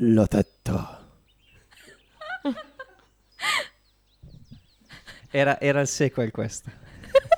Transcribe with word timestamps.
La 0.00 0.28
tetta. 0.28 0.96
Era, 5.30 5.60
era 5.60 5.80
il 5.80 5.88
sequel 5.88 6.30
questo. 6.30 6.70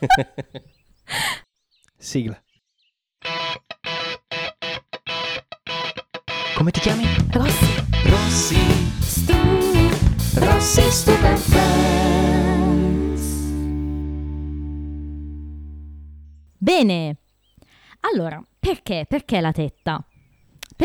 Sigla. 1.96 2.38
Come 6.54 6.70
ti 6.70 6.80
chiami? 6.80 7.04
Rossi, 7.32 7.84
Rossi. 8.04 8.56
Stu, 9.00 9.32
Rossi 10.34 10.90
Stupid 10.90 11.36
Friends. 11.38 13.22
Bene. 16.58 17.16
Allora, 18.00 18.44
perché? 18.58 19.06
Perché 19.08 19.40
la 19.40 19.52
tetta? 19.52 20.04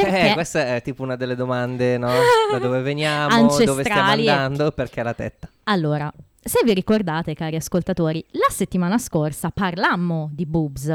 Perché 0.01 0.29
Eh, 0.31 0.33
questa 0.33 0.75
è 0.75 0.81
tipo 0.81 1.03
una 1.03 1.15
delle 1.15 1.35
domande, 1.35 1.97
no? 1.97 2.09
Da 2.51 2.59
dove 2.59 2.81
veniamo, 2.83 3.47
dove 3.63 3.83
stiamo 3.83 4.11
andando, 4.11 4.71
perché 4.71 5.01
la 5.03 5.13
tetta. 5.13 5.49
Allora, 5.63 6.11
se 6.41 6.59
vi 6.63 6.73
ricordate, 6.73 7.33
cari 7.33 7.55
ascoltatori, 7.55 8.23
la 8.31 8.49
settimana 8.49 8.97
scorsa 8.97 9.49
parlammo 9.49 10.29
di 10.33 10.45
boobs. 10.45 10.91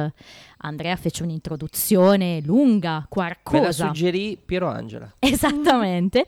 Andrea 0.58 0.94
fece 0.96 1.22
un'introduzione 1.22 2.40
lunga, 2.44 2.90
Me 2.90 2.98
la 3.00 3.06
quarcosa. 3.08 3.86
suggerì 3.86 4.38
Piero 4.44 4.68
Angela. 4.68 5.12
Esattamente, 5.18 6.26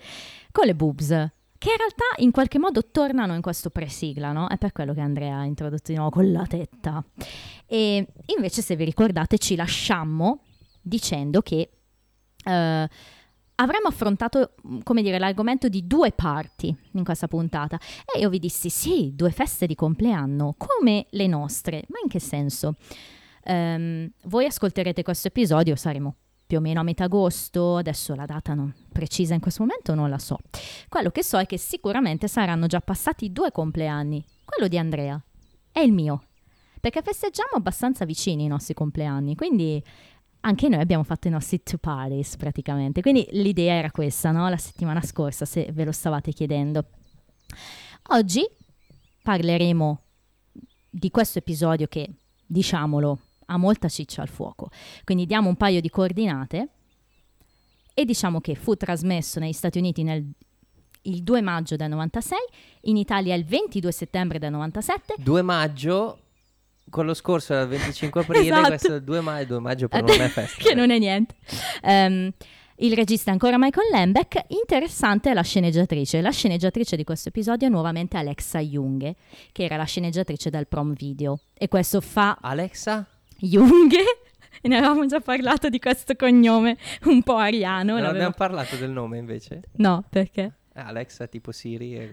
con 0.51 0.67
le 0.67 0.75
boobs, 0.75 1.09
che 1.09 1.69
in 1.71 1.77
realtà 1.77 2.05
in 2.17 2.33
qualche 2.33 2.59
modo 2.59 2.85
tornano 2.91 3.35
in 3.35 3.43
questo 3.43 3.71
pre-sigla, 3.71 4.33
no? 4.33 4.49
È 4.49 4.57
per 4.59 4.73
quello 4.73 4.95
che 4.95 5.01
Andrea 5.01 5.39
ha 5.39 5.45
introdotto 5.45 5.93
di 5.93 5.95
nuovo 5.95 6.11
con 6.11 6.33
la 6.33 6.45
tetta. 6.47 7.05
E 7.67 8.05
invece, 8.37 8.63
se 8.63 8.75
vi 8.75 8.85
ricordate, 8.85 9.39
ci 9.39 9.55
lasciammo 9.55 10.41
dicendo 10.81 11.43
che 11.43 11.69
eh, 12.45 12.89
avremmo 13.57 13.89
affrontato, 13.89 14.55
mh, 14.63 14.79
come 14.83 15.03
dire, 15.03 15.19
l'argomento 15.19 15.69
di 15.69 15.87
due 15.87 16.13
parti 16.13 16.75
in 16.93 17.05
questa 17.05 17.29
puntata. 17.29 17.79
E 18.15 18.21
io 18.21 18.29
vi 18.29 18.39
dissi, 18.39 18.71
sì, 18.71 19.13
due 19.15 19.31
feste 19.31 19.67
di 19.67 19.75
compleanno, 19.75 20.55
come 20.57 21.07
le 21.11 21.27
nostre. 21.27 21.85
Ma 21.89 21.99
in 22.03 22.09
che 22.09 22.21
senso? 22.21 22.77
Ehm, 23.45 24.11
voi 24.25 24.47
ascolterete 24.47 25.03
questo 25.03 25.29
episodio, 25.29 25.77
saremo 25.77 26.17
più 26.53 26.61
o 26.61 26.61
meno 26.61 26.81
a 26.81 26.83
metà 26.83 27.05
agosto, 27.05 27.77
adesso 27.77 28.15
la 28.15 28.27
data 28.27 28.53
non 28.53 28.71
precisa 28.93 29.33
in 29.33 29.41
questo 29.41 29.63
momento 29.63 29.95
non 29.95 30.11
la 30.11 30.19
so. 30.19 30.39
Quello 30.87 31.11
che 31.11 31.25
so 31.25 31.39
è 31.39 31.47
che 31.47 31.57
sicuramente 31.57 32.29
saranno 32.29 32.67
già 32.67 32.81
passati 32.81 33.33
due 33.33 33.51
compleanni, 33.51 34.23
quello 34.45 34.69
di 34.69 34.77
Andrea 34.77 35.19
e 35.73 35.83
il 35.83 35.93
mio, 35.93 36.25
perché 36.79 37.01
festeggiamo 37.01 37.53
abbastanza 37.55 38.05
vicini 38.05 38.45
i 38.45 38.49
nostri 38.49 38.75
compleanni, 38.75 39.35
quindi 39.35 39.83
anche 40.45 40.69
noi 40.69 40.81
abbiamo 40.81 41.05
fatto 41.05 41.29
i 41.29 41.31
nostri 41.31 41.63
two 41.63 41.79
parties 41.79 42.37
praticamente, 42.37 43.01
quindi 43.01 43.27
l'idea 43.33 43.75
era 43.75 43.91
questa, 43.91 44.31
no? 44.31 44.49
La 44.49 44.57
settimana 44.57 45.01
scorsa, 45.03 45.45
se 45.45 45.71
ve 45.73 45.85
lo 45.85 45.93
stavate 45.93 46.33
chiedendo. 46.33 46.85
Oggi 48.09 48.45
parleremo 49.23 50.01
di 50.91 51.11
questo 51.11 51.39
episodio 51.39 51.87
che, 51.87 52.11
diciamolo, 52.45 53.21
ha 53.47 53.57
molta 53.57 53.89
ciccia 53.89 54.23
al 54.23 54.29
fuoco. 54.29 54.71
Quindi 55.05 55.27
diamo 55.27 55.49
un 55.49 55.57
paio 55.57 55.81
di 55.81 55.89
coordinate 55.89 56.69
e 57.95 58.05
diciamo 58.05 58.41
che 58.41 58.55
fu 58.55 58.75
trasmesso 58.75 59.39
negli 59.39 59.53
Stati 59.53 59.79
Uniti 59.79 60.03
nel, 60.03 60.29
il 61.03 61.23
2 61.23 61.41
maggio 61.41 61.77
del 61.77 61.89
96, 61.91 62.39
in 62.83 62.97
Italia 62.97 63.35
il 63.35 63.45
22 63.45 63.93
settembre 63.93 64.39
del 64.39 64.51
97. 64.51 65.15
2 65.19 65.43
maggio, 65.43 66.22
quello 66.93 67.15
scorso 67.15 67.55
era 67.55 67.63
il 67.63 67.69
25 67.69 68.21
aprile, 68.23 68.45
Esatto. 68.45 68.69
questo 68.69 68.93
è 68.93 68.97
il 68.97 69.03
2 69.05 69.21
maggio, 69.21 69.47
2 69.47 69.59
maggio 69.61 69.89
però 69.89 70.07
non 70.07 70.21
è 70.21 70.29
festa. 70.29 70.63
che 70.63 70.75
non 70.75 70.91
è 70.91 70.99
niente. 70.99 71.35
Ehm, 71.83 72.31
il 72.77 72.95
regista 72.95 73.31
è 73.31 73.33
ancora 73.33 73.59
Michael 73.59 73.91
Lembeck. 73.93 74.45
Interessante 74.49 75.31
è 75.31 75.35
la 75.35 75.43
sceneggiatrice. 75.43 76.21
La 76.21 76.31
sceneggiatrice 76.31 76.97
di 76.97 77.05
questo 77.05 77.29
episodio 77.29 77.69
è 77.69 77.71
nuovamente 77.71 78.17
Alexa 78.17 78.59
Junghe, 78.61 79.15
che 79.53 79.65
era 79.65 79.77
la 79.77 79.85
sceneggiatrice 79.85 80.51
del 80.51 80.67
prom 80.67 80.93
video. 80.93 81.39
E 81.55 81.69
questo 81.69 82.01
fa 82.01 82.39
Alexa? 82.41 83.07
Junghe. 83.39 84.03
Ne 84.65 84.77
avevamo 84.77 85.07
già 85.07 85.19
parlato 85.19 85.69
di 85.69 85.81
questo 85.81 86.15
cognome 86.15 86.77
un 87.07 87.23
po' 87.25 87.37
ariano. 87.37 87.95
Non 87.99 88.05
abbiamo 88.05 88.33
parlato 88.37 88.77
del 88.77 88.91
nome 88.91 89.19
invece? 89.19 89.63
No, 89.79 90.05
perché? 90.09 90.53
Eh, 90.75 90.81
Alexa 90.81 91.27
tipo 91.27 91.51
Siri 91.51 91.97
e... 91.97 92.13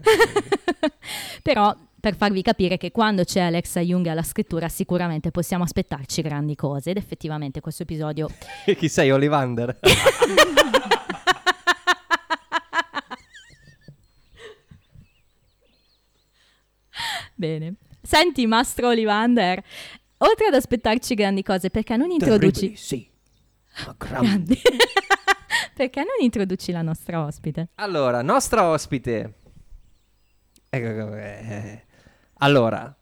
Però 1.42 1.72
per 2.00 2.16
farvi 2.16 2.42
capire 2.42 2.78
che 2.78 2.90
quando 2.90 3.24
c'è 3.24 3.40
Alexa 3.40 3.80
Jung 3.80 4.06
alla 4.06 4.22
scrittura 4.22 4.68
sicuramente 4.68 5.30
possiamo 5.30 5.64
aspettarci 5.64 6.22
grandi 6.22 6.56
cose 6.56 6.90
ed 6.90 6.96
effettivamente 6.96 7.60
questo 7.60 7.82
episodio 7.82 8.28
Chi 8.76 8.88
sei, 8.88 9.10
Olivander? 9.10 9.78
Bene. 17.34 17.74
Senti, 18.02 18.46
Mastro 18.46 18.88
Olivander, 18.88 19.62
oltre 20.18 20.46
ad 20.46 20.54
aspettarci 20.54 21.14
grandi 21.14 21.42
cose, 21.42 21.70
perché 21.70 21.96
non 21.96 22.10
introduci... 22.10 22.72
Terribili, 22.72 22.76
sì. 22.76 23.08
Ma 23.86 23.94
grandi. 23.96 24.26
Grandi. 24.28 24.60
perché 25.74 26.00
non 26.00 26.16
introduci 26.20 26.70
la 26.70 26.82
nostra 26.82 27.24
ospite? 27.24 27.68
Allora, 27.76 28.20
nostra 28.20 28.68
ospite. 28.68 29.34
Ecco, 30.68 31.14
eh, 31.16 31.84
Allora, 32.42 32.94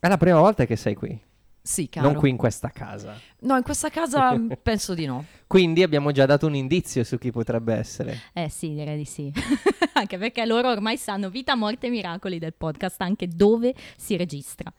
è 0.00 0.08
la 0.08 0.16
prima 0.16 0.38
volta 0.40 0.64
che 0.66 0.76
sei 0.76 0.94
qui, 0.94 1.18
Sì, 1.60 1.88
caro. 1.88 2.06
non 2.08 2.16
qui 2.16 2.30
in 2.30 2.36
questa 2.36 2.68
casa. 2.70 3.18
No, 3.40 3.56
in 3.56 3.62
questa 3.62 3.88
casa 3.88 4.36
mm, 4.36 4.52
penso 4.62 4.94
di 4.94 5.06
no. 5.06 5.24
Quindi 5.46 5.82
abbiamo 5.82 6.12
già 6.12 6.26
dato 6.26 6.46
un 6.46 6.54
indizio 6.54 7.04
su 7.04 7.18
chi 7.18 7.30
potrebbe 7.30 7.74
essere. 7.74 8.18
Eh 8.32 8.48
sì, 8.48 8.74
direi 8.74 8.96
di 8.96 9.04
sì. 9.04 9.32
anche 9.94 10.18
perché 10.18 10.44
loro 10.44 10.70
ormai 10.70 10.96
sanno 10.96 11.30
vita, 11.30 11.54
morte 11.54 11.86
e 11.86 11.90
miracoli 11.90 12.38
del 12.38 12.54
podcast, 12.54 13.00
anche 13.02 13.28
dove 13.28 13.74
si 13.96 14.16
registra. 14.16 14.72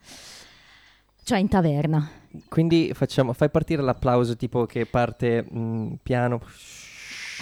Cioè 1.24 1.38
in 1.40 1.48
taverna. 1.48 2.10
Quindi 2.50 2.92
facciamo, 2.94 3.32
fai 3.34 3.50
partire 3.50 3.82
l'applauso 3.82 4.36
tipo 4.36 4.66
che 4.66 4.86
parte 4.86 5.42
mh, 5.44 6.00
piano, 6.04 6.42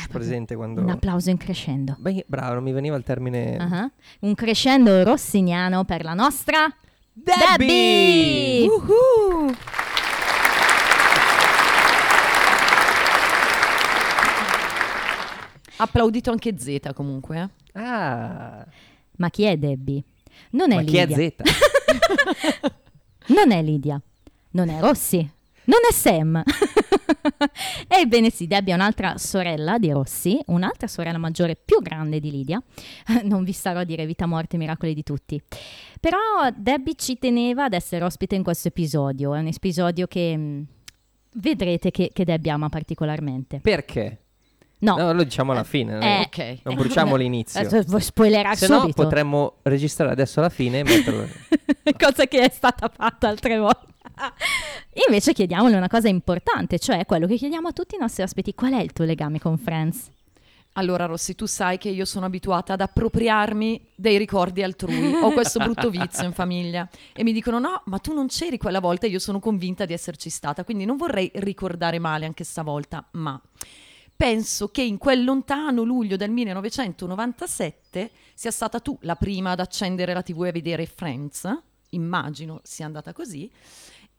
presente 0.09 0.55
quando... 0.55 0.81
Un 0.81 0.89
applauso 0.89 1.29
in 1.29 1.37
crescendo. 1.37 1.95
Beh, 1.99 2.25
bravo, 2.27 2.55
non 2.55 2.63
mi 2.63 2.71
veniva 2.71 2.95
il 2.95 3.03
termine... 3.03 3.57
Ah, 3.57 3.91
Un 4.21 4.33
crescendo 4.35 5.03
rossiniano 5.03 5.83
per 5.85 6.03
la 6.03 6.13
nostra 6.13 6.73
Debbie! 7.13 7.57
Debbie! 7.57 8.67
Uhu! 8.67 9.53
Applaudito 15.77 16.29
anche 16.31 16.55
Z 16.57 16.93
comunque. 16.93 17.49
eh. 17.73 17.79
Ah, 17.81 18.65
Ma 19.17 19.29
chi 19.29 19.43
è 19.43 19.57
Debbie? 19.57 20.03
Non 20.51 20.71
è 20.71 20.75
ma 20.75 20.83
chi 20.83 20.97
è 20.97 21.05
Lidia. 21.07 21.33
Z? 21.35 22.71
Non 23.27 23.51
è 23.51 23.61
Lidia. 23.61 24.01
Non 24.51 24.69
è 24.69 24.79
Rossi. 24.79 25.29
Non 25.71 25.79
è 25.89 25.93
Sam. 25.93 26.43
Ebbene 27.87 28.29
sì, 28.29 28.45
Debbie 28.45 28.73
è 28.73 28.75
un'altra 28.75 29.17
sorella 29.17 29.77
di 29.77 29.89
Rossi, 29.91 30.37
un'altra 30.47 30.87
sorella 30.87 31.17
maggiore 31.17 31.55
più 31.55 31.81
grande 31.81 32.19
di 32.19 32.29
Lidia. 32.29 32.61
Non 33.23 33.43
vi 33.45 33.53
starò 33.53 33.79
a 33.79 33.83
dire 33.85 34.05
vita, 34.05 34.25
morte 34.25 34.57
e 34.57 34.59
miracoli 34.59 34.93
di 34.93 35.03
tutti. 35.03 35.41
Però 35.99 36.17
Debbie 36.55 36.95
ci 36.95 37.17
teneva 37.17 37.65
ad 37.65 37.73
essere 37.73 38.03
ospite 38.03 38.35
in 38.35 38.43
questo 38.43 38.67
episodio. 38.67 39.33
È 39.33 39.39
un 39.39 39.47
episodio 39.47 40.07
che 40.07 40.35
mh, 40.35 40.65
vedrete 41.35 41.89
che, 41.91 42.09
che 42.11 42.25
Debbie 42.25 42.51
ama 42.51 42.67
particolarmente. 42.67 43.59
Perché? 43.61 44.17
No, 44.79 44.97
No, 44.97 45.13
lo 45.13 45.23
diciamo 45.23 45.51
alla 45.53 45.63
fine. 45.63 45.93
non- 45.93 46.01
Eh, 46.03 46.19
Ok. 46.25 46.57
non 46.63 46.75
bruciamo 46.75 47.15
l'inizio. 47.15 47.61
eh, 47.61 47.83
vuoi 47.83 48.01
spoilerare 48.01 48.55
Se 48.57 48.67
no 48.67 48.79
subito. 48.81 49.03
potremmo 49.03 49.57
registrare 49.61 50.11
adesso 50.11 50.39
alla 50.39 50.49
fine 50.49 50.79
e 50.79 50.83
metterlo... 50.83 51.27
cosa 51.97 52.25
che 52.25 52.39
è 52.39 52.49
stata 52.51 52.89
fatta 52.93 53.27
altre 53.29 53.57
volte. 53.57 53.89
Invece 55.07 55.33
chiediamole 55.33 55.75
una 55.75 55.87
cosa 55.87 56.07
importante, 56.07 56.79
cioè 56.79 57.05
quello 57.05 57.27
che 57.27 57.35
chiediamo 57.35 57.67
a 57.67 57.71
tutti 57.71 57.95
i 57.95 57.97
nostri 57.99 58.23
ospiti, 58.23 58.53
qual 58.53 58.73
è 58.73 58.81
il 58.81 58.93
tuo 58.93 59.05
legame 59.05 59.39
con 59.39 59.57
Friends? 59.57 60.09
Allora 60.73 61.05
Rossi, 61.05 61.35
tu 61.35 61.45
sai 61.47 61.77
che 61.77 61.89
io 61.89 62.05
sono 62.05 62.25
abituata 62.25 62.73
ad 62.73 62.81
appropriarmi 62.81 63.89
dei 63.93 64.17
ricordi 64.17 64.63
altrui. 64.63 65.13
Ho 65.15 65.31
questo 65.31 65.59
brutto 65.59 65.89
vizio 65.89 66.23
in 66.23 66.31
famiglia. 66.31 66.87
E 67.13 67.23
mi 67.23 67.33
dicono 67.33 67.59
no, 67.59 67.81
ma 67.85 67.97
tu 67.97 68.13
non 68.13 68.27
c'eri 68.27 68.57
quella 68.57 68.79
volta 68.79 69.05
e 69.05 69.09
io 69.09 69.19
sono 69.19 69.39
convinta 69.41 69.83
di 69.83 69.91
esserci 69.91 70.29
stata. 70.29 70.63
Quindi 70.63 70.85
non 70.85 70.95
vorrei 70.95 71.29
ricordare 71.35 71.99
male 71.99 72.25
anche 72.25 72.45
stavolta, 72.45 73.05
ma 73.11 73.39
penso 74.15 74.69
che 74.69 74.81
in 74.81 74.97
quel 74.97 75.25
lontano 75.25 75.83
luglio 75.83 76.15
del 76.15 76.31
1997 76.31 78.11
sia 78.33 78.51
stata 78.51 78.79
tu 78.79 78.97
la 79.01 79.17
prima 79.17 79.51
ad 79.51 79.59
accendere 79.59 80.13
la 80.13 80.21
tv 80.21 80.45
e 80.45 80.49
a 80.49 80.51
vedere 80.53 80.85
Friends. 80.85 81.49
Immagino 81.89 82.61
sia 82.63 82.85
andata 82.85 83.11
così. 83.11 83.51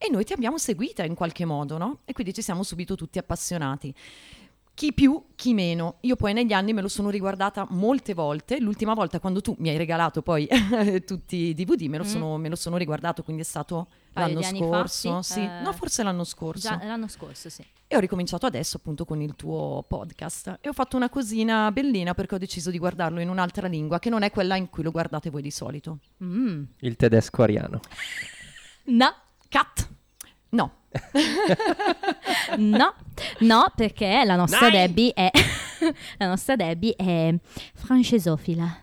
E 0.04 0.10
noi 0.10 0.24
ti 0.24 0.32
abbiamo 0.32 0.58
seguita 0.58 1.04
in 1.04 1.14
qualche 1.14 1.44
modo, 1.44 1.78
no? 1.78 1.98
E 2.04 2.12
quindi 2.12 2.34
ci 2.34 2.42
siamo 2.42 2.62
subito 2.64 2.96
tutti 2.96 3.18
appassionati. 3.18 3.94
Chi 4.74 4.92
più, 4.94 5.22
chi 5.36 5.52
meno. 5.52 5.98
Io 6.00 6.16
poi 6.16 6.32
negli 6.32 6.52
anni 6.54 6.72
me 6.72 6.80
lo 6.80 6.88
sono 6.88 7.10
riguardata 7.10 7.66
molte 7.70 8.14
volte. 8.14 8.58
L'ultima 8.58 8.94
volta 8.94 9.20
quando 9.20 9.40
tu 9.42 9.54
mi 9.58 9.68
hai 9.68 9.76
regalato 9.76 10.22
poi 10.22 10.48
tutti 11.06 11.36
i 11.36 11.54
DVD 11.54 11.82
me 11.82 11.98
lo, 11.98 12.04
Mm. 12.04 12.06
sono, 12.06 12.36
me 12.38 12.48
lo 12.48 12.56
sono 12.56 12.78
riguardato, 12.78 13.22
quindi 13.22 13.42
è 13.42 13.44
stato 13.44 13.86
paio 14.12 14.40
l'anno 14.40 14.56
scorso, 14.56 15.12
fa, 15.12 15.22
sì. 15.22 15.40
eh, 15.40 15.60
No, 15.62 15.72
forse 15.74 16.02
l'anno 16.02 16.24
scorso. 16.24 16.68
Già 16.68 16.80
l'anno 16.82 17.06
scorso, 17.06 17.48
sì. 17.50 17.62
E 17.86 17.94
ho 17.96 18.00
ricominciato 18.00 18.46
adesso 18.46 18.78
appunto 18.78 19.04
con 19.04 19.20
il 19.20 19.36
tuo 19.36 19.84
podcast 19.86 20.56
e 20.62 20.68
ho 20.70 20.72
fatto 20.72 20.96
una 20.96 21.10
cosina 21.10 21.70
bellina 21.70 22.14
perché 22.14 22.34
ho 22.36 22.38
deciso 22.38 22.70
di 22.70 22.78
guardarlo 22.78 23.20
in 23.20 23.28
un'altra 23.28 23.68
lingua 23.68 23.98
che 23.98 24.08
non 24.08 24.22
è 24.22 24.30
quella 24.30 24.56
in 24.56 24.70
cui 24.70 24.82
lo 24.82 24.90
guardate 24.90 25.28
voi 25.28 25.42
di 25.42 25.50
solito. 25.50 25.98
Mm. 26.24 26.62
Il 26.78 26.96
tedesco 26.96 27.42
ariano. 27.42 27.80
No, 28.84 29.14
Cat. 29.52 29.86
No. 30.48 30.72
no, 32.56 32.94
no, 33.40 33.72
perché 33.76 34.22
la 34.24 34.34
nostra 34.34 34.70
Dai! 34.70 34.86
Debbie 34.86 35.12
è 35.12 35.30
la 36.16 36.26
nostra 36.26 36.56
Debbie 36.56 36.94
è 36.96 37.34
francesofila. 37.74 38.74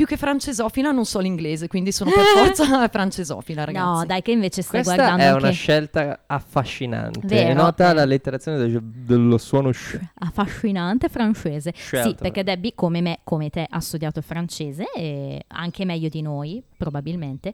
Più 0.00 0.08
che 0.08 0.16
francesofila 0.16 0.92
non 0.92 1.04
so 1.04 1.18
l'inglese, 1.18 1.68
quindi 1.68 1.92
sono 1.92 2.10
per 2.10 2.24
forza 2.34 2.64
francesofila, 2.88 3.64
ragazzi. 3.64 3.98
No, 3.98 4.06
dai, 4.06 4.22
che 4.22 4.30
invece 4.30 4.62
stai 4.62 4.82
Questa 4.82 4.94
guardando 4.94 5.22
è 5.22 5.26
anche 5.26 5.42
una 5.42 5.52
scelta 5.52 6.20
affascinante. 6.26 7.26
Vero, 7.26 7.52
Nota 7.52 7.90
eh. 7.90 7.92
la 7.92 8.06
letterazione 8.06 8.56
del- 8.56 8.82
dello 8.82 9.36
suono 9.36 9.72
sh. 9.72 9.98
affascinante 10.14 11.10
francese. 11.10 11.74
Scelta. 11.76 12.08
Sì, 12.08 12.14
perché 12.14 12.42
Debbie, 12.42 12.72
come 12.74 13.02
me, 13.02 13.18
come 13.24 13.50
te, 13.50 13.66
ha 13.68 13.80
studiato 13.80 14.22
francese, 14.22 14.90
e 14.90 15.44
anche 15.48 15.84
meglio 15.84 16.08
di 16.08 16.22
noi, 16.22 16.62
probabilmente. 16.78 17.52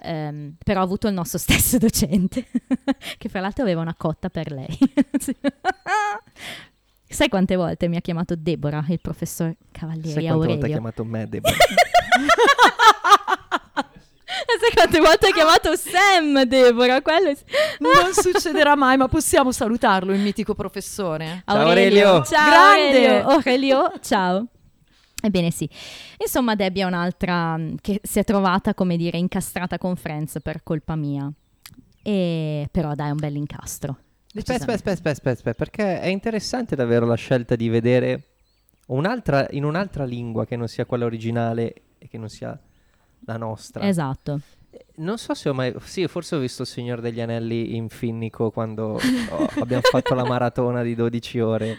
Ehm, 0.00 0.54
però 0.62 0.78
ha 0.78 0.84
avuto 0.84 1.08
il 1.08 1.14
nostro 1.14 1.38
stesso 1.42 1.78
docente, 1.78 2.46
che 3.18 3.28
fra 3.28 3.40
l'altro 3.40 3.64
aveva 3.64 3.80
una 3.80 3.96
cotta 3.98 4.28
per 4.28 4.52
lei. 4.52 4.78
Sai 7.10 7.28
quante 7.28 7.56
volte 7.56 7.88
mi 7.88 7.96
ha 7.96 8.00
chiamato 8.00 8.34
Deborah, 8.36 8.84
il 8.88 9.00
professor 9.00 9.54
Cavalieri 9.72 10.10
Sai 10.10 10.26
quante 10.26 10.46
volte 10.46 10.66
ha 10.66 10.68
chiamato 10.68 11.04
me 11.04 11.26
Deborah? 11.28 11.56
Sai 14.60 14.70
quante 14.74 14.98
volte 15.00 15.26
ha 15.28 15.32
chiamato 15.32 15.74
Sam, 15.76 16.44
Deborah? 16.44 17.00
Quello 17.02 17.30
è- 17.30 17.36
Non 17.78 18.12
succederà 18.12 18.74
mai, 18.76 18.96
ma 18.96 19.08
possiamo 19.08 19.52
salutarlo, 19.52 20.12
il 20.12 20.20
mitico 20.20 20.54
professore. 20.54 21.42
Ciao, 21.46 21.56
Aurelio. 21.66 22.22
Ciao 22.24 22.48
Grande. 22.50 23.06
Aurelio. 23.20 23.28
Aurelio, 23.28 23.92
ciao. 24.02 24.46
Ebbene 25.20 25.50
sì, 25.50 25.68
insomma 26.18 26.54
Debbie 26.54 26.82
è 26.82 26.86
un'altra 26.86 27.56
mh, 27.56 27.76
che 27.80 28.00
si 28.04 28.20
è 28.20 28.24
trovata, 28.24 28.72
come 28.74 28.96
dire, 28.96 29.18
incastrata 29.18 29.76
con 29.76 29.96
Friends 29.96 30.38
per 30.42 30.62
colpa 30.62 30.94
mia. 30.94 31.30
E 32.02 32.68
però 32.70 32.94
dai, 32.94 33.08
è 33.08 33.10
un 33.10 33.16
bel 33.16 33.34
incastro. 33.34 33.98
Aspetta, 34.34 34.72
aspetta, 34.72 35.30
aspetta, 35.30 35.54
perché 35.54 36.00
è 36.00 36.06
interessante 36.06 36.76
davvero 36.76 37.06
la 37.06 37.14
scelta 37.14 37.56
di 37.56 37.68
vedere 37.68 38.22
un'altra, 38.88 39.46
in 39.50 39.64
un'altra 39.64 40.04
lingua 40.04 40.44
che 40.44 40.56
non 40.56 40.68
sia 40.68 40.84
quella 40.84 41.06
originale 41.06 41.74
e 41.98 42.08
che 42.08 42.18
non 42.18 42.28
sia 42.28 42.58
la 43.20 43.36
nostra. 43.36 43.86
Esatto. 43.86 44.40
Non 44.96 45.16
so 45.16 45.32
se 45.34 45.48
ho 45.48 45.54
mai... 45.54 45.74
Sì, 45.80 46.06
forse 46.08 46.36
ho 46.36 46.38
visto 46.38 46.62
Il 46.62 46.68
Signore 46.68 47.00
degli 47.00 47.20
Anelli 47.20 47.74
in 47.74 47.88
Finnico 47.88 48.50
quando 48.50 49.00
oh, 49.30 49.48
abbiamo 49.60 49.82
fatto 49.82 50.14
la 50.14 50.24
maratona 50.24 50.82
di 50.82 50.94
12 50.94 51.40
ore. 51.40 51.78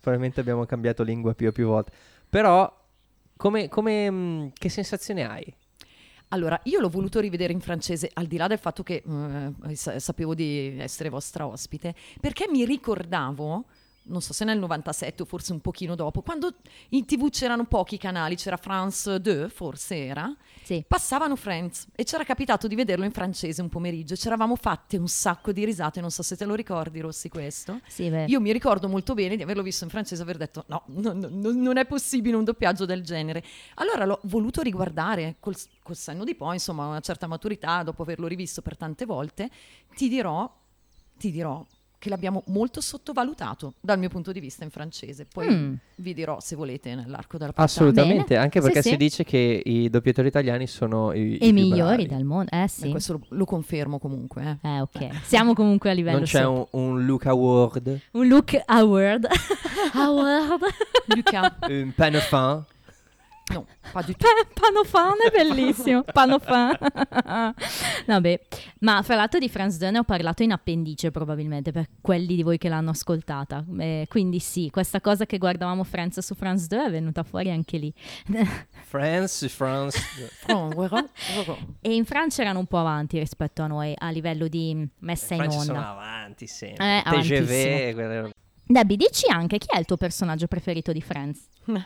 Probabilmente 0.00 0.40
abbiamo 0.40 0.64
cambiato 0.64 1.02
lingua 1.02 1.34
più 1.34 1.48
e 1.48 1.52
più 1.52 1.66
volte. 1.66 1.92
Però, 2.30 2.72
come, 3.36 3.68
come, 3.68 4.52
che 4.54 4.68
sensazione 4.68 5.28
hai? 5.28 5.54
Allora, 6.28 6.58
io 6.64 6.80
l'ho 6.80 6.88
voluto 6.88 7.20
rivedere 7.20 7.52
in 7.52 7.60
francese, 7.60 8.10
al 8.12 8.26
di 8.26 8.36
là 8.36 8.48
del 8.48 8.58
fatto 8.58 8.82
che 8.82 9.02
eh, 9.06 9.74
sa- 9.76 9.98
sapevo 10.00 10.34
di 10.34 10.76
essere 10.78 11.08
vostra 11.08 11.46
ospite, 11.46 11.94
perché 12.20 12.46
mi 12.50 12.64
ricordavo, 12.64 13.66
non 14.06 14.20
so 14.20 14.32
se 14.32 14.44
nel 14.44 14.58
97 14.58 15.22
o 15.22 15.24
forse 15.24 15.52
un 15.52 15.60
pochino 15.60 15.94
dopo, 15.94 16.22
quando 16.22 16.54
in 16.90 17.04
tv 17.04 17.28
c'erano 17.30 17.64
pochi 17.64 17.98
canali, 17.98 18.36
c'era 18.36 18.56
France 18.56 19.20
2, 19.20 19.48
forse 19.48 19.96
era, 20.06 20.34
Sì. 20.62 20.84
passavano 20.86 21.36
Friends 21.36 21.86
e 21.94 22.04
c'era 22.04 22.24
capitato 22.24 22.66
di 22.66 22.74
vederlo 22.74 23.04
in 23.04 23.12
francese 23.12 23.62
un 23.62 23.68
pomeriggio 23.68 24.14
e 24.14 24.16
ci 24.16 24.26
eravamo 24.26 24.56
fatte 24.56 24.96
un 24.96 25.08
sacco 25.08 25.52
di 25.52 25.64
risate, 25.64 26.00
non 26.00 26.10
so 26.10 26.22
se 26.22 26.36
te 26.36 26.44
lo 26.44 26.54
ricordi 26.54 27.00
Rossi 27.00 27.28
questo. 27.28 27.80
Sì. 27.86 28.04
Io 28.04 28.40
mi 28.40 28.52
ricordo 28.52 28.88
molto 28.88 29.14
bene 29.14 29.36
di 29.36 29.42
averlo 29.42 29.62
visto 29.62 29.84
in 29.84 29.90
francese 29.90 30.20
e 30.20 30.24
aver 30.24 30.36
detto 30.36 30.64
no, 30.68 30.82
no, 30.86 31.12
no, 31.12 31.28
no, 31.30 31.50
non 31.52 31.76
è 31.76 31.86
possibile 31.86 32.36
un 32.36 32.44
doppiaggio 32.44 32.84
del 32.84 33.02
genere. 33.02 33.42
Allora 33.74 34.04
l'ho 34.04 34.20
voluto 34.24 34.62
riguardare 34.62 35.36
col, 35.40 35.56
col 35.82 35.96
senno 35.96 36.24
di 36.24 36.34
poi, 36.34 36.54
insomma, 36.54 36.86
una 36.86 37.00
certa 37.00 37.26
maturità, 37.26 37.82
dopo 37.82 38.02
averlo 38.02 38.26
rivisto 38.26 38.62
per 38.62 38.76
tante 38.76 39.04
volte, 39.04 39.50
ti 39.94 40.08
dirò, 40.08 40.52
ti 41.18 41.30
dirò 41.30 41.64
che 41.98 42.08
l'abbiamo 42.10 42.42
molto 42.48 42.80
sottovalutato 42.80 43.74
dal 43.80 43.98
mio 43.98 44.08
punto 44.08 44.30
di 44.32 44.40
vista 44.40 44.64
in 44.64 44.70
francese. 44.70 45.24
Poi 45.26 45.48
Mm. 45.48 45.74
vi 45.96 46.12
dirò 46.14 46.38
se 46.40 46.54
volete 46.56 46.94
nell'arco 46.94 47.38
della 47.38 47.52
puntata. 47.52 47.62
Assolutamente, 47.62 48.34
Bene. 48.34 48.40
anche 48.40 48.60
perché 48.60 48.82
sì. 48.82 48.90
si 48.90 48.96
dice 48.96 49.24
che 49.24 49.62
i 49.64 49.88
doppiatori 49.88 50.28
italiani 50.28 50.66
sono 50.66 51.12
i, 51.12 51.38
E 51.38 51.46
i 51.48 51.52
migliori 51.52 52.04
bravi. 52.04 52.06
del 52.06 52.24
mondo. 52.24 52.50
Eh 52.52 52.62
E 52.64 52.68
sì. 52.68 52.90
questo 52.90 53.12
lo, 53.14 53.20
lo 53.30 53.44
confermo 53.44 53.98
comunque. 53.98 54.58
eh. 54.62 54.68
Eh 54.68 54.80
ok. 54.80 55.10
Siamo 55.24 55.54
comunque 55.54 55.90
a 55.90 55.92
livello 55.94 56.18
Non 56.18 56.26
c'è 56.26 56.44
un, 56.44 56.66
un 56.70 57.04
Luca 57.04 57.32
Ward, 57.32 58.00
un 58.12 58.28
look 58.28 58.62
Howard. 58.66 59.26
Howard. 59.94 60.62
Luca, 61.14 61.56
un 61.68 61.92
Panofin. 61.94 62.64
No, 63.52 63.66
pas 63.92 64.04
du 64.04 64.14
tout. 64.14 64.26
Panofan 64.54 65.14
è 65.26 65.30
bellissimo. 65.30 66.02
Panofan. 66.12 66.76
Vabbè, 68.06 68.40
ma 68.80 69.02
fra 69.02 69.14
l'altro 69.14 69.38
di 69.38 69.48
Franz 69.48 69.78
Dön 69.78 69.92
ne 69.92 69.98
ho 69.98 70.04
parlato 70.04 70.42
in 70.42 70.52
appendice 70.52 71.10
probabilmente 71.10 71.72
per 71.72 71.86
quelli 72.00 72.34
di 72.34 72.42
voi 72.42 72.58
che 72.58 72.68
l'hanno 72.68 72.90
ascoltata. 72.90 73.64
Eh, 73.78 74.06
quindi 74.08 74.40
sì, 74.40 74.68
questa 74.70 75.00
cosa 75.00 75.26
che 75.26 75.38
guardavamo 75.38 75.84
Friends 75.84 76.18
su 76.20 76.34
Franz 76.34 76.66
Dön 76.66 76.86
è 76.86 76.90
venuta 76.90 77.22
fuori 77.22 77.50
anche 77.50 77.78
lì. 77.78 77.92
France, 78.84 79.48
France. 79.48 80.00
Guarda. 80.46 81.06
E 81.80 81.94
in 81.94 82.04
Francia 82.04 82.42
erano 82.42 82.60
un 82.60 82.66
po' 82.66 82.78
avanti 82.78 83.18
rispetto 83.18 83.62
a 83.62 83.66
noi 83.66 83.94
a 83.96 84.10
livello 84.10 84.48
di 84.48 84.86
messa 85.00 85.34
in 85.34 85.50
sono 85.50 85.78
onda. 85.78 85.90
avanti 85.90 86.46
sempre. 86.46 87.02
Eh, 87.04 87.20
TGV. 87.20 88.44
Debbie, 88.66 88.96
dici 88.96 89.28
anche 89.30 89.58
chi 89.58 89.68
è 89.70 89.78
il 89.78 89.84
tuo 89.84 89.96
personaggio 89.96 90.46
preferito 90.46 90.92
di 90.92 91.00
Friends? 91.00 91.48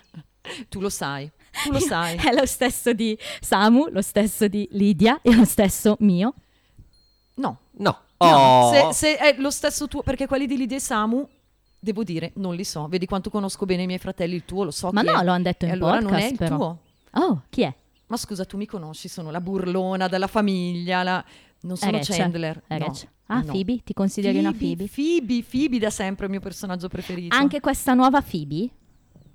Tu 0.70 0.80
lo 0.80 0.88
sai, 0.88 1.30
tu 1.64 1.70
lo 1.70 1.78
sai. 1.78 2.16
È 2.24 2.32
lo 2.34 2.46
stesso 2.46 2.94
di 2.94 3.16
Samu, 3.40 3.88
lo 3.90 4.00
stesso 4.00 4.48
di 4.48 4.66
Lidia 4.72 5.20
e 5.20 5.34
lo 5.34 5.44
stesso 5.44 5.96
mio. 6.00 6.32
No, 7.34 7.58
No. 7.72 7.98
No, 8.18 8.26
Oh. 8.26 8.72
se, 8.92 8.92
se 8.92 9.16
è 9.16 9.36
lo 9.38 9.50
stesso 9.50 9.86
tuo, 9.86 10.02
perché 10.02 10.26
quelli 10.26 10.46
di 10.46 10.56
Lidia 10.56 10.76
e 10.78 10.80
Samu, 10.80 11.26
devo 11.78 12.02
dire, 12.04 12.32
non 12.36 12.54
li 12.54 12.64
so. 12.64 12.86
Vedi 12.88 13.04
quanto 13.06 13.28
conosco 13.30 13.66
bene 13.66 13.82
i 13.82 13.86
miei 13.86 13.98
fratelli, 13.98 14.34
il 14.34 14.44
tuo 14.46 14.64
lo 14.64 14.70
so. 14.70 14.90
Ma 14.92 15.02
no, 15.02 15.20
è. 15.20 15.24
lo 15.24 15.30
hanno 15.32 15.42
detto 15.44 15.66
in 15.66 15.72
allora 15.72 15.98
podcast 15.98 16.10
non 16.10 16.20
è 16.22 16.30
il 16.30 16.36
però. 16.36 16.56
tuo. 16.56 16.78
Oh, 17.12 17.42
chi 17.50 17.62
è? 17.62 17.74
Ma 18.06 18.16
scusa, 18.16 18.44
tu 18.44 18.56
mi 18.56 18.66
conosci, 18.66 19.08
sono 19.08 19.30
la 19.30 19.40
burlona 19.40 20.08
della 20.08 20.26
famiglia, 20.26 21.02
la... 21.02 21.24
non 21.62 21.76
sono 21.76 21.92
Rachel. 21.92 22.16
Chandler. 22.16 22.62
È 22.66 22.78
no. 22.78 22.86
Rachel. 22.86 23.08
Ah, 23.26 23.40
no. 23.42 23.52
Phoebe? 23.52 23.80
Ti 23.84 23.92
consideri 23.92 24.38
una 24.38 24.52
Phoebe? 24.52 24.88
Phoebe, 24.92 25.44
Phoebe 25.48 25.78
da 25.78 25.90
sempre 25.90 26.24
è 26.24 26.26
il 26.26 26.32
mio 26.32 26.40
personaggio 26.40 26.88
preferito. 26.88 27.34
Anche 27.34 27.60
questa 27.60 27.94
nuova 27.94 28.20
Phoebe? 28.22 28.70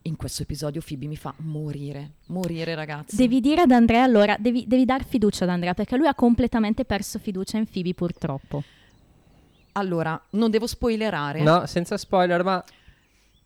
in 0.06 0.18
questo 0.18 0.44
episodio 0.44 0.82
Phoebe 0.86 1.08
mi 1.08 1.16
fa 1.16 1.34
morire, 1.38 2.18
morire 2.28 2.76
ragazzi. 2.76 3.16
Devi 3.16 3.42
dire 3.42 3.62
ad 3.62 3.72
Andrea 3.72 4.04
allora, 4.04 4.36
devi, 4.40 4.66
devi 4.68 4.86
dar 4.86 5.04
fiducia 5.04 5.46
ad 5.46 5.50
Andrea 5.50 5.74
perché 5.74 5.98
lui 5.98 6.08
ha 6.08 6.14
completamente 6.14 6.86
perso 6.86 7.18
fiducia 7.20 7.58
in 7.58 7.66
Phoebe 7.66 7.94
purtroppo. 7.94 8.64
Allora, 9.74 10.20
non 10.32 10.52
devo 10.52 10.68
spoilerare. 10.68 11.42
No, 11.42 11.66
senza 11.66 11.98
spoiler, 11.98 12.44
ma 12.44 12.64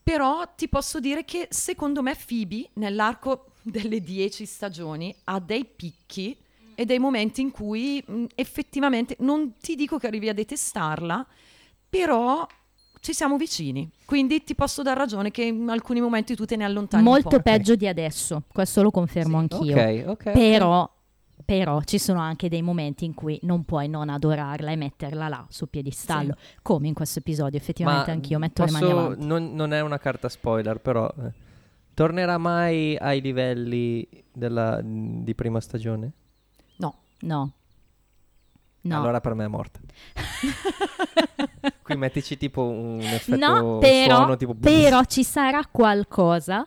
Però 0.04 0.54
ti 0.56 0.68
posso 0.68 1.00
dire 1.00 1.24
che 1.24 1.48
secondo 1.50 2.02
me 2.02 2.16
Phoebe 2.16 2.70
nell'arco 2.74 3.54
delle 3.62 4.02
dieci 4.02 4.46
stagioni 4.46 5.16
ha 5.26 5.40
dei 5.40 5.66
picchi 5.66 6.38
e 6.80 6.86
dei 6.86 6.98
momenti 6.98 7.42
in 7.42 7.52
cui 7.52 8.02
mh, 8.08 8.24
effettivamente 8.36 9.18
non 9.20 9.56
ti 9.60 9.76
dico 9.76 9.98
che 9.98 10.08
arrivi 10.08 10.30
a 10.30 10.34
detestarla, 10.34 11.28
però 11.90 12.48
ci 13.02 13.14
siamo 13.14 13.36
vicini. 13.36 13.90
Quindi 14.06 14.46
ti 14.46 14.56
posso 14.56 14.82
dar 14.82 14.96
ragione 14.96 15.30
che 15.30 15.44
in 15.44 15.68
alcuni 15.68 16.00
momenti 16.00 16.36
tu 16.36 16.46
te 16.46 16.56
ne 16.56 16.64
allontani 16.64 17.04
Molto 17.04 17.42
peggio 17.42 17.76
di 17.76 17.86
adesso, 17.86 18.44
questo 18.54 18.82
lo 18.82 18.92
confermo 18.92 19.38
anch'io. 19.40 19.78
ok, 19.78 20.04
ok. 20.08 20.32
Però, 20.32 20.90
però 21.44 21.82
ci 21.82 22.00
sono 22.00 22.22
anche 22.22 22.48
dei 22.48 22.62
momenti 22.62 23.04
in 23.04 23.14
cui 23.14 23.38
non 23.44 23.66
puoi 23.66 23.90
non 23.90 24.08
adorarla 24.08 24.72
e 24.72 24.78
metterla 24.78 25.28
là 25.28 25.46
sul 25.50 25.68
piedistallo, 25.68 26.36
come 26.62 26.88
in 26.88 26.94
questo 26.94 27.20
episodio. 27.20 27.58
Effettivamente 27.60 28.10
Ma 28.10 28.16
anch'io 28.16 28.40
metto 28.40 28.64
le 28.64 28.72
mani 28.72 28.86
posso- 28.86 29.00
avanti. 29.00 29.26
Non, 29.26 29.54
non 29.54 29.74
è 29.74 29.82
una 29.82 29.98
carta 29.98 30.30
spoiler, 30.30 30.80
però 30.80 31.14
eh, 31.26 31.32
tornerà 31.94 32.38
mai 32.38 32.96
ai 32.96 33.20
livelli 33.20 34.08
della- 34.32 34.80
di 34.82 35.36
prima 35.36 35.60
stagione? 35.60 36.14
No, 37.22 37.54
No. 38.82 38.96
Allora 38.98 39.20
per 39.20 39.34
me 39.34 39.44
è 39.44 39.48
morta. 39.48 39.80
Qui 41.84 41.96
mettici 41.98 42.38
tipo 42.38 42.64
un 42.64 43.02
effetto 43.02 43.38
No, 43.38 43.78
però, 43.80 44.16
suono 44.16 44.38
tipo 44.38 44.54
però 44.56 45.04
ci 45.04 45.24
sarà 45.26 45.66
qualcosa 45.70 46.66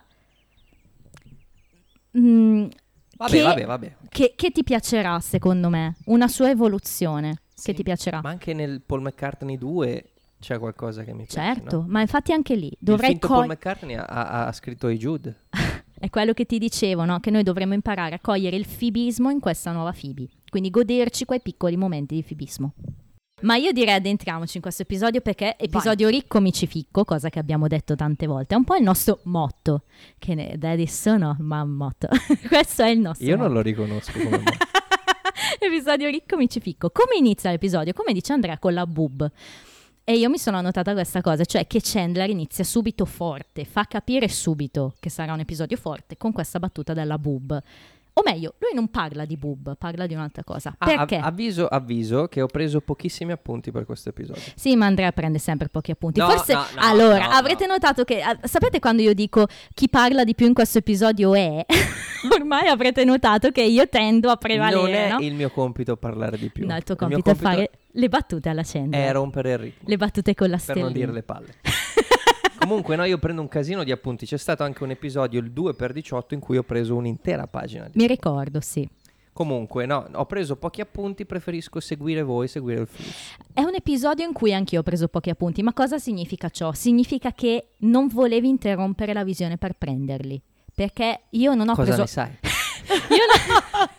mm, 2.17 2.65
Vabbè, 3.17 3.31
che- 3.31 3.41
vabbè, 3.41 3.65
vabbè. 3.65 3.95
che, 4.09 4.33
che 4.35 4.51
ti 4.51 4.63
piacerà, 4.63 5.19
secondo 5.19 5.69
me. 5.69 5.95
Una 6.05 6.27
sua 6.27 6.49
evoluzione 6.49 7.41
Sì. 7.53 7.65
che 7.71 7.73
ti 7.73 7.83
piacerà. 7.83 8.19
Ma 8.21 8.29
anche 8.29 8.53
nel 8.53 8.81
Paul 8.81 9.01
McCartney 9.01 9.57
2 9.57 10.11
c'è 10.39 10.59
qualcosa 10.59 11.03
che 11.03 11.13
mi 11.13 11.25
piace. 11.25 11.55
certo, 11.55 11.77
no? 11.81 11.85
ma 11.87 12.01
infatti 12.01 12.31
anche 12.33 12.55
lì 12.55 12.67
Il 12.67 12.77
dovrei 12.79 13.09
finto 13.11 13.27
Paul 13.27 13.39
cogliere. 13.41 13.55
McCartney 13.55 13.95
ha, 13.95 14.03
ha- 14.05 14.47
ha 14.47 14.51
scritto 14.51 14.87
i 14.89 14.97
Jude. 14.97 15.45
È 16.03 16.09
quello 16.09 16.33
che 16.33 16.45
ti 16.45 16.59
dicevo, 16.59 17.05
no? 17.05 17.19
Che 17.21 17.31
noi 17.31 17.43
dovremmo 17.43 17.73
imparare 17.73 18.15
a 18.15 18.19
cogliere 18.19 18.57
il 18.57 18.65
fibismo 18.65 19.29
in 19.29 19.39
questa 19.39 19.71
nuova 19.71 19.93
Phoebe. 19.99 20.27
Quindi 20.53 20.69
goderci 20.69 21.25
quei 21.25 21.41
piccoli 21.41 21.75
momenti 21.75 22.13
di 22.13 22.21
fibismo. 22.21 22.75
Ma 23.41 23.55
io 23.55 23.71
direi 23.71 23.95
addentriamoci 23.95 24.57
in 24.57 24.61
questo 24.61 24.83
episodio 24.83 25.19
perché 25.19 25.57
episodio 25.57 26.09
ricco 26.09 26.39
mi 26.39 26.53
ci 26.53 26.67
ficco, 26.67 27.03
cosa 27.05 27.29
che 27.29 27.39
abbiamo 27.39 27.67
detto 27.67 27.95
tante 27.95 28.27
volte, 28.27 28.53
è 28.53 28.57
un 28.57 28.63
po' 28.63 28.75
il 28.75 28.83
nostro 28.83 29.21
motto, 29.23 29.85
che 30.19 30.53
da 30.59 30.69
adesso 30.69 31.17
no, 31.17 31.35
ma 31.39 31.65
motto. 31.65 32.07
questo 32.47 32.83
è 32.83 32.89
il 32.89 32.99
nostro 32.99 33.25
Io 33.25 33.35
motto. 33.35 33.47
non 33.47 33.55
lo 33.55 33.61
riconosco 33.61 34.11
come 34.11 34.37
me. 34.37 34.57
episodio 35.57 36.07
ricco 36.09 36.37
mi 36.37 36.47
ci 36.47 36.59
ficco. 36.59 36.91
Come 36.91 37.15
inizia 37.17 37.49
l'episodio? 37.49 37.93
Come 37.93 38.13
dice 38.13 38.31
Andrea 38.31 38.59
con 38.59 38.75
la 38.75 38.85
boob. 38.85 39.31
E 40.03 40.17
io 40.17 40.29
mi 40.29 40.37
sono 40.37 40.57
annotata 40.57 40.93
questa 40.93 41.21
cosa, 41.21 41.45
cioè 41.45 41.65
che 41.65 41.79
Chandler 41.81 42.29
inizia 42.29 42.63
subito 42.63 43.05
forte, 43.05 43.65
fa 43.65 43.85
capire 43.85 44.27
subito 44.27 44.93
che 44.99 45.09
sarà 45.09 45.33
un 45.33 45.39
episodio 45.39 45.77
forte 45.77 46.15
con 46.15 46.31
questa 46.31 46.59
battuta 46.59 46.93
della 46.93 47.17
boob. 47.17 47.59
O 48.15 48.21
meglio, 48.23 48.53
lui 48.59 48.75
non 48.75 48.89
parla 48.89 49.25
di 49.25 49.37
boob, 49.37 49.75
parla 49.75 50.05
di 50.05 50.13
un'altra 50.13 50.43
cosa. 50.43 50.75
Ah, 50.77 50.85
Perché? 50.85 51.15
av- 51.15 51.25
avviso, 51.25 51.65
avviso 51.67 52.27
che 52.27 52.41
ho 52.41 52.45
preso 52.45 52.79
pochissimi 52.79 53.31
appunti 53.31 53.71
per 53.71 53.85
questo 53.85 54.09
episodio. 54.09 54.41
Sì, 54.55 54.75
ma 54.75 54.85
Andrea 54.85 55.11
prende 55.11 55.39
sempre 55.39 55.67
pochi 55.69 55.89
appunti. 55.89 56.19
No, 56.19 56.29
Forse 56.29 56.53
no, 56.53 56.59
no, 56.59 56.81
allora 56.81 57.31
avrete 57.31 57.65
notato 57.65 58.03
che 58.03 58.21
ah, 58.21 58.37
sapete 58.43 58.79
quando 58.79 59.01
io 59.01 59.15
dico 59.15 59.47
chi 59.73 59.89
parla 59.89 60.23
di 60.23 60.35
più 60.35 60.45
in 60.45 60.53
questo 60.53 60.77
episodio 60.77 61.33
è 61.33 61.65
ormai 62.39 62.67
avrete 62.67 63.03
notato 63.03 63.49
che 63.49 63.63
io 63.63 63.89
tendo 63.89 64.29
a 64.29 64.35
prevalere, 64.35 64.79
non 64.81 64.93
è 64.93 65.09
no? 65.09 65.19
il 65.19 65.33
mio 65.33 65.49
compito 65.49 65.97
parlare 65.97 66.37
di 66.37 66.49
più. 66.49 66.67
No, 66.67 66.75
il 66.77 66.83
tuo 66.83 66.95
mio 66.99 67.07
compito 67.07 67.31
è 67.31 67.35
fare 67.35 67.71
le 67.93 68.09
battute 68.09 68.49
alla 68.49 68.63
Chandler. 68.63 69.09
è 69.09 69.11
rompere 69.11 69.51
il 69.53 69.57
ritmo. 69.57 69.89
Le 69.89 69.97
battute 69.97 70.35
con 70.35 70.49
la 70.49 70.57
per 70.57 70.61
stellina. 70.63 70.85
non 70.85 70.93
dire 70.93 71.11
le 71.11 71.23
palle. 71.23 71.53
Comunque, 72.63 72.95
no, 72.95 73.03
io 73.03 73.17
prendo 73.17 73.41
un 73.41 73.47
casino 73.47 73.83
di 73.83 73.91
appunti. 73.91 74.25
C'è 74.25 74.37
stato 74.37 74.63
anche 74.63 74.83
un 74.83 74.89
episodio, 74.91 75.39
il 75.39 75.51
2x18, 75.51 76.33
in 76.33 76.39
cui 76.39 76.57
ho 76.57 76.63
preso 76.63 76.95
un'intera 76.95 77.47
pagina. 77.47 77.85
di- 77.85 77.91
Mi 77.99 78.07
ricordo, 78.07 78.59
sì. 78.61 78.87
Comunque, 79.33 79.87
no, 79.87 80.07
ho 80.13 80.25
preso 80.25 80.55
pochi 80.57 80.79
appunti, 80.81 81.25
preferisco 81.25 81.79
seguire 81.79 82.21
voi, 82.21 82.47
seguire 82.47 82.81
il 82.81 82.87
flusso. 82.87 83.11
È 83.51 83.61
un 83.61 83.73
episodio 83.73 84.25
in 84.27 84.31
cui 84.31 84.53
anch'io 84.53 84.81
ho 84.81 84.83
preso 84.83 85.07
pochi 85.07 85.31
appunti, 85.31 85.63
ma 85.63 85.73
cosa 85.73 85.97
significa 85.97 86.49
ciò? 86.49 86.71
Significa 86.71 87.31
che 87.33 87.69
non 87.79 88.07
volevi 88.09 88.47
interrompere 88.47 89.11
la 89.11 89.23
visione 89.23 89.57
per 89.57 89.73
prenderli. 89.73 90.39
Perché 90.75 91.21
io 91.31 91.55
non 91.55 91.69
ho 91.69 91.73
Cosa 91.75 91.95
preso. 91.95 92.01
ne 92.01 92.07
sai? 92.07 92.31
Io, 93.09 93.23
no- 93.25 93.89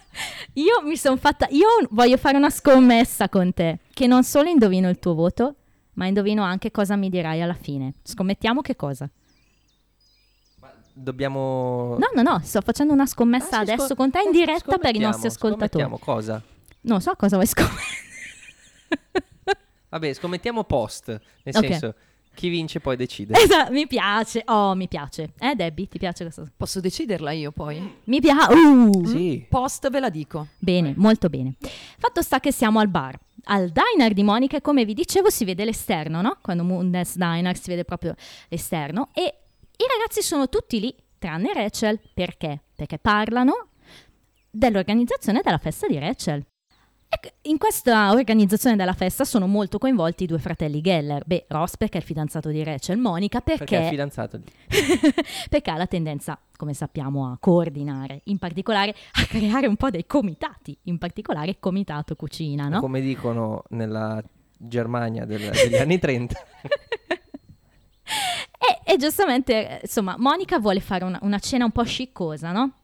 io 0.62 0.83
mi 0.88 0.97
sono 0.97 1.16
fatta. 1.16 1.49
Io 1.50 1.66
voglio 1.90 2.16
fare 2.16 2.37
una 2.37 2.50
scommessa 2.50 3.28
con 3.28 3.52
te. 3.54 3.78
Che 3.92 4.06
non 4.06 4.23
solo 4.25 4.49
indovino 4.49 4.88
il 4.88 4.99
tuo 4.99 5.14
voto, 5.14 5.54
ma 5.95 6.07
indovino 6.07 6.43
anche 6.43 6.71
cosa 6.71 6.97
mi 6.97 7.09
dirai 7.09 7.41
alla 7.43 7.55
fine. 7.55 7.95
Scommettiamo 8.03 8.61
che 8.61 8.77
cosa? 8.77 9.09
Dobbiamo... 10.97 11.97
No, 11.99 12.09
no, 12.15 12.23
no, 12.23 12.41
sto 12.45 12.61
facendo 12.61 12.93
una 12.93 13.07
scommessa 13.07 13.57
Ah, 13.59 13.61
adesso 13.61 13.87
scom- 13.87 13.97
con 13.97 14.11
te 14.13 14.21
in 14.25 14.31
diretta 14.31 14.79
per 14.79 14.95
i 14.95 14.99
nostri 15.01 15.27
ascoltatori. 15.27 15.83
Scommettiamo 15.83 15.99
cosa? 15.99 16.41
Non 16.83 17.01
so 17.01 17.15
cosa 17.17 17.35
vuoi 17.37 17.49
scommettere. 17.49 18.03
Vabbè, 19.89 20.13
scommettiamo 20.13 20.65
post. 20.65 21.09
Nel 21.43 21.57
Ok. 21.57 21.67
senso, 21.67 21.95
chi 22.35 22.49
vince 22.49 22.79
poi 22.81 22.97
decide. 22.97 23.35
Esatto, 23.41 23.73
mi 23.73 23.87
piace. 23.89 24.43
Oh, 24.47 24.75
mi 24.75 24.87
piace. 24.89 25.33
Eh, 25.39 25.55
Debbie, 25.57 25.89
ti 25.89 25.99
piace 25.99 26.23
questa? 26.25 26.45
Posso 26.57 26.81
deciderla 26.81 27.33
io 27.33 27.51
poi? 27.53 27.99
Mi 28.05 28.21
piace. 28.21 28.53
Uh. 28.55 29.05
Sì. 29.07 29.47
Post 29.49 29.91
ve 29.91 29.99
la 30.01 30.11
dico. 30.11 30.49
Bene, 30.59 30.95
molto 30.97 31.29
bene. 31.29 31.55
Fatto 31.99 32.23
sta 32.23 32.39
che 32.41 32.53
siamo 32.53 32.79
al 32.81 32.89
bar. 32.89 33.19
Al 33.45 33.71
diner 33.71 34.13
di 34.13 34.23
Monica 34.23 34.57
e 34.57 34.61
come 34.61 34.85
vi 34.85 34.95
dicevo 34.95 35.31
si 35.31 35.45
vede 35.45 35.65
l'esterno, 35.65 36.23
no? 36.23 36.39
Quando 36.41 36.65
Moondes 36.65 37.17
Diner 37.17 37.57
si 37.57 37.71
vede 37.71 37.85
proprio 37.85 38.15
l'esterno 38.49 39.09
e 39.13 39.23
i 39.23 39.85
ragazzi 39.99 40.23
sono 40.23 40.49
tutti 40.49 40.81
lì, 40.81 40.95
tranne 41.19 41.53
Rachel. 41.53 42.01
Perché? 42.15 42.63
Perché 42.75 42.99
parlano 42.99 43.69
dell'organizzazione 44.51 45.41
della 45.43 45.59
festa 45.59 45.87
di 45.87 45.99
Rachel. 45.99 46.45
E 47.21 47.35
in 47.42 47.59
questa 47.59 48.11
organizzazione 48.12 48.76
della 48.76 48.92
festa 48.92 49.25
sono 49.25 49.47
molto 49.47 49.78
coinvolti 49.78 50.25
i 50.25 50.26
due 50.26 50.38
fratelli 50.38 50.80
Geller. 50.80 51.23
Beh, 51.25 51.47
Ross 51.49 51.76
perché 51.76 51.99
è 51.99 52.00
il 52.00 52.06
fidanzato 52.06 52.49
di 52.49 52.62
Rachel, 52.64 52.99
Monica 52.99 53.40
Perché 53.40 53.78
è 53.78 53.83
il 53.83 53.88
fidanzato 53.88 54.37
di... 54.38 54.47
perché 55.49 55.71
ha 55.71 55.76
la 55.76 55.87
tendenza, 55.87 56.38
come 56.56 56.75
sappiamo, 56.75 57.30
a 57.30 57.37
coordinare, 57.38 58.23
in 58.25 58.38
particolare 58.38 58.90
a 59.12 59.25
creare 59.26 59.66
un 59.66 59.76
po' 59.76 59.90
dei 59.90 60.06
comitati, 60.06 60.76
in 60.85 60.99
particolare 60.99 61.59
comitato 61.61 62.16
cucina, 62.16 62.68
no? 62.68 62.80
Come 62.80 63.00
dicono 63.00 63.62
nella 63.71 64.23
Germania 64.56 65.25
del- 65.25 65.50
degli 65.50 65.76
anni 65.76 65.99
30. 65.99 66.35
E, 68.64 68.92
e 68.92 68.97
giustamente, 68.97 69.68
eh, 69.68 69.80
insomma, 69.83 70.14
Monica 70.18 70.59
vuole 70.59 70.80
fare 70.80 71.04
una, 71.04 71.18
una 71.23 71.38
cena 71.38 71.64
un 71.64 71.71
po' 71.71 71.85
sciccosa, 71.85 72.50
no? 72.50 72.84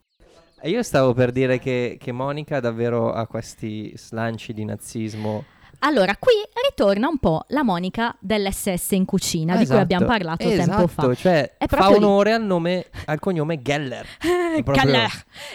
E 0.62 0.68
io 0.70 0.82
stavo 0.82 1.14
per 1.14 1.32
dire 1.32 1.58
che, 1.58 1.96
che 1.98 2.12
Monica 2.12 2.60
davvero 2.60 3.12
ha 3.12 3.26
questi 3.26 3.92
slanci 3.96 4.52
di 4.52 4.64
nazismo. 4.64 5.44
Allora, 5.82 6.14
qui 6.18 6.34
ritorna 6.68 7.08
un 7.08 7.16
po' 7.16 7.44
la 7.48 7.62
Monica 7.62 8.14
dell'SS 8.20 8.90
in 8.90 9.06
cucina, 9.06 9.52
di 9.52 9.60
cui 9.60 9.64
Esatto, 9.64 9.80
abbiamo 9.80 10.04
parlato 10.04 10.46
esatto, 10.46 10.68
tempo 10.70 10.86
fa. 10.86 11.14
cioè 11.14 11.54
È 11.56 11.66
fa 11.66 11.76
proprio 11.76 11.98
lì. 11.98 12.04
onore 12.04 12.32
al, 12.34 12.42
nome, 12.44 12.86
al 13.06 13.18
cognome 13.18 13.62
Geller. 13.62 14.06
Caller. 14.70 15.10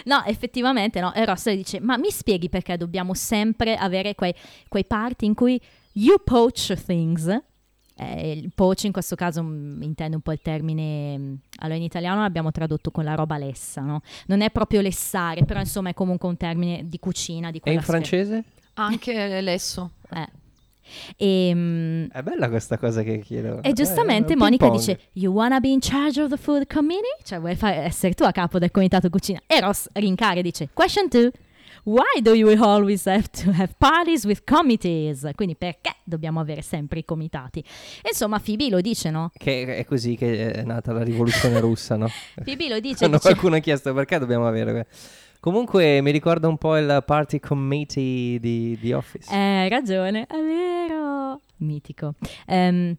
No, 0.06 0.24
effettivamente 0.24 0.98
no. 0.98 1.14
E 1.14 1.24
Ross 1.24 1.46
le 1.46 1.54
dice: 1.56 1.78
Ma 1.78 1.96
mi 1.96 2.10
spieghi 2.10 2.48
perché 2.48 2.76
dobbiamo 2.76 3.14
sempre 3.14 3.76
avere 3.76 4.16
quei, 4.16 4.34
quei 4.68 4.84
party 4.84 5.26
in 5.26 5.34
cui 5.34 5.60
you 5.92 6.16
poach 6.24 6.74
things? 6.84 7.28
Eh, 7.98 8.32
il 8.32 8.50
poach 8.54 8.84
in 8.84 8.92
questo 8.92 9.16
caso 9.16 9.42
mm, 9.42 9.82
intende 9.82 10.16
un 10.16 10.22
po' 10.22 10.32
il 10.32 10.40
termine. 10.42 11.16
mm, 11.18 11.34
Allora 11.60 11.76
in 11.78 11.82
italiano 11.82 12.20
l'abbiamo 12.20 12.50
tradotto 12.50 12.90
con 12.90 13.04
la 13.04 13.14
roba 13.14 13.38
lessa, 13.38 13.80
no? 13.80 14.02
Non 14.26 14.42
è 14.42 14.50
proprio 14.50 14.80
lessare, 14.82 15.44
però 15.44 15.60
insomma 15.60 15.88
è 15.90 15.94
comunque 15.94 16.28
un 16.28 16.36
termine 16.36 16.82
di 16.88 16.98
cucina. 16.98 17.50
Di 17.50 17.60
E 17.64 17.72
in 17.72 17.80
francese? 17.80 18.44
Anche 18.74 19.40
Lesso. 19.40 19.92
Eh. 20.10 20.28
E, 21.16 21.52
mm, 21.54 22.04
È 22.12 22.22
bella 22.22 22.48
questa 22.48 22.78
cosa 22.78 23.02
che 23.02 23.18
chiedo. 23.18 23.62
E 23.62 23.72
giustamente 23.72 24.34
Eh, 24.34 24.36
Monica 24.36 24.68
dice: 24.68 25.00
You 25.14 25.32
wanna 25.32 25.58
be 25.60 25.68
in 25.68 25.78
charge 25.80 26.20
of 26.22 26.28
the 26.30 26.36
food 26.36 26.66
committee? 26.72 27.16
Cioè, 27.24 27.40
vuoi 27.40 27.56
fa- 27.56 27.72
essere 27.72 28.12
tu 28.14 28.22
a 28.24 28.30
capo 28.32 28.58
del 28.58 28.70
comitato 28.70 29.08
cucina? 29.10 29.40
E 29.46 29.58
Ross 29.60 29.88
rincara 29.94 30.38
e 30.38 30.42
dice: 30.42 30.68
Question 30.72 31.08
2. 31.08 31.32
Why 31.86 32.20
do 32.20 32.34
you 32.34 32.50
always 32.64 33.06
have 33.06 33.28
to 33.44 33.52
have 33.52 33.74
parties 33.78 34.24
with 34.24 34.42
committees? 34.44 35.30
Quindi 35.36 35.54
perché 35.54 35.94
dobbiamo 36.02 36.40
avere 36.40 36.60
sempre 36.60 36.98
i 36.98 37.04
comitati? 37.04 37.62
Insomma, 38.04 38.40
Phoebe 38.40 38.68
lo 38.68 38.80
dice, 38.80 39.10
no? 39.10 39.30
Che 39.32 39.76
è 39.76 39.84
così 39.84 40.16
che 40.16 40.50
è 40.50 40.64
nata 40.64 40.92
la 40.92 41.04
rivoluzione 41.04 41.60
russa, 41.60 41.94
no? 41.94 42.08
Phoebe 42.42 42.68
lo 42.68 42.80
dice, 42.80 42.96
Quando 42.98 43.18
dice 43.18 43.28
qualcuno 43.28 43.54
ha 43.54 43.58
chiesto 43.60 43.94
perché 43.94 44.18
dobbiamo 44.18 44.48
avere... 44.48 44.72
que-". 44.72 44.86
Comunque 45.38 46.00
mi 46.00 46.10
ricorda 46.10 46.48
un 46.48 46.58
po' 46.58 46.76
il 46.76 47.04
party 47.06 47.38
committee 47.38 48.40
di, 48.40 48.76
di 48.80 48.92
Office. 48.92 49.32
Eh, 49.32 49.36
hai 49.36 49.68
ragione, 49.68 50.26
è 50.26 50.38
vero. 50.38 51.40
Mitico. 51.58 52.14
Ehm, 52.46 52.96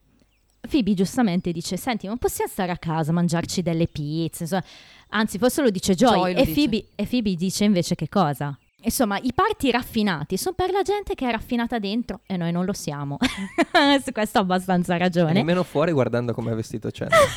Phoebe 0.62 0.94
giustamente 0.94 1.52
dice: 1.52 1.76
Senti, 1.76 2.08
ma 2.08 2.16
possiamo 2.16 2.50
stare 2.50 2.72
a 2.72 2.78
casa 2.78 3.12
a 3.12 3.14
mangiarci 3.14 3.62
delle 3.62 3.88
pizze? 3.88 4.44
insomma. 4.44 4.64
Anzi, 5.10 5.38
forse 5.38 5.62
lo 5.62 5.70
dice 5.72 5.94
Joy. 5.94 6.14
Joy 6.14 6.34
lo 6.36 6.40
e, 6.40 6.46
dice. 6.46 6.54
Phoebe, 6.54 6.86
e 6.96 7.06
Phoebe 7.06 7.36
dice 7.36 7.66
invece 7.66 7.96
che 7.96 8.08
cosa? 8.08 8.58
Insomma, 8.82 9.18
i 9.18 9.32
party 9.34 9.72
raffinati 9.72 10.38
sono 10.38 10.56
per 10.56 10.72
la 10.72 10.82
gente 10.84 11.16
che 11.16 11.28
è 11.28 11.32
raffinata 11.32 11.80
dentro 11.80 12.22
e 12.28 12.38
noi 12.38 12.52
non 12.52 12.64
lo 12.64 12.74
siamo. 12.74 13.18
Su 14.04 14.12
questo 14.12 14.38
ha 14.38 14.42
abbastanza 14.42 14.96
E 14.96 14.98
ragione. 15.00 15.34
nemmeno 15.34 15.64
fuori 15.64 15.92
guardando 15.92 16.34
come 16.34 16.52
è 16.52 16.56
vestito 16.56 16.90
Chandler. 16.92 17.20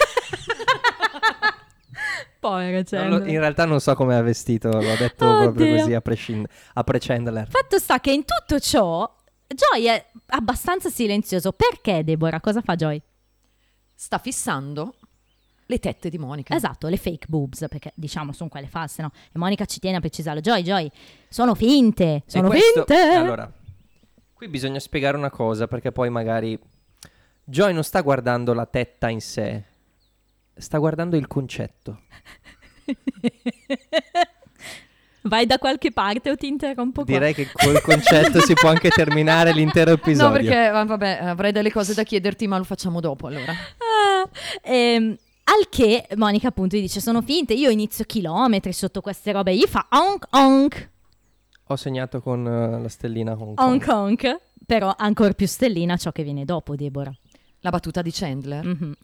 Povero 2.40 2.82
lo- 3.08 3.24
in 3.26 3.38
realtà 3.38 3.66
non 3.66 3.80
so 3.80 3.94
come 3.94 4.18
è 4.18 4.22
vestito, 4.22 4.70
l'ho 4.70 4.96
detto 4.96 5.26
proprio 5.26 5.66
Oddio. 5.66 5.76
così 5.76 5.92
a, 5.94 6.00
prescind- 6.00 6.48
a 6.74 6.84
pre-Chandler. 6.84 7.48
Fatto 7.50 7.78
sta 7.78 8.00
che 8.00 8.12
in 8.12 8.24
tutto 8.24 8.58
ciò 8.58 9.10
Joy 9.46 9.84
è 9.84 10.06
abbastanza 10.28 10.88
silenzioso. 10.88 11.52
Perché, 11.52 12.02
Deborah? 12.04 12.40
Cosa 12.40 12.62
fa 12.62 12.76
Joy? 12.76 13.00
Sta 13.94 14.16
fissando 14.18 14.94
le 15.70 15.78
tette 15.78 16.10
di 16.10 16.18
Monica. 16.18 16.54
Esatto, 16.54 16.88
le 16.88 16.96
fake 16.98 17.26
boobs, 17.28 17.64
perché 17.68 17.92
diciamo 17.94 18.32
sono 18.32 18.50
quelle 18.50 18.66
false, 18.66 19.00
no? 19.02 19.10
E 19.32 19.38
Monica 19.38 19.64
ci 19.64 19.78
tiene 19.80 19.96
a 19.96 20.00
precisarlo. 20.00 20.40
Joy, 20.40 20.62
Joy, 20.62 20.90
sono 21.28 21.54
finte, 21.54 22.22
sono 22.26 22.48
questo- 22.48 22.84
finte. 22.86 23.00
Allora, 23.00 23.50
qui 24.34 24.48
bisogna 24.48 24.78
spiegare 24.78 25.16
una 25.16 25.30
cosa 25.30 25.66
perché 25.66 25.92
poi 25.92 26.10
magari 26.10 26.58
Joy 27.44 27.72
non 27.72 27.84
sta 27.84 28.00
guardando 28.02 28.52
la 28.52 28.66
tetta 28.66 29.08
in 29.08 29.20
sé, 29.20 29.62
sta 30.54 30.78
guardando 30.78 31.16
il 31.16 31.26
concetto. 31.26 32.02
Vai 35.22 35.44
da 35.44 35.58
qualche 35.58 35.92
parte 35.92 36.30
o 36.30 36.34
ti 36.36 36.46
interrompo 36.46 37.04
qua? 37.04 37.12
Direi 37.12 37.34
che 37.34 37.46
col 37.52 37.82
concetto 37.82 38.40
si 38.40 38.54
può 38.54 38.70
anche 38.70 38.88
terminare 38.88 39.52
l'intero 39.52 39.90
episodio. 39.92 40.26
No, 40.28 40.32
perché 40.32 40.70
va- 40.70 40.84
vabbè, 40.84 41.18
avrei 41.22 41.52
delle 41.52 41.70
cose 41.70 41.92
da 41.92 42.04
chiederti, 42.04 42.46
ma 42.46 42.56
lo 42.56 42.64
facciamo 42.64 43.00
dopo 43.00 43.26
allora. 43.26 43.52
Ah, 43.52 44.28
ehm, 44.62 45.14
al 45.58 45.68
che 45.68 46.06
Monica 46.16 46.48
appunto 46.48 46.76
gli 46.76 46.80
dice 46.80 47.00
sono 47.00 47.22
finte, 47.22 47.54
io 47.54 47.70
inizio 47.70 48.04
chilometri 48.04 48.72
sotto 48.72 49.00
queste 49.00 49.32
robe, 49.32 49.54
gli 49.56 49.66
fa 49.66 49.86
onk 49.90 50.26
onk, 50.30 50.90
Ho 51.68 51.76
segnato 51.76 52.20
con 52.20 52.46
eh, 52.46 52.80
la 52.80 52.88
stellina 52.88 53.32
Hong 53.32 53.56
Kong. 53.56 53.58
onk 53.58 53.86
onk, 53.88 54.40
però 54.66 54.94
ancora 54.96 55.32
più 55.32 55.46
stellina 55.46 55.96
ciò 55.96 56.10
che 56.12 56.22
viene 56.22 56.44
dopo, 56.44 56.74
Deborah. 56.76 57.12
La 57.60 57.70
battuta 57.70 58.02
di 58.02 58.10
Chandler. 58.12 58.64
Mhm. 58.64 58.94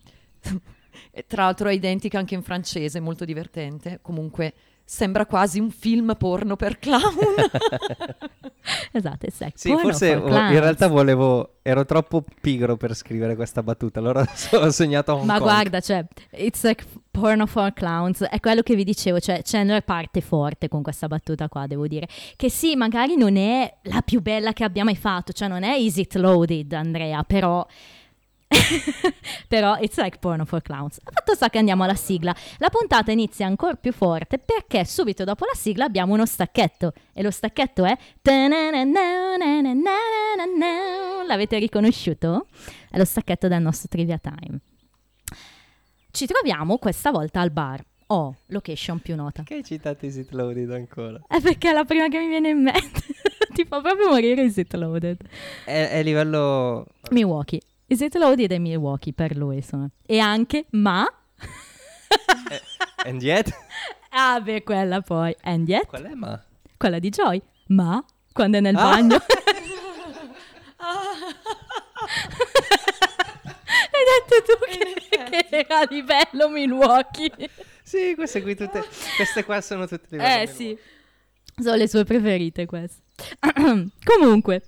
E 1.10 1.26
tra 1.26 1.42
l'altro 1.44 1.68
è 1.68 1.74
identica 1.74 2.18
anche 2.18 2.34
in 2.34 2.42
francese, 2.42 3.00
molto 3.00 3.26
divertente. 3.26 3.98
Comunque 4.00 4.54
sembra 4.88 5.26
quasi 5.26 5.58
un 5.58 5.70
film 5.70 6.14
porno 6.16 6.54
per 6.54 6.78
clown. 6.78 7.02
esatto, 8.92 9.26
è 9.26 9.30
sex 9.30 9.52
Sì, 9.56 9.68
porno 9.70 9.82
forse 9.82 10.16
for 10.16 10.28
clowns. 10.28 10.52
in 10.52 10.60
realtà 10.60 10.86
volevo. 10.88 11.50
Ero 11.62 11.84
troppo 11.84 12.24
pigro 12.40 12.76
per 12.76 12.94
scrivere 12.94 13.34
questa 13.34 13.62
battuta. 13.64 13.98
Allora 13.98 14.24
ho 14.52 14.70
sognato 14.70 15.10
a 15.10 15.14
Hong 15.16 15.24
Ma 15.24 15.38
Kong. 15.38 15.42
guarda, 15.42 15.80
cioè, 15.80 16.06
it's 16.30 16.62
like 16.62 16.84
porno 17.10 17.46
for 17.46 17.72
clowns, 17.72 18.22
è 18.22 18.38
quello 18.38 18.62
che 18.62 18.76
vi 18.76 18.84
dicevo, 18.84 19.18
cioè 19.18 19.40
Chandler 19.42 19.82
parte 19.82 20.20
forte 20.20 20.68
con 20.68 20.82
questa 20.82 21.08
battuta 21.08 21.48
qua, 21.48 21.66
devo 21.66 21.88
dire, 21.88 22.06
che 22.36 22.50
sì, 22.50 22.76
magari 22.76 23.16
non 23.16 23.36
è 23.36 23.78
la 23.84 24.02
più 24.02 24.20
bella 24.20 24.52
che 24.52 24.62
abbia 24.64 24.84
mai 24.84 24.96
fatto, 24.96 25.32
cioè 25.32 25.48
non 25.48 25.62
è 25.62 25.74
Is 25.74 25.96
It 25.96 26.14
Loaded, 26.14 26.72
Andrea, 26.72 27.22
però... 27.24 27.66
però 29.48 29.76
it's 29.78 29.96
like 29.98 30.18
porno 30.18 30.44
for 30.44 30.62
clowns. 30.62 30.98
Fatto 31.02 31.34
sta 31.34 31.48
che 31.48 31.58
andiamo 31.58 31.84
alla 31.84 31.94
sigla. 31.94 32.34
La 32.58 32.68
puntata 32.68 33.10
inizia 33.10 33.46
ancora 33.46 33.74
più 33.74 33.92
forte 33.92 34.38
perché 34.38 34.84
subito 34.84 35.24
dopo 35.24 35.44
la 35.44 35.56
sigla 35.58 35.84
abbiamo 35.84 36.14
uno 36.14 36.26
stacchetto 36.26 36.92
e 37.12 37.22
lo 37.22 37.30
stacchetto 37.30 37.84
è 37.84 37.96
L'avete 41.26 41.58
riconosciuto? 41.58 42.46
È 42.90 42.96
lo 42.96 43.04
stacchetto 43.04 43.48
del 43.48 43.62
nostro 43.62 43.88
Trivia 43.88 44.18
Time. 44.18 44.60
Ci 46.10 46.26
troviamo 46.26 46.78
questa 46.78 47.10
volta 47.10 47.40
al 47.40 47.50
bar. 47.50 47.84
Oh, 48.08 48.36
location 48.46 49.00
più 49.00 49.16
nota. 49.16 49.42
Che 49.42 49.54
hai 49.54 49.64
citato 49.64 50.06
Is 50.06 50.16
It 50.16 50.30
Loaded 50.30 50.70
ancora? 50.70 51.20
È 51.26 51.40
perché 51.40 51.70
è 51.70 51.72
la 51.72 51.84
prima 51.84 52.08
che 52.08 52.18
mi 52.20 52.28
viene 52.28 52.50
in 52.50 52.62
mente. 52.62 53.02
Ti 53.52 53.64
fa 53.66 53.80
proprio 53.80 54.08
morire 54.10 54.42
Is 54.42 54.56
It 54.56 54.72
Loaded. 54.74 55.20
È, 55.64 55.88
è 55.90 56.02
livello. 56.04 56.86
Milwaukee. 57.10 57.60
Is 57.88 58.00
It 58.00 58.14
Loaded 58.16 58.50
è 58.50 58.58
Milwaukee 58.58 59.12
per 59.12 59.36
lui, 59.36 59.56
insomma. 59.56 59.88
E 60.04 60.18
anche, 60.18 60.66
ma... 60.70 61.06
And 63.04 63.22
yet? 63.22 63.50
ah, 64.10 64.40
beh, 64.40 64.62
quella 64.64 65.00
poi. 65.02 65.34
And 65.42 65.68
yet, 65.68 65.86
Qual 65.86 66.02
è 66.02 66.14
ma? 66.14 66.42
quella 66.76 66.98
di 66.98 67.10
Joy. 67.10 67.40
Ma, 67.68 68.04
quando 68.32 68.58
è 68.58 68.60
nel 68.60 68.76
Ah. 68.76 68.82
bagno... 68.82 69.18
Hai 73.92 74.04
detto 74.12 74.42
tu 74.44 74.58
che, 74.64 75.46
che 75.48 75.64
era 75.68 75.86
di 75.86 76.02
bello 76.02 76.48
Milwaukee. 76.48 77.30
Sì, 77.82 78.14
queste 78.14 78.42
qui 78.42 78.54
tutte. 78.56 78.84
Queste 79.16 79.44
qua 79.44 79.60
sono 79.60 79.86
tutte 79.86 80.06
livello. 80.10 80.42
Eh 80.42 80.46
sì, 80.46 80.76
sono 81.60 81.76
le 81.76 81.88
sue 81.88 82.04
preferite 82.04 82.66
queste. 82.66 83.02
Comunque, 84.04 84.62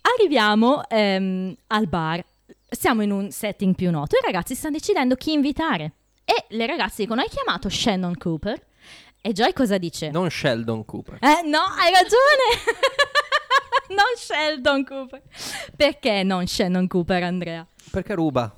arriviamo 0.00 0.88
ehm, 0.88 1.54
al 1.68 1.86
bar. 1.86 2.24
Siamo 2.70 3.02
in 3.02 3.10
un 3.10 3.30
setting 3.30 3.74
più 3.74 3.90
noto. 3.90 4.16
I 4.16 4.24
ragazzi 4.24 4.54
stanno 4.54 4.76
decidendo 4.76 5.16
chi 5.16 5.32
invitare. 5.32 5.92
E 6.24 6.44
le 6.50 6.66
ragazze 6.66 7.02
dicono: 7.02 7.20
Hai 7.20 7.28
chiamato 7.28 7.68
Shannon 7.68 8.16
Cooper? 8.16 8.60
E 9.20 9.32
Joy 9.32 9.52
cosa 9.52 9.76
dice? 9.76 10.10
Non 10.10 10.30
Sheldon 10.30 10.84
Cooper. 10.84 11.18
Eh, 11.20 11.42
no, 11.46 11.58
hai 11.58 11.90
ragione! 11.92 12.46
non 13.90 14.16
Sheldon 14.16 14.84
Cooper. 14.84 15.22
Perché 15.76 16.22
non 16.22 16.46
Shannon 16.46 16.86
Cooper, 16.86 17.22
Andrea? 17.24 17.66
Perché 17.90 18.14
ruba. 18.14 18.54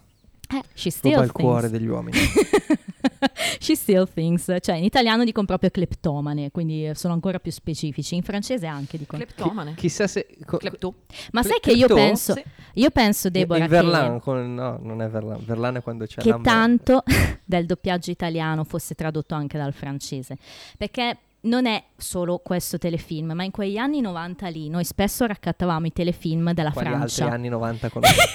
Eh, 0.55 0.63
she 0.75 0.91
Ruba 1.01 1.09
il 1.25 1.31
thinks. 1.33 1.33
cuore 1.33 1.71
degli 1.71 1.87
uomini. 1.87 2.19
She 3.61 3.77
still 3.77 4.09
thinks, 4.13 4.53
cioè 4.61 4.77
in 4.77 4.85
italiano 4.85 5.25
dicono 5.25 5.47
proprio 5.47 5.71
cleptomane, 5.71 6.51
quindi 6.51 6.91
sono 6.95 7.13
ancora 7.15 7.39
più 7.39 7.51
specifici. 7.53 8.15
In 8.17 8.23
francese 8.23 8.67
anche 8.67 8.99
dicono. 8.99 9.23
Cleptomane. 9.25 9.75
Chissà 9.75 10.07
se. 10.07 10.27
co- 10.45 10.57
Clepto. 10.59 10.95
Ma 11.33 11.41
Cle- 11.43 11.51
sai 11.51 11.61
che 11.61 11.73
io 11.73 11.87
penso, 11.87 12.33
Sì. 12.35 12.43
io 12.75 12.91
penso 12.91 13.29
Deborah 13.31 13.65
il 13.65 13.71
che, 13.71 13.77
Verlan. 13.77 14.21
con- 14.21 14.55
no, 14.55 14.79
non 14.83 15.01
è 15.03 15.09
Verlan. 15.09 15.39
Verlan 15.45 15.77
è 15.77 15.83
quando 15.83 16.07
c'è 16.07 16.21
che 16.21 16.29
l'amore. 16.31 16.49
tanto 16.49 17.03
del 17.45 17.67
doppiaggio 17.67 18.11
italiano 18.11 18.65
fosse 18.65 18.95
tradotto 18.95 19.35
anche 19.35 19.59
dal 19.59 19.73
francese, 19.73 20.37
perché 20.77 21.19
non 21.43 21.67
è 21.67 21.83
solo 21.97 22.39
questo 22.39 22.79
telefilm, 22.79 23.33
ma 23.33 23.45
in 23.45 23.51
quegli 23.51 23.77
anni 23.77 24.01
90 24.01 24.49
lì 24.49 24.69
noi 24.69 24.85
spesso 24.85 25.27
raccattavamo 25.27 25.87
i 25.87 25.93
telefilm 25.93 26.53
della 26.53 26.71
Quali 26.73 26.89
Francia. 26.89 27.23
altri 27.25 27.39
anni 27.39 27.49
90 27.49 27.89
conosci? 27.91 28.15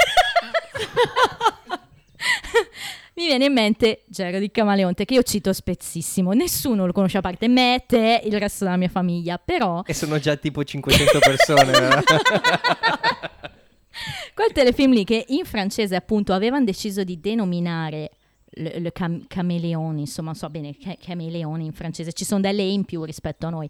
Mi 3.17 3.25
viene 3.25 3.45
in 3.45 3.53
mente 3.53 4.03
Gero 4.05 4.37
di 4.37 4.51
Camaleonte, 4.51 5.03
che 5.03 5.15
io 5.15 5.23
cito 5.23 5.51
spezzissimo. 5.51 6.33
Nessuno 6.33 6.85
lo 6.85 6.91
conosce 6.91 7.17
a 7.17 7.21
parte 7.21 7.47
me, 7.47 7.83
te, 7.87 8.21
il 8.23 8.39
resto 8.39 8.63
della 8.63 8.77
mia 8.77 8.89
famiglia. 8.89 9.39
Però 9.43 9.81
e 9.87 9.93
sono 9.95 10.19
già 10.19 10.35
tipo 10.35 10.63
500 10.63 11.17
persone. 11.17 11.71
eh. 11.71 12.03
quel 14.35 14.51
telefilm 14.53 14.93
lì 14.93 15.03
che 15.03 15.25
in 15.29 15.45
francese 15.45 15.95
appunto 15.95 16.31
avevano 16.31 16.63
deciso 16.63 17.03
di 17.03 17.19
denominare 17.19 18.11
le, 18.51 18.77
le 18.77 18.91
cam- 18.91 19.25
cameleoni, 19.25 20.01
insomma, 20.01 20.35
so 20.35 20.47
bene, 20.51 20.77
ca- 20.77 20.95
cameleoni 21.03 21.65
in 21.65 21.73
francese, 21.73 22.13
ci 22.13 22.23
sono 22.23 22.41
delle 22.41 22.61
E 22.61 22.71
in 22.71 22.85
più 22.85 23.03
rispetto 23.03 23.47
a 23.47 23.49
noi. 23.49 23.67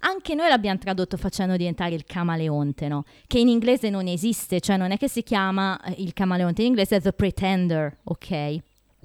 Anche 0.00 0.34
noi 0.34 0.48
l'abbiamo 0.48 0.78
tradotto 0.78 1.16
facendo 1.16 1.56
diventare 1.56 1.94
il 1.94 2.04
camaleonte, 2.04 2.88
no? 2.88 3.04
Che 3.28 3.38
in 3.38 3.46
inglese 3.46 3.90
non 3.90 4.08
esiste, 4.08 4.58
cioè 4.58 4.76
non 4.76 4.90
è 4.90 4.96
che 4.96 5.08
si 5.08 5.22
chiama 5.22 5.80
eh, 5.84 5.94
il 5.98 6.12
camaleonte, 6.12 6.62
in 6.62 6.68
inglese 6.68 6.96
è 6.96 7.00
The 7.00 7.12
Pretender, 7.12 7.98
ok? 8.02 8.58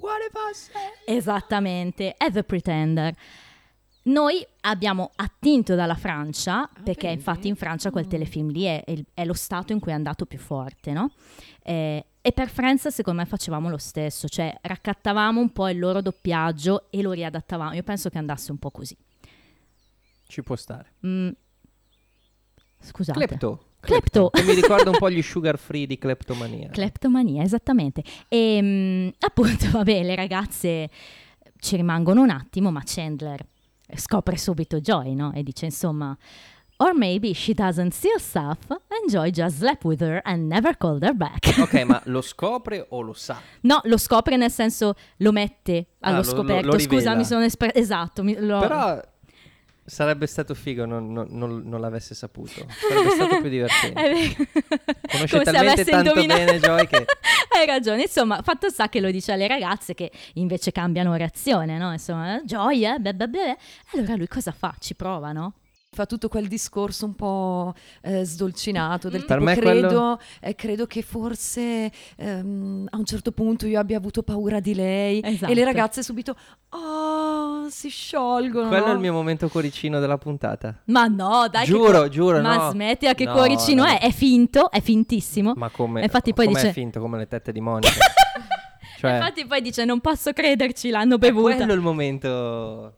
I 0.10 0.54
say? 0.54 0.82
Esattamente, 1.06 2.16
è 2.16 2.32
The 2.32 2.44
Pretender. 2.44 3.16
Noi 4.06 4.46
abbiamo 4.62 5.12
attinto 5.16 5.76
dalla 5.76 5.96
Francia, 5.96 6.70
perché 6.84 7.08
vedi? 7.08 7.20
infatti 7.20 7.48
in 7.48 7.56
Francia 7.56 7.90
quel 7.90 8.08
telefilm 8.08 8.50
lì 8.50 8.64
è, 8.64 8.84
è 9.14 9.24
lo 9.24 9.34
stato 9.34 9.72
in 9.72 9.80
cui 9.80 9.92
è 9.92 9.96
andato 9.96 10.26
più 10.26 10.40
forte, 10.40 10.92
no? 10.92 11.12
Eh, 11.62 12.06
e 12.22 12.32
per 12.32 12.50
Friends 12.50 12.88
secondo 12.88 13.22
me 13.22 13.26
facevamo 13.26 13.70
lo 13.70 13.78
stesso, 13.78 14.28
cioè 14.28 14.54
raccattavamo 14.62 15.40
un 15.40 15.52
po' 15.52 15.70
il 15.70 15.80
loro 15.80 16.02
doppiaggio 16.02 16.88
e 16.90 17.02
lo 17.02 17.12
riadattavamo. 17.12 17.74
Io 17.74 17.84
penso 17.84 18.10
che 18.10 18.18
andasse 18.18 18.52
un 18.52 18.58
po' 18.58 18.72
così. 18.72 18.98
Ci 20.28 20.44
può 20.44 20.56
stare. 20.56 20.94
Mm. 21.06 21.30
Scusate. 22.80 23.26
Klepto. 23.26 23.66
Klepto. 23.86 24.30
Che 24.30 24.44
mi 24.44 24.54
ricorda 24.54 24.90
un 24.90 24.98
po' 24.98 25.10
gli 25.10 25.22
sugar 25.22 25.58
free 25.58 25.86
di 25.86 25.98
kleptomania. 25.98 26.70
Kleptomania, 26.70 27.44
esattamente. 27.44 28.04
E 28.28 28.60
mm, 28.62 29.08
appunto, 29.20 29.70
vabbè, 29.72 30.04
le 30.04 30.16
ragazze 30.16 30.90
ci 31.60 31.76
rimangono 31.76 32.22
un 32.22 32.30
attimo, 32.30 32.72
ma 32.72 32.82
Chandler 32.86 33.46
scopre 33.96 34.38
subito 34.38 34.80
Joy, 34.80 35.14
no? 35.14 35.32
E 35.34 35.44
dice 35.44 35.66
insomma, 35.66 36.18
or 36.78 36.96
maybe 36.96 37.34
she 37.34 37.54
doesn't 37.54 37.92
steal 37.92 38.20
stuff 38.20 38.58
and 38.70 39.10
Joy 39.10 39.30
just 39.30 39.58
slept 39.58 39.84
with 39.84 40.02
her 40.02 40.20
and 40.24 40.48
never 40.48 40.76
called 40.76 41.04
her 41.04 41.14
back. 41.16 41.54
ok, 41.60 41.84
ma 41.84 42.02
lo 42.06 42.22
scopre 42.22 42.86
o 42.90 43.02
lo 43.02 43.14
sa? 43.14 43.40
no, 43.62 43.80
lo 43.84 43.98
scopre 43.98 44.36
nel 44.38 44.50
senso 44.52 44.96
lo 45.18 45.32
mette 45.32 45.88
allo 46.00 46.20
Ah, 46.20 46.24
scoperto. 46.24 46.66
lo- 46.68 46.74
lo 46.74 46.80
Scusa, 46.80 47.14
mi 47.16 47.24
sono 47.26 47.44
espresso. 47.44 47.76
Esatto, 47.78 48.24
mi- 48.24 48.34
Però 48.36 49.00
sarebbe 49.86 50.28
stato 50.28 50.54
figo 50.54 50.86
non, 50.86 51.12
non- 51.12 51.28
non- 51.30 51.62
non 51.66 51.80
l'avesse 51.82 52.16
saputo. 52.16 52.66
Sarebbe 52.90 53.10
stato 53.12 53.40
più 53.42 53.50
divertente. 53.50 54.36
Conosce 55.12 55.40
Come 55.40 55.44
talmente 55.52 55.84
tanto 55.86 56.10
indovinato. 56.10 56.44
bene 56.46 56.60
Joy 56.60 56.88
che- 56.88 57.06
Hai 57.56 57.66
ragione, 57.66 58.04
insomma, 58.04 58.42
fatto 58.42 58.70
sta 58.70 58.90
che 58.90 59.00
lo 59.00 59.12
dice 59.12 59.32
alle 59.32 59.48
ragazze 59.48 59.94
che 59.94 60.12
invece 60.36 60.72
cambiano 60.72 61.14
reazione, 61.16 61.78
no? 61.78 61.92
Insomma, 61.92 62.42
Joy, 62.44 62.86
eh, 62.86 62.98
beh, 63.00 63.14
beh, 63.14 63.28
beh. 63.28 63.58
Allora 63.94 64.16
lui 64.16 64.28
cosa 64.28 64.52
fa? 64.52 64.74
Ci 64.80 64.96
prova, 64.96 65.32
no? 65.32 65.54
Fa 65.94 66.08
tutto 66.08 66.28
quel 66.28 66.48
discorso 66.48 67.06
un 67.06 67.14
po' 67.14 67.74
eh, 68.02 68.24
sdolcinato 68.24 69.10
del 69.10 69.26
Per 69.26 69.38
tipo 69.38 69.44
me 69.50 69.56
credo, 69.56 69.88
quello- 69.88 70.20
eh, 70.42 70.56
credo 70.56 70.88
che 70.88 71.04
forse 71.04 71.92
ehm, 72.18 72.88
a 72.90 72.98
un 72.98 73.06
certo 73.06 73.32
punto 73.32 73.68
io 73.68 73.80
abbia 73.80 73.98
avuto 73.98 74.24
paura 74.24 74.60
di 74.60 74.74
lei 74.74 75.22
Esatto. 75.24 75.52
e 75.52 75.56
le 75.56 75.64
ragazze 75.64 76.02
subito 76.02 76.36
oh, 76.70 77.70
si 77.70 77.90
sciolgono. 77.90 78.68
Quello 78.70 78.86
è 78.86 78.88
no? 78.88 78.94
il 78.94 79.00
mio 79.00 79.14
momento 79.14 79.48
cuoricino 79.50 80.00
della 80.00 80.18
puntata. 80.18 80.82
Ma 80.86 81.06
no, 81.06 81.48
dai. 81.50 81.66
che 81.66 81.72
Giuro, 81.72 81.92
cuor- 81.92 82.10
giuro, 82.10 82.42
Ma 82.42 82.56
no. 82.56 82.72
smettila 82.72 83.14
che 83.14 83.26
No, 83.26 83.34
cuoricino 83.34 83.84
no. 83.84 83.90
è, 83.90 84.00
è 84.00 84.12
finto, 84.12 84.72
è 84.72 84.82
fintissimo. 84.82 85.54
Ma 85.56 85.70
come, 85.70 86.02
Infatti 86.02 86.34
poi 86.34 86.46
come 86.48 86.58
dice- 86.58 86.70
è 86.72 86.74
finto 86.74 87.00
come 87.00 87.20
le 87.20 87.28
tette 87.28 87.52
di 87.52 87.62
Monica. 87.62 87.92
cioè, 88.98 89.14
Infatti 89.14 89.46
poi 89.46 89.62
dice 89.62 89.86
non 89.86 90.00
posso 90.02 90.34
crederci, 90.34 90.90
l'hanno 90.90 91.16
è 91.16 91.20
bevuta. 91.20 91.56
quello 91.56 91.74
il 91.74 91.82
momento. 91.82 92.96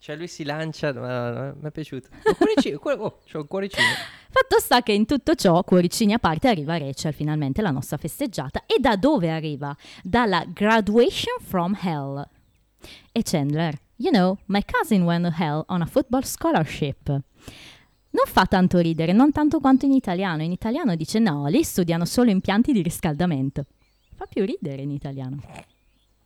Cioè 0.00 0.16
lui 0.16 0.28
si 0.28 0.44
lancia, 0.44 0.92
ma, 0.92 1.52
mi 1.52 1.68
è 1.68 1.70
piaciuto. 1.70 2.08
Cuoricino, 2.36 2.78
cuore- 2.78 3.00
oh, 3.00 3.18
c'ho 3.30 3.40
un 3.40 3.46
cuoricino. 3.46 3.86
Fatto 4.30 4.60
sta 4.60 4.82
che 4.82 4.92
in 4.92 5.06
tutto 5.06 5.34
ciò, 5.34 5.62
cuoricini 5.64 6.12
a 6.12 6.18
parte, 6.18 6.48
arriva 6.48 6.78
Rachel, 6.78 7.12
finalmente 7.12 7.62
la 7.62 7.70
nostra 7.70 7.96
festeggiata. 7.96 8.62
E 8.66 8.78
da 8.78 8.96
dove 8.96 9.30
arriva? 9.30 9.76
Dalla 10.02 10.44
graduation 10.46 11.36
from 11.40 11.76
hell. 11.82 12.26
E 13.10 13.22
Chandler, 13.22 13.76
you 13.96 14.10
know, 14.12 14.38
my 14.46 14.62
cousin 14.64 15.02
went 15.02 15.24
to 15.24 15.42
hell 15.42 15.64
on 15.68 15.82
a 15.82 15.86
football 15.86 16.22
scholarship. 16.22 17.08
Non 18.10 18.24
fa 18.26 18.46
tanto 18.46 18.78
ridere, 18.78 19.12
non 19.12 19.32
tanto 19.32 19.58
quanto 19.58 19.84
in 19.84 19.92
italiano. 19.92 20.42
In 20.42 20.52
italiano 20.52 20.94
dice 20.94 21.18
no, 21.18 21.46
lì 21.46 21.62
studiano 21.62 22.04
solo 22.04 22.30
impianti 22.30 22.72
di 22.72 22.82
riscaldamento. 22.82 23.64
Fa 24.14 24.26
più 24.26 24.44
ridere 24.44 24.82
in 24.82 24.90
italiano. 24.90 25.40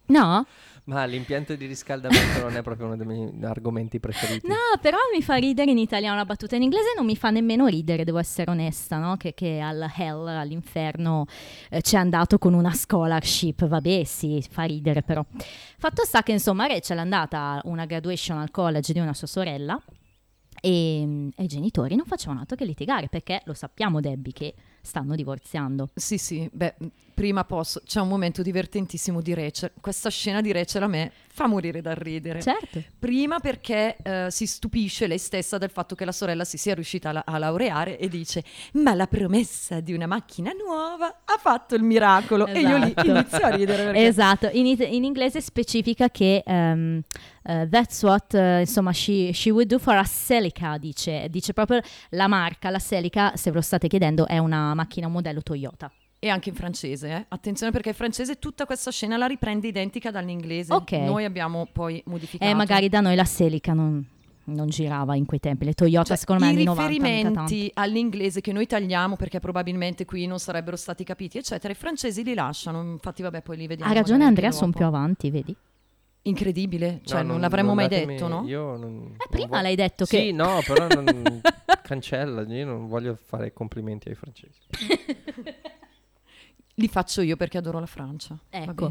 No? 0.07 0.47
Ma 0.85 1.05
l'impianto 1.05 1.55
di 1.55 1.66
riscaldamento 1.66 2.40
non 2.40 2.57
è 2.57 2.62
proprio 2.62 2.87
uno 2.87 2.97
dei 2.97 3.07
miei 3.07 3.31
argomenti 3.45 4.01
preferiti. 4.01 4.49
No, 4.49 4.57
però 4.81 4.97
mi 5.14 5.23
fa 5.23 5.37
ridere 5.37 5.71
in 5.71 5.79
italiano 5.79 6.16
la 6.16 6.25
battuta 6.25 6.57
in 6.57 6.62
inglese, 6.62 6.95
non 6.97 7.07
mi 7.07 7.14
fa 7.16 7.31
nemmeno 7.31 7.66
ridere, 7.66 8.03
devo 8.03 8.18
essere 8.18 8.51
onesta, 8.51 8.99
no? 8.99 9.16
Che, 9.16 9.33
che 9.33 9.61
al 9.61 9.88
hell, 9.97 10.27
all'inferno, 10.27 11.27
eh, 11.71 11.81
c'è 11.83 11.99
andato 11.99 12.38
con 12.38 12.55
una 12.55 12.73
scholarship, 12.73 13.64
vabbè 13.66 14.03
sì, 14.03 14.45
fa 14.51 14.64
ridere 14.64 15.03
però. 15.03 15.25
Fatto 15.79 16.05
sta 16.05 16.25
che 16.25 16.33
insomma 16.33 16.66
Rachel 16.66 16.97
è 16.97 17.01
andata 17.01 17.38
a 17.38 17.61
una 17.64 17.85
graduation 17.85 18.38
al 18.38 18.51
college 18.51 18.92
di 18.92 18.99
una 18.99 19.14
sua 19.14 19.29
sorella 19.29 19.81
e, 20.61 21.29
e 21.35 21.42
i 21.42 21.47
genitori 21.47 21.95
non 21.95 22.07
facevano 22.07 22.40
altro 22.40 22.57
che 22.57 22.64
litigare 22.64 23.09
perché 23.09 23.40
lo 23.45 23.55
sappiamo 23.55 24.01
Debbie 24.01 24.33
che 24.33 24.55
stanno 24.81 25.14
divorziando. 25.14 25.90
Sì, 25.95 26.18
sì, 26.18 26.49
beh, 26.53 26.75
prima 27.23 27.45
posso. 27.45 27.81
C'è 27.87 28.01
un 28.01 28.09
momento 28.09 28.43
divertentissimo 28.43 29.21
di 29.21 29.33
Rachel. 29.33 29.71
Questa 29.81 30.11
scena 30.11 30.41
di 30.41 30.51
Rachel 30.51 30.83
a 30.83 30.87
me 30.89 31.13
fa 31.33 31.47
morire 31.47 31.81
dal 31.81 31.95
ridere. 31.95 32.43
Certo. 32.43 32.83
Prima 32.99 33.39
perché 33.39 33.97
eh, 34.03 34.27
si 34.29 34.45
stupisce 34.45 35.07
lei 35.07 35.19
stessa 35.19 35.57
del 35.57 35.71
fatto 35.71 35.95
che 35.95 36.05
la 36.05 36.11
sorella 36.11 36.43
si 36.43 36.59
sia 36.59 36.75
riuscita 36.75 37.11
a, 37.11 37.13
la- 37.13 37.23
a 37.25 37.39
laureare 37.39 37.97
e 37.97 38.09
dice: 38.09 38.43
Ma 38.73 38.93
la 38.95 39.07
promessa 39.07 39.79
di 39.79 39.93
una 39.93 40.07
macchina 40.09 40.51
nuova 40.51 41.21
ha 41.25 41.39
fatto 41.39 41.77
il 41.77 41.85
miracolo. 41.85 42.45
E 42.47 42.59
io 42.59 42.77
lì 42.79 42.93
Esatto. 42.97 43.09
inizio 43.09 43.39
a 43.45 43.49
ridere 43.55 43.85
perché 43.85 44.05
Esatto, 44.05 44.49
in, 44.53 44.67
it- 44.67 44.81
in 44.91 45.05
inglese 45.05 45.41
specifica 45.41 46.09
che 46.09 46.43
ehm, 46.45 47.03
eh, 47.45 47.69
that's 47.71 48.03
what 48.03 48.35
eh, 48.35 48.59
insomma 48.63 48.93
she, 48.93 49.31
she 49.33 49.51
would 49.51 49.69
do 49.69 49.79
for 49.79 49.95
a 49.95 50.05
Celica, 50.05 50.77
dice, 50.77 51.29
dice 51.31 51.53
proprio 51.53 51.81
la 52.11 52.27
marca, 52.27 52.69
la 52.69 52.81
Celica, 52.81 53.37
se 53.37 53.51
ve 53.51 53.57
lo 53.59 53.63
state 53.63 53.87
chiedendo, 53.87 54.27
è 54.27 54.39
una 54.39 54.75
macchina 54.75 55.07
un 55.07 55.13
modello 55.13 55.41
Toyota. 55.41 55.89
E 56.25 56.29
anche 56.29 56.51
in 56.51 56.55
francese, 56.55 57.09
eh. 57.09 57.25
attenzione 57.31 57.73
perché 57.73 57.89
in 57.89 57.95
francese 57.97 58.39
tutta 58.39 58.65
questa 58.65 58.93
scena 58.93 59.17
la 59.17 59.27
riprende 59.27 59.67
identica 59.67 60.13
dall'inglese. 60.13 60.73
Ok. 60.73 60.93
Noi 60.93 61.25
abbiamo 61.25 61.67
poi 61.73 62.01
modificato. 62.07 62.49
E 62.49 62.55
magari 62.55 62.89
da 62.89 63.01
noi 63.01 63.17
la 63.17 63.25
Celica 63.25 63.73
non, 63.73 64.07
non 64.45 64.69
girava 64.69 65.17
in 65.17 65.27
quei 65.27 65.41
tempi, 65.41 65.65
le 65.65 65.73
Toyota 65.73 66.05
Cioè, 66.07 66.17
secondo 66.17 66.45
me 66.45 66.51
I 66.53 66.55
anni 66.55 66.63
90. 66.65 66.89
mica 66.89 67.03
tanto. 67.03 67.27
riferimenti 67.41 67.71
all'inglese 67.75 68.41
che 68.41 68.53
noi 68.53 68.67
tagliamo 68.69 69.17
perché 69.17 69.41
probabilmente 69.41 70.05
qui 70.05 70.27
non 70.27 70.39
sarebbero 70.39 70.77
stati 70.77 71.03
capiti, 71.03 71.39
eccetera, 71.39 71.73
i 71.73 71.77
francesi 71.77 72.23
li 72.23 72.35
lasciano. 72.35 72.81
Infatti, 72.83 73.21
vabbè, 73.23 73.43
poi 73.43 73.57
li 73.57 73.67
vediamo. 73.67 73.91
Ha 73.91 73.95
ragione 73.95 74.23
Andrea, 74.23 74.53
sono 74.53 74.71
più 74.71 74.85
avanti, 74.85 75.29
vedi? 75.29 75.57
Incredibile, 76.25 77.01
cioè 77.05 77.23
No, 77.25 77.33
non, 77.33 77.41
l'avremmo 77.41 77.75
mai 77.75 77.89
datemi- 77.89 78.13
detto, 78.13 78.29
no? 78.29 78.45
Io 78.47 78.77
non, 78.77 78.79
non 78.95 79.15
Eh, 79.19 79.27
prima 79.29 79.49
voglio- 79.49 79.63
l'hai 79.63 79.75
detto 79.75 80.05
Sì, 80.05 80.17
che... 80.19 80.31
no, 80.31 80.61
però 80.65 80.87
non... 80.87 81.41
cancella, 81.83 82.43
io 82.43 82.65
non 82.65 82.87
voglio 82.87 83.19
fare 83.21 83.53
complimenti 83.53 84.09
ai 84.09 84.15
francesi. 84.15 84.61
Li 86.77 86.89
faccio 86.89 87.21
io 87.21 87.37
perché 87.37 87.59
adoro 87.59 87.79
la 87.79 87.87
Francia. 87.87 88.37
Ecco. 88.49 88.91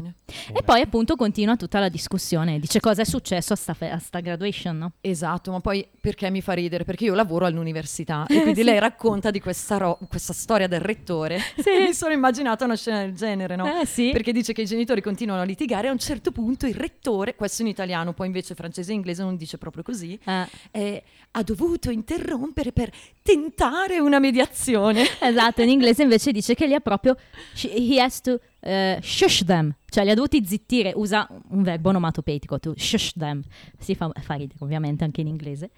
E 0.54 0.62
poi 0.62 0.80
appunto 0.82 1.16
continua 1.16 1.56
tutta 1.56 1.80
la 1.80 1.88
discussione, 1.88 2.60
dice 2.60 2.78
cosa 2.78 3.02
è 3.02 3.04
successo 3.04 3.54
a 3.54 3.56
sta, 3.56 3.74
fe- 3.74 3.90
a 3.90 3.98
sta 3.98 4.20
graduation, 4.20 4.78
no? 4.78 4.92
Esatto, 5.00 5.50
ma 5.50 5.58
poi 5.58 5.84
perché 6.00 6.30
mi 6.30 6.40
fa 6.42 6.52
ridere? 6.52 6.84
Perché 6.84 7.06
io 7.06 7.14
lavoro 7.14 7.44
all'università 7.44 8.24
e 8.30 8.40
quindi 8.40 8.60
Sì. 8.60 8.66
lei 8.66 8.78
racconta 8.78 9.32
di 9.32 9.40
questa, 9.40 9.78
ro- 9.78 9.98
questa 10.08 10.32
storia 10.32 10.68
del 10.68 10.80
rettore. 10.80 11.40
Sì. 11.56 11.70
E 11.82 11.86
mi 11.86 11.94
sono 11.94 12.12
immaginata 12.12 12.64
una 12.64 12.76
scena 12.76 13.00
del 13.00 13.14
genere, 13.14 13.56
no? 13.56 13.80
Eh 13.80 13.84
sì. 13.84 14.10
Perché 14.12 14.30
dice 14.32 14.52
che 14.52 14.62
i 14.62 14.66
genitori 14.66 15.00
continuano 15.02 15.40
a 15.42 15.44
litigare 15.44 15.86
e 15.86 15.90
a 15.90 15.92
un 15.92 15.98
certo 15.98 16.30
punto 16.30 16.66
il 16.66 16.74
rettore, 16.74 17.34
questo 17.34 17.62
in 17.62 17.68
italiano, 17.68 18.12
poi 18.12 18.26
invece 18.26 18.54
francese 18.54 18.92
e 18.92 18.94
inglese 18.94 19.22
non 19.22 19.36
dice 19.36 19.58
proprio 19.58 19.82
così, 19.82 20.16
Eh, 20.24 20.46
eh, 20.70 21.02
ha 21.32 21.42
dovuto 21.42 21.90
interrompere 21.90 22.70
per 22.72 22.90
tentare 23.22 23.98
una 23.98 24.18
mediazione. 24.20 25.04
esatto, 25.20 25.62
in 25.62 25.68
inglese 25.70 26.02
invece 26.02 26.30
dice 26.30 26.54
che 26.54 26.66
li 26.66 26.74
ha 26.74 26.80
proprio... 26.80 27.16
He 27.74 28.00
has 28.00 28.20
to 28.20 28.38
eh, 28.60 28.98
shush 29.02 29.44
them, 29.44 29.74
cioè 29.88 30.04
li 30.04 30.10
ha 30.10 30.14
dovuti 30.14 30.44
zittire, 30.44 30.92
usa 30.94 31.26
un 31.48 31.62
verbo 31.62 31.88
onomatopeico, 31.90 32.58
to 32.58 32.74
shush 32.76 33.12
them, 33.16 33.42
si 33.78 33.94
fa, 33.94 34.10
fa 34.20 34.34
ridere 34.34 34.58
ovviamente 34.60 35.04
anche 35.04 35.20
in 35.20 35.26
inglese. 35.28 35.70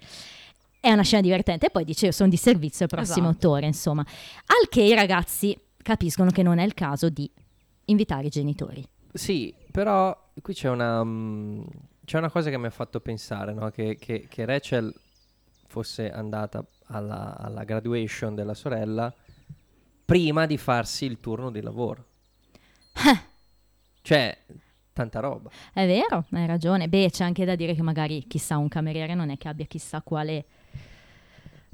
È 0.79 0.91
una 0.91 1.01
scena 1.03 1.21
divertente 1.21 1.65
e 1.67 1.69
poi 1.71 1.83
dice 1.83 2.07
io 2.07 2.11
sono 2.11 2.29
di 2.29 2.37
servizio 2.37 2.85
al 2.85 2.89
prossimo 2.91 3.29
Esatto. 3.29 3.47
autore, 3.47 3.65
insomma. 3.65 4.01
Al 4.01 4.69
che 4.69 4.81
i 4.83 4.93
ragazzi 4.93 5.57
capiscono 5.81 6.29
che 6.31 6.43
non 6.43 6.59
è 6.59 6.63
il 6.63 6.73
caso 6.75 7.09
di 7.09 7.29
invitare 7.85 8.27
i 8.27 8.29
genitori. 8.29 8.85
Sì, 9.13 9.53
però 9.71 10.15
qui 10.41 10.53
c'è 10.53 10.69
una, 10.69 11.03
mm, 11.03 11.63
c'è 12.05 12.17
una 12.19 12.29
cosa 12.29 12.49
che 12.51 12.57
mi 12.57 12.67
ha 12.67 12.71
fatto 12.71 12.99
pensare, 12.99 13.53
no? 13.53 13.69
che, 13.71 13.95
che- 13.97 14.27
che 14.29 14.45
Rachel 14.45 14.93
fosse 15.67 16.11
andata 16.11 16.63
alla, 16.87 17.35
alla 17.37 17.63
graduation 17.63 18.35
della 18.35 18.53
sorella 18.53 19.11
prima 20.05 20.45
di 20.45 20.57
farsi 20.57 21.05
il 21.05 21.19
turno 21.19 21.51
di 21.51 21.61
lavoro. 21.61 22.05
Cioè, 24.01 24.37
tanta 24.93 25.19
roba. 25.19 25.49
È 25.73 25.85
vero, 25.85 26.25
hai 26.31 26.45
ragione. 26.45 26.87
Beh, 26.87 27.09
c'è 27.11 27.23
anche 27.23 27.43
da 27.45 27.55
dire 27.55 27.73
che 27.73 27.81
magari 27.81 28.25
chissà 28.27 28.57
un 28.57 28.67
cameriere 28.67 29.15
non 29.15 29.29
è 29.31 29.37
che 29.37 29.47
abbia 29.47 29.65
chissà 29.65 30.01
quale 30.01 30.45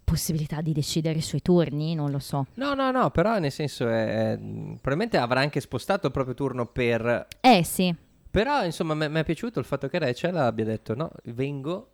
possibilità 0.04 0.62
di 0.62 0.74
decidere 0.74 1.20
i 1.20 1.22
suoi 1.22 1.42
turni, 1.42 1.94
non 1.96 2.12
lo 2.12 2.20
so. 2.20 2.48
No, 2.56 2.74
no, 2.74 2.92
no, 2.92 3.12
però 3.12 3.38
nel 3.40 3.52
senso 3.52 3.88
è, 3.88 4.32
è- 4.34 4.38
probabilmente 4.38 5.18
avrà 5.18 5.40
anche 5.42 5.62
spostato 5.62 6.08
il 6.08 6.12
proprio 6.14 6.34
turno 6.36 6.66
per... 6.66 7.28
Eh 7.40 7.64
sì, 7.64 7.94
Però 8.30 8.64
insomma 8.66 8.94
mi 8.94 9.08
è 9.20 9.24
piaciuto 9.24 9.60
il 9.60 9.66
fatto 9.66 9.88
che 9.88 10.00
Rachel 10.00 10.36
abbia 10.38 10.66
detto 10.66 10.96
no, 10.96 11.12
vengo 11.26 11.92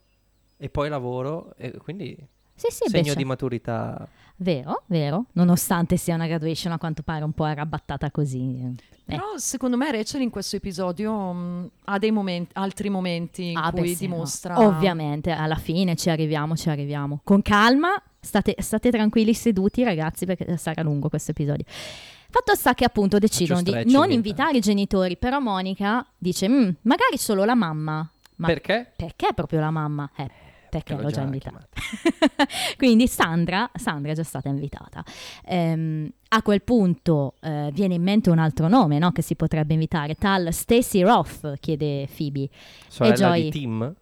e 0.57 0.69
poi 0.69 0.89
lavoro 0.89 1.53
e 1.57 1.71
quindi 1.77 2.15
sì, 2.55 2.67
sì, 2.71 2.85
beh, 2.85 2.89
segno 2.89 3.11
c'è- 3.11 3.17
di 3.17 3.25
maturità. 3.25 4.07
Vero, 4.39 4.83
vero, 4.85 5.25
nonostante 5.33 5.97
sia 5.97 6.13
una 6.15 6.27
graduation 6.27 6.71
a 6.71 6.77
quanto 6.77 7.01
pare 7.01 7.23
un 7.23 7.31
po' 7.33 7.43
arrabattata 7.43 8.11
così. 8.11 8.59
eh. 8.61 8.71
Però 9.03 9.23
secondo 9.37 9.77
me 9.77 9.89
Rachel 9.91 10.21
in 10.21 10.29
questo 10.29 10.57
episodio 10.57 11.31
mh, 11.31 11.69
ha 11.85 11.97
dei 11.97 12.11
momenti, 12.11 12.51
altri 12.53 12.89
momenti 12.89 13.51
in 13.51 13.57
Ah, 13.57 13.71
beh, 13.71 13.79
cui 13.79 13.95
sì, 13.95 14.05
no. 14.07 14.13
dimostra... 14.13 14.59
Ovviamente, 14.59 15.31
alla 15.31 15.55
fine 15.55 15.95
ci 15.95 16.09
arriviamo, 16.09 16.55
ci 16.55 16.69
arriviamo. 16.69 17.21
Con 17.23 17.41
calma, 17.41 17.89
state, 18.19 18.55
state 18.59 18.91
tranquilli 18.91 19.33
seduti 19.33 19.83
ragazzi 19.83 20.25
perché 20.25 20.55
sarà 20.57 20.83
lungo 20.83 21.09
questo 21.09 21.31
episodio. 21.31 21.63
Fatto 22.29 22.53
sta 22.55 22.73
che 22.75 22.83
appunto 22.83 23.17
decidono 23.17 23.61
di 23.63 23.73
non 23.85 24.11
invitare 24.11 24.57
i 24.57 24.61
genitori, 24.61 25.15
però 25.17 25.39
Monica 25.39 26.05
dice, 26.17 26.47
"Mm, 26.49 26.69
magari 26.81 27.17
solo 27.17 27.43
la 27.45 27.55
mamma. 27.55 28.07
Ma 28.35 28.47
Perché? 28.47 28.91
perché 28.95 29.29
proprio 29.33 29.61
la 29.61 29.71
mamma? 29.71 30.11
Eh, 30.15 30.29
perché 30.69 30.95
l'ho 30.95 31.09
già 31.09 31.21
invitata. 31.21 31.67
chiamata. 31.71 32.45
Quindi 32.77 33.07
Sandra, 33.07 33.69
Sandra 33.73 34.11
è 34.11 34.15
già 34.15 34.23
stata 34.23 34.49
invitata. 34.49 35.03
Ehm, 35.45 36.09
a 36.29 36.41
quel 36.41 36.61
punto 36.61 37.35
eh, 37.41 37.69
viene 37.73 37.95
in 37.95 38.03
mente 38.03 38.29
un 38.29 38.39
altro 38.39 38.67
nome 38.67 38.99
no, 38.99 39.11
che 39.11 39.21
si 39.21 39.35
potrebbe 39.35 39.73
invitare, 39.73 40.15
tal 40.15 40.53
Stacy 40.53 41.01
Roth, 41.01 41.59
chiede 41.59 42.07
Phoebe. 42.15 42.49
Sorella 42.87 43.15
Joy. 43.15 43.43
di 43.43 43.49
Tim? 43.51 43.95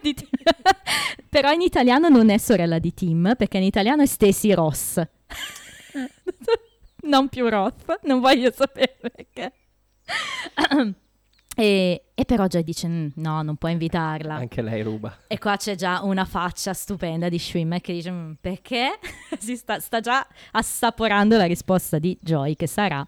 Di 0.00 0.14
Tim. 0.14 0.28
Però 1.28 1.50
in 1.52 1.60
italiano 1.60 2.08
non 2.08 2.28
è 2.28 2.38
sorella 2.38 2.78
di 2.78 2.92
Tim, 2.92 3.34
perché 3.36 3.58
in 3.58 3.62
italiano 3.64 4.02
è 4.02 4.06
Stacy 4.06 4.52
Ross. 4.52 5.00
non 7.02 7.28
più 7.28 7.48
Roth, 7.48 8.00
non 8.02 8.20
voglio 8.20 8.50
sapere 8.50 8.96
perché. 9.00 9.52
e, 11.62 12.02
e 12.14 12.24
però 12.24 12.46
Joy 12.46 12.64
dice 12.64 12.88
"Mm, 12.88 13.08
no, 13.16 13.42
non 13.42 13.56
puoi 13.56 13.72
invitarla. 13.72 14.34
Anche 14.34 14.62
lei 14.62 14.82
ruba. 14.82 15.16
E 15.28 15.38
qua 15.38 15.56
c'è 15.56 15.76
già 15.76 16.02
una 16.02 16.24
faccia 16.24 16.72
stupenda 16.74 17.28
di 17.28 17.38
Schwimmer 17.38 17.80
che 17.80 17.92
dice 17.92 18.10
"Mm, 18.10 18.32
perché? 18.40 18.98
si 19.38 19.56
sta, 19.56 19.78
sta 19.78 20.00
già 20.00 20.26
assaporando 20.52 21.36
la 21.36 21.44
risposta 21.44 21.98
di 21.98 22.18
Joy 22.20 22.56
che 22.56 22.66
sarà 22.66 23.06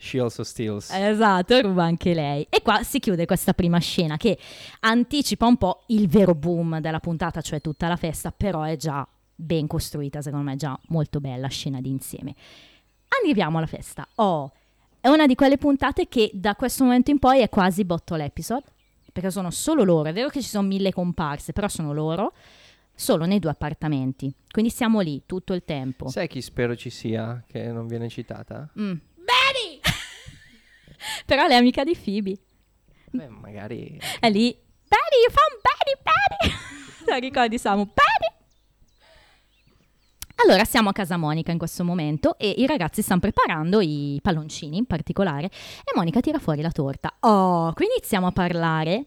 She 0.00 0.20
also 0.20 0.42
steals. 0.44 0.90
esatto, 0.90 1.60
ruba 1.60 1.84
anche 1.84 2.14
lei. 2.14 2.46
E 2.50 2.62
qua 2.62 2.82
si 2.82 2.98
chiude 2.98 3.26
questa 3.26 3.52
prima 3.52 3.78
scena 3.78 4.16
che 4.16 4.38
anticipa 4.80 5.46
un 5.46 5.56
po' 5.56 5.82
il 5.88 6.08
vero 6.08 6.34
boom 6.34 6.78
della 6.80 7.00
puntata, 7.00 7.40
cioè 7.40 7.60
tutta 7.60 7.86
la 7.88 7.96
festa, 7.96 8.30
però 8.32 8.62
è 8.62 8.76
già 8.76 9.06
ben 9.34 9.66
costruita, 9.68 10.20
secondo 10.22 10.44
me 10.46 10.52
è 10.54 10.56
già 10.56 10.78
molto 10.88 11.20
bella 11.20 11.48
scena 11.48 11.80
di 11.80 11.90
insieme. 11.90 12.34
Arriviamo 13.20 13.58
alla 13.58 13.66
festa. 13.66 14.06
Oh, 14.16 14.52
è 15.00 15.08
una 15.08 15.26
di 15.26 15.34
quelle 15.34 15.58
puntate 15.58 16.08
che 16.08 16.30
da 16.32 16.54
questo 16.54 16.84
momento 16.84 17.10
in 17.10 17.18
poi 17.18 17.40
è 17.40 17.48
quasi 17.48 17.84
bottle 17.84 18.24
episode, 18.24 18.64
perché 19.12 19.30
sono 19.30 19.50
solo 19.50 19.84
loro, 19.84 20.08
è 20.08 20.12
vero 20.12 20.28
che 20.28 20.42
ci 20.42 20.48
sono 20.48 20.66
mille 20.66 20.92
comparse, 20.92 21.52
però 21.52 21.68
sono 21.68 21.92
loro, 21.92 22.32
solo 22.94 23.24
nei 23.24 23.38
due 23.38 23.50
appartamenti. 23.50 24.32
Quindi 24.50 24.70
siamo 24.70 25.00
lì 25.00 25.22
tutto 25.24 25.54
il 25.54 25.64
tempo. 25.64 26.08
Sai 26.08 26.26
chi 26.26 26.42
spero 26.42 26.74
ci 26.74 26.90
sia 26.90 27.44
che 27.46 27.70
non 27.70 27.86
viene 27.86 28.08
citata? 28.08 28.68
Mm. 28.78 28.92
Betty! 29.14 29.80
però 31.26 31.46
lei 31.46 31.56
è 31.56 31.60
amica 31.60 31.84
di 31.84 31.96
Phoebe. 31.96 32.38
Beh, 33.10 33.28
magari... 33.28 34.00
È 34.18 34.28
lì. 34.28 34.50
Betty, 34.88 35.16
you 35.22 35.30
found 35.30 35.60
Betty, 35.62 36.02
Betty! 36.02 37.06
La 37.06 37.16
ricordi 37.16 37.58
Samu? 37.58 37.84
Betty! 37.84 38.37
Allora 40.44 40.64
siamo 40.64 40.88
a 40.88 40.92
casa 40.92 41.16
Monica 41.16 41.50
in 41.50 41.58
questo 41.58 41.82
momento 41.84 42.38
e 42.38 42.54
i 42.58 42.66
ragazzi 42.66 43.02
stanno 43.02 43.20
preparando 43.20 43.80
i 43.80 44.18
palloncini 44.22 44.76
in 44.76 44.86
particolare 44.86 45.46
e 45.46 45.92
Monica 45.96 46.20
tira 46.20 46.38
fuori 46.38 46.62
la 46.62 46.70
torta. 46.70 47.12
Oh, 47.20 47.72
qui 47.72 47.86
iniziamo 47.86 48.28
a 48.28 48.32
parlare 48.32 49.06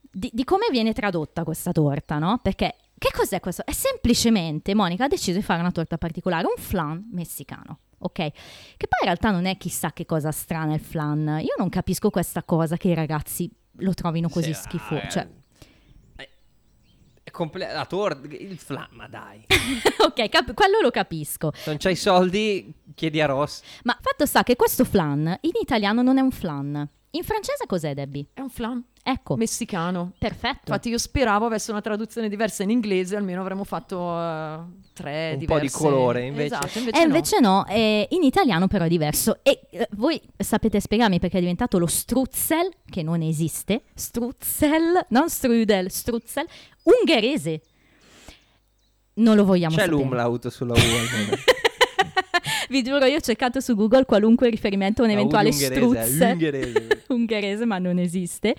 di, 0.00 0.30
di 0.32 0.44
come 0.44 0.66
viene 0.70 0.92
tradotta 0.94 1.44
questa 1.44 1.72
torta, 1.72 2.18
no? 2.18 2.38
Perché 2.42 2.76
che 2.96 3.10
cos'è 3.14 3.38
questo? 3.40 3.64
È 3.66 3.72
semplicemente 3.72 4.74
Monica 4.74 5.04
ha 5.04 5.08
deciso 5.08 5.36
di 5.38 5.44
fare 5.44 5.60
una 5.60 5.72
torta 5.72 5.98
particolare, 5.98 6.46
un 6.46 6.62
flan 6.62 7.06
messicano. 7.12 7.78
ok? 7.98 8.12
Che 8.12 8.32
poi 8.78 8.98
in 9.00 9.04
realtà 9.04 9.30
non 9.30 9.44
è 9.44 9.56
chissà 9.58 9.92
che 9.92 10.06
cosa 10.06 10.30
strana 10.32 10.74
il 10.74 10.80
flan. 10.80 11.38
Io 11.42 11.54
non 11.58 11.68
capisco 11.68 12.08
questa 12.10 12.42
cosa 12.44 12.76
che 12.78 12.88
i 12.88 12.94
ragazzi 12.94 13.50
lo 13.82 13.92
trovino 13.94 14.28
così 14.30 14.52
Sì, 14.54 14.60
schifo. 14.62 14.94
ah, 14.96 15.08
Cioè, 15.08 15.22
eh, 15.22 15.26
È 15.26 15.39
comple- 17.30 17.72
la 17.72 17.84
torta, 17.86 18.26
il 18.34 18.58
flan, 18.58 18.88
ma 18.92 19.06
dai. 19.08 19.44
ok, 20.04 20.28
cap- 20.28 20.54
quello 20.54 20.80
lo 20.80 20.90
capisco. 20.90 21.52
Non 21.66 21.76
c'hai 21.78 21.96
soldi, 21.96 22.72
chiedi 22.94 23.20
a 23.20 23.26
Ross. 23.26 23.62
Ma 23.84 23.96
fatto 24.00 24.26
sta 24.26 24.42
che 24.42 24.56
questo 24.56 24.84
flan 24.84 25.26
in 25.42 25.52
italiano 25.60 26.02
non 26.02 26.18
è 26.18 26.20
un 26.20 26.30
flan. 26.30 26.88
In 27.12 27.24
francese 27.24 27.66
cos'è, 27.66 27.92
Debbie? 27.94 28.26
È 28.32 28.40
un 28.40 28.50
flan 28.50 28.84
Ecco, 29.02 29.34
messicano. 29.36 30.12
perfetto. 30.18 30.60
Infatti 30.66 30.90
io 30.90 30.98
speravo 30.98 31.46
avesse 31.46 31.70
una 31.72 31.80
traduzione 31.80 32.28
diversa 32.28 32.62
in 32.62 32.70
inglese, 32.70 33.16
almeno 33.16 33.40
avremmo 33.40 33.64
fatto 33.64 33.96
eh, 34.16 34.58
tre 35.00 35.30
Un 35.32 35.44
po' 35.46 35.58
diverse. 35.58 35.60
di 35.66 35.70
colore, 35.70 36.26
invece- 36.26 36.54
Esatto, 36.54 36.66
E 36.66 36.78
invece, 36.80 36.98
Eh, 36.98 37.02
invece 37.04 37.40
no, 37.40 37.66
eh, 37.66 38.06
in 38.10 38.22
italiano 38.22 38.66
però 38.68 38.84
è 38.84 38.88
diverso. 38.88 39.38
E 39.42 39.60
eh, 39.70 39.88
voi 39.92 40.20
sapete 40.36 40.80
spiegarmi 40.80 41.18
perché 41.18 41.38
è 41.38 41.40
diventato 41.40 41.78
lo 41.78 41.86
struzzel, 41.86 42.68
che 42.88 43.02
non 43.02 43.22
esiste, 43.22 43.82
struzzel, 43.94 45.06
non 45.08 45.28
strudel, 45.30 45.90
struzzel, 45.90 46.46
ungherese. 46.84 47.60
Non 49.14 49.36
lo 49.36 49.44
vogliamo 49.44 49.74
C'è 49.74 49.82
sapere. 49.82 50.00
l'umlaut 50.02 50.48
sulla 50.48 50.72
U 50.72 50.76
almeno. 50.76 51.36
Vi 52.70 52.82
giuro, 52.82 53.04
io 53.04 53.16
ho 53.16 53.20
cercato 53.20 53.60
su 53.60 53.74
Google 53.74 54.04
qualunque 54.04 54.48
riferimento 54.48 55.02
a 55.02 55.04
un 55.04 55.10
U 55.10 55.14
eventuale 55.14 55.50
struzzel 55.52 56.32
ungherese. 56.32 57.04
ungherese, 57.08 57.64
ma 57.66 57.78
non 57.78 57.98
esiste. 57.98 58.54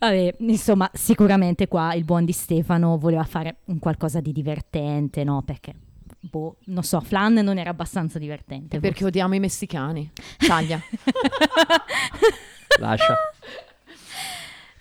Vabbè, 0.00 0.36
insomma, 0.38 0.90
sicuramente 0.94 1.68
qua 1.68 1.92
il 1.92 2.04
buon 2.04 2.24
di 2.24 2.32
Stefano 2.32 2.96
voleva 2.96 3.24
fare 3.24 3.56
un 3.66 3.78
qualcosa 3.78 4.20
di 4.20 4.32
divertente, 4.32 5.24
no? 5.24 5.42
Perché, 5.42 5.74
boh, 6.20 6.56
non 6.66 6.82
so, 6.82 7.00
Flan 7.00 7.34
non 7.34 7.58
era 7.58 7.68
abbastanza 7.68 8.18
divertente. 8.18 8.80
Perché 8.80 9.04
odiamo 9.04 9.34
i 9.34 9.40
messicani. 9.40 10.10
Taglia. 10.38 10.80
Lascia. 12.80 13.14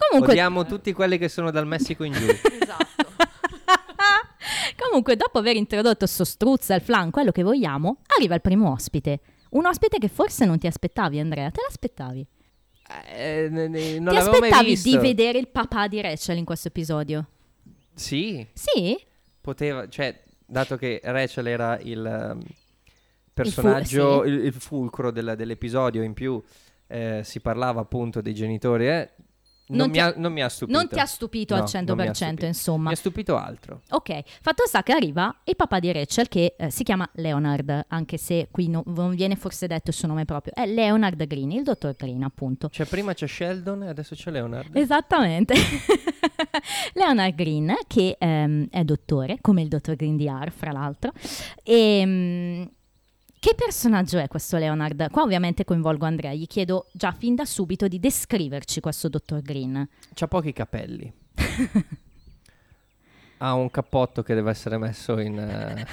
Comunque, 0.08 0.32
Odiamo 0.32 0.66
tutti 0.66 0.94
quelli 0.94 1.18
che 1.18 1.28
sono 1.28 1.52
dal 1.52 1.68
Messico 1.68 2.06
in 2.06 2.14
giù. 2.14 2.24
esatto. 2.26 2.88
comunque, 4.88 5.18
dopo 5.18 5.38
aver 5.38 5.58
introdotto 5.58 6.08
sto 6.08 6.24
struzza, 6.24 6.76
il 6.76 6.82
flan, 6.82 7.12
quello 7.12 7.32
che 7.32 7.44
vogliamo, 7.44 7.98
arriva 8.16 8.36
il 8.36 8.42
primo 8.42 8.72
ospite. 8.72 9.20
Un 9.50 9.66
ospite 9.66 9.98
che 9.98 10.08
forse 10.08 10.46
non 10.46 10.58
ti 10.58 10.68
aspettavi, 10.68 11.20
Andrea. 11.20 11.52
Te 11.52 11.60
l'aspettavi? 11.68 12.26
Eh, 13.12 13.48
non 13.50 13.72
ti 14.14 14.16
aspettavi 14.18 14.82
di 14.82 14.98
vedere 14.98 15.38
il 15.38 15.48
papà 15.48 15.88
di 15.88 16.02
Rachel 16.02 16.38
in 16.38 16.46
questo 16.46 16.70
episodio? 16.70 17.28
Sì, 17.94 18.46
Sì? 18.54 18.98
poteva, 19.42 19.88
cioè, 19.88 20.20
dato 20.46 20.76
che 20.76 21.00
Rachel 21.04 21.48
era 21.48 21.78
il 21.80 22.04
ehm, 22.04 22.42
personaggio, 23.34 24.24
sì. 24.24 24.30
il, 24.30 24.46
il 24.46 24.54
fulcro 24.54 25.12
del- 25.12 25.36
dell'episodio, 25.38 26.02
in 26.02 26.14
più 26.14 26.42
eh, 26.88 27.22
si 27.24 27.40
parlava 27.42 27.82
appunto 27.82 28.22
dei 28.22 28.34
genitori, 28.34 28.88
eh, 28.88 29.10
non, 29.70 29.78
Non 29.78 29.88
mi 29.88 29.94
ti 29.94 30.00
ha, 30.00 30.06
ha- 30.08 30.14
non 30.18 30.32
mi 30.34 30.42
ha 30.42 30.50
stupito. 30.50 30.78
Non 30.78 30.88
ti 30.88 31.00
ha 31.00 31.06
stupito 31.06 31.56
No, 31.56 31.64
al 31.64 31.84
non 31.86 31.96
mi 31.98 32.08
ha 32.08 32.12
100%, 32.12 32.14
stupito. 32.14 32.46
insomma. 32.46 32.88
Mi 32.88 32.94
ha 32.94 32.98
stupito 32.98 33.38
altro. 33.38 33.82
Ok, 33.92 34.22
fatto 34.42 34.66
sta 34.66 34.82
che 34.84 34.92
arriva 34.94 35.36
il 35.44 35.56
papà 35.56 35.80
di 35.80 35.92
Rachel 35.92 36.28
che 36.28 36.56
eh, 36.58 36.70
si 36.72 36.84
chiama 36.84 37.08
Leonard, 37.14 37.86
anche 37.88 38.18
se 38.18 38.48
qui 38.52 38.68
no- 38.68 38.84
non 38.88 39.14
viene 39.16 39.36
forse 39.36 39.68
detto 39.68 39.90
il 39.92 39.96
suo 39.96 40.08
nome 40.08 40.26
proprio, 40.26 40.54
è 40.56 40.66
Leonard 40.66 41.24
Green, 41.26 41.52
il 41.52 41.64
dottor 41.64 41.96
Green 41.96 42.24
appunto. 42.24 42.70
Cioè, 42.70 42.86
prima 42.88 43.14
c'è 43.14 43.28
Sheldon 43.28 43.84
e 43.84 43.88
adesso 43.90 44.16
c'è 44.16 44.32
Leonard. 44.32 44.76
Esattamente. 44.76 45.54
Leonard 46.94 47.36
Green, 47.36 47.74
che 47.88 48.16
ehm, 48.20 48.68
è 48.70 48.84
dottore, 48.84 49.38
come 49.42 49.62
il 49.62 49.68
dottor 49.68 49.96
Green 49.96 50.16
di 50.18 50.28
R, 50.28 50.52
fra 50.52 50.72
l'altro. 50.72 51.12
E, 51.64 52.04
mm, 52.06 52.64
che 53.40 53.56
personaggio 53.56 54.18
è 54.18 54.28
questo 54.28 54.58
Leonard? 54.58 55.10
Qua 55.12 55.22
ovviamente 55.22 55.64
coinvolgo 55.64 56.06
Andrea, 56.06 56.34
gli 56.34 56.48
chiedo 56.48 56.88
già 56.92 57.12
fin 57.12 57.36
da 57.36 57.46
subito 57.46 57.88
di 57.88 58.00
descriverci 58.00 58.82
questo 58.82 59.08
dottor 59.08 59.42
Green. 59.42 59.88
C'ha 60.14 60.28
pochi 60.28 60.52
capelli. 60.52 61.12
ha 63.38 63.54
un 63.54 63.72
cappotto 63.72 64.24
che 64.24 64.34
deve 64.34 64.52
essere 64.52 64.78
messo 64.78 65.20
in, 65.20 65.40
eh, 65.40 65.86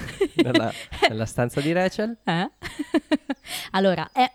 nella, 0.43 0.73
nella 1.09 1.27
stanza 1.27 1.61
di 1.61 1.73
Rachel. 1.73 2.17
Eh? 2.25 2.51
allora, 3.73 4.11
è- 4.13 4.33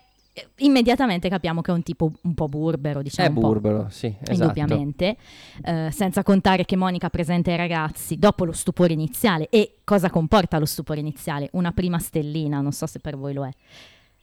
immediatamente 0.58 1.28
capiamo 1.28 1.60
che 1.60 1.70
è 1.70 1.74
un 1.74 1.82
tipo 1.82 2.10
un 2.22 2.34
po' 2.34 2.48
burbero, 2.48 3.02
diciamo. 3.02 3.28
È 3.28 3.32
burbero, 3.42 3.86
sì, 3.90 4.06
esatto. 4.20 4.32
Indubbiamente, 4.32 5.16
Eh, 5.64 5.90
senza 5.92 6.22
contare 6.22 6.64
che 6.64 6.76
Monica 6.76 7.10
presenta 7.10 7.50
ai 7.50 7.56
ragazzi 7.56 8.16
dopo 8.16 8.44
lo 8.44 8.52
stupore 8.52 8.92
iniziale. 8.92 9.48
E 9.50 9.80
cosa 9.84 10.08
comporta 10.10 10.58
lo 10.58 10.64
stupore 10.66 11.00
iniziale? 11.00 11.48
Una 11.52 11.72
prima 11.72 11.98
stellina, 11.98 12.60
non 12.60 12.72
so 12.72 12.86
se 12.86 12.98
per 12.98 13.16
voi 13.16 13.34
lo 13.34 13.44
è. 13.46 13.50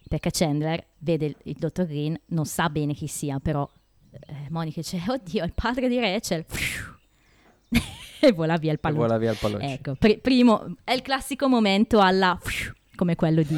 Perché 0.08 0.32
Chandler 0.32 0.84
vede 0.98 1.26
il, 1.28 1.36
il 1.44 1.56
dottor 1.60 1.86
Green, 1.86 2.20
non 2.28 2.46
sa 2.46 2.70
bene 2.70 2.94
chi 2.96 3.06
sia, 3.08 3.40
però 3.40 3.70
eh, 4.12 4.34
Monica 4.50 4.80
dice: 4.82 5.00
Oddio, 5.08 5.44
è 5.44 5.46
il 5.46 5.54
padre 5.54 5.88
di 5.88 6.00
Rachel. 6.00 6.46
e 8.22 8.32
vola 8.32 8.58
via 8.58 8.72
il 8.72 8.78
E 8.78 8.82
pallone. 8.82 9.02
vola 9.06 9.18
via 9.18 9.32
il 9.32 9.38
palloncino. 9.40 9.72
Ecco, 9.72 9.96
pri- 9.96 10.18
primo, 10.18 10.76
è 10.84 10.94
il 10.94 11.02
classico 11.04 11.48
momento 11.48 12.00
alla 12.00 12.38
come 12.96 13.16
quello 13.16 13.44
di, 13.44 13.58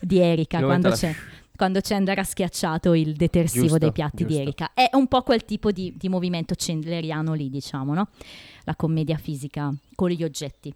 di 0.00 0.18
Erika, 0.18 0.60
quando, 0.60 0.90
c'è, 0.90 1.14
quando 1.62 1.78
Chandler 1.80 2.18
ha 2.18 2.24
schiacciato 2.24 2.92
il 2.92 3.14
detersivo 3.14 3.66
Giusto, 3.66 3.78
dei 3.78 3.92
piatti 3.92 4.24
di 4.24 4.34
giusto. 4.34 4.42
Erika. 4.42 4.74
È 4.74 4.90
un 4.94 5.06
po' 5.06 5.22
quel 5.22 5.44
tipo 5.44 5.70
di, 5.70 5.94
di 5.96 6.08
movimento 6.08 6.54
chandleriano 6.56 7.34
lì, 7.34 7.50
diciamo, 7.50 7.94
no? 7.94 8.08
La 8.64 8.74
commedia 8.74 9.16
fisica 9.16 9.72
con 9.94 10.10
gli 10.10 10.24
oggetti. 10.24 10.74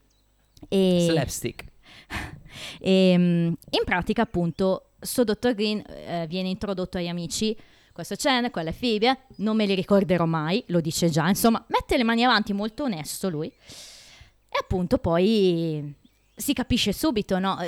E, 0.69 1.07
Slapstick. 1.11 1.65
e, 2.79 3.15
mm, 3.19 3.47
in 3.47 3.85
pratica, 3.85 4.23
appunto, 4.23 4.91
sto 5.01 5.25
dottor 5.25 5.55
Green 5.55 5.83
eh, 5.89 6.27
viene 6.29 6.51
introdotto 6.51 6.99
agli 6.99 7.09
amici. 7.09 7.57
Questo 7.93 8.15
è 8.15 8.17
Chandler, 8.17 8.53
quella 8.53 8.71
è 8.71 8.73
Phoebe, 8.73 9.23
non 9.39 9.57
me 9.57 9.67
li 9.67 9.75
ricorderò 9.75 10.25
mai, 10.25 10.63
lo 10.69 10.81
dice 10.81 11.11
già. 11.11 11.29
Insomma, 11.29 11.65
mette 11.67 11.97
le 11.97 12.05
mani 12.05 12.23
avanti, 12.23 12.53
molto 12.53 12.85
onesto 12.85 13.29
lui. 13.29 13.49
E 13.49 14.57
appunto 14.61 14.99
poi 14.99 15.93
si 16.33 16.53
capisce 16.53 16.93
subito, 16.93 17.41
no? 17.41 17.59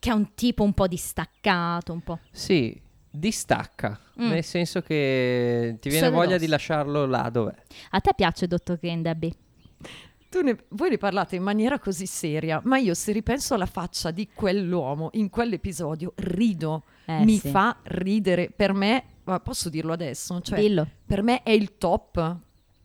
Che 0.00 0.10
è 0.10 0.12
un 0.12 0.34
tipo 0.34 0.64
un 0.64 0.72
po' 0.72 0.88
distaccato, 0.88 1.92
un 1.92 2.00
po'. 2.00 2.18
Sì, 2.32 2.76
distacca. 3.08 4.00
Mm. 4.20 4.28
Nel 4.30 4.42
senso 4.44 4.80
che 4.80 5.76
ti 5.80 5.88
viene 5.90 6.06
Sole 6.06 6.16
voglia 6.16 6.30
d'osso. 6.32 6.44
di 6.44 6.50
lasciarlo 6.50 7.06
là 7.06 7.28
dov'è. 7.30 7.54
A 7.90 8.00
te 8.00 8.12
piace, 8.16 8.46
dottor 8.48 8.78
Green, 8.80 9.02
Debbie? 9.02 9.32
Tu 10.30 10.40
ne- 10.42 10.56
voi 10.70 10.90
ne 10.90 10.96
parlate 10.98 11.36
in 11.36 11.42
maniera 11.42 11.78
così 11.78 12.06
seria, 12.06 12.60
ma 12.64 12.78
io 12.78 12.94
se 12.94 13.12
ripenso 13.12 13.54
alla 13.54 13.66
faccia 13.66 14.10
di 14.10 14.28
quell'uomo 14.32 15.10
in 15.14 15.28
quell'episodio, 15.28 16.12
rido, 16.16 16.84
Eh, 17.06 17.24
mi 17.24 17.36
sì. 17.38 17.48
fa 17.50 17.76
ridere. 17.82 18.50
Per 18.54 18.72
me, 18.72 19.04
ma 19.24 19.40
posso 19.40 19.68
dirlo 19.68 19.92
adesso, 19.92 20.40
cioè, 20.40 20.60
Dillo. 20.60 20.86
per 21.04 21.22
me 21.22 21.42
è 21.42 21.50
il 21.50 21.76
top 21.78 22.36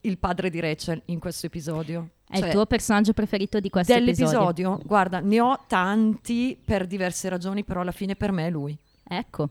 il 0.02 0.18
padre 0.20 0.50
di 0.50 0.60
Rachel 0.60 1.02
in 1.06 1.20
questo 1.20 1.46
episodio. 1.48 2.10
È 2.28 2.38
Cioè, 2.38 2.48
il 2.48 2.54
tuo 2.54 2.66
personaggio 2.66 3.14
preferito 3.14 3.60
di 3.60 3.70
questo 3.70 3.94
episodio? 3.94 4.26
dell'episodio, 4.26 4.80
guarda, 4.84 5.20
ne 5.20 5.40
ho 5.40 5.60
tanti 5.68 6.60
per 6.64 6.88
diverse 6.88 7.30
ragioni, 7.30 7.64
però 7.64 7.82
alla 7.82 7.92
fine 7.92 8.16
per 8.16 8.32
me 8.32 8.48
è 8.48 8.50
lui. 8.50 8.78
Ecco. 9.08 9.50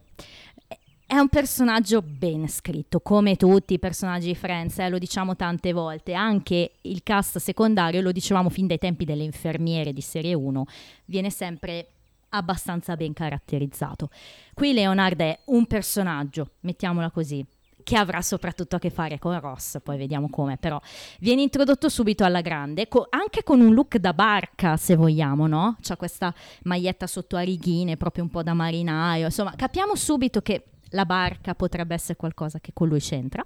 È 1.06 1.16
un 1.16 1.28
personaggio 1.28 2.02
ben 2.02 2.48
scritto, 2.48 2.98
come 3.00 3.36
tutti 3.36 3.74
i 3.74 3.78
personaggi 3.78 4.26
di 4.28 4.34
Friends, 4.34 4.78
eh, 4.78 4.88
lo 4.88 4.98
diciamo 4.98 5.36
tante 5.36 5.72
volte. 5.72 6.14
Anche 6.14 6.72
il 6.82 7.02
cast 7.02 7.38
secondario, 7.38 8.00
lo 8.00 8.10
dicevamo 8.10 8.48
fin 8.48 8.66
dai 8.66 8.78
tempi 8.78 9.04
delle 9.04 9.22
infermiere 9.22 9.92
di 9.92 10.00
serie 10.00 10.34
1, 10.34 10.64
viene 11.04 11.30
sempre 11.30 11.88
abbastanza 12.30 12.96
ben 12.96 13.12
caratterizzato. 13.12 14.08
Qui 14.54 14.72
Leonard 14.72 15.20
è 15.20 15.38
un 15.46 15.66
personaggio, 15.66 16.52
mettiamola 16.60 17.10
così, 17.10 17.44
che 17.84 17.96
avrà 17.96 18.20
soprattutto 18.22 18.76
a 18.76 18.78
che 18.80 18.90
fare 18.90 19.20
con 19.20 19.38
Ross, 19.38 19.78
poi 19.80 19.96
vediamo 19.96 20.28
come, 20.28 20.56
però 20.56 20.80
viene 21.20 21.42
introdotto 21.42 21.88
subito 21.88 22.24
alla 22.24 22.40
grande, 22.40 22.88
co- 22.88 23.06
anche 23.10 23.44
con 23.44 23.60
un 23.60 23.72
look 23.74 23.98
da 23.98 24.12
barca, 24.12 24.76
se 24.76 24.96
vogliamo, 24.96 25.46
no? 25.46 25.76
C'ha 25.80 25.96
questa 25.96 26.34
maglietta 26.64 27.06
sotto 27.06 27.36
a 27.36 27.42
righine, 27.42 27.96
proprio 27.96 28.24
un 28.24 28.30
po' 28.30 28.42
da 28.42 28.54
marinaio, 28.54 29.26
insomma, 29.26 29.54
capiamo 29.54 29.94
subito 29.94 30.40
che 30.40 30.64
la 30.88 31.04
barca 31.04 31.54
potrebbe 31.54 31.94
essere 31.94 32.16
qualcosa 32.16 32.58
che 32.58 32.72
con 32.72 32.88
lui 32.88 33.00
c'entra. 33.00 33.44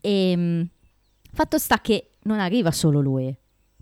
E 0.00 0.36
mh, 0.36 0.68
fatto 1.32 1.58
sta 1.58 1.80
che 1.80 2.12
non 2.22 2.38
arriva 2.38 2.70
solo 2.70 3.00
lui, 3.00 3.34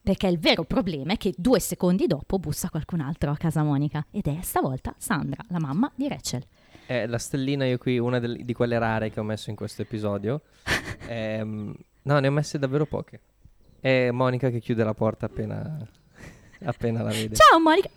perché 0.03 0.29
il 0.29 0.39
vero 0.39 0.65
problema 0.65 1.13
è 1.13 1.17
che 1.19 1.35
due 1.37 1.61
secondi 1.61 2.07
dopo 2.07 2.39
bussa 2.39 2.71
qualcun 2.71 3.01
altro 3.01 3.31
a 3.31 3.37
casa 3.37 3.63
Monica, 3.63 4.07
ed 4.11 4.27
è 4.27 4.39
stavolta 4.41 4.95
Sandra, 4.97 5.45
la 5.49 5.59
mamma 5.61 5.93
di 5.95 6.09
Rachel. 6.09 6.43
Eh, 6.91 7.07
la 7.07 7.19
stellina 7.19 7.67
io 7.67 7.77
qui, 7.77 7.99
una 7.99 8.19
del- 8.19 8.43
di 8.47 8.53
quelle 8.55 8.79
rare 8.79 9.11
che 9.11 9.21
ho 9.21 9.23
messo 9.23 9.51
in 9.51 9.57
questo 9.57 9.83
episodio. 9.83 10.41
Ehm, 11.07 11.75
no, 12.03 12.19
ne 12.19 12.29
ho 12.29 12.31
messe 12.31 12.59
davvero 12.59 12.85
poche. 12.87 13.21
È 13.81 14.11
Monica 14.11 14.51
che 14.51 14.59
chiude 14.61 14.85
la 14.85 14.93
porta 14.95 15.27
appena, 15.27 15.79
appena 16.65 17.03
la 17.03 17.11
vede. 17.11 17.35
Ciao 17.37 17.59
Monica! 17.61 17.89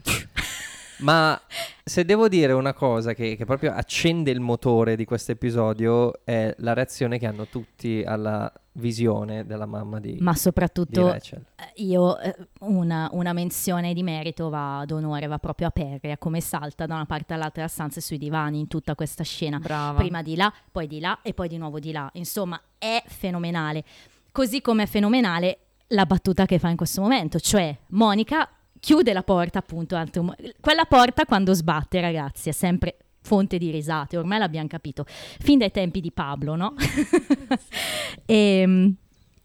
Ma 1.02 1.40
se 1.84 2.06
devo 2.06 2.28
dire 2.28 2.54
una 2.54 2.74
cosa 2.74 3.14
che, 3.14 3.36
che 3.36 3.46
proprio 3.46 3.74
accende 3.74 4.32
il 4.32 4.40
motore 4.40 4.96
di 4.96 5.06
questo 5.06 5.32
episodio 5.32 6.24
è 6.24 6.54
la 6.60 6.74
reazione 6.74 7.18
che 7.18 7.26
hanno 7.26 7.48
tutti 7.48 8.04
alla 8.06 8.52
visione 8.74 9.46
della 9.46 9.66
mamma 9.66 10.00
di, 10.00 10.18
Ma 10.22 10.32
di 10.32 10.38
soprattutto 10.38 11.08
Rachel. 11.08 11.44
eh, 11.58 11.82
io 11.84 12.18
eh, 12.20 12.36
una, 12.60 13.10
una 13.12 13.34
menzione 13.34 13.94
di 13.94 14.04
merito 14.04 14.50
va 14.50 14.84
d'onore, 14.86 15.28
va 15.28 15.40
proprio 15.40 15.68
a 15.68 15.72
Perry, 15.72 16.12
a 16.12 16.18
come 16.18 16.40
salta 16.40 16.86
da 16.86 16.96
una 16.96 17.06
parte 17.06 17.34
all'altra 17.34 17.62
della 17.64 17.68
stanza 17.68 18.00
e 18.00 18.02
sui 18.02 18.18
divani 18.18 18.60
in 18.60 18.68
tutta 18.68 18.96
questa 18.96 19.24
scena. 19.24 19.60
Brava. 19.60 19.98
Prima 20.00 20.22
di 20.22 20.36
là, 20.36 20.52
poi 20.72 20.88
di 20.88 21.00
là 21.00 21.20
e 21.22 21.34
poi 21.34 21.48
di 21.48 21.58
nuovo 21.58 21.80
di 21.80 21.92
là. 21.92 22.10
Insomma, 22.14 22.62
è 22.78 23.04
fenomenale. 23.08 23.84
Così 24.32 24.62
come 24.62 24.84
è 24.84 24.88
fenomenale 24.88 25.58
la 25.88 26.06
battuta 26.06 26.46
che 26.46 26.58
fa 26.58 26.70
in 26.70 26.78
questo 26.78 27.02
momento, 27.02 27.40
cioè 27.40 27.76
Monica 27.90 28.48
chiude 28.82 29.14
la 29.14 29.24
porta 29.24 29.60
appunto, 29.60 29.96
mo- 30.22 30.36
quella 30.60 30.84
porta 30.84 31.26
quando 31.26 31.54
sbatte 31.54 32.02
ragazzi 32.02 32.50
è 32.50 32.52
sempre 32.52 32.98
fonte 33.22 33.58
di 33.58 33.70
risate, 33.70 34.18
ormai 34.18 34.40
l'abbiamo 34.40 34.68
capito, 34.68 35.06
fin 35.08 35.60
dai 35.60 35.72
tempi 35.72 36.02
di 36.02 36.12
Pablo, 36.12 36.56
no? 36.56 36.74
e 38.26 38.94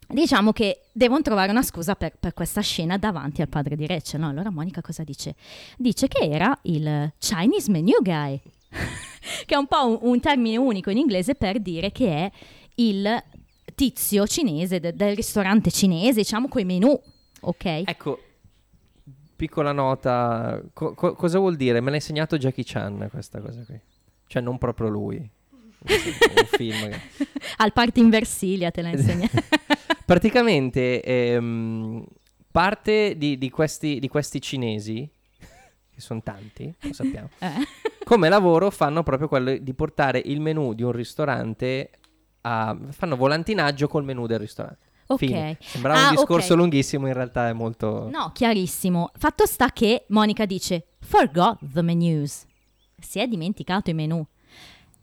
diciamo 0.07 0.51
che 0.51 0.81
devono 0.91 1.21
trovare 1.21 1.51
una 1.51 1.61
scusa 1.61 1.95
per, 1.95 2.15
per 2.19 2.33
questa 2.33 2.61
scena 2.61 2.97
davanti 2.97 3.41
al 3.41 3.49
padre 3.49 3.75
di 3.75 3.85
Rachel, 3.85 4.19
no? 4.19 4.29
Allora 4.29 4.49
Monica 4.49 4.81
cosa 4.81 5.03
dice? 5.03 5.35
Dice 5.77 6.07
che 6.07 6.27
era 6.27 6.57
il 6.63 7.13
Chinese 7.19 7.69
menu 7.69 8.01
guy, 8.01 8.41
che 9.45 9.53
è 9.53 9.57
un 9.57 9.67
po' 9.67 9.85
un, 9.85 9.99
un 10.01 10.19
termine 10.19 10.57
unico 10.57 10.89
in 10.89 10.97
inglese 10.97 11.35
per 11.35 11.59
dire 11.59 11.91
che 11.91 12.09
è 12.09 12.31
il 12.75 13.23
tizio 13.75 14.25
cinese 14.25 14.79
de- 14.79 14.95
del 14.95 15.15
ristorante 15.15 15.69
cinese, 15.69 16.21
diciamo 16.21 16.47
quei 16.47 16.65
menù, 16.65 16.99
ok? 17.41 17.65
Ecco, 17.85 18.19
piccola 19.37 19.71
nota, 19.71 20.61
co- 20.73 20.93
co- 20.93 21.13
cosa 21.13 21.39
vuol 21.39 21.55
dire? 21.55 21.79
Me 21.79 21.91
l'ha 21.91 21.95
insegnato 21.95 22.37
Jackie 22.37 22.63
Chan 22.65 23.07
questa 23.09 23.39
cosa 23.39 23.63
qui. 23.63 23.79
Cioè 24.25 24.41
non 24.41 24.57
proprio 24.57 24.89
lui. 24.89 25.15
un 25.17 25.27
film 26.51 26.89
che... 26.89 26.99
Al 27.57 27.71
party 27.71 28.01
in 28.01 28.09
Versilia 28.09 28.71
te 28.71 28.81
la 28.81 28.89
insegna. 28.89 29.29
Praticamente 30.05 31.01
ehm, 31.01 32.03
parte 32.51 33.15
di, 33.17 33.37
di 33.37 33.49
questi, 33.49 33.99
di 33.99 34.07
questi 34.07 34.41
cinesi, 34.41 35.09
che 35.37 36.01
sono 36.01 36.21
tanti, 36.23 36.73
lo 36.79 36.93
sappiamo, 36.93 37.29
Eh? 37.39 37.53
come 38.03 38.29
lavoro 38.29 38.71
fanno 38.71 39.03
proprio 39.03 39.27
quello 39.27 39.55
di 39.57 39.73
portare 39.73 40.21
il 40.25 40.41
menù 40.41 40.73
di 40.73 40.81
un 40.83 40.91
ristorante 40.91 41.91
a... 42.41 42.75
fanno 42.89 43.15
volantinaggio 43.15 43.87
col 43.87 44.03
menù 44.03 44.25
del 44.27 44.39
ristorante. 44.39 44.85
Ok. 45.07 45.17
Fine. 45.19 45.57
Sembrava 45.61 45.99
Ah, 45.99 46.09
un 46.09 46.15
discorso 46.15 46.53
ok. 46.53 46.59
lunghissimo, 46.59 47.07
in 47.07 47.13
realtà 47.13 47.47
è 47.49 47.53
molto... 47.53 48.09
No, 48.11 48.31
chiarissimo. 48.33 49.11
Fatto 49.17 49.45
sta 49.45 49.71
che 49.71 50.05
Monica 50.09 50.45
dice 50.45 50.87
forgot 50.99 51.57
the 51.73 51.81
menus. 51.81 52.45
Si 52.99 53.19
è 53.19 53.27
dimenticato 53.27 53.89
i 53.89 53.93
menù. 53.93 54.25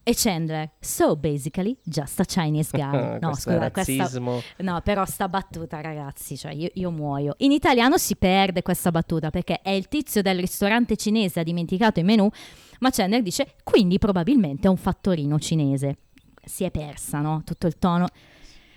E 0.07 0.13
Chandler, 0.15 0.73
so 0.81 1.17
basically 1.17 1.79
just 1.83 2.21
a 2.21 2.25
Chinese 2.27 2.69
guy. 2.77 3.19
No, 3.19 3.31
Questo 3.31 3.51
scusa, 3.53 3.71
questa, 3.71 3.97
razzismo. 3.97 4.43
no, 4.59 4.81
però 4.83 5.07
sta 5.07 5.31
battuta, 5.31 5.81
ragazzi, 5.81 6.37
cioè 6.37 6.53
io, 6.53 6.69
io 6.75 6.91
muoio. 6.91 7.37
In 7.39 7.53
italiano 7.53 7.97
si 7.97 8.15
perde 8.17 8.61
questa 8.61 8.91
battuta 8.91 9.31
perché 9.31 9.63
è 9.63 9.71
il 9.71 9.89
tizio 9.89 10.21
del 10.21 10.39
ristorante 10.39 10.97
cinese 10.97 11.41
ha 11.41 11.43
dimenticato 11.43 12.01
i 12.01 12.03
menù, 12.03 12.29
ma 12.81 12.91
Chandler 12.91 13.23
dice 13.23 13.55
quindi 13.65 13.97
probabilmente 13.99 14.67
è 14.67 14.71
un 14.71 14.77
fattorino 14.77 15.39
cinese. 15.39 15.97
Si 16.45 16.65
è 16.65 16.71
persa, 16.71 17.21
no? 17.21 17.41
Tutto 17.43 17.67
il 17.67 17.79
tono. 17.79 18.07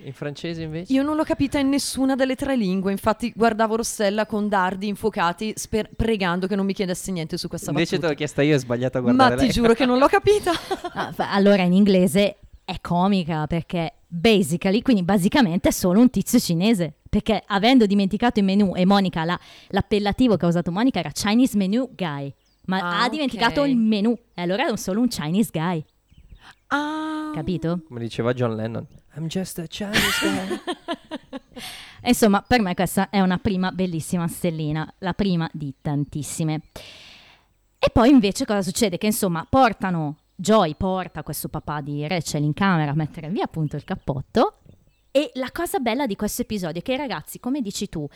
In 0.03 0.13
francese 0.13 0.61
invece? 0.61 0.93
Io 0.93 1.01
non 1.03 1.15
l'ho 1.15 1.23
capita 1.23 1.57
in 1.59 1.69
nessuna 1.69 2.15
delle 2.15 2.35
tre 2.35 2.55
lingue, 2.55 2.91
infatti 2.91 3.33
guardavo 3.35 3.77
Rossella 3.77 4.25
con 4.25 4.47
dardi 4.47 4.87
infuocati 4.87 5.53
sper- 5.55 5.89
pregando 5.95 6.45
che 6.47 6.55
non 6.55 6.65
mi 6.65 6.73
chiedesse 6.73 7.11
niente 7.11 7.37
su 7.37 7.47
questa 7.47 7.71
Invece 7.71 7.91
te 7.91 7.95
battuta. 7.97 8.11
l'ho 8.11 8.17
chiesta 8.17 8.41
io 8.43 8.51
e 8.51 8.55
ho 8.55 8.59
sbagliato 8.59 8.97
a 8.99 9.01
guardare 9.01 9.29
Ma 9.31 9.35
ti 9.37 9.43
lei. 9.45 9.51
giuro 9.53 9.73
che 9.73 9.85
non 9.85 9.97
l'ho 9.97 10.07
capita. 10.07 10.51
Ah, 10.93 11.13
allora 11.31 11.63
in 11.63 11.73
inglese 11.73 12.37
è 12.63 12.79
comica 12.81 13.47
perché 13.47 13.93
basically, 14.07 14.81
quindi 14.81 15.03
basicamente 15.03 15.69
è 15.69 15.71
solo 15.71 15.99
un 15.99 16.09
tizio 16.09 16.39
cinese. 16.39 16.93
Perché 17.09 17.41
avendo 17.47 17.85
dimenticato 17.85 18.39
i 18.39 18.43
menu 18.43 18.73
e 18.75 18.85
Monica, 18.85 19.23
la- 19.23 19.39
l'appellativo 19.69 20.35
che 20.37 20.45
ha 20.45 20.49
usato 20.49 20.71
Monica 20.71 20.99
era 20.99 21.09
Chinese 21.11 21.55
menu 21.57 21.89
guy. 21.95 22.31
Ma 22.65 22.79
Ah, 22.79 23.03
ha 23.03 23.09
dimenticato 23.09 23.61
ok. 23.61 23.67
il 23.69 23.77
menu 23.77 24.15
e 24.33 24.41
allora 24.41 24.67
è 24.67 24.77
solo 24.77 24.99
un 25.01 25.07
Chinese 25.07 25.49
guy, 25.53 25.83
Ah. 26.67 27.31
capito? 27.33 27.81
Come 27.87 27.99
diceva 27.99 28.33
John 28.33 28.55
Lennon. 28.55 28.85
I'm 29.15 29.27
just 29.27 29.59
a 29.59 29.67
Chinese 29.67 30.19
guy. 30.21 30.59
Insomma, 32.03 32.41
per 32.41 32.61
me 32.61 32.73
questa 32.73 33.09
è 33.09 33.19
una 33.19 33.37
prima 33.37 33.71
bellissima 33.71 34.27
stellina, 34.27 34.91
la 34.99 35.13
prima 35.13 35.49
di 35.51 35.73
tantissime. 35.81 36.61
E 37.79 37.89
poi 37.91 38.09
invece 38.09 38.45
cosa 38.45 38.61
succede? 38.61 38.97
Che 38.97 39.07
insomma 39.07 39.45
portano, 39.49 40.17
Joy 40.35 40.75
porta 40.75 41.23
questo 41.23 41.47
papà 41.47 41.81
di 41.81 42.07
Rachel 42.07 42.43
in 42.43 42.53
camera 42.53 42.91
a 42.91 42.95
mettere 42.95 43.29
via 43.29 43.45
appunto 43.45 43.75
il 43.75 43.83
cappotto. 43.83 44.59
E 45.11 45.31
la 45.35 45.49
cosa 45.51 45.79
bella 45.79 46.05
di 46.05 46.15
questo 46.15 46.43
episodio 46.43 46.79
è 46.79 46.83
che 46.83 46.93
i 46.93 46.97
ragazzi, 46.97 47.39
come 47.39 47.61
dici 47.61 47.89
tu, 47.89 48.07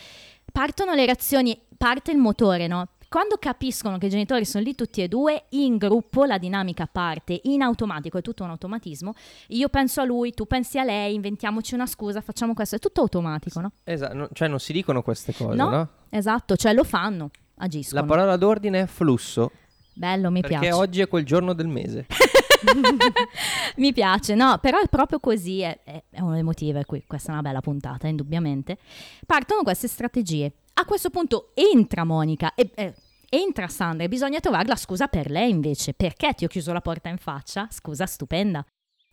partono 0.52 0.94
le 0.94 1.06
reazioni, 1.06 1.60
parte 1.78 2.12
il 2.12 2.18
motore, 2.18 2.68
no? 2.68 2.90
Quando 3.12 3.36
capiscono 3.38 3.98
che 3.98 4.06
i 4.06 4.10
genitori 4.10 4.46
sono 4.46 4.64
lì 4.64 4.74
tutti 4.74 5.02
e 5.02 5.10
due, 5.10 5.44
in 5.50 5.76
gruppo 5.76 6.24
la 6.24 6.38
dinamica 6.38 6.88
parte 6.90 7.38
in 7.44 7.62
automatico, 7.62 8.18
è 8.18 8.22
tutto 8.22 8.46
un 8.46 8.52
automatismo. 8.52 9.12
Io 9.48 9.68
penso 9.68 10.00
a 10.00 10.06
lui, 10.06 10.32
tu 10.32 10.46
pensi 10.46 10.80
a 10.80 10.86
lei, 10.86 11.14
inventiamoci 11.14 11.74
una 11.74 11.88
scusa, 11.88 12.22
facciamo 12.22 12.54
questo, 12.54 12.78
è 12.78 12.80
tutto 12.80 13.02
automatico, 13.02 13.60
no? 13.60 13.74
esatto, 13.84 14.14
no- 14.16 14.30
cioè 14.32 14.48
non 14.48 14.62
si 14.62 14.72
dicono 14.72 15.02
queste 15.02 15.34
cose, 15.34 15.58
No, 15.58 15.68
no? 15.70 15.90
Esatto, 16.08 16.56
cioè 16.56 16.72
lo 16.72 16.86
fanno, 16.86 17.32
agiscono. 17.56 18.00
La 18.00 18.08
parola 18.08 18.38
d'ordine 18.38 18.84
è 18.84 18.86
flusso, 18.86 19.52
Bello, 19.94 20.32
mi 20.32 20.40
perché 20.40 20.60
piace. 20.60 20.72
oggi 20.78 21.02
è 21.02 21.10
quel 21.10 21.26
giorno 21.26 21.52
del 21.52 21.68
mese. 21.68 22.06
mi 23.76 23.92
piace, 23.92 24.36
no, 24.36 24.58
però 24.62 24.80
è 24.80 24.88
proprio 24.88 25.20
così, 25.20 25.60
è, 25.60 25.78
è- 25.84 26.04
è 26.12 26.22
uno 26.22 26.34
dei 26.36 26.44
motivi 26.44 26.82
cui 26.86 27.04
questa 27.06 27.32
è 27.32 27.34
una 27.34 27.42
bella 27.42 27.60
puntata, 27.60 28.08
indubbiamente. 28.08 28.78
Partono 29.26 29.64
queste 29.64 29.90
strategie. 29.90 30.54
A 30.74 30.86
questo 30.86 31.10
punto 31.10 31.52
entra 31.54 32.04
Monica 32.04 32.54
e... 32.56 32.72
eh, 32.76 32.94
Entra 33.34 33.70
Sandra 33.70 34.04
e 34.04 34.10
bisogna 34.10 34.42
trovare 34.42 34.68
la 34.68 34.76
scusa 34.76 35.08
per 35.08 35.32
lei 35.32 35.50
invece. 35.50 35.94
Perché 35.94 36.34
ti 36.34 36.44
ho 36.44 36.50
chiuso 36.50 36.74
la 36.74 36.82
porta 36.82 37.08
in 37.08 37.16
faccia? 37.18 37.66
Scusa 37.72 38.06
stupenda. 38.06 38.62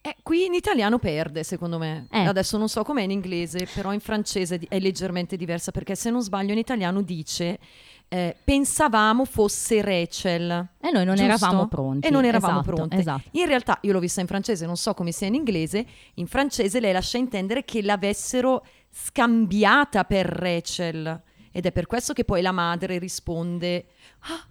Eh, 0.01 0.16
qui 0.25 0.44
in 0.47 0.55
italiano 0.55 0.99
perde, 0.99 1.44
secondo 1.44 1.79
me. 1.79 2.09
Eh. 2.11 2.25
Adesso 2.25 2.59
non 2.59 2.68
so 2.68 2.83
com'è 2.83 3.03
in 3.03 3.12
inglese, 3.12 3.68
però 3.73 3.92
in 3.92 4.01
francese 4.01 4.59
è 4.68 4.81
leggermente 4.81 5.37
diversa 5.37 5.71
perché 5.71 5.94
se 5.94 6.11
non 6.11 6.21
sbaglio 6.21 6.51
in 6.51 6.59
italiano 6.59 7.01
dice 7.01 7.61
eh, 8.09 8.35
pensavamo 8.42 9.25
fosse 9.25 9.83
Rachel. 9.83 10.68
E 10.81 10.90
noi 10.90 11.05
non 11.05 11.14
Giusto? 11.14 11.23
eravamo 11.33 11.68
pronti. 11.68 12.09
E 12.09 12.11
non 12.11 12.25
eravamo 12.25 12.59
Esatto, 12.61 12.75
pronti. 12.75 12.97
Esatto. 12.97 13.29
In 13.33 13.47
realtà 13.47 13.79
io 13.83 13.92
l'ho 13.92 14.01
vista 14.01 14.21
in 14.21 14.27
francese, 14.27 14.66
non 14.66 14.77
so 14.77 14.94
come 14.94 15.12
sia 15.12 15.29
in 15.29 15.35
inglese. 15.35 15.87
In 16.14 16.27
francese 16.27 16.81
lei 16.81 16.92
lascia 16.92 17.18
intendere 17.18 17.64
che 17.64 17.83
l'avessero 17.83 18.64
scambiata 18.90 20.03
per 20.03 20.27
Rachel. 20.27 21.23
Ed 21.52 21.66
è 21.66 21.72
per 21.72 21.87
questo 21.87 22.12
che 22.12 22.24
poi 22.24 22.42
la 22.42 22.52
madre 22.52 22.98
risponde: 22.98 23.87
Ah, 24.20 24.46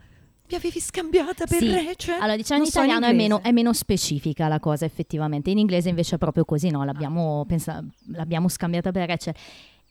mi 0.49 0.55
avevi 0.55 0.79
scambiata 0.79 1.45
per 1.45 1.59
Sì. 1.59 1.71
Rachel? 1.71 2.15
Allora, 2.19 2.35
diciamo 2.35 2.63
in 2.63 2.69
Non 2.71 2.71
so 2.71 2.79
in 2.79 2.85
italiano 2.85 3.05
è, 3.05 3.13
meno, 3.13 3.41
è 3.43 3.51
meno 3.51 3.73
specifica 3.73 4.47
la 4.47 4.59
cosa, 4.59 4.85
effettivamente. 4.85 5.49
In 5.49 5.57
inglese 5.57 5.89
invece 5.89 6.15
è 6.15 6.17
proprio 6.17 6.45
così, 6.45 6.69
no? 6.69 6.83
L'abbiamo, 6.83 7.43
pensa- 7.47 7.83
l'abbiamo 8.13 8.47
scambiata 8.47 8.91
per 8.91 9.07
Rachel. 9.07 9.33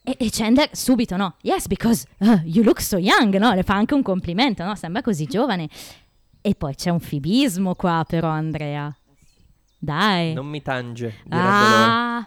E, 0.02 0.16
e 0.18 0.28
Chandler 0.30 0.68
subito, 0.72 1.16
no? 1.16 1.34
Yes, 1.42 1.66
because 1.66 2.06
uh, 2.18 2.40
you 2.44 2.62
look 2.62 2.80
so 2.80 2.96
young, 2.96 3.36
no? 3.36 3.52
Le 3.52 3.64
fa 3.64 3.74
anche 3.74 3.92
un 3.94 4.02
complimento, 4.02 4.64
no? 4.64 4.74
Sembra 4.76 5.02
così 5.02 5.26
giovane. 5.26 5.68
E 6.40 6.54
poi 6.54 6.74
c'è 6.74 6.90
un 6.90 7.00
fibismo 7.00 7.74
qua, 7.74 8.04
però, 8.06 8.28
Andrea. 8.28 8.94
Dai. 9.78 10.32
Non 10.32 10.46
mi 10.46 10.62
tange, 10.62 11.16
ah. 11.28 12.26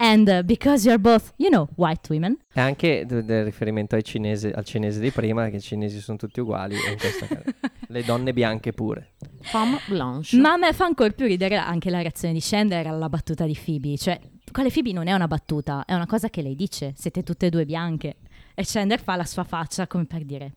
And 0.00 0.28
uh, 0.28 0.42
because 0.44 0.86
you're 0.86 1.00
both, 1.00 1.32
you 1.38 1.50
know, 1.50 1.68
white 1.74 2.08
women. 2.08 2.38
E 2.54 2.60
anche 2.60 3.04
d- 3.04 3.22
del 3.22 3.44
riferimento 3.44 3.96
ai 3.96 4.04
cinesi, 4.04 4.46
al 4.46 4.64
cinese 4.64 5.00
di 5.00 5.10
prima, 5.10 5.48
che 5.48 5.56
i 5.56 5.60
cinesi 5.60 6.00
sono 6.00 6.16
tutti 6.16 6.38
uguali, 6.38 6.76
e 6.76 6.92
in 6.92 6.98
questo 6.98 7.26
caso. 7.28 7.42
Le 7.88 8.04
donne 8.04 8.32
bianche 8.32 8.72
pure. 8.72 9.14
Femme 9.40 9.80
blanche. 9.88 10.36
Ma 10.36 10.52
a 10.52 10.56
me 10.56 10.72
fa 10.72 10.84
ancora 10.84 11.10
più 11.10 11.26
ridere 11.26 11.56
anche 11.56 11.90
la 11.90 12.00
reazione 12.00 12.32
di 12.34 12.40
Chandler 12.40 12.86
alla 12.86 13.08
battuta 13.08 13.44
di 13.44 13.58
Phoebe. 13.60 13.96
Cioè, 13.96 14.20
quale 14.52 14.70
Phoebe 14.70 14.92
non 14.92 15.08
è 15.08 15.12
una 15.12 15.26
battuta, 15.26 15.84
è 15.84 15.94
una 15.94 16.06
cosa 16.06 16.30
che 16.30 16.42
lei 16.42 16.54
dice. 16.54 16.92
Siete 16.96 17.24
tutte 17.24 17.46
e 17.46 17.50
due 17.50 17.64
bianche. 17.64 18.16
E 18.54 18.62
Chandler 18.64 19.00
fa 19.02 19.16
la 19.16 19.24
sua 19.24 19.42
faccia 19.44 19.88
come 19.88 20.04
per 20.04 20.24
dire... 20.24 20.52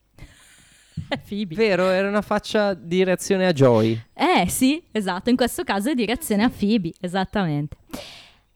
È 1.08 1.18
Phoebe. 1.18 1.56
Vero, 1.56 1.90
era 1.90 2.08
una 2.08 2.22
faccia 2.22 2.76
di 2.76 3.04
reazione 3.04 3.48
a 3.48 3.54
Joy. 3.54 4.00
Eh 4.14 4.48
sì, 4.50 4.84
esatto, 4.92 5.30
in 5.32 5.36
questo 5.36 5.64
caso 5.64 5.90
è 5.90 5.96
di 5.96 6.06
reazione 6.06 6.44
a 6.44 6.50
Phoebe, 6.50 6.92
esattamente. 7.00 7.78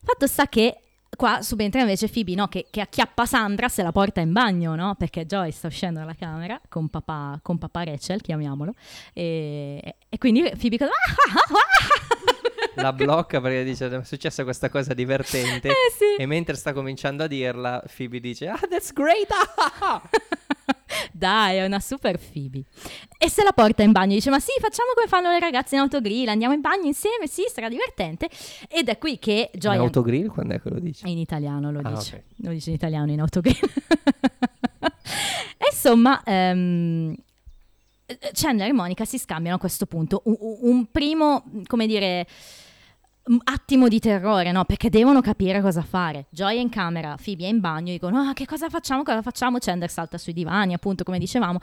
Fatto 0.05 0.27
sta 0.27 0.47
che 0.47 0.81
qua 1.15 1.41
subentra 1.41 1.81
invece 1.81 2.07
Phoebe, 2.07 2.35
no? 2.35 2.47
Che, 2.47 2.67
che 2.69 2.81
acchiappa 2.81 3.25
Sandra 3.25 3.69
se 3.69 3.81
la 3.81 3.91
porta 3.91 4.21
in 4.21 4.31
bagno, 4.31 4.75
no? 4.75 4.93
Perché 4.95 5.25
Joy 5.25 5.51
sta 5.51 5.67
uscendo 5.67 5.99
dalla 5.99 6.13
camera 6.13 6.61
con 6.69 6.89
papà, 6.89 7.39
con 7.41 7.57
papà 7.57 7.83
Rachel, 7.85 8.21
chiamiamolo. 8.21 8.73
E, 9.13 9.95
e 10.07 10.17
quindi 10.19 10.43
Phoebe 10.57 10.77
cosa... 10.77 10.91
La 12.75 12.93
blocca 12.93 13.39
perché 13.41 13.63
dice 13.63 13.89
è 13.89 14.03
successa 14.03 14.43
questa 14.43 14.69
cosa 14.69 14.93
divertente. 14.93 15.69
Eh 15.69 15.73
sì. 15.97 16.21
E 16.21 16.25
mentre 16.25 16.55
sta 16.55 16.73
cominciando 16.73 17.23
a 17.23 17.27
dirla, 17.27 17.83
Phoebe 17.95 18.19
dice 18.19 18.47
Ah, 18.47 18.59
that's 18.69 18.91
great! 18.93 19.29
ah, 19.31 19.53
ah, 19.55 19.73
ah." 19.79 20.01
Dai, 21.11 21.57
è 21.57 21.65
una 21.65 21.79
super 21.79 22.17
Phoebe. 22.19 22.63
E 23.17 23.29
se 23.29 23.43
la 23.43 23.51
porta 23.51 23.83
in 23.83 23.91
bagno, 23.91 24.13
dice: 24.13 24.29
Ma 24.29 24.39
sì, 24.39 24.51
facciamo 24.59 24.91
come 24.93 25.07
fanno 25.07 25.29
le 25.29 25.39
ragazze 25.39 25.75
in 25.75 25.81
autogrill, 25.81 26.27
andiamo 26.27 26.53
in 26.53 26.61
bagno 26.61 26.85
insieme, 26.85 27.27
sì, 27.27 27.43
sarà 27.51 27.69
divertente. 27.69 28.29
Ed 28.69 28.87
è 28.89 28.97
qui 28.97 29.17
che 29.19 29.49
In 29.53 29.59
Joy 29.59 29.77
autogrill 29.77 30.27
quando 30.27 30.53
è 30.55 30.61
che 30.61 30.69
lo 30.69 30.79
dici? 30.79 31.09
in 31.09 31.17
italiano 31.17 31.71
lo 31.71 31.79
Ah, 31.83 31.91
dice. 31.91 32.15
ok. 32.15 32.45
Lo 32.45 32.51
dice 32.51 32.69
in 32.69 32.75
italiano 32.75 33.11
in 33.11 33.19
autogrill. 33.19 33.55
e 35.57 35.65
insomma, 35.71 36.21
ehm, 36.23 37.15
Chandler 38.33 38.69
e 38.69 38.73
Monica 38.73 39.05
si 39.05 39.17
scambiano 39.17 39.57
a 39.57 39.59
questo 39.59 39.85
punto 39.87 40.21
un, 40.25 40.35
un 40.39 40.85
primo, 40.91 41.43
come 41.65 41.87
dire, 41.87 42.27
attimo 43.43 43.87
di 43.87 43.99
terrore, 43.99 44.51
no? 44.51 44.65
Perché 44.65 44.89
devono 44.89 45.21
capire 45.21 45.61
cosa 45.61 45.81
fare. 45.81 46.27
Joy 46.29 46.57
è 46.57 46.59
in 46.59 46.69
camera, 46.69 47.17
Phoebe 47.21 47.45
è 47.45 47.49
in 47.49 47.59
bagno, 47.59 47.91
dicono, 47.91 48.19
ah, 48.19 48.33
che 48.33 48.45
cosa 48.45 48.69
facciamo, 48.69 49.03
cosa 49.03 49.21
facciamo? 49.21 49.57
Chandler 49.59 49.89
salta 49.89 50.17
sui 50.17 50.33
divani, 50.33 50.73
appunto, 50.73 51.03
come 51.03 51.17
dicevamo. 51.17 51.59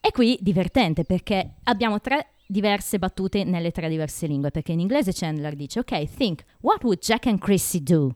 E 0.00 0.10
qui 0.12 0.38
divertente 0.40 1.04
perché 1.04 1.56
abbiamo 1.64 2.00
tre 2.00 2.28
diverse 2.46 2.98
battute 2.98 3.44
nelle 3.44 3.72
tre 3.72 3.88
diverse 3.88 4.26
lingue, 4.26 4.50
perché 4.50 4.72
in 4.72 4.80
inglese 4.80 5.12
Chandler 5.12 5.54
dice, 5.54 5.80
ok, 5.80 6.04
think, 6.08 6.44
what 6.60 6.82
would 6.84 7.00
Jack 7.00 7.26
and 7.26 7.40
Chrissy 7.40 7.82
do? 7.82 8.14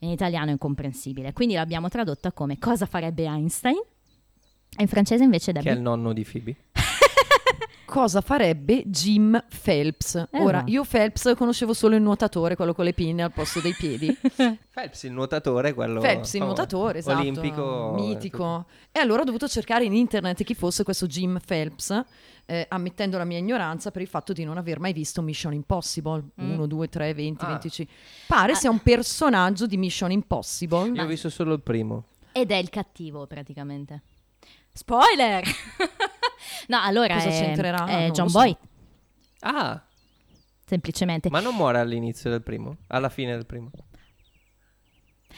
In 0.00 0.10
italiano 0.10 0.48
è 0.48 0.52
incomprensibile, 0.52 1.32
quindi 1.32 1.54
l'abbiamo 1.54 1.88
tradotta 1.88 2.30
come 2.32 2.58
cosa 2.58 2.86
farebbe 2.86 3.24
Einstein? 3.24 3.76
E 4.78 4.82
in 4.82 4.88
francese 4.88 5.24
invece 5.24 5.52
Che 5.52 5.70
è 5.70 5.72
il 5.72 5.80
nonno 5.80 6.12
di 6.12 6.24
Phoebe? 6.24 6.56
Cosa 7.86 8.20
farebbe 8.20 8.82
Jim 8.86 9.42
Phelps? 9.62 10.28
Ora, 10.32 10.60
no. 10.60 10.68
io 10.68 10.84
Phelps 10.84 11.32
conoscevo 11.36 11.72
solo 11.72 11.94
il 11.94 12.02
nuotatore, 12.02 12.56
quello 12.56 12.74
con 12.74 12.84
le 12.84 12.92
pinne 12.92 13.22
al 13.22 13.32
posto 13.32 13.60
dei 13.60 13.72
piedi. 13.72 14.14
Phelps, 14.70 15.04
il 15.04 15.12
nuotatore, 15.12 15.72
quello 15.72 16.00
Phelps, 16.00 16.34
il 16.34 16.40
famoso. 16.40 16.44
nuotatore, 16.44 16.98
esatto. 16.98 17.18
Olimpico. 17.18 17.92
Mitico. 17.94 18.66
E 18.92 18.98
allora 19.00 19.22
ho 19.22 19.24
dovuto 19.24 19.48
cercare 19.48 19.84
in 19.84 19.94
internet 19.94 20.42
chi 20.44 20.54
fosse 20.54 20.82
questo 20.84 21.06
Jim 21.06 21.38
Phelps, 21.44 22.02
eh, 22.44 22.66
ammettendo 22.68 23.16
la 23.18 23.24
mia 23.24 23.38
ignoranza 23.38 23.90
per 23.90 24.02
il 24.02 24.08
fatto 24.08 24.32
di 24.32 24.44
non 24.44 24.56
aver 24.58 24.78
mai 24.80 24.92
visto 24.92 25.22
Mission 25.22 25.52
Impossible. 25.54 26.22
Mm. 26.42 26.50
1, 26.52 26.66
2, 26.66 26.88
3, 26.88 27.14
20, 27.14 27.44
Ah. 27.44 27.48
25. 27.48 27.94
Pare 28.26 28.54
sia 28.54 28.68
un 28.70 28.80
personaggio 28.80 29.66
di 29.66 29.76
Mission 29.76 30.10
Impossible. 30.10 30.90
Io 30.90 31.02
ho 31.02 31.06
visto 31.06 31.30
solo 31.30 31.54
il 31.54 31.60
primo. 31.62 32.04
Ed 32.32 32.50
è 32.50 32.56
il 32.56 32.68
cattivo 32.68 33.26
praticamente. 33.26 34.02
Spoiler! 34.72 35.42
no, 36.68 36.80
allora 36.82 37.14
Cosa 37.14 37.28
è, 37.28 37.30
c'entrerà? 37.30 37.86
è 37.86 38.00
Non 38.06 38.10
John 38.12 38.24
lo 38.24 38.30
so. 38.30 38.38
Boy, 38.38 38.56
Ah, 39.40 39.82
semplicemente. 40.66 41.30
ma 41.30 41.40
non 41.40 41.54
muore 41.54 41.78
all'inizio 41.78 42.30
del 42.30 42.42
primo? 42.42 42.76
Alla 42.88 43.08
fine 43.08 43.32
del 43.34 43.46
primo? 43.46 43.70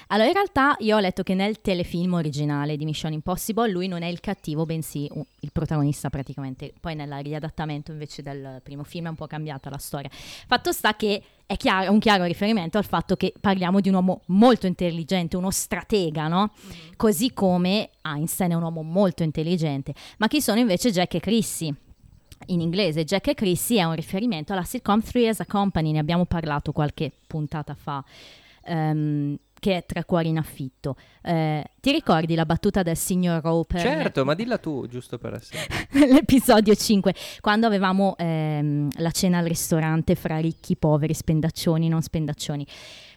Allora, 0.06 0.28
in 0.28 0.34
realtà 0.34 0.76
io 0.78 0.96
ho 0.96 1.00
letto 1.00 1.22
che 1.22 1.34
nel 1.34 1.60
telefilm 1.60 2.14
originale 2.14 2.76
di 2.76 2.84
Mission 2.84 3.12
Impossible 3.12 3.70
lui 3.70 3.88
non 3.88 4.02
è 4.02 4.06
il 4.06 4.20
cattivo, 4.20 4.64
bensì 4.64 5.06
uh, 5.12 5.26
il 5.40 5.52
protagonista 5.52 6.08
praticamente. 6.08 6.72
Poi 6.80 6.94
nel 6.94 7.12
riadattamento 7.22 7.92
invece 7.92 8.22
del 8.22 8.60
primo 8.62 8.84
film 8.84 9.06
è 9.06 9.08
un 9.10 9.16
po' 9.16 9.26
cambiata 9.26 9.68
la 9.68 9.78
storia. 9.78 10.08
Fatto 10.10 10.72
sta 10.72 10.96
che 10.96 11.22
è 11.44 11.56
chiaro- 11.56 11.90
un 11.92 11.98
chiaro 11.98 12.24
riferimento 12.24 12.78
al 12.78 12.84
fatto 12.84 13.16
che 13.16 13.34
parliamo 13.38 13.80
di 13.80 13.88
un 13.88 13.96
uomo 13.96 14.22
molto 14.26 14.66
intelligente, 14.66 15.36
uno 15.36 15.50
stratega, 15.50 16.28
no? 16.28 16.52
Così 16.96 17.32
come 17.32 17.90
Einstein 18.02 18.52
è 18.52 18.54
un 18.54 18.62
uomo 18.62 18.82
molto 18.82 19.22
intelligente. 19.22 19.94
Ma 20.18 20.28
chi 20.28 20.40
sono 20.40 20.58
invece 20.58 20.90
Jack 20.90 21.14
e 21.14 21.20
Chrissy? 21.20 21.74
In 22.46 22.60
inglese 22.60 23.04
Jack 23.04 23.28
e 23.28 23.34
Chrissy 23.34 23.76
è 23.76 23.84
un 23.84 23.94
riferimento 23.94 24.52
alla 24.52 24.62
sitcom 24.62 25.02
Three 25.02 25.28
as 25.28 25.40
a 25.40 25.46
Company, 25.46 25.90
ne 25.90 25.98
abbiamo 25.98 26.24
parlato 26.24 26.72
qualche 26.72 27.10
puntata 27.26 27.74
fa. 27.74 28.04
ehm, 28.68 29.36
che 29.58 29.76
è 29.76 29.86
Tre 29.86 30.04
cuori 30.04 30.28
in 30.28 30.38
affitto. 30.38 30.96
Eh, 31.22 31.64
ti 31.80 31.92
ricordi 31.92 32.34
la 32.34 32.44
battuta 32.44 32.82
del 32.82 32.96
signor 32.96 33.42
Roper? 33.42 33.80
Certo, 33.80 34.24
ma 34.24 34.34
dilla 34.34 34.58
tu, 34.58 34.86
giusto 34.86 35.18
per 35.18 35.34
essere. 35.34 35.66
Nell'episodio 35.92 36.74
5, 36.74 37.14
quando 37.40 37.66
avevamo 37.66 38.16
ehm, 38.18 38.88
la 38.96 39.10
cena 39.10 39.38
al 39.38 39.46
ristorante 39.46 40.14
fra 40.14 40.38
ricchi, 40.38 40.76
poveri, 40.76 41.14
spendaccioni, 41.14 41.88
non 41.88 42.02
spendaccioni. 42.02 42.66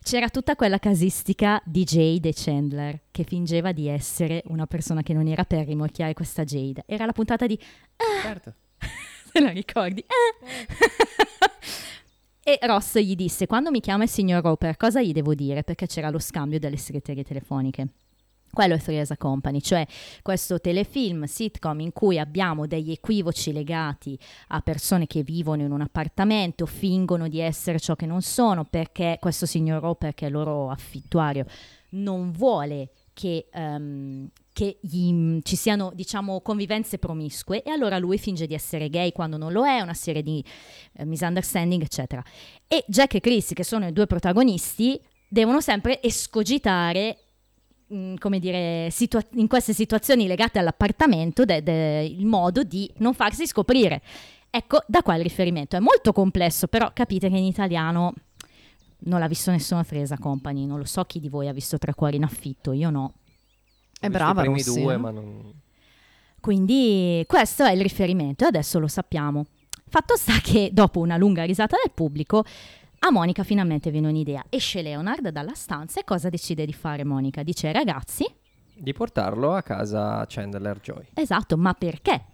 C'era 0.04 0.30
tutta 0.30 0.56
quella 0.56 0.80
casistica 0.80 1.62
di 1.64 1.84
Jade 1.84 2.30
e 2.30 2.34
Chandler 2.36 3.02
che 3.12 3.24
fingeva 3.24 3.72
di 3.72 3.88
essere 3.88 4.42
una 4.48 4.66
persona 4.66 5.04
che 5.04 5.14
non 5.14 5.28
era 5.28 5.44
per 5.44 5.66
rimorchiare 5.66 6.14
questa 6.14 6.44
Jade. 6.44 6.84
Era 6.88 7.06
la 7.06 7.14
puntata 7.14 7.46
di 7.46 7.58
certo. 8.22 8.56
se 9.32 9.40
la 9.40 9.50
ricordi. 9.52 10.04
E 12.44 12.60
Ross 12.64 12.98
gli 12.98 13.16
disse: 13.16 13.46
Quando 13.46 13.70
mi 13.70 13.80
chiama 13.80 14.04
il 14.04 14.10
signor 14.10 14.44
Roper, 14.44 14.78
cosa 14.78 15.02
gli 15.02 15.12
devo 15.12 15.36
dire? 15.36 15.64
Perché 15.64 15.86
c'era 15.86 16.10
lo 16.10 16.20
scambio 16.20 16.60
delle 16.60 16.78
segreterie 16.78 17.24
telefoniche. 17.24 17.88
Quello 18.52 18.74
è 18.74 18.80
Three 18.80 19.00
as 19.00 19.12
a 19.12 19.18
Company, 19.18 19.62
cioè 19.62 19.88
questo 20.22 20.60
telefilm 20.60 21.24
sitcom 21.24 21.80
in 21.80 21.94
cui 21.94 22.20
abbiamo 22.20 22.68
degli 22.68 22.92
equivoci 22.92 23.54
legati 23.54 24.20
a 24.50 24.60
persone 24.60 25.08
che 25.08 25.24
vivono 25.24 25.62
in 25.62 25.72
un 25.72 25.80
appartamento, 25.80 26.66
fingono 26.66 27.30
di 27.30 27.40
essere 27.40 27.80
ciò 27.80 27.96
che 27.96 28.06
non 28.06 28.22
sono, 28.22 28.66
perché 28.66 29.18
questo 29.22 29.46
signor 29.46 29.82
Roper, 29.82 30.14
che 30.14 30.26
è 30.26 30.28
il 30.28 30.34
loro 30.34 30.70
affittuario, 30.70 31.46
non 31.92 32.32
vuole 32.32 32.90
che, 33.14 33.48
ehm, 33.52 34.28
che 34.54 34.78
gli- 34.82 35.40
ci 35.44 35.56
siano, 35.56 35.92
diciamo, 35.94 36.42
convivenze 36.42 36.98
promiscue 36.98 37.64
e 37.64 37.72
allora 37.72 37.98
lui 37.98 38.18
finge 38.18 38.48
di 38.48 38.54
essere 38.54 38.90
gay 38.90 39.12
quando 39.12 39.38
non 39.38 39.52
lo 39.52 39.66
è, 39.66 39.80
una 39.80 39.94
serie 39.94 40.22
di 40.22 40.44
eh, 40.94 41.06
misunderstanding, 41.06 41.82
eccetera. 41.82 42.24
E 42.68 42.84
Jack 42.88 43.16
e 43.16 43.20
Chris, 43.20 43.52
che 43.54 43.64
sono 43.64 43.88
i 43.88 43.94
due 43.94 44.08
protagonisti, 44.08 45.00
devono 45.30 45.62
sempre 45.62 46.02
escogitare 46.02 47.18
mh, 47.88 48.16
come 48.16 48.40
dire, 48.40 48.90
situa- 48.92 49.26
in 49.36 49.48
queste 49.48 49.74
situazioni 49.74 50.28
legate 50.28 50.60
all'appartamento 50.60 51.46
de- 51.46 51.62
de- 51.64 52.04
il 52.04 52.26
modo 52.26 52.64
di 52.64 52.90
non 52.98 53.14
farsi 53.14 53.46
scoprire. 53.48 54.02
Ecco, 54.50 54.84
da 54.88 55.02
qua 55.02 55.16
il 55.16 55.24
riferimento. 55.24 55.76
È 55.78 55.80
molto 55.80 56.12
complesso, 56.12 56.68
però 56.68 56.92
capite 56.94 57.30
che 57.30 57.38
in 57.38 57.46
italiano 57.46 58.14
non 59.04 59.20
l'ha 59.20 59.28
visto 59.28 59.50
nessuno 59.52 59.84
Fresa 59.84 60.18
Company. 60.18 60.66
Non 60.66 60.78
lo 60.78 60.86
so 60.86 61.04
chi 61.06 61.20
di 61.20 61.30
voi 61.30 61.48
ha 61.48 61.54
visto 61.54 61.78
Tre 61.78 61.94
Cuori 61.94 62.18
in 62.18 62.24
affitto, 62.24 62.72
io 62.74 62.90
no. 62.90 63.14
È 64.02 64.10
brava 64.10 64.42
i 64.42 64.46
primi 64.46 64.64
Rossi, 64.64 64.82
due, 64.82 64.94
eh? 64.94 64.98
ma 64.98 65.12
non... 65.12 65.54
Quindi 66.40 67.24
questo 67.28 67.64
è 67.64 67.72
il 67.72 67.82
riferimento 67.82 68.44
e 68.46 68.48
adesso 68.48 68.80
lo 68.80 68.88
sappiamo. 68.88 69.46
Fatto 69.88 70.16
sta 70.18 70.40
che 70.42 70.72
dopo 70.74 71.00
una 71.00 71.18
lunga 71.18 71.44
risata 71.44 71.76
del 71.82 71.94
pubblico, 71.94 72.44
a 73.00 73.12
Monica 73.12 73.44
finalmente 73.44 73.92
viene 73.92 74.08
un'idea. 74.08 74.44
Esce 74.50 74.82
Leonard 74.82 75.30
dalla 75.30 75.54
stanza 75.54 76.00
e 76.00 76.04
cosa 76.04 76.30
decide 76.30 76.66
di 76.66 76.74
fare 76.74 77.04
Monica? 77.04 77.44
Dice 77.44 77.68
ai 77.68 77.74
ragazzi, 77.74 78.26
Di 78.74 78.94
portarlo 78.94 79.54
a 79.54 79.62
casa 79.62 80.26
Chandler 80.28 80.80
Joy. 80.80 81.10
esatto, 81.14 81.58
ma 81.58 81.74
perché? 81.74 82.26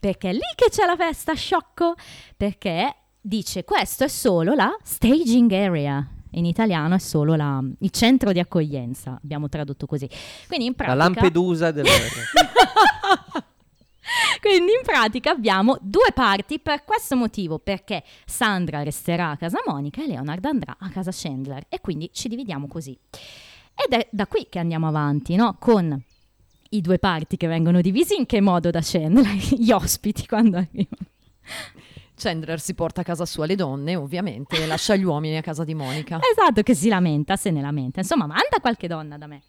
Perché 0.00 0.30
è 0.30 0.32
lì 0.32 0.40
che 0.56 0.70
c'è 0.70 0.86
la 0.86 0.96
festa, 0.96 1.34
sciocco! 1.34 1.94
Perché 2.36 2.94
dice 3.20 3.64
questo 3.64 4.04
è 4.04 4.08
solo 4.08 4.54
la 4.54 4.74
staging 4.82 5.52
area. 5.52 6.08
In 6.32 6.44
italiano 6.44 6.94
è 6.94 6.98
solo 6.98 7.34
la- 7.34 7.62
il 7.80 7.90
centro 7.90 8.32
di 8.32 8.38
accoglienza, 8.38 9.18
abbiamo 9.22 9.48
tradotto 9.48 9.86
così. 9.86 10.08
Quindi 10.46 10.66
in 10.66 10.74
La 10.76 10.84
pratica... 10.84 11.04
Lampedusa 11.04 11.70
del... 11.70 11.86
Quindi 14.40 14.72
in 14.72 14.82
pratica 14.82 15.30
abbiamo 15.30 15.78
due 15.80 16.10
parti 16.12 16.58
per 16.58 16.84
questo 16.84 17.16
motivo, 17.16 17.58
perché 17.58 18.02
Sandra 18.26 18.82
resterà 18.82 19.30
a 19.30 19.36
casa 19.36 19.62
Monica 19.66 20.02
e 20.02 20.08
Leonard 20.08 20.44
andrà 20.44 20.76
a 20.78 20.90
casa 20.90 21.10
Chandler 21.14 21.66
e 21.68 21.80
quindi 21.80 22.10
ci 22.12 22.28
dividiamo 22.28 22.66
così. 22.66 22.98
Ed 23.74 23.92
è 23.92 24.08
da 24.10 24.26
qui 24.26 24.46
che 24.50 24.58
andiamo 24.58 24.88
avanti, 24.88 25.36
no? 25.36 25.56
Con 25.58 26.02
i 26.70 26.80
due 26.80 26.98
parti 26.98 27.36
che 27.36 27.46
vengono 27.46 27.80
divisi 27.80 28.16
in 28.16 28.26
che 28.26 28.40
modo 28.40 28.70
da 28.70 28.80
Chandler, 28.82 29.32
gli 29.56 29.70
ospiti 29.70 30.26
quando 30.26 30.56
arrivano. 30.58 31.06
Chandler 32.22 32.60
si 32.60 32.74
porta 32.74 33.00
a 33.00 33.04
casa 33.04 33.26
sua 33.26 33.46
le 33.46 33.56
donne, 33.56 33.96
ovviamente, 33.96 34.62
e 34.62 34.66
lascia 34.66 34.94
gli 34.94 35.02
uomini 35.02 35.36
a 35.36 35.42
casa 35.42 35.64
di 35.64 35.74
Monica. 35.74 36.20
Esatto, 36.32 36.62
che 36.62 36.74
si 36.74 36.88
lamenta, 36.88 37.36
se 37.36 37.50
ne 37.50 37.60
lamenta. 37.60 38.00
Insomma, 38.00 38.26
manda 38.26 38.58
qualche 38.60 38.86
donna 38.86 39.18
da 39.18 39.26
me. 39.26 39.42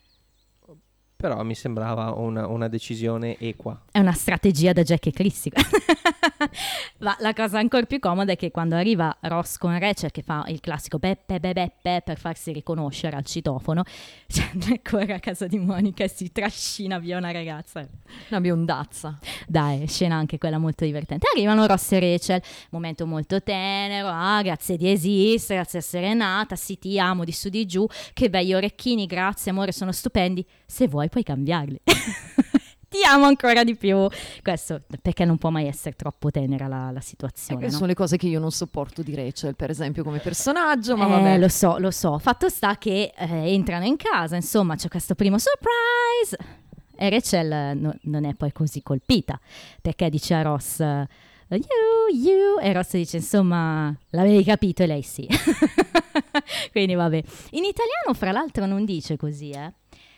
Però 1.24 1.42
mi 1.42 1.56
sembrava 1.56 2.12
una, 2.12 2.48
una 2.48 2.68
decisione 2.68 3.38
equa. 3.38 3.84
È 3.90 4.00
una 4.00 4.12
strategia 4.12 4.74
da 4.74 4.84
Jack 4.84 5.06
e 5.06 5.12
Chrissy. 5.12 5.52
Ma 7.00 7.16
la 7.20 7.34
cosa 7.34 7.60
ancora 7.60 7.86
più 7.86 8.00
comoda 8.00 8.34
è 8.34 8.36
che 8.36 8.52
quando 8.52 8.76
arriva 8.76 9.16
Ross 9.22 9.58
con 9.58 9.78
Rachel 9.80 10.12
che 10.12 10.22
fa 10.22 10.44
il 10.48 10.60
classico 10.60 11.00
beppe 11.00 11.40
beppe 11.40 11.54
beppe 11.54 12.02
per 12.04 12.18
farsi 12.18 12.52
riconoscere 12.52 13.16
al 13.16 13.24
citofono, 13.24 13.84
Chandler 14.28 14.82
corre 14.82 15.14
a 15.14 15.20
casa 15.20 15.48
di 15.48 15.60
Monica 15.60 16.04
e 16.04 16.10
si 16.10 16.30
trascina 16.34 17.00
via 17.00 17.18
una 17.18 17.32
ragazza. 17.32 17.88
Una 18.30 18.42
biondazza. 18.42 19.18
Dai, 19.48 19.88
scena 19.88 20.16
anche 20.16 20.38
quella 20.38 20.58
molto 20.58 20.84
divertente. 20.84 21.28
Arrivano 21.34 21.66
Ross 21.66 21.94
e 21.94 22.00
Rachel, 22.02 22.42
momento 22.72 23.06
molto 23.06 23.42
tenero, 23.42 24.10
ah, 24.10 24.42
grazie 24.42 24.76
di 24.76 24.92
esistere, 24.92 25.60
grazie 25.60 25.80
di 25.80 25.86
essere 25.86 26.14
nata, 26.14 26.58
sì 26.58 26.78
ti 26.78 27.00
amo 27.00 27.24
di 27.24 27.32
su 27.32 27.48
di 27.48 27.66
giù, 27.66 27.88
che 28.12 28.30
bei 28.30 28.54
orecchini, 28.54 29.06
grazie 29.06 29.52
amore, 29.52 29.72
sono 29.72 29.94
stupendi, 29.94 30.46
se 30.66 30.88
vuoi 30.88 31.10
puoi 31.14 31.24
cambiarli. 31.24 31.80
ti 32.90 33.04
amo 33.08 33.26
ancora 33.26 33.64
di 33.64 33.76
più. 33.76 34.08
Questo 34.42 34.82
perché 35.02 35.26
non 35.26 35.38
può 35.38 35.52
mai 35.52 35.68
essere 35.68 35.96
troppo 35.96 36.32
tenera 36.32 36.66
la, 36.68 36.90
la 36.92 37.00
situazione. 37.02 37.60
Queste 37.60 37.72
no? 37.72 37.78
sono 37.78 37.88
le 37.88 37.94
cose 37.94 38.18
che 38.18 38.26
io 38.28 38.40
non 38.40 38.52
sopporto 38.52 39.04
di 39.04 39.14
Rachel, 39.14 39.56
per 39.56 39.70
esempio, 39.70 40.04
come 40.04 40.18
personaggio, 40.18 40.98
ma 40.98 41.06
Eh, 41.06 41.10
vabbè. 41.10 41.38
lo 41.38 41.48
so, 41.50 41.78
lo 41.78 41.92
so. 41.92 42.18
Fatto 42.18 42.50
sta 42.50 42.78
che 42.80 43.14
eh, 43.16 43.54
entrano 43.54 43.86
in 43.86 43.96
casa, 43.96 44.36
insomma, 44.36 44.76
c'è 44.76 44.88
questo 44.90 45.14
primo 45.14 45.38
surprise. 45.38 46.62
E 46.96 47.10
Rachel 47.10 47.52
eh, 47.52 47.74
no- 47.76 47.96
non 48.04 48.26
è 48.26 48.34
poi 48.34 48.52
così 48.52 48.82
colpita, 48.82 49.40
perché 49.82 50.10
dice 50.10 50.34
a 50.34 50.42
Ross, 50.42 50.80
eh, 50.80 51.08
you, 51.50 52.16
you, 52.16 52.60
e 52.60 52.74
Ross 52.74 52.92
dice, 52.94 53.18
insomma, 53.18 53.96
l'avevi 54.10 54.44
capito 54.44 54.82
e 54.82 54.88
lei 54.88 55.04
sì. 55.04 55.28
Quindi 56.72 56.96
vabbè. 56.96 57.24
In 57.52 57.64
italiano, 57.66 58.14
fra 58.14 58.32
l'altro, 58.32 58.66
non 58.66 58.84
dice 58.86 59.16
così, 59.18 59.52
eh? 59.52 59.74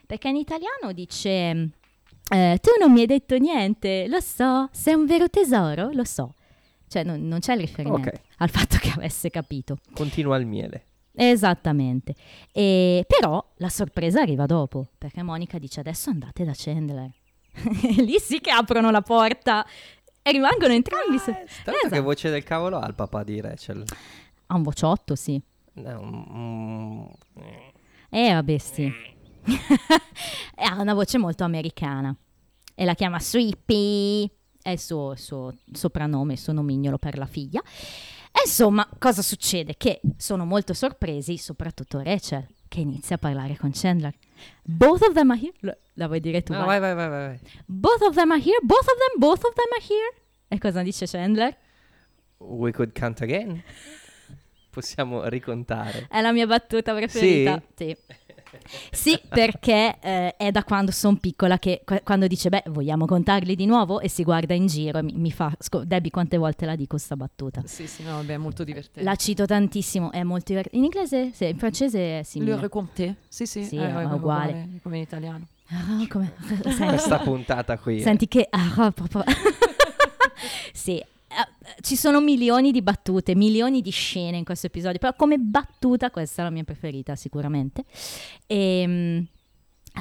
Perché 0.05 0.29
in 0.29 0.35
italiano 0.35 0.91
dice, 0.93 1.29
eh, 2.29 2.59
tu 2.61 2.69
non 2.79 2.91
mi 2.91 3.01
hai 3.01 3.05
detto 3.07 3.37
niente, 3.37 4.07
lo 4.07 4.19
so, 4.19 4.67
sei 4.71 4.93
un 4.93 5.05
vero 5.05 5.29
tesoro, 5.29 5.89
lo 5.91 6.03
so. 6.03 6.33
Cioè 6.87 7.03
non, 7.03 7.27
non 7.27 7.39
c'è 7.39 7.53
il 7.53 7.61
riferimento 7.61 8.09
Ok. 8.09 8.19
al 8.37 8.49
fatto 8.49 8.77
che 8.79 8.89
avesse 8.95 9.29
capito. 9.29 9.77
Continua 9.93 10.37
il 10.37 10.45
miele. 10.45 10.85
Esattamente. 11.13 12.13
E, 12.51 13.05
però 13.07 13.43
la 13.57 13.69
sorpresa 13.69 14.21
arriva 14.21 14.45
dopo, 14.45 14.87
perché 14.97 15.23
Monica 15.23 15.57
dice 15.57 15.79
adesso 15.79 16.09
andate 16.09 16.43
da 16.43 16.51
Chandler. 16.55 17.09
Lì 17.97 18.17
sì 18.19 18.39
che 18.41 18.51
aprono 18.51 18.91
la 18.91 19.01
porta 19.01 19.65
e 20.21 20.31
rimangono 20.31 20.73
entrambi. 20.73 21.17
so- 21.17 21.31
Tanto 21.31 21.71
Esatto. 21.71 21.89
che 21.89 21.99
voce 22.01 22.29
del 22.29 22.43
cavolo 22.43 22.77
ha 22.77 22.85
il 22.87 22.95
papà 22.95 23.23
di 23.23 23.39
Rachel. 23.41 23.83
Ha 24.47 24.55
un 24.55 24.61
vociotto, 24.61 25.15
sì. 25.15 25.41
No, 25.73 26.01
mm, 26.03 27.05
Eh, 28.09 28.33
vabbè, 28.33 28.57
sì. 28.57 28.91
e 30.55 30.63
ha 30.63 30.79
una 30.79 30.93
voce 30.93 31.17
molto 31.17 31.43
americana. 31.43 32.15
E 32.73 32.85
la 32.85 32.93
chiama 32.93 33.19
Sweepy. 33.19 34.29
È 34.61 34.71
il 34.71 34.79
suo, 34.79 35.15
suo 35.15 35.53
soprannome, 35.71 36.33
il 36.33 36.39
suo 36.39 36.51
nomignolo 36.51 36.97
per 36.97 37.17
la 37.17 37.27
figlia. 37.27 37.61
E 37.61 38.41
insomma, 38.43 38.87
cosa 38.99 39.21
succede? 39.21 39.75
Che 39.77 40.01
sono 40.17 40.43
molto 40.43 40.73
sorpresi, 40.73 41.37
soprattutto 41.37 42.01
Rachel, 42.01 42.47
che 42.67 42.79
inizia 42.79 43.15
a 43.15 43.19
parlare 43.19 43.55
con 43.57 43.71
Chandler. 43.73 44.13
Both 44.63 45.03
of 45.03 45.13
them 45.13 45.29
are 45.31 45.39
here. 45.39 45.79
La 45.93 46.07
vuoi 46.07 46.19
dire 46.19 46.41
tu? 46.41 46.51
No, 46.51 46.65
vai? 46.65 46.79
vai, 46.79 46.95
vai, 46.95 47.07
vai, 47.07 47.27
vai. 47.27 47.39
Both 47.65 48.01
of 48.01 48.15
them 48.15 48.31
are 48.31 48.41
here. 48.41 48.59
Both 48.63 48.87
of 48.87 48.97
them, 48.97 49.19
both 49.19 49.43
of 49.45 49.53
them 49.53 49.71
are 49.71 49.85
here. 49.87 50.23
E 50.47 50.57
cosa 50.57 50.81
dice 50.81 51.05
Chandler? 51.05 51.55
We 52.39 52.71
could 52.71 52.91
count 52.97 53.21
again. 53.21 53.63
Possiamo 54.69 55.25
ricontare. 55.27 56.07
È 56.09 56.19
la 56.19 56.33
mia 56.33 56.45
battuta 56.45 56.93
preferita. 56.93 57.61
Sì. 57.75 57.85
Sì, 57.85 57.97
perché 59.29 59.97
eh, 59.99 60.35
è 60.35 60.51
da 60.51 60.63
quando 60.63 60.91
sono 60.91 61.17
piccola 61.17 61.57
che 61.59 61.81
qu- 61.85 62.01
quando 62.03 62.27
dice, 62.27 62.49
beh, 62.49 62.63
vogliamo 62.67 63.05
contarli 63.05 63.55
di 63.55 63.65
nuovo? 63.65 63.99
E 63.99 64.09
si 64.09 64.23
guarda 64.23 64.53
in 64.53 64.67
giro 64.67 64.99
e 64.99 65.03
mi, 65.03 65.13
mi 65.15 65.31
fa, 65.31 65.51
sco- 65.59 65.83
Debbie, 65.85 66.11
quante 66.11 66.37
volte 66.37 66.65
la 66.65 66.75
dico 66.75 66.97
sta 66.97 67.15
battuta? 67.15 67.61
Sì, 67.65 67.87
sì, 67.87 68.03
no, 68.03 68.13
vabbè, 68.17 68.33
è 68.33 68.37
molto 68.37 68.63
divertente. 68.63 69.03
La 69.03 69.15
cito 69.15 69.45
tantissimo, 69.45 70.11
è 70.11 70.23
molto 70.23 70.45
divertente. 70.47 70.77
In 70.77 70.83
inglese, 70.85 71.31
sì, 71.33 71.47
in 71.49 71.57
francese 71.57 71.99
è 71.99 72.17
Le 72.17 72.23
simile. 72.23 72.59
recompté. 72.59 73.15
Sì, 73.27 73.45
sì, 73.45 73.63
Sì, 73.65 73.75
eh, 73.77 73.87
è 73.87 73.91
come- 73.91 74.05
uguale. 74.13 74.67
Come 74.83 74.97
in 74.97 75.01
italiano. 75.03 75.47
Ah, 75.69 76.05
come- 76.09 76.33
senti, 76.63 76.85
Questa 76.85 77.17
puntata 77.19 77.77
qui. 77.77 77.97
eh. 77.97 78.01
senti 78.01 78.27
che... 78.27 78.47
ah, 78.49 78.91
proprio- 78.93 79.23
sì, 80.73 80.97
eh, 80.97 81.07
ci 81.81 81.95
sono 81.95 82.21
milioni 82.21 82.71
di 82.71 82.81
battute, 82.81 83.35
milioni 83.35 83.81
di 83.81 83.91
scene 83.91 84.37
in 84.37 84.43
questo 84.43 84.67
episodio, 84.67 84.99
però 84.99 85.13
come 85.15 85.37
battuta 85.37 86.11
questa 86.11 86.41
è 86.41 86.45
la 86.45 86.51
mia 86.51 86.63
preferita 86.63 87.15
sicuramente. 87.15 87.83
E, 88.47 89.27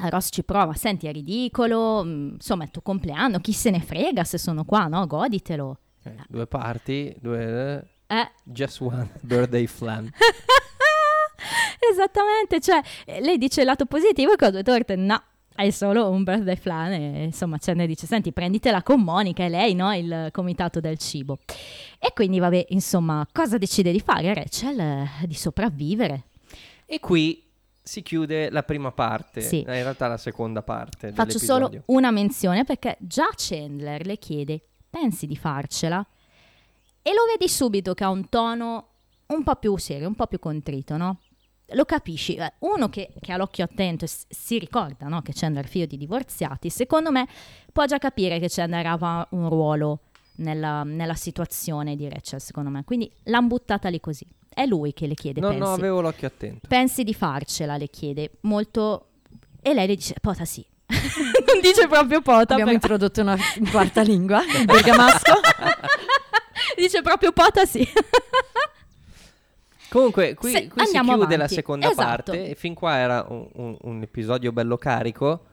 Ross 0.09 0.29
ci 0.31 0.43
prova, 0.43 0.73
senti 0.73 1.07
è 1.07 1.11
ridicolo, 1.11 2.03
mm, 2.03 2.29
insomma 2.33 2.63
è 2.63 2.65
il 2.65 2.71
tuo 2.71 2.81
compleanno, 2.81 3.39
chi 3.39 3.53
se 3.53 3.69
ne 3.69 3.79
frega 3.81 4.23
se 4.23 4.37
sono 4.37 4.65
qua, 4.65 4.87
no? 4.87 5.05
Goditelo. 5.07 5.79
Ok, 6.03 6.15
due 6.27 6.47
parti, 6.47 7.15
due... 7.19 7.89
Eh, 8.07 8.31
Just 8.43 8.81
one 8.81 9.09
birthday 9.21 9.65
flan. 9.65 10.11
esattamente, 11.91 12.59
cioè 12.59 12.81
eh, 13.05 13.21
lei 13.21 13.37
dice 13.37 13.61
il 13.61 13.67
lato 13.67 13.85
positivo 13.85 14.33
e 14.33 14.35
con 14.35 14.51
due 14.51 14.63
torte 14.63 14.95
no. 14.95 15.21
È 15.55 15.69
solo 15.69 16.09
un 16.09 16.23
birthday 16.23 16.57
flan 16.57 16.91
e 16.91 17.23
insomma 17.23 17.57
Chandler 17.57 17.87
dice 17.87 18.05
senti 18.05 18.33
prenditela 18.33 18.83
con 18.83 19.01
Monica 19.01 19.45
e 19.45 19.49
lei 19.49 19.73
no 19.73 19.93
il 19.95 20.27
comitato 20.31 20.81
del 20.81 20.97
cibo 20.97 21.39
e 21.97 22.11
quindi 22.13 22.39
vabbè 22.39 22.65
insomma 22.69 23.25
cosa 23.31 23.57
decide 23.57 23.91
di 23.93 24.01
fare 24.01 24.33
Rachel 24.33 24.79
Eh, 24.79 25.07
di 25.25 25.33
sopravvivere 25.33 26.23
E 26.85 26.99
qui 26.99 27.41
si 27.81 28.01
chiude 28.01 28.49
la 28.49 28.63
prima 28.63 28.91
parte. 28.91 29.41
Sì. 29.41 29.61
eh, 29.61 29.77
In 29.77 29.83
realtà 29.83 30.07
la 30.07 30.17
seconda 30.17 30.61
parte. 30.63 31.11
Faccio 31.13 31.37
solo 31.39 31.71
una 31.85 32.11
menzione 32.11 32.63
perché 32.65 32.97
già 32.99 33.29
Chandler 33.35 34.05
le 34.05 34.17
chiede 34.17 34.59
pensi 34.89 35.25
di 35.27 35.35
farcela 35.37 36.05
e 37.01 37.13
lo 37.13 37.21
vedi 37.31 37.47
subito 37.47 37.93
che 37.93 38.03
ha 38.03 38.09
un 38.09 38.27
tono 38.27 38.87
un 39.27 39.43
po' 39.43 39.55
più 39.55 39.77
serio, 39.77 40.07
un 40.07 40.15
po' 40.15 40.27
più 40.27 40.39
contrito, 40.39 40.97
no? 40.97 41.19
Lo 41.69 41.83
capisci, 41.85 42.35
Eh, 42.35 42.53
uno 42.59 42.89
che, 42.89 43.11
che 43.19 43.31
ha 43.31 43.37
l'occhio 43.37 43.63
attento 43.63 44.05
e 44.05 44.09
si 44.29 44.59
ricorda 44.59 45.07
no, 45.07 45.21
che 45.21 45.31
Chandler 45.33 45.65
è 45.65 45.67
figlio 45.67 45.87
di 45.87 45.97
divorziati, 45.97 46.69
secondo 46.69 47.11
me 47.11 47.27
può 47.73 47.85
già 47.85 47.97
capire 47.97 48.39
che 48.39 48.47
Chandler 48.49 48.85
aveva 48.85 49.25
un 49.31 49.49
ruolo 49.49 50.01
nella, 50.37 50.83
nella 50.83 51.15
situazione 51.15 51.95
di 51.95 52.07
Rachel, 52.07 52.39
secondo 52.39 52.69
me, 52.69 52.83
quindi 52.83 53.11
l'han 53.23 53.47
buttata 53.47 53.89
lì 53.89 53.99
così. 53.99 54.27
È 54.47 54.65
lui 54.65 54.93
che 54.93 55.07
le 55.07 55.15
chiede, 55.15 55.41
No, 55.41 55.47
pensi, 55.49 55.63
no, 55.63 55.73
avevo 55.73 56.01
l'occhio 56.01 56.27
attento. 56.27 56.67
pensi 56.67 57.03
di 57.03 57.13
farcela, 57.13 57.77
le 57.77 57.89
chiede, 57.89 58.31
molto... 58.41 59.07
E 59.61 59.73
lei 59.73 59.87
le 59.87 59.95
dice, 59.95 60.13
pota 60.21 60.45
sì. 60.45 60.63
non 60.85 61.59
dice 61.61 61.87
proprio 61.87 62.21
pota, 62.21 62.53
Abbiamo 62.53 62.77
però- 62.77 62.93
introdotto 62.93 63.21
una 63.21 63.35
quarta 63.71 64.01
lingua, 64.03 64.43
il 64.45 64.65
bergamasco. 64.65 65.33
dice 66.77 67.01
proprio 67.01 67.31
pota 67.31 67.65
sì. 67.65 67.85
Comunque, 69.95 70.33
qui, 70.33 70.51
Se- 70.51 70.67
qui 70.67 70.85
si 70.85 70.91
chiude 70.99 71.25
la 71.29 71.33
avanti. 71.35 71.53
seconda 71.53 71.89
Esatto. 71.89 72.31
parte 72.31 72.49
e 72.49 72.55
fin 72.55 72.73
qua 72.73 72.97
era 72.97 73.25
un, 73.29 73.47
un- 73.53 73.77
un 73.79 74.01
episodio 74.01 74.51
bello 74.51 74.75
carico. 74.77 75.45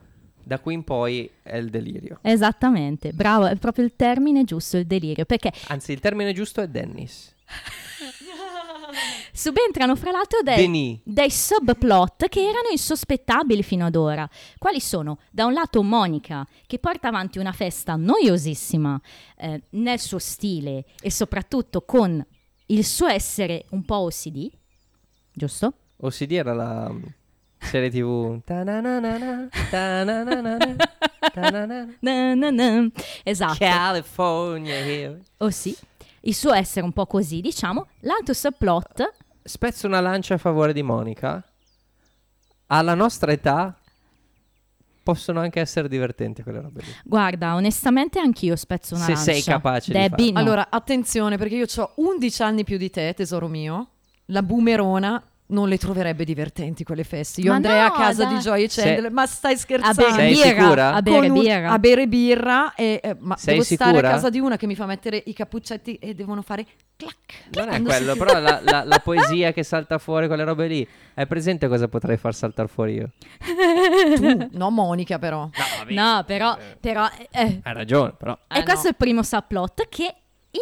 Da 0.43 0.59
qui 0.59 0.73
in 0.73 0.83
poi 0.83 1.29
è 1.41 1.55
il 1.55 1.69
delirio. 1.69 2.19
Esattamente, 2.21 3.13
bravo, 3.13 3.45
è 3.45 3.55
proprio 3.55 3.85
il 3.85 3.93
termine 3.95 4.43
giusto, 4.43 4.75
il 4.75 4.85
delirio, 4.85 5.23
perché 5.23 5.49
Anzi, 5.67 5.93
il 5.93 6.01
termine 6.01 6.33
giusto 6.33 6.59
è 6.59 6.67
Dennis. 6.67 7.33
subentrano 9.31 9.95
fra 9.95 10.11
l'altro 10.11 10.41
dei, 10.43 10.99
dei 11.03 11.31
subplot 11.31 12.27
che 12.27 12.41
erano 12.41 12.67
insospettabili 12.71 13.63
fino 13.63 13.85
ad 13.85 13.95
ora. 13.95 14.29
Quali 14.57 14.79
sono? 14.79 15.19
Da 15.31 15.45
un 15.45 15.53
lato 15.53 15.81
Monica, 15.83 16.45
che 16.67 16.79
porta 16.79 17.07
avanti 17.07 17.39
una 17.39 17.51
festa 17.53 17.95
noiosissima 17.95 18.99
eh, 19.37 19.63
nel 19.71 19.99
suo 19.99 20.19
stile 20.19 20.83
e 21.01 21.09
soprattutto 21.09 21.81
con 21.83 22.23
il 22.67 22.85
suo 22.85 23.07
essere 23.07 23.65
un 23.69 23.83
po' 23.83 23.97
OCD, 23.97 24.49
giusto? 25.31 25.73
OCD 25.97 26.31
era 26.31 26.53
la 26.53 26.89
mm, 26.89 27.03
serie 27.59 27.89
tv. 27.89 28.41
Esatto. 33.23 33.57
California 33.57 34.75
here. 34.75 35.21
Oh 35.37 35.49
sì, 35.49 35.75
il 36.21 36.35
suo 36.35 36.53
essere 36.53 36.85
un 36.85 36.91
po' 36.91 37.05
così, 37.05 37.41
diciamo. 37.41 37.87
L'altro 38.01 38.33
subplot, 38.33 39.11
Spezzo 39.45 39.87
una 39.87 39.99
lancia 39.99 40.35
a 40.35 40.37
favore 40.37 40.71
di 40.71 40.83
Monica. 40.83 41.43
Alla 42.67 42.93
nostra 42.93 43.33
età 43.33 43.77
possono 45.03 45.41
anche 45.41 45.59
essere 45.59 45.87
divertenti 45.89 46.41
quelle 46.43 46.61
robe 46.61 46.81
lì. 46.81 46.91
guarda, 47.03 47.55
onestamente 47.55 48.19
anch'io 48.19 48.55
spezzo 48.55 48.95
una 48.95 49.03
Se 49.03 49.11
lancia. 49.13 49.31
sei 49.33 49.41
capace 49.43 49.91
di 49.91 49.99
Debbie, 49.99 50.25
farlo. 50.27 50.31
no. 50.33 50.39
Allora, 50.39 50.67
attenzione, 50.69 51.37
perché 51.37 51.55
io 51.55 51.65
ho 51.75 51.91
11 51.97 52.41
anni 52.41 52.63
più 52.63 52.77
di 52.77 52.89
te, 52.89 53.13
tesoro 53.15 53.47
mio. 53.47 53.89
La 54.27 54.41
boomerona 54.41 55.21
non 55.47 55.67
le 55.67 55.77
troverebbe 55.77 56.23
divertenti 56.25 56.83
quelle 56.83 57.03
feste. 57.03 57.41
Io 57.41 57.49
Ma 57.49 57.55
andrei 57.55 57.79
no, 57.79 57.85
a 57.87 57.91
casa 57.91 58.25
dai. 58.25 58.35
di 58.35 58.39
Joy 58.41 58.63
e 58.63 58.69
Se- 58.69 58.81
Chandler, 58.83 59.11
ma 59.11 59.25
stai 59.25 59.53
a 59.53 59.57
scherzando? 59.57 60.01
bere 60.01 60.13
Sei 60.13 60.33
birra, 60.33 60.47
sicura? 60.63 60.93
a 60.93 61.01
bere 61.01 61.27
Con 61.27 61.35
un- 61.37 61.41
birra. 61.43 61.71
a 61.71 61.79
bere 61.79 62.07
birra 62.07 62.73
e 62.75 62.99
eh, 63.03 63.15
ma 63.19 63.35
Sei 63.37 63.53
devo 63.53 63.63
stare 63.65 63.91
sicura? 63.91 64.07
a 64.09 64.11
casa 64.13 64.29
di 64.29 64.39
una 64.39 64.57
che 64.57 64.65
mi 64.67 64.75
fa 64.75 64.85
mettere 64.85 65.21
i 65.25 65.33
cappuccetti 65.33 65.95
e 65.95 66.13
devono 66.15 66.41
fare 66.41 66.65
clac. 66.95 67.15
Non 67.53 67.69
è 67.69 67.81
quello, 67.81 68.13
si- 68.13 68.17
però 68.17 68.39
la, 68.39 68.59
la- 68.63 68.83
la 68.83 68.99
poesia 68.99 69.51
che 69.51 69.63
salta 69.63 69.97
fuori, 69.97 70.27
quelle 70.27 70.43
robe 70.43 70.67
lì. 70.67 70.87
Hai 71.15 71.27
presente 71.27 71.67
cosa 71.67 71.87
potrei 71.87 72.17
far 72.17 72.33
saltare 72.33 72.67
fuori 72.67 72.93
io? 72.93 73.09
tu, 74.15 74.47
no 74.51 74.69
Monica 74.71 75.19
però. 75.19 75.49
No, 75.89 76.23
però, 76.25 76.57
però 76.79 77.07
eh, 77.31 77.59
Hai 77.63 77.73
ragione, 77.73 78.13
però. 78.17 78.37
e 78.47 78.59
Eh, 78.59 78.63
questo 78.63 78.81
no. 78.83 78.87
è 78.87 78.89
il 78.89 78.95
primo 78.95 79.23
subplot 79.23 79.87
che 79.89 80.15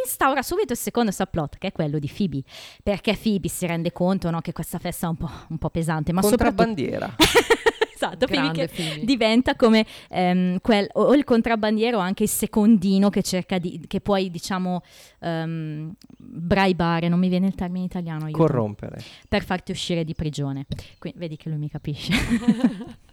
instaura 0.04 0.42
subito 0.42 0.74
il 0.74 0.80
secondo 0.80 1.12
subplot, 1.12 1.58
che 1.58 1.68
è 1.68 1.72
quello 1.72 2.00
di 2.00 2.12
Phoebe. 2.14 2.44
Perché 2.84 3.18
Phoebe 3.22 3.48
si 3.48 3.66
rende 3.66 3.92
conto 3.92 4.30
no, 4.30 4.42
che 4.42 4.54
questa 4.54 4.80
festa 4.80 5.08
è 5.08 5.10
un 5.10 5.18
po', 5.18 5.32
un 5.50 5.58
po' 5.58 5.70
pesante, 5.70 6.12
ma 6.14 6.22
soprattutto... 6.22 6.64
Contrabbandiera. 6.64 7.16
esatto, 7.94 8.26
Phoebe 8.26 8.52
Grande 8.52 8.68
che 8.68 8.74
Phoebe. 8.76 9.06
diventa 9.06 9.56
come 9.56 9.86
ehm, 10.10 10.60
quel, 10.62 10.88
o 10.94 11.04
o 11.04 11.14
il 11.14 11.24
contrabbandiero 11.24 11.98
o 11.98 12.00
anche 12.00 12.24
il 12.24 12.30
secondino 12.30 13.10
che 13.10 13.22
cerca 13.22 13.58
di... 13.60 13.84
che 13.88 14.02
puoi, 14.02 14.32
diciamo, 14.32 14.82
ehm, 15.20 15.94
braibare, 16.18 17.08
non 17.08 17.20
mi 17.20 17.30
viene 17.30 17.48
il 17.48 17.56
termine 17.56 17.86
italiano, 17.86 18.26
aiutami. 18.26 18.48
Corrompere. 18.48 19.04
per 19.28 19.44
farti 19.44 19.72
uscire 19.72 20.04
di 20.04 20.16
prigione. 20.16 20.66
Quindi 20.98 21.20
vedi 21.20 21.38
che 21.38 21.50
lui 21.50 21.58
mi 21.58 21.70
capisce. 21.70 22.14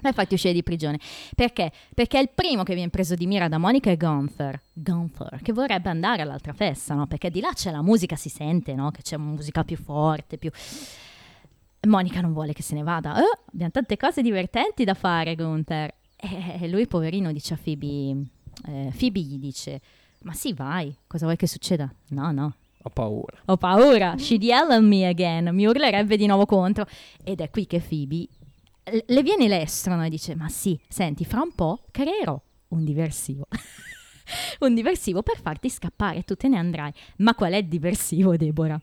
per 0.00 0.14
farti 0.14 0.34
uscire 0.34 0.52
di 0.54 0.62
prigione. 0.62 0.98
Perché? 1.34 1.70
Perché 1.94 2.18
il 2.18 2.30
primo 2.34 2.62
che 2.62 2.74
viene 2.74 2.90
preso 2.90 3.14
di 3.14 3.26
mira 3.26 3.48
da 3.48 3.58
Monica 3.58 3.90
è 3.90 3.96
Gunther. 3.96 4.60
Gunther, 4.72 5.40
che 5.42 5.52
vorrebbe 5.52 5.88
andare 5.88 6.22
all'altra 6.22 6.52
festa, 6.52 6.94
no? 6.94 7.06
Perché 7.06 7.30
di 7.30 7.40
là 7.40 7.50
c'è 7.54 7.70
la 7.70 7.82
musica, 7.82 8.16
si 8.16 8.28
sente, 8.28 8.74
no? 8.74 8.90
Che 8.90 9.02
c'è 9.02 9.16
musica 9.16 9.64
più 9.64 9.76
forte, 9.76 10.38
più... 10.38 10.50
Monica 11.88 12.20
non 12.20 12.32
vuole 12.34 12.52
che 12.52 12.62
se 12.62 12.74
ne 12.74 12.82
vada. 12.82 13.18
"Eh, 13.18 13.38
abbiamo 13.52 13.70
tante 13.70 13.96
cose 13.96 14.20
divertenti 14.22 14.84
da 14.84 14.94
fare, 14.94 15.34
Gunther. 15.34 15.94
E 16.16 16.68
lui, 16.68 16.86
poverino, 16.86 17.32
dice 17.32 17.54
a 17.54 17.58
Phoebe, 17.62 18.26
eh, 18.66 18.92
Phoebe 18.98 19.20
gli 19.20 19.38
dice, 19.38 19.80
ma 20.24 20.34
sì, 20.34 20.52
vai, 20.52 20.94
cosa 21.06 21.24
vuoi 21.24 21.38
che 21.38 21.46
succeda? 21.46 21.90
No, 22.08 22.30
no, 22.30 22.54
Ho 22.82 22.90
paura. 22.90 23.38
ho 23.46 23.56
paura, 23.56 24.18
she'd 24.18 24.42
yell 24.42 24.70
at 24.70 24.82
me 24.82 25.06
again, 25.06 25.48
mi 25.54 25.64
urlerebbe 25.64 26.18
di 26.18 26.26
nuovo 26.26 26.44
contro. 26.44 26.86
Ed 27.24 27.40
è 27.40 27.48
qui 27.48 27.66
che 27.66 27.80
Phoebe 27.80 28.26
le 29.06 29.22
viene 29.22 29.46
l'estrono 29.48 30.04
e 30.04 30.08
dice, 30.10 30.34
ma 30.34 30.48
sì, 30.48 30.78
senti, 30.88 31.24
fra 31.24 31.40
un 31.42 31.52
po' 31.54 31.84
creerò 31.90 32.40
un 32.68 32.84
diversivo. 32.84 33.46
un 34.60 34.74
diversivo 34.74 35.22
per 35.22 35.40
farti 35.40 35.68
scappare, 35.68 36.22
tu 36.22 36.34
te 36.34 36.48
ne 36.48 36.56
andrai. 36.58 36.92
Ma 37.18 37.34
qual 37.34 37.52
è 37.52 37.56
il 37.56 37.66
diversivo, 37.66 38.36
Deborah? 38.36 38.80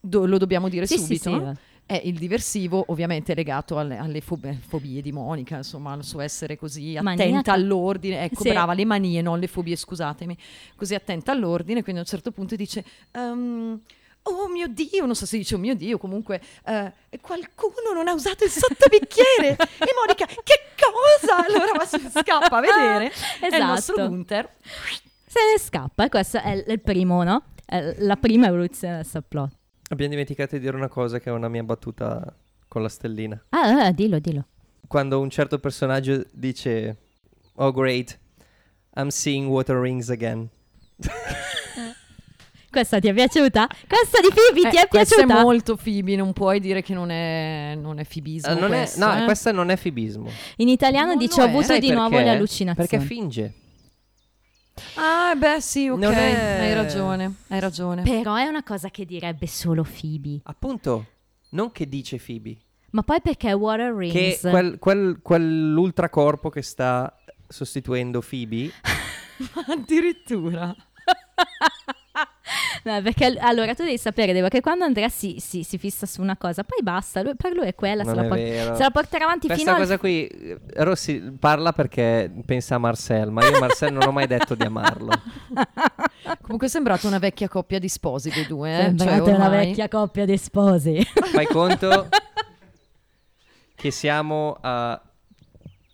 Do- 0.00 0.26
lo 0.26 0.38
dobbiamo 0.38 0.68
dire 0.68 0.86
Sì, 0.86 0.98
sì, 0.98 1.16
subito. 1.16 1.52
sì. 1.54 1.60
È 1.84 2.00
il 2.04 2.16
diversivo, 2.16 2.84
ovviamente 2.88 3.34
legato 3.34 3.78
alle, 3.78 3.96
alle 3.98 4.20
fob- 4.20 4.56
fobie 4.66 5.02
di 5.02 5.12
Monica, 5.12 5.56
insomma, 5.56 5.92
al 5.92 6.04
suo 6.04 6.20
essere 6.20 6.56
così 6.56 6.96
attenta 6.96 7.24
Maniaca. 7.24 7.52
all'ordine. 7.52 8.22
Ecco, 8.24 8.42
Sì. 8.42 8.48
brava, 8.50 8.72
le 8.72 8.84
manie, 8.84 9.20
non 9.20 9.38
le 9.38 9.46
fobie, 9.48 9.76
scusatemi. 9.76 10.36
Così 10.76 10.94
attenta 10.94 11.32
all'ordine, 11.32 11.82
quindi 11.82 12.00
a 12.00 12.04
un 12.04 12.08
certo 12.08 12.30
punto 12.30 12.56
dice... 12.56 12.84
ehm, 13.10 13.80
Oh 14.24 14.48
mio 14.48 14.68
Dio, 14.68 15.04
non 15.04 15.16
so 15.16 15.26
se 15.26 15.36
dice 15.36 15.56
oh 15.56 15.58
mio 15.58 15.74
Dio, 15.74 15.98
comunque 15.98 16.40
eh, 16.64 16.92
qualcuno 17.20 17.92
non 17.92 18.06
ha 18.06 18.12
usato 18.12 18.44
il 18.44 18.50
sottobicchiere 18.50 19.56
e 19.56 19.88
Monica 19.96 20.26
che 20.26 20.60
cosa? 20.76 21.44
Allora 21.44 21.72
va 21.76 21.86
su, 21.86 21.98
scappa 21.98 22.56
a 22.56 22.60
vedere 22.60 23.12
e 23.40 23.56
il 23.56 23.64
nostro 23.64 23.94
Esatto. 23.94 24.08
Gunther 24.08 24.48
Se 25.26 25.40
ne 25.52 25.58
scappa, 25.58 26.04
e 26.04 26.08
questo 26.08 26.38
è 26.38 26.50
il, 26.50 26.64
il 26.68 26.80
primo, 26.80 27.22
no? 27.24 27.42
È 27.64 27.96
la 27.98 28.16
prima 28.16 28.46
evoluzione 28.46 28.96
del 28.96 29.06
subplot. 29.06 29.50
Abbiamo 29.90 30.12
dimenticato 30.12 30.56
di 30.56 30.62
dire 30.62 30.76
una 30.76 30.88
cosa 30.88 31.18
che 31.18 31.30
è 31.30 31.32
una 31.32 31.48
mia 31.48 31.62
battuta 31.62 32.34
con 32.68 32.82
la 32.82 32.88
stellina. 32.88 33.42
Ah, 33.50 33.86
ah, 33.86 33.92
dillo, 33.92 34.18
dillo. 34.18 34.46
Quando 34.86 35.20
un 35.20 35.30
certo 35.30 35.58
personaggio 35.58 36.24
dice 36.30 36.96
Oh 37.54 37.72
great, 37.72 38.18
I'm 38.94 39.08
seeing 39.08 39.48
water 39.48 39.76
rings 39.76 40.10
again. 40.10 40.48
Questa 42.72 42.98
ti 43.00 43.08
è 43.08 43.12
piaciuta? 43.12 43.66
Questa 43.86 44.20
di 44.20 44.28
Phoebe 44.34 44.70
ti 44.70 44.76
Eh, 44.78 44.80
è 44.84 44.88
questa 44.88 45.14
piaciuta? 45.16 45.38
è 45.40 45.42
molto 45.42 45.76
Phoebe, 45.76 46.16
non 46.16 46.32
puoi 46.32 46.58
dire 46.58 46.80
che 46.82 46.94
non 46.94 47.10
è, 47.10 47.74
non 47.78 47.98
è 47.98 48.04
fibismo 48.04 48.50
Eh, 48.50 48.54
non 48.58 48.72
è- 48.72 48.78
questo, 48.78 49.04
no, 49.06 49.20
eh. 49.20 49.24
questa 49.24 49.52
non 49.52 49.68
è 49.68 49.76
fibismo. 49.76 50.30
In 50.56 50.68
italiano 50.68 51.08
Non 51.08 51.18
dice 51.18 51.42
ho 51.42 51.44
è. 51.44 51.48
avuto 51.48 51.64
Sai 51.64 51.80
di 51.80 51.90
nuovo 51.90 52.08
perché? 52.08 52.24
le 52.24 52.30
allucinazioni. 52.30 52.88
Perché 52.88 53.04
finge. 53.04 53.52
Ah, 54.94 55.34
beh, 55.36 55.60
sì, 55.60 55.88
ok, 55.88 56.00
è- 56.00 56.60
hai 56.60 56.72
ragione, 56.74 57.34
hai 57.48 57.60
ragione. 57.60 58.02
Però 58.02 58.36
è 58.36 58.46
una 58.46 58.62
cosa 58.62 58.88
che 58.88 59.04
direbbe 59.04 59.46
solo 59.46 59.84
Phoebe. 59.84 60.40
Appunto, 60.44 61.06
non 61.50 61.72
che 61.72 61.86
dice 61.86 62.16
Phoebe. 62.16 62.56
Ma 62.92 63.02
poi 63.02 63.20
perché 63.20 63.52
Water 63.52 63.92
Che 63.92 63.98
Rings? 63.98 64.40
quel, 64.40 64.78
quel, 64.78 65.18
quell'ultracorpo 65.22 66.48
che 66.48 66.62
sta 66.62 67.14
sostituendo 67.46 68.22
Phoebe 68.26 68.70
Addirittura. 69.68 70.74
No, 72.84 73.00
perché 73.00 73.36
allora 73.38 73.74
tu 73.74 73.84
devi 73.84 73.96
sapere 73.98 74.32
Deborah, 74.32 74.48
che 74.48 74.60
quando 74.60 74.84
Andrea 74.84 75.08
si, 75.08 75.36
si- 75.38 75.62
si 75.62 75.78
fissa 75.78 76.04
su 76.04 76.20
una 76.20 76.36
cosa, 76.36 76.64
poi 76.64 76.82
basta, 76.82 77.22
lui- 77.22 77.36
per 77.36 77.52
lui 77.54 77.66
è 77.66 77.74
quella, 77.76 78.02
se 78.02 78.14
la, 78.14 78.24
è 78.24 78.28
por- 78.28 78.76
se 78.76 78.82
la 78.82 78.90
porterà 78.90 79.24
avanti 79.24 79.46
Questa 79.46 79.64
fino 79.64 79.76
al 79.76 79.82
cosa 79.82 79.98
qui, 79.98 80.26
eh, 80.26 80.58
Rossi 80.76 81.20
parla 81.38 81.72
perché 81.72 82.30
pensa 82.44 82.74
a 82.74 82.78
Marcel, 82.78 83.30
ma 83.30 83.46
io 83.46 83.58
Marcel 83.60 83.92
non 83.92 84.08
ho 84.08 84.10
mai 84.12 84.26
detto 84.26 84.56
di 84.56 84.64
amarlo. 84.64 85.10
Comunque 86.42 86.66
è 86.66 86.70
sembrata 86.70 87.06
una 87.06 87.18
vecchia 87.18 87.48
coppia 87.48 87.78
di 87.78 87.88
sposi 87.88 88.30
dei 88.30 88.46
due, 88.46 88.76
eh? 88.76 88.82
Sembrate 88.82 89.24
cioè, 89.24 89.34
una 89.34 89.48
vecchia 89.48 89.88
coppia 89.88 90.24
di 90.24 90.36
sposi. 90.36 91.02
Fai 91.04 91.46
conto 91.46 92.08
che 93.74 93.90
siamo 93.90 94.56
a... 94.60 95.00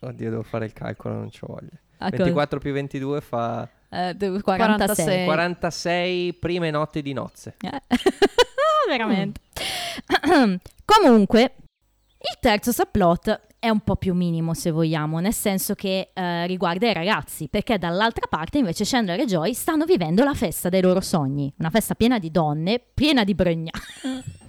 Oddio, 0.01 0.30
devo 0.30 0.43
fare 0.43 0.64
il 0.64 0.72
calcolo, 0.72 1.14
non 1.14 1.30
ci 1.30 1.41
voglia. 1.43 1.70
A 1.99 2.09
24 2.11 2.61
più 2.61 2.72
22 2.72 3.20
fa 3.20 3.68
Eh, 3.91 4.14
d- 4.14 4.41
46. 4.43 5.05
46. 5.05 5.24
46 5.24 6.34
prime 6.34 6.70
notti 6.70 7.03
di 7.03 7.12
nozze. 7.12 7.57
Eh. 7.61 7.82
Veramente. 8.89 9.41
Comunque, 10.84 11.55
il 12.18 12.39
terzo 12.41 12.72
subplot 12.72 13.47
è 13.59 13.68
un 13.68 13.80
po' 13.80 13.97
più 13.97 14.14
minimo, 14.14 14.55
se 14.55 14.70
vogliamo, 14.70 15.18
nel 15.18 15.32
senso 15.34 15.74
che 15.74 16.11
eh, 16.12 16.47
riguarda 16.47 16.89
i 16.89 16.93
ragazzi, 16.93 17.49
perché 17.49 17.76
dall'altra 17.76 18.26
parte 18.28 18.59
invece 18.59 18.84
Chandler 18.84 19.20
e 19.20 19.26
Joy 19.26 19.53
stanno 19.53 19.84
vivendo 19.84 20.22
la 20.22 20.34
festa 20.34 20.68
dei 20.68 20.80
loro 20.80 21.01
sogni, 21.01 21.53
una 21.59 21.70
festa 21.70 21.95
piena 21.95 22.18
di 22.18 22.30
donne, 22.30 22.80
piena 22.95 23.24
di 23.24 23.34
bregna. 23.34 23.72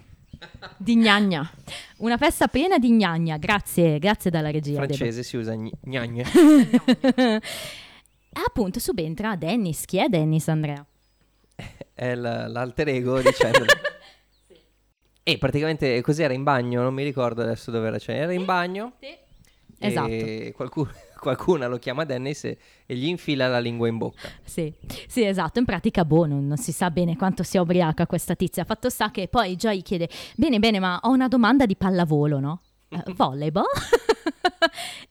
Di 0.78 0.96
gnagna. 0.96 1.50
Una 1.98 2.16
festa 2.18 2.48
piena 2.48 2.78
di 2.78 2.92
gnagna, 2.92 3.38
grazie, 3.38 4.00
grazie 4.00 4.32
dalla 4.32 4.52
regia. 4.52 4.80
Debo. 4.80 4.94
francese 4.94 5.24
si 5.24 5.36
usa 5.36 5.54
gn- 5.54 5.70
gnagne. 5.82 6.24
E 8.32 8.42
appunto 8.46 8.80
subentra 8.80 9.36
Dennis. 9.36 9.86
Chi 9.86 9.98
è 9.98 10.08
Dennis, 10.08 10.48
Andrea? 10.48 10.86
È 11.94 12.16
l'alter 12.16 12.88
ego 12.88 13.20
di 13.22 13.30
Chandler. 13.32 13.82
E 15.22 15.38
praticamente 15.38 16.02
così 16.02 16.24
era 16.24 16.34
in 16.34 16.42
bagno, 16.42 16.82
non 16.82 16.92
mi 16.92 17.04
ricordo 17.04 17.44
adesso 17.44 17.70
dove 17.70 17.86
era. 17.86 18.00
Cioè, 18.00 18.16
era 18.16 18.34
in 18.34 18.46
bagno. 18.46 18.94
Esatto. 19.78 20.08
E 20.08 20.54
qualcuno, 20.56 20.90
qualcuna 21.20 21.68
lo 21.68 21.78
chiama 21.78 22.04
Dennis 22.04 22.46
e, 22.46 22.58
e 22.86 22.96
gli 22.96 23.06
infila 23.06 23.48
la 23.48 23.60
lingua 23.60 23.88
in 23.88 23.98
bocca. 23.98 24.28
Sì, 24.44 24.74
sì, 25.08 25.24
esatto. 25.24 25.60
In 25.60 25.66
pratica, 25.66 26.04
boh, 26.04 26.26
non, 26.26 26.48
non 26.48 26.58
si 26.58 26.72
sa 26.72 26.90
bene 26.90 27.16
quanto 27.16 27.44
sia 27.44 27.62
ubriaca 27.62 28.08
questa 28.08 28.34
tizia. 28.34 28.64
Fatto 28.64 28.90
sta 28.90 29.12
che 29.12 29.28
poi 29.28 29.56
Joy 29.56 29.84
chiede: 29.84 30.10
Bene, 30.36 30.58
bene, 30.58 30.80
ma 30.80 31.00
ho 31.04 31.12
una 31.12 31.28
domanda 31.28 31.68
di 31.68 31.76
pallavolo, 31.76 32.40
no? 32.40 32.62
Eh, 32.90 33.04
volleyball? 33.16 33.66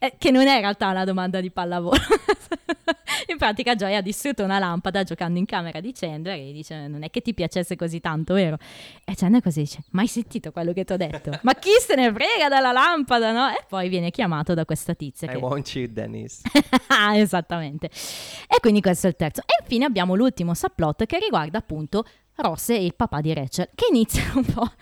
Eh, 0.01 0.14
che 0.16 0.31
non 0.31 0.47
è 0.47 0.55
in 0.55 0.61
realtà 0.61 0.91
una 0.91 1.05
domanda 1.05 1.41
di 1.41 1.51
pallavolo. 1.51 1.97
in 3.29 3.37
pratica, 3.37 3.74
Joy 3.74 3.95
ha 3.95 4.01
distrutto 4.01 4.45
una 4.45 4.59
lampada 4.61 5.03
giocando 5.03 5.39
in 5.39 5.45
camera 5.47 5.81
di 5.81 5.93
Chandler 5.93 6.39
e 6.39 6.45
gli 6.45 6.53
dice: 6.53 6.87
Non 6.87 7.03
è 7.03 7.11
che 7.11 7.20
ti 7.20 7.35
piacesse 7.35 7.74
così 7.74 7.99
tanto, 7.99 8.35
vero? 8.35 8.59
E 9.05 9.14
Chandler 9.16 9.43
così 9.43 9.61
dice: 9.61 9.83
Mai 9.91 10.07
sentito 10.07 10.53
quello 10.53 10.72
che 10.72 10.85
ti 10.85 10.93
ho 10.93 10.97
detto? 10.97 11.39
ma 11.43 11.55
chi 11.55 11.70
se 11.81 11.97
ne 11.97 12.12
frega 12.12 12.49
della 12.49 12.70
lampada, 12.70 13.33
no? 13.33 13.49
E 13.49 13.64
poi 13.68 13.89
viene 13.89 14.11
chiamato 14.11 14.55
da 14.55 14.64
questa 14.64 14.95
tizia. 14.95 15.29
I 15.29 15.35
che... 15.35 15.37
want 15.39 15.74
you, 15.74 15.87
Dennis. 15.91 16.43
Ah, 16.89 17.16
Esattamente. 17.16 17.87
E 17.87 18.61
quindi 18.61 18.81
questo 18.81 19.07
è 19.07 19.11
il 19.11 19.16
terzo. 19.16 19.41
E 19.41 19.62
infine 19.62 19.85
abbiamo 19.85 20.14
l'ultimo 20.14 20.55
subplot 20.55 21.07
che 21.07 21.18
riguarda 21.18 21.59
appunto 21.59 22.05
Ross 22.37 22.68
e 22.68 22.85
il 22.85 22.95
papà 22.95 23.20
di 23.20 23.33
Rachel, 23.35 23.68
che 23.74 23.87
iniziano 23.91 24.39
un 24.39 24.45
po' 24.45 24.61
a 24.62 24.72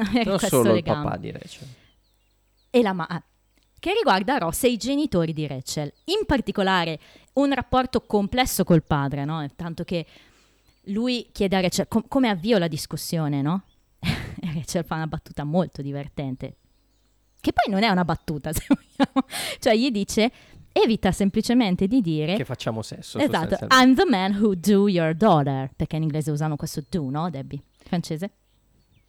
avere 0.00 0.24
Non 0.24 0.36
questo 0.36 0.56
solo 0.56 0.68
il 0.70 0.74
legame. 0.76 1.04
papà 1.04 1.16
di 1.16 1.30
Rachel. 1.30 1.68
E 2.70 2.82
la 2.82 2.92
ma- 2.92 3.22
che 3.78 3.92
riguarda 3.92 4.38
Ross 4.38 4.64
e 4.64 4.70
i 4.70 4.76
genitori 4.76 5.32
di 5.32 5.46
Rachel. 5.46 5.92
In 6.06 6.26
particolare 6.26 6.98
un 7.34 7.52
rapporto 7.52 8.00
complesso 8.02 8.64
col 8.64 8.82
padre, 8.82 9.24
no? 9.24 9.46
Tanto 9.54 9.84
che 9.84 10.04
lui 10.84 11.28
chiede 11.32 11.56
a 11.56 11.60
Rachel 11.60 11.86
com- 11.86 12.06
come 12.08 12.28
avvio 12.28 12.58
la 12.58 12.68
discussione, 12.68 13.40
no? 13.40 13.62
e 14.00 14.52
Rachel 14.52 14.84
fa 14.84 14.96
una 14.96 15.06
battuta 15.06 15.44
molto 15.44 15.80
divertente. 15.82 16.56
Che 17.40 17.52
poi 17.52 17.72
non 17.72 17.84
è 17.84 17.88
una 17.88 18.04
battuta, 18.04 18.50
se 18.52 18.66
vogliamo. 18.66 19.26
Cioè 19.60 19.76
gli 19.76 19.90
dice 19.90 20.32
evita 20.72 21.12
semplicemente 21.12 21.86
di 21.86 22.00
dire 22.00 22.36
Che 22.36 22.44
facciamo 22.44 22.82
sesso. 22.82 23.18
Esatto. 23.18 23.66
I'm 23.70 23.94
the 23.94 24.04
man 24.04 24.34
who 24.40 24.54
do 24.54 24.88
your 24.88 25.14
daughter, 25.14 25.70
perché 25.74 25.96
in 25.96 26.02
inglese 26.02 26.30
usano 26.30 26.56
questo 26.56 26.84
do, 26.88 27.08
no 27.10 27.30
Debbie? 27.30 27.62
Francese? 27.84 28.30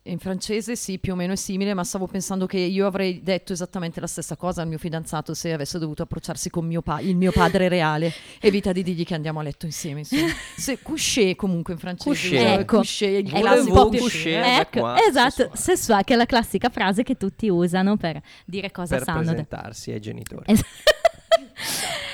In 0.09 0.19
francese 0.19 0.75
sì, 0.75 0.97
più 0.99 1.13
o 1.13 1.15
meno 1.15 1.33
è 1.33 1.35
simile, 1.35 1.73
ma 1.73 1.83
stavo 1.83 2.07
pensando 2.07 2.45
che 2.45 2.57
io 2.57 2.85
avrei 2.87 3.21
detto 3.23 3.53
esattamente 3.53 3.99
la 3.99 4.07
stessa 4.07 4.35
cosa 4.35 4.61
al 4.61 4.67
mio 4.67 4.77
fidanzato 4.77 5.33
se 5.33 5.53
avesse 5.53 5.77
dovuto 5.79 6.03
approcciarsi 6.03 6.49
con 6.49 6.65
mio 6.65 6.81
pa- 6.81 6.99
il 6.99 7.15
mio 7.15 7.31
padre 7.31 7.67
reale. 7.69 8.11
Evita 8.41 8.71
di 8.71 8.83
dirgli 8.83 9.05
che 9.05 9.13
andiamo 9.13 9.39
a 9.39 9.43
letto 9.43 9.65
insieme, 9.65 9.99
insomma. 9.99 10.27
Se 10.57 10.79
coucher 10.81 11.35
comunque 11.35 11.73
in 11.73 11.79
francese. 11.79 12.07
Coucher. 12.09 12.39
usa 12.41 12.53
Ecco. 12.59 12.75
coucher, 12.77 13.09
il 13.19 13.31
È 13.31 13.41
la 13.41 13.55
da 13.55 14.59
Ecco, 14.61 14.79
qua, 14.79 14.95
esatto, 15.07 15.51
sessuale. 15.53 16.03
che 16.03 16.13
è 16.13 16.17
la 16.17 16.25
classica 16.25 16.69
frase 16.69 17.03
che 17.03 17.15
tutti 17.15 17.47
usano 17.49 17.95
per 17.97 18.21
dire 18.45 18.71
cosa 18.71 18.95
per 18.95 19.05
sanno. 19.05 19.19
de- 19.19 19.25
presentarsi 19.27 19.91
ai 19.91 19.99
genitori. 20.01 20.43
Es- 20.51 20.63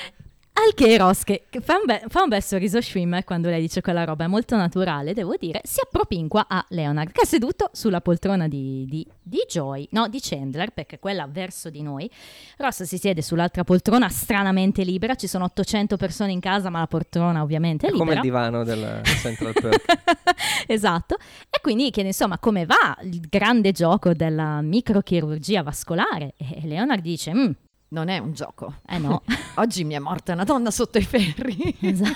Al 0.57 0.73
che 0.73 1.43
che 1.49 1.61
fa, 1.61 1.73
un 1.75 1.85
be- 1.85 2.03
fa 2.07 2.23
un 2.23 2.29
bel 2.29 2.41
sorriso 2.41 2.79
Schwimmer 2.81 3.23
quando 3.25 3.49
lei 3.49 3.59
dice 3.59 3.81
quella 3.81 4.05
roba, 4.05 4.23
è 4.23 4.27
molto 4.27 4.55
naturale, 4.55 5.13
devo 5.13 5.35
dire, 5.37 5.59
si 5.63 5.79
appropinqua 5.83 6.45
a 6.47 6.65
Leonard, 6.69 7.11
che 7.11 7.21
è 7.21 7.25
seduto 7.25 7.69
sulla 7.73 7.99
poltrona 7.99 8.47
di, 8.47 8.85
di- 8.87 9.05
di 9.21 9.45
Joy, 9.49 9.87
no, 9.91 10.07
di 10.07 10.19
Chandler, 10.21 10.71
perché 10.71 10.97
quella 10.97 11.27
verso 11.29 11.69
di 11.69 11.81
noi. 11.81 12.09
Ross 12.57 12.83
si 12.83 12.97
siede 12.97 13.21
sull'altra 13.21 13.63
poltrona, 13.65 14.07
stranamente 14.09 14.83
libera, 14.83 15.15
ci 15.15 15.27
sono 15.27 15.43
800 15.43 15.97
persone 15.97 16.31
in 16.31 16.39
casa, 16.39 16.69
ma 16.69 16.79
la 16.79 16.87
poltrona 16.87 17.41
ovviamente 17.43 17.87
è 17.87 17.89
È 17.89 17.91
come 17.91 18.15
libera. 18.15 18.19
il 18.21 18.25
divano 18.25 18.63
del 18.63 19.01
Central 19.03 19.53
Perk. 19.53 19.85
esatto. 20.67 21.15
E 21.49 21.59
quindi 21.61 21.91
chiede 21.91 22.09
insomma 22.09 22.39
come 22.39 22.65
va 22.65 22.97
il 23.01 23.19
grande 23.29 23.71
gioco 23.73 24.13
della 24.13 24.61
microchirurgia 24.61 25.63
vascolare. 25.63 26.33
E 26.37 26.61
Leonard 26.63 27.01
dice: 27.01 27.33
"Mm, 27.33 27.51
Non 27.87 28.09
è 28.09 28.17
un 28.17 28.33
gioco. 28.33 28.75
Eh 28.87 28.97
no, 28.97 29.21
Oggi 29.55 29.83
mi 29.83 29.93
è 29.93 29.99
morta 29.99 30.33
una 30.33 30.43
donna 30.43 30.71
sotto 30.71 30.97
i 30.97 31.03
ferri. 31.03 31.77
Esa- 31.81 32.13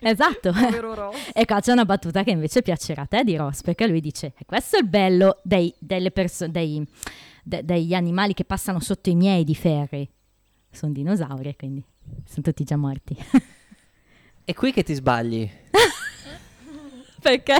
esatto. 0.00 0.52
Ross. 0.80 1.30
E 1.32 1.44
qua 1.46 1.60
c'è 1.60 1.72
una 1.72 1.84
battuta 1.84 2.22
che 2.22 2.30
invece 2.30 2.62
piacerà 2.62 3.02
a 3.02 3.06
te 3.06 3.24
di 3.24 3.34
Ross, 3.36 3.62
perché 3.62 3.86
lui 3.86 4.00
dice: 4.00 4.34
"E 4.36 4.44
questo 4.44 4.76
è 4.76 4.80
il 4.80 4.86
bello 4.88 5.40
dei- 5.42 5.74
delle 5.78 6.10
perso- 6.10 6.46
dei- 6.48 6.86
de- 7.42 7.64
degli 7.64 7.94
animali 7.94 8.34
che 8.34 8.44
passano 8.44 8.78
sotto 8.80 9.08
i 9.10 9.14
miei 9.14 9.42
di 9.44 9.54
ferri. 9.54 10.08
sono 10.70 10.92
dinosauri, 10.92 11.56
quindi 11.56 11.82
sono 12.26 12.42
tutti 12.42 12.62
già 12.64 12.76
morti. 12.76 13.16
È 14.44 14.52
qui 14.54 14.72
che 14.72 14.82
ti 14.84 14.92
sbagli. 14.94 15.50
Perché? 17.20 17.56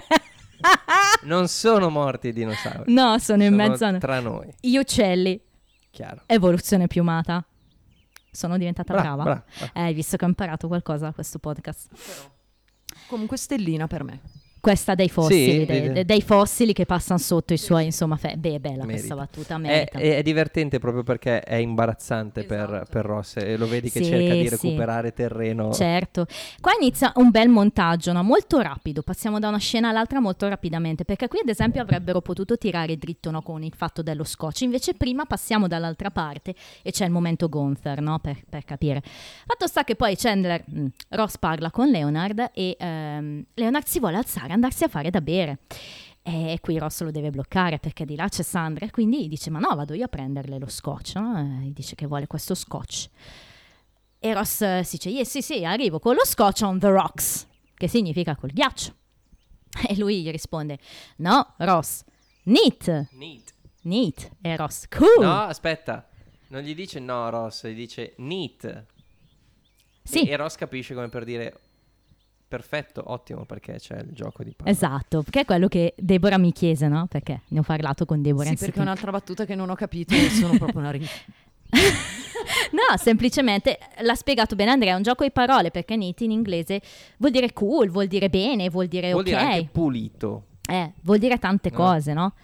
Non 1.22 1.48
sono 1.48 1.88
morti 1.90 2.28
i 2.28 2.32
dinosauri. 2.32 2.92
no, 2.92 3.18
sono 3.18 3.42
in 3.42 3.50
Sono 3.56 3.68
mezzo 3.68 3.84
a... 3.86 3.98
tra 3.98 4.20
noi, 4.20 4.52
Gli 4.60 4.76
uccelli, 4.76 5.40
chiaro. 5.96 6.22
evoluzione 6.26 6.86
piumata. 6.86 7.44
Sono 8.30 8.58
diventata 8.58 8.92
Bra- 8.92 9.02
brava. 9.02 9.22
bra- 9.22 9.44
bra. 9.58 9.70
Eh, 9.72 9.80
hai 9.80 9.94
visto 9.94 10.16
che 10.18 10.24
ho 10.24 10.28
imparato 10.28 10.66
qualcosa 10.68 11.06
da 11.06 11.12
questo 11.12 11.38
podcast. 11.38 11.88
Comunque 13.08 13.36
stellina 13.38 13.86
per 13.86 14.04
me. 14.04 14.20
Questa 14.66 14.96
dei 14.96 15.08
fossili, 15.08 15.60
Sì, 15.60 15.64
dei, 15.64 15.92
dei- 15.92 16.04
dei 16.04 16.22
fossili 16.22 16.72
che 16.72 16.86
passano 16.86 17.20
sotto 17.20 17.52
i 17.52 17.56
suoi, 17.56 17.84
insomma, 17.84 18.16
fe- 18.16 18.34
beh, 18.36 18.58
bella 18.58 18.84
Merita. 18.84 18.92
questa 18.94 19.14
battuta, 19.14 19.54
È, 19.54 19.58
merita. 19.58 19.98
è- 20.00 20.16
è 20.16 20.22
divertente 20.22 20.80
proprio 20.80 21.04
perché 21.04 21.38
è 21.40 21.54
imbarazzante 21.54 22.42
per, 22.42 22.62
Esatto. 22.64 22.90
per 22.90 23.04
Ross 23.04 23.36
e 23.36 23.56
lo 23.56 23.68
vedi 23.68 23.92
che 23.92 24.02
Sì, 24.02 24.06
cerca 24.06 24.34
di 24.34 24.42
sì. 24.42 24.48
recuperare 24.48 25.12
terreno. 25.12 25.72
Certo, 25.72 26.26
qua 26.60 26.72
inizia 26.80 27.12
un 27.14 27.30
bel 27.30 27.48
montaggio, 27.48 28.10
no? 28.12 28.24
molto 28.24 28.58
rapido, 28.58 29.02
passiamo 29.02 29.38
da 29.38 29.46
una 29.46 29.58
scena 29.58 29.90
all'altra 29.90 30.18
molto 30.18 30.48
rapidamente, 30.48 31.04
perché 31.04 31.28
qui 31.28 31.38
ad 31.42 31.48
esempio 31.48 31.80
avrebbero 31.82 32.20
potuto 32.20 32.58
tirare 32.58 32.96
dritto 32.96 33.30
no, 33.30 33.42
con 33.42 33.62
il 33.62 33.72
fatto 33.72 34.02
dello 34.02 34.24
scotch, 34.24 34.62
invece 34.62 34.94
prima 34.94 35.26
passiamo 35.26 35.68
dall'altra 35.68 36.10
parte 36.10 36.56
e 36.82 36.90
c'è 36.90 37.04
il 37.04 37.12
momento 37.12 37.48
Gunther, 37.48 38.00
no? 38.00 38.18
per, 38.18 38.38
per 38.50 38.64
capire. 38.64 39.00
Fatto 39.46 39.68
sta 39.68 39.84
che 39.84 39.94
poi 39.94 40.16
Chandler, 40.16 40.64
mm, 40.68 40.86
Ross 41.10 41.38
parla 41.38 41.70
con 41.70 41.88
Leonard 41.88 42.50
e 42.52 42.74
ehm, 42.76 43.44
Leonard 43.54 43.86
si 43.86 44.00
vuole 44.00 44.16
alzare, 44.16 44.54
andarsi 44.56 44.82
a 44.84 44.88
fare 44.88 45.10
da 45.10 45.20
bere. 45.20 45.58
E 46.22 46.58
qui 46.60 46.76
Ross 46.76 47.02
lo 47.02 47.12
deve 47.12 47.30
bloccare 47.30 47.78
perché 47.78 48.04
di 48.04 48.16
là 48.16 48.28
c'è 48.28 48.42
Sandra 48.42 48.84
e 48.84 48.90
quindi 48.90 49.28
dice 49.28 49.48
ma 49.48 49.60
no 49.60 49.76
vado 49.76 49.94
io 49.94 50.06
a 50.06 50.08
prenderle 50.08 50.58
lo 50.58 50.66
scotch, 50.68 51.14
no? 51.14 51.38
E 51.38 51.66
gli 51.66 51.72
dice 51.72 51.94
che 51.94 52.06
vuole 52.06 52.26
questo 52.26 52.56
scotch. 52.56 53.08
E 54.18 54.34
Ross 54.34 54.60
eh, 54.62 54.82
si 54.82 54.96
dice, 54.96 55.10
yes, 55.10 55.30
sì, 55.30 55.40
sì, 55.42 55.64
arrivo 55.64 56.00
con 56.00 56.14
lo 56.16 56.24
scotch 56.24 56.62
on 56.62 56.80
the 56.80 56.88
rocks, 56.88 57.46
che 57.74 57.86
significa 57.86 58.34
col 58.34 58.50
ghiaccio. 58.50 58.94
E 59.86 59.96
lui 59.96 60.22
gli 60.22 60.30
risponde, 60.30 60.78
no, 61.18 61.52
Ross, 61.58 62.02
neat, 62.44 63.08
Neat. 63.12 63.54
neat. 63.82 64.30
E 64.40 64.56
Ross, 64.56 64.88
cool. 64.88 65.24
No, 65.24 65.42
aspetta. 65.42 66.08
Non 66.48 66.62
gli 66.62 66.74
dice 66.74 66.98
no, 66.98 67.28
Ross, 67.30 67.66
gli 67.68 67.74
dice 67.74 68.14
neat. 68.16 68.84
Sì. 70.02 70.26
E, 70.26 70.30
e 70.30 70.36
Ross 70.36 70.56
capisce 70.56 70.94
come 70.94 71.08
per 71.08 71.24
dire 71.24 71.60
perfetto, 72.48 73.02
ottimo, 73.06 73.44
perché 73.44 73.74
c'è 73.78 73.98
il 74.00 74.12
gioco 74.12 74.42
di 74.44 74.52
parole. 74.56 74.74
Esatto, 74.76 75.24
che 75.28 75.40
è 75.40 75.44
quello 75.44 75.68
che 75.68 75.94
Deborah 75.96 76.38
mi 76.38 76.52
chiese, 76.52 76.88
no? 76.88 77.06
Perché 77.06 77.42
ne 77.48 77.58
ho 77.58 77.62
parlato 77.62 78.04
con 78.04 78.22
Deborah. 78.22 78.44
Sì, 78.46 78.52
in 78.52 78.58
perché 78.58 78.80
un'altra 78.80 79.10
battuta 79.10 79.44
che 79.44 79.54
non 79.54 79.70
ho 79.70 79.74
capito 79.74 80.14
e 80.14 80.30
sono 80.30 80.56
proprio 80.56 80.80
una 80.80 80.90
rinfia. 80.90 81.20
No, 82.70 82.96
semplicemente 82.96 83.78
l'ha 84.02 84.14
spiegato 84.14 84.54
bene 84.54 84.70
Andrea, 84.70 84.92
è 84.92 84.96
un 84.96 85.02
gioco 85.02 85.24
di 85.24 85.30
parole 85.30 85.70
perché 85.70 85.96
neat 85.96 86.20
in 86.20 86.30
inglese 86.30 86.80
vuol 87.18 87.32
dire 87.32 87.52
cool, 87.52 87.90
vuol 87.90 88.06
dire 88.06 88.28
bene, 88.28 88.68
vuol 88.70 88.86
dire 88.86 89.10
Vuol 89.10 89.22
ok, 89.22 89.28
dire 89.28 89.40
anche 89.40 89.68
pulito. 89.72 90.44
eh, 90.68 90.92
vuol 91.02 91.18
dire 91.18 91.38
tante 91.38 91.70
No. 91.70 91.76
cose, 91.76 92.12
no? 92.12 92.34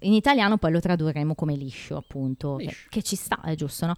In 0.00 0.14
italiano 0.14 0.56
poi 0.56 0.72
lo 0.72 0.80
tradurremo 0.80 1.34
come 1.34 1.54
liscio, 1.54 1.96
appunto, 1.96 2.56
che- 2.56 2.64
Liscio. 2.64 2.86
Che, 2.88 3.02
ci 3.02 3.16
sta, 3.16 3.40
è 3.42 3.54
giusto, 3.54 3.86
no? 3.86 3.94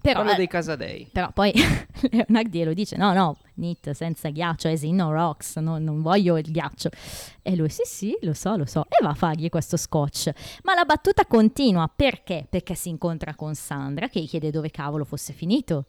Però, 0.00 0.18
Parlo 0.20 0.32
eh, 0.32 0.36
dei 0.36 0.46
Casadei. 0.46 1.08
però 1.12 1.30
poi 1.32 1.52
Leonard 2.10 2.48
glielo 2.48 2.74
dice, 2.74 2.96
no, 2.96 3.12
no, 3.12 3.38
neat, 3.54 3.90
senza 3.92 4.30
ghiaccio, 4.30 4.68
as 4.68 4.82
in 4.82 4.96
no 4.96 5.12
rocks, 5.12 5.56
no- 5.56 5.78
non 5.78 6.02
voglio 6.02 6.36
il 6.38 6.50
ghiaccio. 6.50 6.90
E 7.42 7.56
lui, 7.56 7.68
sì, 7.70 7.82
sì, 7.84 8.16
lo 8.22 8.32
so, 8.34 8.56
lo 8.56 8.66
so, 8.66 8.84
e 8.88 9.02
va 9.02 9.10
a 9.10 9.14
fargli 9.14 9.48
questo 9.48 9.76
scotch. 9.76 10.30
Ma 10.62 10.74
la 10.74 10.84
battuta 10.84 11.24
continua, 11.26 11.90
perché? 11.94 12.46
Perché 12.48 12.74
si 12.74 12.88
incontra 12.88 13.34
con 13.34 13.54
Sandra, 13.54 14.08
che 14.08 14.20
gli 14.20 14.28
chiede 14.28 14.50
dove 14.50 14.70
cavolo 14.70 15.04
fosse 15.04 15.32
finito. 15.32 15.86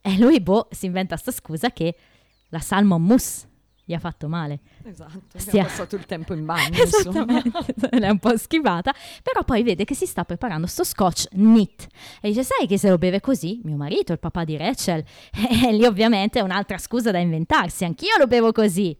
E 0.00 0.18
lui, 0.18 0.40
boh, 0.40 0.68
si 0.70 0.86
inventa 0.86 1.16
sta 1.16 1.30
scusa 1.30 1.70
che 1.70 1.94
la 2.48 2.60
salmon 2.60 3.02
mousse 3.02 3.48
gli 3.90 3.94
ha 3.94 3.98
fatto 3.98 4.28
male. 4.28 4.60
Esatto, 4.84 5.20
Stia- 5.34 5.48
abbiamo 5.50 5.66
passato 5.68 5.96
il 5.96 6.06
tempo 6.06 6.32
in 6.32 6.44
bagno, 6.44 6.78
insomma. 6.80 7.42
Esattamente, 7.42 7.88
l'è 7.98 8.08
un 8.08 8.18
po' 8.20 8.36
schivata, 8.36 8.94
però 9.22 9.42
poi 9.42 9.64
vede 9.64 9.84
che 9.84 9.96
si 9.96 10.06
sta 10.06 10.24
preparando 10.24 10.68
sto 10.68 10.84
scotch 10.84 11.26
neat 11.32 11.86
e 12.20 12.28
dice 12.28 12.44
sai 12.44 12.68
che 12.68 12.78
se 12.78 12.88
lo 12.88 12.98
beve 12.98 13.20
così? 13.20 13.60
Mio 13.64 13.74
marito, 13.74 14.12
il 14.12 14.20
papà 14.20 14.44
di 14.44 14.56
Rachel, 14.56 15.02
e 15.64 15.72
lì 15.72 15.84
ovviamente 15.84 16.38
è 16.38 16.42
un'altra 16.42 16.78
scusa 16.78 17.10
da 17.10 17.18
inventarsi, 17.18 17.84
anch'io 17.84 18.16
lo 18.16 18.28
bevo 18.28 18.52
così. 18.52 18.96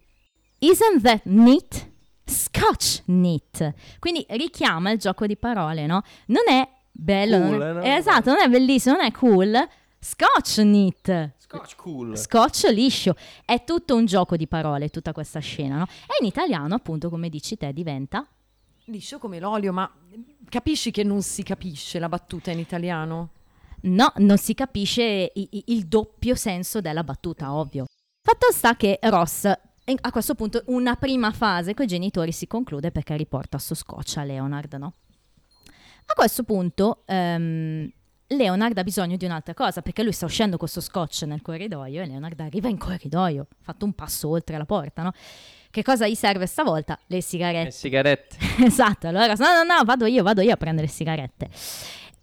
Isn't 0.58 1.02
that 1.02 1.20
neat? 1.24 1.88
Scotch 2.24 3.02
neat. 3.06 3.74
Quindi 4.00 4.26
richiama 4.30 4.90
il 4.90 4.98
gioco 4.98 5.26
di 5.26 5.36
parole, 5.36 5.86
no? 5.86 6.02
Non 6.26 6.42
è 6.48 6.68
bello, 6.90 7.38
non 7.38 7.48
Cool, 7.50 7.62
è- 7.62 7.72
no? 7.72 7.82
esatto, 7.82 8.30
non 8.30 8.40
è 8.40 8.48
bellissimo, 8.48 8.96
non 8.96 9.04
è 9.04 9.12
cool. 9.12 9.68
Scotch 10.00 10.58
neat. 10.58 11.30
Scotch 11.50 11.76
cool. 11.76 12.16
Scotch 12.16 12.64
liscio, 12.72 13.14
è 13.44 13.64
tutto 13.64 13.96
un 13.96 14.04
gioco 14.06 14.36
di 14.36 14.46
parole 14.46 14.88
tutta 14.88 15.12
questa 15.12 15.40
scena, 15.40 15.78
no? 15.78 15.84
E 15.84 16.20
in 16.20 16.26
italiano, 16.26 16.74
appunto, 16.74 17.08
come 17.10 17.28
dici 17.28 17.56
te, 17.56 17.72
diventa 17.72 18.26
Liscio 18.84 19.18
come 19.18 19.38
l'olio, 19.38 19.72
ma 19.72 19.88
capisci 20.48 20.90
che 20.90 21.04
non 21.04 21.22
si 21.22 21.42
capisce 21.42 21.98
la 21.98 22.08
battuta 22.08 22.50
in 22.50 22.58
italiano? 22.58 23.30
no, 23.82 24.12
non 24.16 24.36
si 24.36 24.52
capisce 24.54 25.30
i- 25.34 25.48
i- 25.52 25.64
il 25.68 25.86
doppio 25.86 26.34
senso 26.34 26.80
della 26.80 27.02
battuta, 27.04 27.52
ovvio. 27.54 27.84
Fatto 28.22 28.52
sta 28.52 28.76
che 28.76 28.98
Ross 29.02 29.44
a 29.46 30.10
questo 30.12 30.34
punto 30.34 30.62
una 30.66 30.94
prima 30.96 31.32
fase 31.32 31.72
con 31.74 31.84
i 31.84 31.88
genitori 31.88 32.30
si 32.30 32.46
conclude 32.46 32.90
perché 32.92 33.16
riporta 33.16 33.58
sto 33.58 33.74
scotch 33.74 34.18
a 34.18 34.24
Leonard, 34.24 34.74
no? 34.74 34.92
A 36.06 36.12
questo 36.14 36.42
punto 36.42 37.02
ehm, 37.06 37.90
Leonard 38.32 38.78
ha 38.78 38.84
bisogno 38.84 39.16
di 39.16 39.24
un'altra 39.24 39.54
cosa 39.54 39.82
perché 39.82 40.02
lui 40.04 40.12
sta 40.12 40.24
uscendo 40.24 40.50
con 40.56 40.68
questo 40.68 40.80
scotch 40.80 41.22
nel 41.22 41.42
corridoio 41.42 42.02
e 42.02 42.06
Leonard 42.06 42.38
arriva 42.40 42.68
in 42.68 42.78
corridoio, 42.78 43.42
ha 43.50 43.56
fatto 43.62 43.84
un 43.84 43.92
passo 43.92 44.28
oltre 44.28 44.56
la 44.56 44.64
porta, 44.64 45.02
no? 45.02 45.12
Che 45.70 45.82
cosa 45.82 46.06
gli 46.06 46.14
serve 46.14 46.46
stavolta? 46.46 46.98
Le 47.06 47.20
sigarette. 47.22 47.70
sigarette. 47.72 48.36
esatto, 48.64 49.08
allora 49.08 49.34
no, 49.34 49.62
no, 49.64 49.74
no, 49.74 49.84
vado 49.84 50.06
io, 50.06 50.22
vado 50.22 50.40
io 50.42 50.52
a 50.52 50.56
prendere 50.56 50.86
le 50.86 50.92
sigarette. 50.92 51.48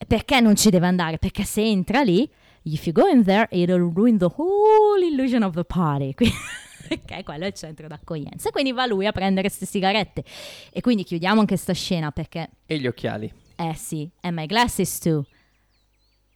Perché 0.07 0.39
non 0.39 0.55
ci 0.55 0.69
deve 0.69 0.85
andare? 0.87 1.17
Perché 1.17 1.43
se 1.43 1.61
entra 1.61 2.01
lì, 2.03 2.29
if 2.63 2.85
you 2.85 2.93
go 2.93 3.07
in 3.07 3.23
there, 3.23 3.47
it'll 3.51 3.91
ruin 3.93 4.17
the 4.17 4.27
whole 4.35 5.05
illusion 5.05 5.43
of 5.43 5.55
the 5.55 5.63
party. 5.63 6.13
Quindi- 6.13 6.35
Perché 6.87 7.23
quello 7.23 7.43
è 7.43 7.47
il 7.47 7.53
centro 7.53 7.87
d'accoglienza. 7.87 8.47
E 8.47 8.51
quindi 8.51 8.71
va 8.71 8.85
lui 8.85 9.05
a 9.07 9.11
prendere 9.11 9.47
queste 9.47 9.65
sigarette. 9.65 10.23
E 10.71 10.79
quindi 10.79 11.03
chiudiamo 11.03 11.39
anche 11.41 11.57
sta 11.57 11.73
scena 11.73 12.11
perché, 12.11 12.49
E 12.65 12.77
gli 12.79 12.87
occhiali. 12.87 13.31
eh 13.57 13.73
sì, 13.75 14.09
and 14.21 14.37
my 14.37 14.45
glasses 14.45 14.97
too. 14.99 15.25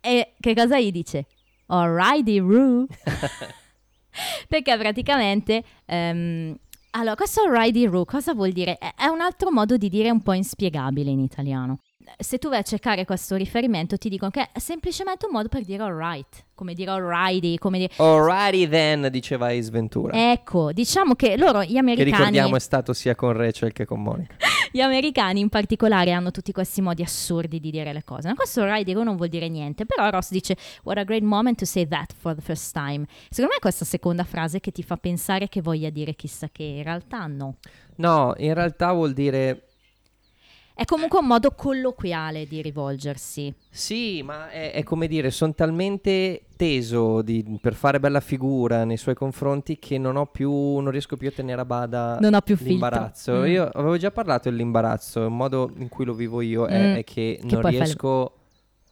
E 0.01 0.33
che 0.39 0.53
cosa 0.53 0.79
gli 0.79 0.91
dice? 0.91 1.27
Alrighty, 1.67 2.39
Roo. 2.39 2.85
Perché 4.47 4.77
praticamente... 4.77 5.63
ehm, 5.85 6.55
allora, 6.93 7.15
questo 7.15 7.43
alrighty, 7.43 7.85
Roo 7.85 8.03
cosa 8.03 8.33
vuol 8.33 8.51
dire? 8.51 8.77
È 8.77 9.05
un 9.05 9.21
altro 9.21 9.49
modo 9.49 9.77
di 9.77 9.87
dire 9.87 10.09
un 10.09 10.21
po' 10.21 10.33
inspiegabile 10.33 11.09
in 11.09 11.19
italiano. 11.19 11.77
Se 12.17 12.37
tu 12.37 12.49
vai 12.49 12.59
a 12.59 12.63
cercare 12.63 13.05
questo 13.05 13.35
riferimento 13.35 13.97
ti 13.97 14.09
dicono 14.09 14.31
che 14.31 14.49
è 14.51 14.59
semplicemente 14.59 15.25
un 15.25 15.31
modo 15.31 15.47
per 15.47 15.63
dire 15.63 15.83
alright, 15.83 16.45
come 16.53 16.73
dire 16.73 16.91
alrighty, 16.91 17.57
come 17.57 17.77
dire... 17.77 17.93
Alrighty 17.97 18.67
then, 18.67 19.07
diceva 19.09 19.47
Ace 19.47 19.69
Ventura. 19.69 20.31
Ecco, 20.31 20.71
diciamo 20.71 21.15
che 21.15 21.37
loro, 21.37 21.63
gli 21.63 21.73
che 21.73 21.79
americani... 21.79 22.11
ricordiamo 22.11 22.55
è 22.55 22.59
stato 22.59 22.93
sia 22.93 23.15
con 23.15 23.33
Rachel 23.33 23.73
che 23.73 23.85
con 23.85 24.01
Monica. 24.01 24.35
Gli 24.73 24.79
americani 24.79 25.41
in 25.41 25.49
particolare 25.49 26.11
hanno 26.11 26.31
tutti 26.31 26.53
questi 26.53 26.81
modi 26.81 27.01
assurdi 27.01 27.59
di 27.59 27.71
dire 27.71 27.91
le 27.91 28.03
cose. 28.05 28.29
Ma 28.29 28.35
questo 28.35 28.63
riding 28.63 29.01
non 29.01 29.17
vuol 29.17 29.27
dire 29.27 29.49
niente, 29.49 29.85
però 29.85 30.09
Ross 30.09 30.31
dice 30.31 30.55
What 30.83 30.97
a 30.97 31.03
great 31.03 31.23
moment 31.23 31.57
to 31.57 31.65
say 31.65 31.85
that 31.87 32.13
for 32.17 32.33
the 32.33 32.41
first 32.41 32.71
time. 32.71 33.05
Secondo 33.29 33.51
me 33.51 33.57
è 33.57 33.59
questa 33.59 33.83
seconda 33.83 34.23
frase 34.23 34.61
che 34.61 34.71
ti 34.71 34.81
fa 34.81 34.95
pensare 34.95 35.49
che 35.49 35.61
voglia 35.61 35.89
dire 35.89 36.15
chissà 36.15 36.47
che, 36.49 36.63
in 36.63 36.83
realtà 36.83 37.27
no. 37.27 37.57
No, 37.97 38.33
in 38.37 38.53
realtà 38.53 38.93
vuol 38.93 39.11
dire 39.11 39.70
È 40.73 40.85
comunque 40.85 41.19
un 41.19 41.27
modo 41.27 41.51
colloquiale 41.51 42.47
di 42.47 42.61
rivolgersi. 42.61 43.53
Sì, 43.69 44.21
ma 44.23 44.49
è, 44.49 44.71
è 44.71 44.83
come 44.83 45.07
dire, 45.07 45.29
sono 45.29 45.53
talmente 45.53 46.43
teso 46.55 47.21
di- 47.21 47.57
per 47.61 47.73
fare 47.73 47.99
bella 47.99 48.19
figura 48.19 48.83
nei 48.83 48.97
suoi 48.97 49.13
confronti 49.15 49.77
che 49.77 49.97
non 49.97 50.15
ho 50.15 50.25
più, 50.25 50.51
non 50.51 50.89
riesco 50.91 51.17
più 51.17 51.27
a 51.27 51.31
tenere 51.31 51.61
a 51.61 51.65
bada 51.65 52.17
Non 52.19 52.33
ho 52.33 52.41
più 52.41 52.55
l'imbarazzo. 52.59 53.33
Mm. 53.41 53.45
Io 53.45 53.69
avevo 53.71 53.97
già 53.97 54.11
parlato 54.11 54.49
dell'imbarazzo, 54.49 55.23
il 55.25 55.31
modo 55.31 55.71
in 55.77 55.89
cui 55.89 56.05
lo 56.05 56.13
vivo 56.13 56.41
io 56.41 56.65
è, 56.65 56.79
Mm. 56.93 56.95
è 56.95 57.03
che, 57.03 57.39
Che 57.45 57.55
non 57.55 57.61
riesco 57.69 58.35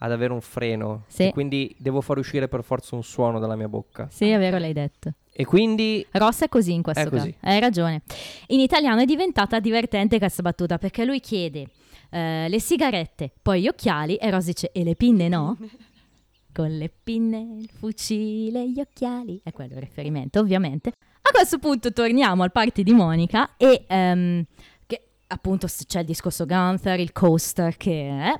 ad 0.01 0.11
avere 0.11 0.32
un 0.32 0.41
freno 0.41 1.03
Sì. 1.07 1.23
e 1.27 1.32
quindi 1.34 1.75
devo 1.77 2.01
far 2.01 2.17
uscire 2.17 2.47
per 2.47 2.63
forza 2.63 2.95
un 2.95 3.03
suono 3.03 3.39
dalla 3.39 3.55
mia 3.55 3.67
bocca. 3.67 4.07
Sì, 4.11 4.30
è 4.30 4.38
vero, 4.38 4.57
l'hai 4.57 4.73
detto. 4.73 5.11
E 5.40 5.46
quindi 5.46 6.06
Ross 6.12 6.42
è 6.42 6.50
così 6.50 6.74
in 6.74 6.82
questo 6.82 7.04
È 7.04 7.10
così. 7.10 7.32
caso. 7.32 7.54
Hai 7.54 7.62
ragione. 7.62 8.02
In 8.48 8.60
italiano 8.60 9.00
è 9.00 9.06
diventata 9.06 9.62
divertente 9.62 10.18
questa 10.18 10.42
battuta 10.42 10.78
perché 10.78 11.06
lui 11.06 11.22
chiede 11.22 11.68
eh, 12.10 12.50
le 12.50 12.60
sigarette, 12.60 13.32
poi 13.42 13.62
gli 13.62 13.70
occhiali 13.70 14.18
e 14.18 14.30
Ross 14.32 14.44
dice 14.44 14.70
e 14.74 14.84
le 14.84 14.96
pinne 14.96 15.30
no? 15.30 15.58
Con 16.52 16.78
le 16.78 16.92
pinne, 17.04 17.38
il 17.58 17.70
fucile, 17.74 18.70
gli 18.70 18.82
occhiali. 18.82 19.40
È 19.42 19.54
quello 19.54 19.76
il 19.76 19.80
riferimento, 19.80 20.42
ovviamente. 20.42 20.90
A 21.22 21.32
questo 21.32 21.58
punto 21.58 21.94
torniamo 21.94 22.44
al 22.44 22.52
party 22.52 22.84
di 22.84 22.92
Monica 22.92 23.56
e 23.56 23.86
ehm, 23.88 24.44
che 24.88 25.02
appunto 25.28 25.68
c'è 25.68 26.00
il 26.02 26.06
discorso 26.06 26.46
Gunther, 26.46 27.00
il 27.00 27.14
coaster 27.14 27.78
che 27.78 28.10
è. 28.10 28.34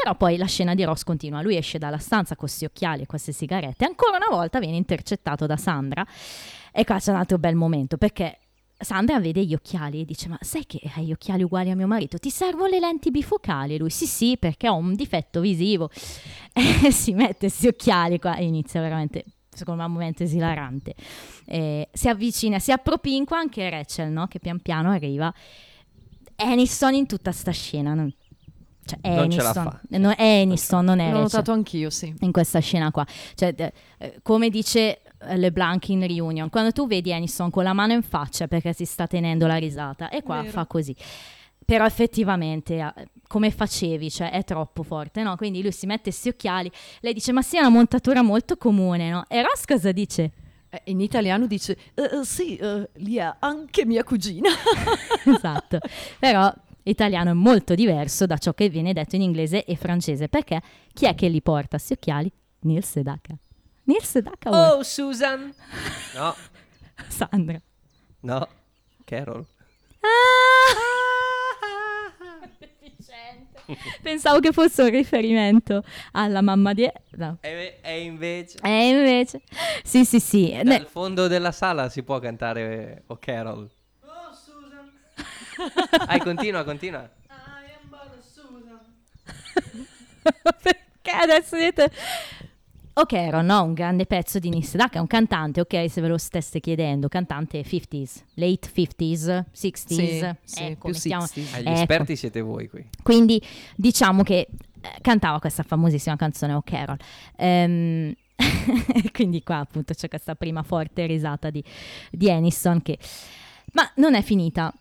Però 0.00 0.14
poi 0.14 0.36
la 0.36 0.46
scena 0.46 0.76
di 0.76 0.84
Ross 0.84 1.02
continua, 1.02 1.42
lui 1.42 1.56
esce 1.56 1.76
dalla 1.76 1.98
stanza 1.98 2.36
con 2.36 2.46
questi 2.46 2.64
occhiali 2.64 3.02
e 3.02 3.06
queste 3.06 3.32
sigarette, 3.32 3.84
ancora 3.84 4.16
una 4.16 4.28
volta 4.30 4.60
viene 4.60 4.76
intercettato 4.76 5.44
da 5.44 5.56
Sandra 5.56 6.06
e 6.70 6.84
qua 6.84 7.00
c'è 7.00 7.10
un 7.10 7.16
altro 7.16 7.36
bel 7.36 7.56
momento 7.56 7.96
perché 7.96 8.38
Sandra 8.78 9.18
vede 9.18 9.44
gli 9.44 9.54
occhiali 9.54 10.02
e 10.02 10.04
dice: 10.04 10.28
Ma 10.28 10.38
sai 10.40 10.66
che 10.66 10.80
hai 10.94 11.06
gli 11.06 11.10
occhiali 11.10 11.42
uguali 11.42 11.70
a 11.70 11.74
mio 11.74 11.88
marito? 11.88 12.16
Ti 12.16 12.30
servono 12.30 12.68
le 12.68 12.78
lenti 12.78 13.10
bifocali? 13.10 13.74
E 13.74 13.78
lui: 13.78 13.90
Sì, 13.90 14.06
sì, 14.06 14.36
perché 14.38 14.68
ho 14.68 14.76
un 14.76 14.94
difetto 14.94 15.40
visivo. 15.40 15.90
E 16.54 16.92
si 16.92 17.12
mette 17.12 17.48
questi 17.48 17.66
occhiali 17.66 18.20
qua 18.20 18.36
e 18.36 18.44
inizia 18.44 18.80
veramente. 18.80 19.24
Secondo 19.50 19.80
me 19.80 19.88
un 19.88 19.94
momento 19.94 20.22
esilarante. 20.22 20.94
Eh, 21.44 21.88
si 21.92 22.08
avvicina, 22.08 22.60
si 22.60 22.70
appropinqua 22.70 23.36
anche 23.36 23.68
Rachel, 23.68 24.12
no? 24.12 24.28
Che 24.28 24.38
pian 24.38 24.60
piano 24.60 24.90
arriva. 24.90 25.32
Aniston 26.36 26.94
in 26.94 27.06
tutta 27.06 27.32
sta 27.32 27.50
scena. 27.50 27.94
Non, 27.94 28.12
cioè, 28.88 29.14
Non 29.14 29.30
ce 29.30 29.42
la 29.42 29.50
Aniston. 29.50 29.64
fa. 29.64 29.80
No, 29.98 30.14
Aniston, 30.16 30.84
non 30.84 30.98
è 30.98 31.04
L'ho 31.04 31.10
Rachel 31.20 31.22
notato 31.22 31.52
anch'io, 31.52 31.90
sì. 31.90 32.14
in 32.20 32.32
questa 32.32 32.58
scena 32.60 32.90
qua. 32.90 33.06
Cioè, 33.34 33.54
eh, 33.56 33.72
eh, 33.98 34.18
come 34.22 34.48
dice 34.50 35.00
eh, 35.20 35.36
LeBlanc 35.36 35.88
in 35.88 36.06
Reunion, 36.06 36.48
quando 36.50 36.72
tu 36.72 36.86
vedi 36.86 37.12
Aniston 37.12 37.50
con 37.50 37.64
la 37.64 37.72
mano 37.72 37.92
in 37.92 38.02
faccia 38.02 38.48
perché 38.48 38.72
si 38.72 38.84
sta 38.84 39.06
tenendo 39.06 39.46
la 39.46 39.56
risata, 39.56 40.08
e 40.08 40.22
qua 40.22 40.40
Vero. 40.40 40.50
fa 40.52 40.66
così. 40.66 40.94
Però 41.64 41.84
effettivamente, 41.84 42.76
eh, 42.76 43.08
come 43.26 43.50
facevi, 43.50 44.10
cioè 44.10 44.30
è 44.30 44.42
troppo 44.42 44.82
forte, 44.82 45.22
no? 45.22 45.36
Quindi 45.36 45.60
lui 45.60 45.70
si 45.72 45.84
mette 45.84 46.04
questi 46.04 46.28
occhiali, 46.30 46.70
lei 47.00 47.12
dice, 47.12 47.30
ma 47.32 47.42
sì, 47.42 47.56
è 47.56 47.60
una 47.60 47.68
montatura 47.68 48.22
molto 48.22 48.56
comune, 48.56 49.10
no? 49.10 49.24
E 49.28 49.42
Ross 49.42 49.64
cosa 49.66 49.92
dice? 49.92 50.30
Eh, 50.70 50.80
In 50.86 51.00
italiano 51.00 51.46
dice, 51.46 51.76
"Eh, 51.94 52.02
eh, 52.20 52.24
sì, 52.24 52.56
eh, 52.56 52.88
lì 52.96 53.16
è 53.16 53.30
anche 53.40 53.84
mia 53.84 54.02
cugina. 54.04 54.48
esatto. 55.26 55.78
Però 56.18 56.50
italiano 56.84 57.30
è 57.30 57.34
molto 57.34 57.74
diverso 57.74 58.26
da 58.26 58.38
ciò 58.38 58.52
che 58.54 58.68
viene 58.68 58.92
detto 58.92 59.16
in 59.16 59.22
inglese 59.22 59.64
e 59.64 59.76
francese, 59.76 60.28
perché 60.28 60.60
chi 60.92 61.06
è 61.06 61.14
che 61.14 61.28
li 61.28 61.42
porta 61.42 61.76
questi 61.76 61.92
occhiali? 61.94 62.30
Neil 62.60 62.84
Sedaka. 62.84 63.34
Neil 63.84 64.02
Sedaka, 64.02 64.50
Oh, 64.76 64.82
Susan! 64.82 65.52
No, 66.14 66.34
Sandra. 67.08 67.60
no, 68.20 68.48
Carol. 69.04 69.46
Pensavo 74.02 74.40
che 74.40 74.52
fosse 74.52 74.82
un 74.82 74.90
riferimento 74.90 75.82
alla 76.12 76.40
mamma 76.40 76.72
di... 76.72 76.88
No. 77.16 77.36
E, 77.42 77.78
e 77.82 78.00
invece... 78.02 78.58
E 78.62 78.88
invece... 78.88 79.42
Sì, 79.82 80.04
sì, 80.06 80.20
sì. 80.20 80.52
Ne- 80.52 80.78
Dal 80.78 80.86
fondo 80.86 81.26
della 81.26 81.52
sala 81.52 81.88
si 81.90 82.02
può 82.02 82.18
cantare 82.18 83.02
Oh 83.08 83.18
Carol. 83.18 83.68
Oh 85.58 85.68
Susan. 85.70 86.06
Dai, 86.06 86.18
continua, 86.20 86.64
continua. 86.64 87.08
Perché 90.62 91.10
adesso 91.22 91.56
dite... 91.56 91.90
Ok, 92.94 93.12
Ron, 93.30 93.46
no, 93.46 93.62
un 93.62 93.74
grande 93.74 94.06
pezzo 94.06 94.40
di 94.40 94.48
Nisdak, 94.48 94.94
è 94.94 94.98
un 94.98 95.06
cantante, 95.06 95.60
ok, 95.60 95.88
se 95.88 96.00
ve 96.00 96.08
lo 96.08 96.18
stesse 96.18 96.58
chiedendo, 96.58 97.06
cantante 97.06 97.62
50s, 97.62 98.22
late 98.34 98.68
50s, 98.74 99.44
60s, 99.54 99.54
Sì, 99.54 100.34
sì, 100.42 100.62
ecco, 100.64 100.88
più 100.88 100.94
mettiamo- 100.94 101.24
60s. 101.24 101.54
Eh, 101.56 101.62
gli 101.62 101.68
Ecco. 101.68 101.80
esperti 101.80 102.16
siete 102.16 102.40
voi 102.40 102.68
qui. 102.68 102.84
Quindi 103.00 103.40
diciamo 103.76 104.24
che 104.24 104.48
eh, 104.80 104.98
cantava 105.00 105.38
questa 105.38 105.62
famosissima 105.62 106.16
canzone 106.16 106.54
O 106.54 106.62
Carol. 106.62 106.96
Ehm, 107.36 108.12
quindi 109.12 109.44
qua 109.44 109.58
appunto 109.58 109.94
c'è 109.94 110.08
questa 110.08 110.34
prima 110.34 110.64
forte 110.64 111.06
risata 111.06 111.50
di, 111.50 111.62
di 112.10 112.28
Aniston 112.32 112.82
che... 112.82 112.98
Ma 113.74 113.88
non 113.96 114.16
è 114.16 114.22
finita. 114.22 114.72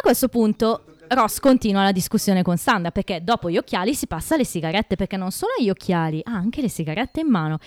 A 0.00 0.02
questo 0.02 0.28
punto 0.28 0.84
Ross 1.08 1.40
continua 1.40 1.82
la 1.82 1.92
discussione 1.92 2.40
con 2.40 2.56
Sandra 2.56 2.90
perché 2.90 3.22
dopo 3.22 3.50
gli 3.50 3.58
occhiali 3.58 3.94
si 3.94 4.06
passa 4.06 4.34
alle 4.34 4.46
sigarette 4.46 4.96
perché 4.96 5.18
non 5.18 5.30
solo 5.30 5.52
gli 5.60 5.68
occhiali, 5.68 6.22
ha 6.24 6.32
anche 6.32 6.62
le 6.62 6.70
sigarette 6.70 7.20
in 7.20 7.28
mano. 7.28 7.58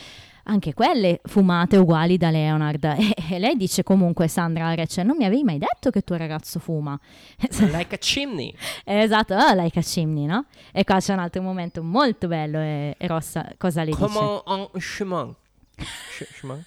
Anche 0.46 0.74
quelle 0.74 1.22
fumate 1.24 1.78
uguali 1.78 2.18
da 2.18 2.32
Leonard. 2.32 2.84
E, 2.86 3.14
e 3.36 3.38
lei 3.38 3.56
dice 3.56 3.84
comunque, 3.84 4.28
Sandra 4.28 4.74
Rachel, 4.74 5.06
non 5.06 5.16
mi 5.16 5.26
avevi 5.26 5.44
mai 5.44 5.60
detto 5.60 5.92
che 5.92 6.02
tuo 6.02 6.18
ragazzo 6.18 6.58
fuma? 6.58 7.00
Like 7.72 7.94
a 7.94 7.98
chimney. 8.00 8.52
Esatto, 8.84 9.36
oh, 9.36 9.54
like 9.54 9.78
a 9.78 9.84
chimney, 9.84 10.26
no? 10.26 10.46
E 10.72 10.84
qua 10.84 11.00
c'è 11.00 11.14
un 11.14 11.20
altro 11.20 11.44
momento 11.44 11.84
molto 11.84 12.28
bello 12.28 12.58
e, 12.58 12.96
e 12.98 13.08
Rossa 13.08 13.48
cosa 13.60 13.84
le 13.84 13.92
Come 13.92 14.08
dice? 14.08 14.42
on 14.46 14.70
chemin. 14.80 15.36
Ch- 15.78 16.28
chemin? 16.40 16.66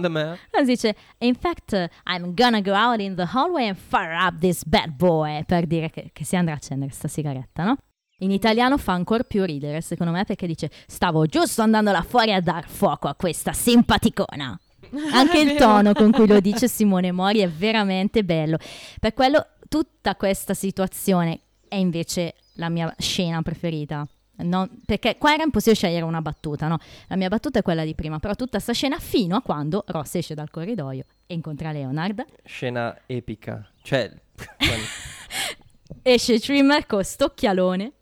De 0.00 0.08
mer. 0.08 0.38
Rossa 0.50 0.64
dice, 0.64 0.96
in 1.18 1.34
fact, 1.34 1.72
I'm 2.06 2.34
gonna 2.34 2.60
go 2.60 2.72
out 2.72 3.00
in 3.00 3.14
the 3.14 3.28
hallway 3.34 3.68
and 3.68 3.76
fire 3.76 4.14
up 4.14 4.38
this 4.40 4.64
bad 4.64 4.96
boy, 4.96 5.44
per 5.44 5.66
dire 5.66 5.90
che, 5.90 6.10
che 6.12 6.24
si 6.24 6.36
andrà 6.36 6.54
a 6.54 6.56
accendere 6.56 6.90
sta 6.92 7.08
sigaretta, 7.08 7.64
no? 7.64 7.76
In 8.20 8.30
italiano 8.30 8.78
fa 8.78 8.92
ancora 8.92 9.24
più 9.24 9.44
ridere, 9.44 9.82
secondo 9.82 10.12
me, 10.12 10.24
perché 10.24 10.46
dice, 10.46 10.70
stavo 10.86 11.26
giusto 11.26 11.60
andando 11.60 11.92
là 11.92 12.02
fuori 12.02 12.32
a 12.32 12.40
dar 12.40 12.66
fuoco 12.66 13.08
a 13.08 13.14
questa 13.14 13.52
simpaticona. 13.52 14.58
Anche 15.12 15.38
il 15.38 15.56
tono 15.56 15.92
con 15.92 16.12
cui 16.12 16.26
lo 16.26 16.40
dice 16.40 16.68
Simone 16.68 17.12
Mori 17.12 17.40
è 17.40 17.48
veramente 17.48 18.24
bello. 18.24 18.56
Per 18.98 19.12
quello, 19.12 19.46
tutta 19.68 20.16
questa 20.16 20.54
situazione 20.54 21.40
è 21.68 21.76
invece 21.76 22.34
la 22.54 22.70
mia 22.70 22.94
scena 22.98 23.42
preferita. 23.42 24.06
Non- 24.38 24.80
perché 24.84 25.16
qua 25.18 25.32
era 25.34 25.42
impossibile 25.42 25.76
scegliere 25.76 26.04
una 26.04 26.20
battuta, 26.20 26.68
no? 26.68 26.78
La 27.08 27.16
mia 27.16 27.28
battuta 27.28 27.58
è 27.58 27.62
quella 27.62 27.84
di 27.84 27.94
prima, 27.94 28.18
però 28.18 28.34
tutta 28.34 28.58
sta 28.58 28.72
scena 28.72 28.98
fino 28.98 29.36
a 29.36 29.42
quando 29.42 29.84
Ross 29.88 30.16
esce 30.16 30.34
dal 30.34 30.50
corridoio 30.50 31.04
e 31.26 31.34
incontra 31.34 31.72
Leonard. 31.72 32.24
Scena 32.44 32.96
epica. 33.06 33.68
Cioè, 33.82 34.12
Esce 36.02 36.38
Trimmer 36.38 36.86
con 36.86 37.02
stocchialone, 37.02 37.92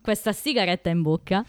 questa 0.00 0.32
sigaretta 0.32 0.90
in 0.90 1.02
bocca. 1.02 1.44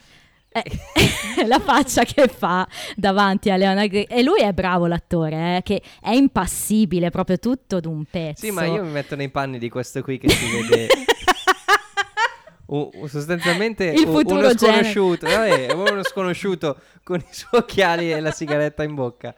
e 0.50 0.64
la 1.46 1.60
faccia 1.60 2.04
che 2.04 2.28
fa 2.28 2.68
davanti 2.96 3.50
a 3.52 3.58
Leonard 3.58 3.90
Gre- 3.90 4.08
e 4.08 4.24
lui 4.24 4.42
è 4.42 4.54
bravo 4.54 4.88
l'attore 4.88 5.58
eh, 5.58 5.62
che 5.64 5.82
è 6.02 6.12
impassibile 6.12 7.10
proprio 7.10 7.38
tutto 7.38 7.80
d'un 7.80 8.06
pezzo 8.06 8.46
sì, 8.46 8.52
ma 8.52 8.66
io 8.66 8.84
mi 8.84 8.92
metto 8.92 9.16
nei 9.16 9.30
panni 9.30 9.60
di 9.60 9.70
questo 9.70 10.02
qui 10.02 10.18
che 10.18 10.30
si 10.30 10.46
vede... 10.50 10.88
u- 12.68 12.90
u- 12.94 13.08
sostanzialmente 13.08 13.86
Il 13.86 14.08
uno 14.08 14.50
sconosciuto, 14.52 15.26
vabbè, 15.28 15.74
uno 15.74 16.04
sconosciuto 16.04 16.80
con 17.04 17.20
i 17.20 17.34
suoi 17.34 17.62
occhiali 17.62 18.12
e 18.12 18.20
la 18.20 18.32
sigaretta 18.32 18.84
in 18.84 18.96
bocca. 18.96 19.36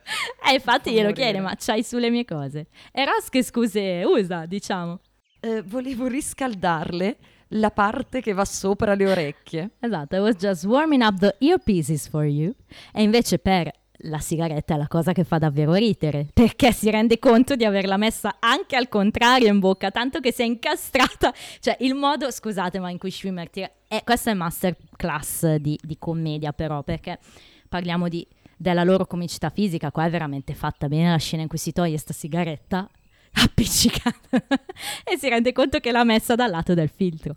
Eh, 0.48 0.54
infatti 0.54 0.92
glielo 0.92 1.12
chiede 1.12 1.40
ma 1.40 1.56
c'hai 1.58 1.84
sulle 1.84 2.10
mie 2.10 2.26
cose 2.26 2.68
e 2.92 3.06
Ross 3.06 3.30
che 3.30 3.44
scuse 3.44 4.04
usa 4.06 4.46
diciamo 4.46 5.00
Eh, 5.42 5.62
volevo 5.62 6.08
riscaldarle 6.08 7.18
la 7.54 7.72
parte 7.72 8.22
che 8.22 8.34
va 8.34 8.46
sopra 8.46 8.94
le 8.94 9.10
orecchie. 9.10 9.72
Esatto, 9.80 10.16
I 10.16 10.20
was 10.20 10.36
just 10.36 10.66
warming 10.66 11.02
up 11.02 11.18
the 11.18 11.36
earpieces 11.40 12.08
for 12.08 12.26
you. 12.26 12.54
E 12.94 13.02
invece 13.02 13.40
per 13.40 13.72
la 14.04 14.20
sigaretta 14.20 14.76
è 14.76 14.78
la 14.78 14.88
cosa 14.88 15.12
che 15.12 15.24
fa 15.24 15.38
davvero 15.38 15.74
ridere, 15.74 16.28
perché 16.34 16.72
si 16.72 16.90
rende 16.90 17.20
conto 17.20 17.56
di 17.56 17.66
averla 17.66 17.98
messa 17.98 18.38
anche 18.40 18.76
al 18.76 18.88
contrario 18.88 19.48
in 19.48 19.60
bocca, 19.60 19.92
tanto 19.92 20.20
che 20.20 20.32
si 20.32 20.42
è 20.42 20.46
incastrata. 20.46 21.34
Cioè, 21.60 21.78
il 21.82 21.96
modo, 21.96 22.32
scusate, 22.32 22.80
ma 22.80 22.90
in 22.90 22.98
cui 22.98 23.12
Schwimmer 23.12 23.50
tira... 23.50 23.70
Eh, 23.88 24.04
questa 24.04 24.32
è 24.32 24.34
masterclass 24.34 25.56
di, 25.56 25.78
di 25.82 25.98
commedia 25.98 26.54
però, 26.54 26.84
perché 26.84 27.20
parliamo 27.68 28.08
di- 28.08 28.26
della 28.56 28.84
loro 28.84 29.06
comicità 29.06 29.50
fisica, 29.50 29.92
qua 29.92 30.06
è 30.06 30.10
veramente 30.10 30.54
fatta 30.54 30.88
bene 30.88 31.10
la 31.10 31.18
scena 31.18 31.42
in 31.42 31.48
cui 31.48 31.58
si 31.58 31.72
toglie 31.72 31.98
sta 31.98 32.14
sigaretta 32.14 32.90
appiccicata 33.34 34.30
e 35.04 35.18
si 35.18 35.28
rende 35.28 35.52
conto 35.52 35.80
che 35.80 35.92
l'ha 35.92 36.04
messa 36.04 36.36
dal 36.36 36.50
lato 36.50 36.74
del 36.74 36.90
filtro. 36.90 37.36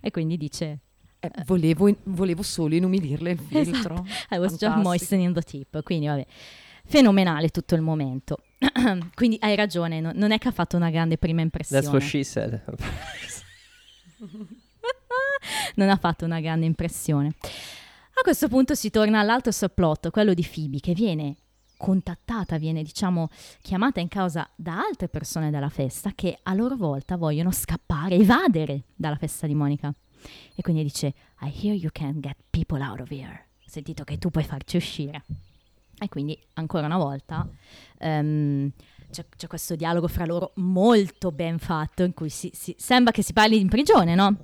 E 0.00 0.10
quindi 0.10 0.36
dice... 0.36 0.78
Eh, 1.24 1.30
volevo, 1.46 1.88
volevo 2.04 2.42
solo 2.42 2.74
inumilirle 2.74 3.30
il 3.30 3.38
filtro. 3.38 4.04
I 4.30 4.38
was 4.38 4.50
just 4.50 4.64
Fantastico. 4.64 4.80
moistening 4.80 5.32
the 5.32 5.42
tip. 5.42 5.80
Quindi, 5.84 6.06
vabbè, 6.06 6.26
fenomenale 6.84 7.48
tutto 7.50 7.76
il 7.76 7.80
momento. 7.80 8.38
quindi 9.14 9.36
hai 9.40 9.54
ragione, 9.54 10.00
no- 10.00 10.10
non 10.12 10.32
è 10.32 10.38
che 10.38 10.48
ha 10.48 10.52
fatto 10.52 10.76
una 10.76 10.90
grande 10.90 11.18
prima 11.18 11.40
impressione. 11.40 11.80
That's 11.80 11.94
what 11.94 12.04
she 12.04 12.24
said. 12.24 12.60
non 15.76 15.90
ha 15.90 15.96
fatto 15.96 16.24
una 16.24 16.40
grande 16.40 16.66
impressione. 16.66 17.28
A 18.14 18.22
questo 18.22 18.48
punto 18.48 18.74
si 18.74 18.90
torna 18.90 19.20
all'altro 19.20 19.52
subplot, 19.52 20.10
quello 20.10 20.34
di 20.34 20.44
Phoebe, 20.44 20.80
che 20.80 20.92
viene 20.92 21.36
contattata, 21.76 22.58
viene 22.58 22.82
diciamo 22.82 23.28
chiamata 23.60 24.00
in 24.00 24.08
causa 24.08 24.50
da 24.56 24.78
altre 24.78 25.08
persone 25.08 25.50
della 25.50 25.68
festa 25.68 26.10
che 26.16 26.36
a 26.42 26.52
loro 26.54 26.74
volta 26.74 27.16
vogliono 27.16 27.52
scappare, 27.52 28.16
evadere 28.16 28.86
dalla 28.96 29.16
festa 29.16 29.46
di 29.46 29.54
Monica. 29.54 29.94
E 30.54 30.62
quindi 30.62 30.82
dice, 30.82 31.14
I 31.42 31.48
hear 31.48 31.74
you 31.74 31.90
can 31.92 32.20
get 32.20 32.36
people 32.50 32.82
out 32.82 33.00
of 33.00 33.10
here. 33.10 33.46
Ho 33.64 33.68
sentito 33.68 34.04
che 34.04 34.18
tu 34.18 34.30
puoi 34.30 34.44
farci 34.44 34.76
uscire. 34.76 35.24
E 35.98 36.08
quindi 36.08 36.38
ancora 36.54 36.86
una 36.86 36.96
volta 36.96 37.48
ehm, 37.98 38.70
c'è, 39.10 39.24
c'è 39.36 39.46
questo 39.46 39.76
dialogo 39.76 40.08
fra 40.08 40.24
loro 40.24 40.52
molto 40.56 41.30
ben 41.30 41.58
fatto 41.58 42.02
in 42.02 42.12
cui 42.14 42.28
si, 42.28 42.50
si- 42.54 42.74
sembra 42.78 43.12
che 43.12 43.22
si 43.22 43.32
parli 43.32 43.60
in 43.60 43.68
prigione, 43.68 44.14
no? 44.14 44.36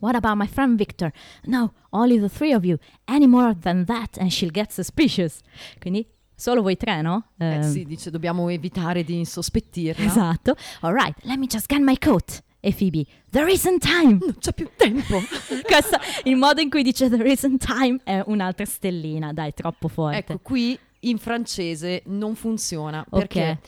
What 0.00 0.14
about 0.14 0.36
my 0.36 0.46
friend 0.46 0.76
Victor? 0.76 1.10
No, 1.44 1.72
only 1.90 2.18
the 2.18 2.28
three 2.28 2.52
of 2.54 2.64
you. 2.64 2.76
Any 3.04 3.26
more 3.26 3.54
than 3.58 3.84
that 3.86 4.16
and 4.18 4.30
she'll 4.30 4.50
get 4.52 4.70
suspicious. 4.72 5.40
Quindi 5.78 6.06
solo 6.34 6.62
voi 6.62 6.76
tre, 6.76 7.02
no? 7.02 7.28
Eh 7.38 7.44
Ehm, 7.46 7.62
sì, 7.70 7.84
dice 7.84 8.10
dobbiamo 8.10 8.48
evitare 8.48 9.04
di 9.04 9.16
insospettirla. 9.18 10.04
Esatto. 10.04 10.54
All 10.80 10.92
right, 10.94 11.14
let 11.24 11.36
me 11.38 11.46
just 11.46 11.66
get 11.66 11.80
my 11.80 11.96
coat. 11.98 12.42
E 12.60 12.74
Phoebe, 12.74 13.06
there 13.30 13.50
isn't 13.50 13.80
time. 13.80 14.18
Non 14.20 14.36
c'è 14.38 14.52
più 14.52 14.68
tempo. 14.76 15.18
Questo, 15.64 15.98
il 16.24 16.36
modo 16.36 16.60
in 16.60 16.68
cui 16.68 16.82
dice 16.82 17.08
there 17.08 17.30
isn't 17.30 17.64
time 17.64 18.00
è 18.04 18.22
un'altra 18.26 18.66
stellina, 18.66 19.32
dai, 19.32 19.54
troppo 19.54 19.88
forte. 19.88 20.18
ecco, 20.18 20.38
qui 20.42 20.78
in 21.00 21.18
francese 21.18 22.02
non 22.06 22.34
funziona 22.34 23.04
perché 23.08 23.58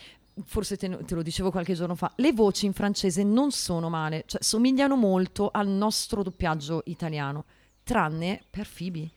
forse 0.45 0.77
te, 0.77 1.05
te 1.05 1.15
lo 1.15 1.23
dicevo 1.23 1.51
qualche 1.51 1.75
giorno 1.75 1.95
fa, 1.95 2.13
le 2.17 2.33
voci 2.33 2.67
in 2.67 2.73
francese 2.73 3.23
non 3.23 3.51
sono 3.51 3.89
male, 3.89 4.25
cioè 4.27 4.43
somigliano 4.43 4.97
molto 4.97 5.51
al 5.53 5.69
nostro 5.69 6.23
doppiaggio 6.23 6.83
italiano, 6.87 7.45
tranne 7.83 8.43
per 8.49 8.69
Phoebe. 8.69 9.11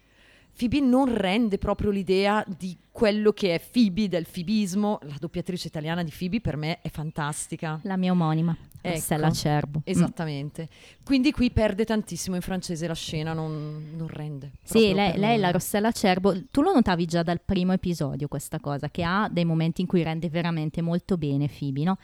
Phoebe 0.57 0.79
non 0.79 1.13
rende 1.13 1.57
proprio 1.57 1.91
l'idea 1.91 2.43
di 2.47 2.77
quello 2.89 3.33
che 3.33 3.55
è 3.55 3.61
Phoebe 3.61 4.07
del 4.07 4.25
fibismo. 4.25 4.99
La 5.01 5.17
doppiatrice 5.19 5.67
italiana 5.67 6.01
di 6.01 6.13
Phoebe 6.17 6.39
per 6.39 6.55
me 6.55 6.79
è 6.81 6.89
fantastica. 6.89 7.79
La 7.83 7.97
mia 7.97 8.13
omonima, 8.13 8.55
Ecco. 8.79 8.95
Rossella 8.95 9.31
Cerbo. 9.31 9.79
Mm. 9.79 9.81
Esattamente. 9.83 10.69
Quindi 11.03 11.31
qui 11.31 11.51
perde 11.51 11.83
tantissimo 11.83 12.37
in 12.37 12.41
francese 12.41 12.87
la 12.87 12.93
scena, 12.93 13.33
non, 13.33 13.95
non 13.97 14.07
rende. 14.07 14.53
Sì, 14.63 14.93
lei, 14.93 15.17
lei, 15.17 15.19
la 15.19 15.33
nulla. 15.33 15.51
Rossella 15.51 15.91
Cerbo, 15.91 16.33
tu 16.49 16.61
lo 16.61 16.73
notavi 16.73 17.05
già 17.05 17.21
dal 17.21 17.41
primo 17.43 17.73
episodio 17.73 18.29
questa 18.29 18.61
cosa, 18.61 18.89
che 18.89 19.03
ha 19.03 19.27
dei 19.29 19.43
momenti 19.43 19.81
in 19.81 19.87
cui 19.87 20.03
rende 20.03 20.29
veramente 20.29 20.81
molto 20.81 21.17
bene 21.17 21.49
Phoebe, 21.49 21.83
no? 21.83 21.97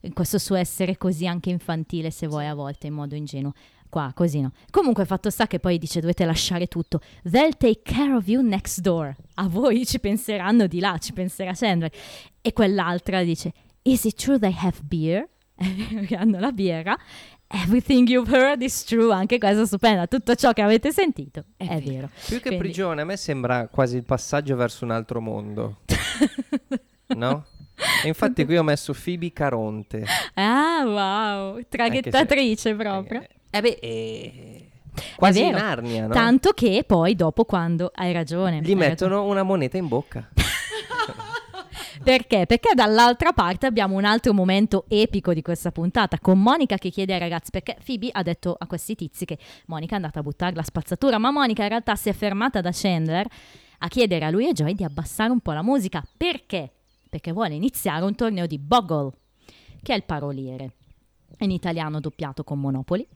In 0.00 0.12
Questo 0.12 0.36
suo 0.36 0.56
essere 0.56 0.98
così 0.98 1.26
anche 1.26 1.48
infantile, 1.48 2.10
se 2.10 2.26
vuoi, 2.26 2.46
a 2.46 2.54
volte 2.54 2.88
in 2.88 2.92
modo 2.92 3.14
ingenuo. 3.14 3.54
Qua, 3.94 4.10
così 4.12 4.40
no. 4.40 4.50
Comunque, 4.72 5.04
fatto 5.04 5.30
sta 5.30 5.46
che 5.46 5.60
poi 5.60 5.78
dice 5.78 6.00
dovete 6.00 6.24
lasciare 6.24 6.66
tutto. 6.66 6.98
They'll 7.22 7.56
take 7.56 7.82
care 7.84 8.12
of 8.12 8.26
you 8.26 8.42
next 8.42 8.80
door. 8.80 9.14
A 9.34 9.46
voi 9.46 9.86
ci 9.86 10.00
penseranno 10.00 10.66
di 10.66 10.80
là, 10.80 10.98
ci 10.98 11.12
penserà 11.12 11.52
Chandler. 11.54 11.92
E 12.42 12.52
quell'altra 12.52 13.22
dice, 13.22 13.52
is 13.82 14.02
it 14.02 14.16
true 14.20 14.40
they 14.40 14.52
have 14.58 14.78
beer? 14.82 15.28
Che 16.08 16.16
hanno 16.16 16.40
la 16.40 16.50
birra. 16.50 16.98
Everything 17.46 18.08
you've 18.08 18.36
heard 18.36 18.62
is 18.62 18.82
true. 18.82 19.14
Anche 19.14 19.38
questa 19.38 19.62
è 19.62 19.66
stupenda. 19.66 20.08
Tutto 20.08 20.34
ciò 20.34 20.52
che 20.52 20.62
avete 20.62 20.90
sentito 20.90 21.44
è, 21.56 21.64
È 21.68 21.78
vero. 21.78 21.92
vero. 21.92 22.10
Più 22.26 22.36
che 22.38 22.48
Quindi- 22.48 22.58
prigione, 22.64 23.02
a 23.02 23.04
me 23.04 23.16
sembra 23.16 23.68
quasi 23.68 23.94
il 23.94 24.02
passaggio 24.02 24.56
verso 24.56 24.84
un 24.84 24.90
altro 24.90 25.20
mondo. 25.20 25.82
no? 27.14 27.46
E 28.02 28.08
infatti 28.08 28.44
qui 28.44 28.56
ho 28.56 28.64
messo 28.64 28.92
Phoebe 28.92 29.32
Caronte. 29.32 30.04
Ah, 30.34 30.82
wow, 30.84 31.60
traghettatrice 31.68 32.74
proprio. 32.74 33.20
Eh, 33.20 33.28
eh 33.54 33.60
beh, 33.60 33.78
eh, 33.80 34.68
quasi 35.14 35.44
in. 35.44 35.52
Narnia, 35.52 36.06
no? 36.08 36.12
Tanto 36.12 36.50
che 36.50 36.82
poi 36.84 37.14
dopo 37.14 37.44
quando 37.44 37.92
hai 37.94 38.12
ragione. 38.12 38.60
Gli 38.60 38.70
hai 38.70 38.74
mettono 38.74 39.24
una 39.24 39.44
moneta 39.44 39.76
in 39.76 39.86
bocca. 39.86 40.28
ragione. 40.34 40.52
Perché? 42.02 42.46
Perché 42.46 42.74
dall'altra 42.74 43.32
parte 43.32 43.66
abbiamo 43.66 43.96
un 43.96 44.04
altro 44.04 44.34
momento 44.34 44.86
epico 44.88 45.32
di 45.32 45.40
questa 45.40 45.70
puntata 45.70 46.18
con 46.18 46.40
Monica 46.40 46.76
che 46.76 46.90
chiede 46.90 47.14
ai 47.14 47.20
ragazzi 47.20 47.50
perché 47.50 47.76
Phoebe 47.82 48.08
ha 48.10 48.22
detto 48.22 48.56
a 48.58 48.66
questi 48.66 48.96
tizi 48.96 49.24
che 49.24 49.38
Monica 49.66 49.92
è 49.92 49.96
andata 49.96 50.18
a 50.18 50.22
buttare 50.22 50.54
la 50.56 50.64
spazzatura, 50.64 51.18
ma 51.18 51.30
Monica 51.30 51.62
in 51.62 51.68
realtà 51.68 51.94
si 51.94 52.08
è 52.08 52.12
fermata 52.12 52.60
da 52.60 52.70
Chandler 52.72 53.26
a 53.78 53.88
chiedere 53.88 54.24
a 54.24 54.30
lui 54.30 54.48
e 54.48 54.52
Joy 54.52 54.74
di 54.74 54.82
abbassare 54.82 55.30
un 55.30 55.40
po' 55.40 55.52
la 55.52 55.62
musica. 55.62 56.04
Perché? 56.16 56.72
Perché 57.08 57.30
vuole 57.30 57.54
iniziare 57.54 58.04
un 58.04 58.16
torneo 58.16 58.46
di 58.46 58.58
Boggle, 58.58 59.12
che 59.80 59.92
è 59.92 59.96
il 59.96 60.02
paroliere. 60.02 60.72
In 61.38 61.50
italiano 61.50 62.00
doppiato 62.00 62.44
con 62.44 62.60
Monopoli. 62.60 63.06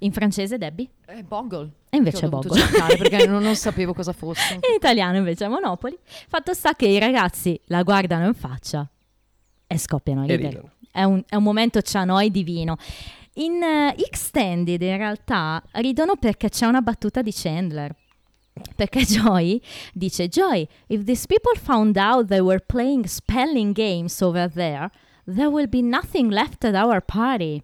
In 0.00 0.12
francese 0.12 0.58
Debbie? 0.58 0.88
È 1.04 1.22
Boggle. 1.22 1.70
E 1.88 1.96
invece 1.96 2.26
è 2.26 2.28
Boggle. 2.28 2.58
cercare 2.58 2.96
perché 2.98 3.26
non, 3.26 3.42
non 3.42 3.56
sapevo 3.56 3.94
cosa 3.94 4.12
fosse. 4.12 4.54
In 4.54 4.74
italiano 4.76 5.16
invece 5.16 5.46
è 5.46 5.48
Monopoli. 5.48 5.96
Fatto 6.28 6.52
sta 6.52 6.74
che 6.74 6.86
i 6.86 6.98
ragazzi 6.98 7.58
la 7.66 7.82
guardano 7.82 8.26
in 8.26 8.34
faccia 8.34 8.86
e 9.66 9.78
scoppiano 9.78 10.22
a 10.22 10.26
ridere. 10.26 10.72
È 10.90 11.02
un, 11.02 11.22
è 11.26 11.34
un 11.34 11.42
momento 11.42 11.80
cianoi 11.80 12.30
divino. 12.30 12.76
In 13.34 13.62
eh, 13.62 13.94
Extended 13.98 14.80
in 14.80 14.96
realtà 14.96 15.62
ridono 15.72 16.16
perché 16.16 16.48
c'è 16.48 16.66
una 16.66 16.80
battuta 16.80 17.22
di 17.22 17.32
Chandler. 17.32 17.94
Perché 18.74 19.00
Joy 19.04 19.60
dice: 19.92 20.28
Joy, 20.28 20.66
if 20.86 21.04
these 21.04 21.26
people 21.26 21.58
found 21.60 21.96
out 21.96 22.26
they 22.28 22.40
were 22.40 22.60
playing 22.60 23.04
spelling 23.04 23.72
games 23.72 24.20
over 24.22 24.50
there, 24.50 24.90
there 25.26 25.48
will 25.48 25.68
be 25.68 25.82
nothing 25.82 26.30
left 26.30 26.64
at 26.64 26.74
our 26.74 27.02
party. 27.02 27.62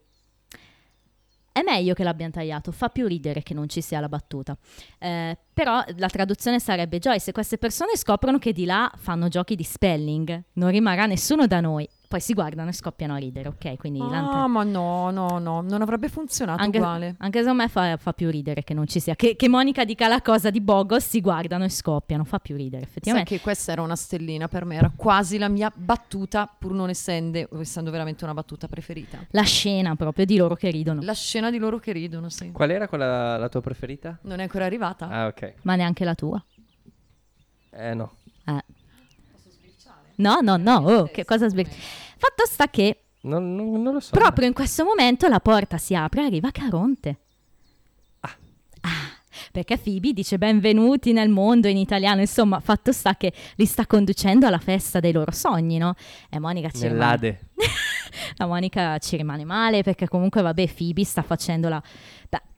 È 1.52 1.60
meglio 1.62 1.92
che 1.92 2.02
l'abbiano 2.02 2.32
tagliato, 2.32 2.72
fa 2.72 2.88
più 2.88 3.06
ridere 3.06 3.42
che 3.42 3.52
non 3.52 3.68
ci 3.68 3.82
sia 3.82 4.00
la 4.00 4.08
battuta. 4.08 4.56
Eh, 4.98 5.36
però 5.52 5.84
la 5.96 6.08
traduzione 6.08 6.58
sarebbe: 6.58 6.98
Joy, 6.98 7.18
se 7.18 7.32
queste 7.32 7.58
persone 7.58 7.94
scoprono 7.96 8.38
che 8.38 8.52
di 8.52 8.64
là 8.64 8.90
fanno 8.96 9.28
giochi 9.28 9.54
di 9.54 9.62
spelling, 9.62 10.44
non 10.54 10.70
rimarrà 10.70 11.04
nessuno 11.04 11.46
da 11.46 11.60
noi. 11.60 11.86
Poi 12.12 12.20
si 12.20 12.34
guardano 12.34 12.68
e 12.68 12.74
scoppiano 12.74 13.14
a 13.14 13.16
ridere, 13.16 13.48
ok? 13.48 13.76
Quindi 13.78 13.98
l'ante- 13.98 14.36
Ah, 14.36 14.46
ma 14.46 14.64
no, 14.64 15.08
no, 15.10 15.38
no, 15.38 15.62
non 15.62 15.80
avrebbe 15.80 16.10
funzionato 16.10 16.60
anche, 16.62 16.76
uguale. 16.76 17.14
anche 17.16 17.38
secondo 17.38 17.62
me 17.62 17.68
fa, 17.70 17.96
fa 17.96 18.12
più 18.12 18.28
ridere 18.28 18.62
che 18.64 18.74
non 18.74 18.86
ci 18.86 19.00
sia. 19.00 19.14
Che, 19.16 19.34
che 19.34 19.48
Monica 19.48 19.86
dica 19.86 20.08
la 20.08 20.20
cosa 20.20 20.50
di 20.50 20.60
Bogos, 20.60 21.06
si 21.08 21.22
guardano 21.22 21.64
e 21.64 21.70
scoppiano, 21.70 22.24
fa 22.24 22.38
più 22.38 22.54
ridere, 22.54 22.82
Sai 22.82 22.90
effettivamente. 22.90 23.34
che 23.34 23.40
questa 23.40 23.72
era 23.72 23.80
una 23.80 23.96
stellina 23.96 24.46
per 24.46 24.66
me, 24.66 24.76
era 24.76 24.92
quasi 24.94 25.38
la 25.38 25.48
mia 25.48 25.72
battuta, 25.74 26.46
pur 26.58 26.72
non 26.74 26.90
essendo, 26.90 27.48
essendo 27.58 27.90
veramente 27.90 28.24
una 28.24 28.34
battuta 28.34 28.68
preferita. 28.68 29.24
La 29.30 29.40
scena 29.44 29.96
proprio 29.96 30.26
di 30.26 30.36
loro 30.36 30.54
che 30.54 30.68
ridono, 30.70 31.00
La 31.00 31.14
scena 31.14 31.50
di 31.50 31.56
loro 31.56 31.78
che 31.78 31.92
ridono, 31.92 32.28
sì. 32.28 32.52
Qual 32.52 32.68
era 32.70 32.88
quella 32.88 33.38
la 33.38 33.48
tua 33.48 33.62
preferita? 33.62 34.18
Non 34.24 34.38
è 34.38 34.42
ancora 34.42 34.66
arrivata? 34.66 35.08
Ah, 35.08 35.26
ok. 35.28 35.54
ma 35.62 35.76
neanche 35.76 36.04
la 36.04 36.14
tua. 36.14 36.44
Eh 37.70 37.94
no. 37.94 38.12
Eh. 38.44 38.64
No, 40.16 40.40
no, 40.42 40.56
no, 40.58 40.76
oh, 40.76 41.04
che 41.04 41.24
cosa 41.24 41.48
sbir- 41.48 41.70
Fatto 42.24 42.46
sta 42.46 42.68
che 42.68 43.02
Non, 43.22 43.52
non- 43.56 43.82
non 43.82 43.94
lo 43.94 43.98
so. 43.98 44.12
proprio 44.12 44.46
in 44.46 44.52
questo 44.54 44.84
momento 44.84 45.26
la 45.26 45.40
porta 45.40 45.76
si 45.76 45.92
apre 45.96 46.22
e 46.22 46.26
arriva 46.26 46.52
Caronte. 46.52 47.18
Ah, 48.20 48.30
perché 49.50 49.76
Phoebe 49.76 50.12
dice 50.12 50.38
benvenuti 50.38 51.12
nel 51.12 51.28
mondo 51.28 51.66
in 51.66 51.76
italiano, 51.76 52.20
insomma, 52.20 52.60
fatto 52.60 52.92
sta 52.92 53.16
che 53.16 53.32
li 53.56 53.66
sta 53.66 53.86
conducendo 53.86 54.46
alla 54.46 54.58
festa 54.60 55.00
dei 55.00 55.10
loro 55.10 55.32
sogni, 55.32 55.78
no? 55.78 55.94
E 56.30 56.38
Monica 56.38 56.70
ci 56.70 56.82
rimane, 56.82 56.94
Nell'Ade. 56.98 57.40
la 58.38 58.46
Monica 58.46 58.98
ci 58.98 59.16
rimane 59.16 59.44
male 59.44 59.82
perché 59.82 60.06
comunque, 60.06 60.42
vabbè, 60.42 60.72
Phoebe 60.72 61.04
sta 61.04 61.22
facendo 61.22 61.68
la... 61.68 61.82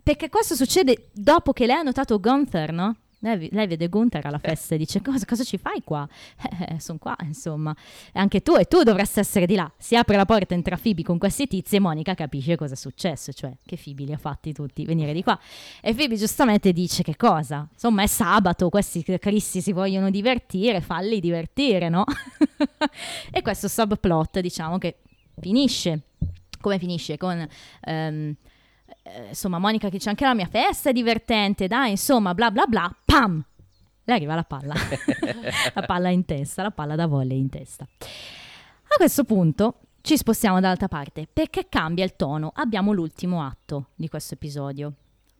Perché 0.02 0.28
questo 0.28 0.54
succede 0.54 1.08
dopo 1.14 1.54
che 1.54 1.64
lei 1.64 1.76
ha 1.76 1.82
notato 1.82 2.20
Gunther, 2.20 2.70
no? 2.72 2.96
Lei, 3.24 3.48
lei 3.52 3.66
vede 3.66 3.88
Gunther 3.88 4.26
alla 4.26 4.38
festa 4.38 4.74
e 4.74 4.78
dice 4.78 5.00
cosa, 5.00 5.24
cosa 5.24 5.44
ci 5.44 5.56
fai 5.56 5.82
qua? 5.82 6.06
Eh, 6.66 6.78
sono 6.78 6.98
qua, 6.98 7.16
insomma. 7.22 7.74
E 8.12 8.18
anche 8.18 8.40
tu, 8.40 8.54
e 8.56 8.64
tu 8.64 8.82
dovresti 8.82 9.18
essere 9.18 9.44
di 9.44 9.54
là. 9.54 9.70
Si 9.76 9.96
apre 9.96 10.16
la 10.16 10.24
porta, 10.24 10.54
entra 10.54 10.76
Phoebe 10.76 11.02
con 11.02 11.18
questi 11.18 11.46
tizi 11.46 11.76
e 11.76 11.80
Monica 11.80 12.14
capisce 12.14 12.56
cosa 12.56 12.74
è 12.74 12.76
successo, 12.76 13.32
cioè 13.32 13.52
che 13.64 13.78
Phoebe 13.82 14.04
li 14.04 14.12
ha 14.12 14.16
fatti 14.16 14.52
tutti 14.52 14.84
venire 14.84 15.12
di 15.12 15.22
qua. 15.22 15.38
E 15.82 15.94
Phoebe 15.94 16.16
giustamente 16.16 16.72
dice 16.72 17.02
che 17.02 17.16
cosa? 17.16 17.66
Insomma, 17.70 18.02
è 18.02 18.06
sabato, 18.06 18.68
questi 18.68 19.02
cristi 19.18 19.60
si 19.60 19.72
vogliono 19.72 20.10
divertire, 20.10 20.80
falli 20.80 21.20
divertire, 21.20 21.88
no? 21.88 22.04
e 23.30 23.42
questo 23.42 23.68
subplot, 23.68 24.40
diciamo 24.40 24.78
che 24.78 24.98
finisce. 25.40 26.00
Come 26.60 26.78
finisce? 26.78 27.18
Con... 27.18 27.46
ehm, 27.80 28.36
eh, 29.06 29.28
insomma, 29.28 29.58
Monica 29.58 29.88
che 29.88 29.96
dice 29.98 30.08
anche 30.08 30.24
la 30.24 30.34
mia 30.34 30.46
festa 30.46 30.88
è 30.88 30.92
divertente, 30.92 31.66
dai, 31.66 31.90
insomma, 31.90 32.32
bla 32.32 32.50
bla 32.50 32.64
bla, 32.66 32.96
pam! 33.04 33.44
Le 34.02 34.12
arriva 34.12 34.34
la 34.34 34.44
palla. 34.44 34.74
la 35.74 35.82
palla 35.82 36.08
in 36.08 36.24
testa, 36.24 36.62
la 36.62 36.70
palla 36.70 36.94
da 36.94 37.06
volley 37.06 37.38
in 37.38 37.50
testa. 37.50 37.84
A 37.84 38.96
questo 38.96 39.24
punto 39.24 39.80
ci 40.00 40.16
spostiamo 40.16 40.60
dall'altra 40.60 40.88
parte 40.88 41.26
perché 41.30 41.66
cambia 41.68 42.04
il 42.04 42.16
tono. 42.16 42.50
Abbiamo 42.54 42.92
l'ultimo 42.92 43.42
atto 43.42 43.88
di 43.94 44.08
questo 44.08 44.34
episodio. 44.34 44.92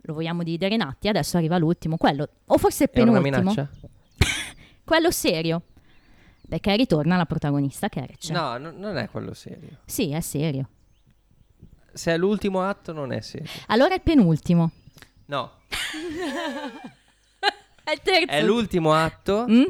Lo 0.02 0.12
vogliamo 0.12 0.42
dividere 0.42 0.74
in 0.74 0.82
atti, 0.82 1.08
adesso 1.08 1.38
arriva 1.38 1.56
l'ultimo, 1.56 1.96
quello, 1.96 2.28
o 2.46 2.58
forse 2.58 2.84
il 2.84 2.90
penultimo, 2.90 3.38
minaccia? 3.38 3.68
quello 4.84 5.10
serio. 5.10 5.62
Perché 6.46 6.76
ritorna 6.76 7.16
la 7.16 7.24
protagonista 7.24 7.88
che 7.88 8.02
è 8.02 8.06
Rachel. 8.06 8.36
No, 8.36 8.58
no, 8.58 8.70
non 8.76 8.98
è 8.98 9.08
quello 9.08 9.32
serio. 9.32 9.78
Sì, 9.86 10.10
è 10.10 10.20
serio. 10.20 10.68
Se 11.94 12.12
è 12.12 12.16
l'ultimo 12.18 12.62
atto 12.62 12.92
non 12.92 13.12
è 13.12 13.20
serio. 13.20 13.48
Allora 13.68 13.92
è 13.92 13.94
il 13.96 14.02
penultimo. 14.02 14.70
No, 15.26 15.52
È 17.84 17.90
il 17.92 18.00
terzo. 18.02 18.26
è 18.32 18.42
l'ultimo 18.42 18.92
atto, 18.94 19.46
Mm? 19.48 19.62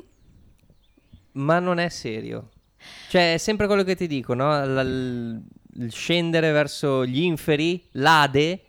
ma 1.32 1.58
non 1.58 1.78
è 1.78 1.88
serio. 1.88 2.50
Cioè, 3.08 3.34
è 3.34 3.38
sempre 3.38 3.66
quello 3.66 3.82
che 3.82 3.96
ti 3.96 4.06
dico, 4.06 4.34
no? 4.34 4.48
La- 4.66 4.82
l- 4.82 5.42
il 5.76 5.92
scendere 5.92 6.52
verso 6.52 7.04
gli 7.04 7.20
inferi, 7.22 7.84
l'Ade, 7.92 8.62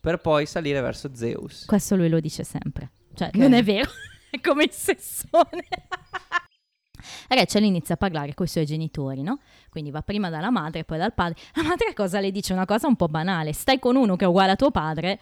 per 0.00 0.18
poi 0.18 0.46
salire 0.46 0.80
verso 0.80 1.10
Zeus. 1.14 1.64
Questo 1.64 1.96
lui 1.96 2.08
lo 2.08 2.20
dice 2.20 2.44
sempre. 2.44 2.90
Cioè, 3.14 3.28
Ok. 3.28 3.34
non 3.36 3.52
è 3.54 3.62
vero. 3.64 3.90
è 4.30 4.38
come 4.40 4.64
il 4.64 4.70
sessone. 4.72 5.66
Rachel 7.28 7.64
inizia 7.64 7.94
a 7.94 7.98
parlare 7.98 8.34
con 8.34 8.46
i 8.46 8.48
suoi 8.48 8.66
genitori, 8.66 9.22
no? 9.22 9.40
Quindi 9.72 9.90
va 9.90 10.02
prima 10.02 10.28
dalla 10.28 10.50
madre, 10.50 10.84
poi 10.84 10.98
dal 10.98 11.14
padre. 11.14 11.40
La 11.54 11.62
madre 11.62 11.94
cosa 11.94 12.20
le 12.20 12.30
dice? 12.30 12.52
Una 12.52 12.66
cosa 12.66 12.86
un 12.86 12.94
po' 12.94 13.08
banale. 13.08 13.54
Stai 13.54 13.78
con 13.78 13.96
uno 13.96 14.16
che 14.16 14.26
è 14.26 14.28
uguale 14.28 14.52
a 14.52 14.56
tuo 14.56 14.70
padre 14.70 15.18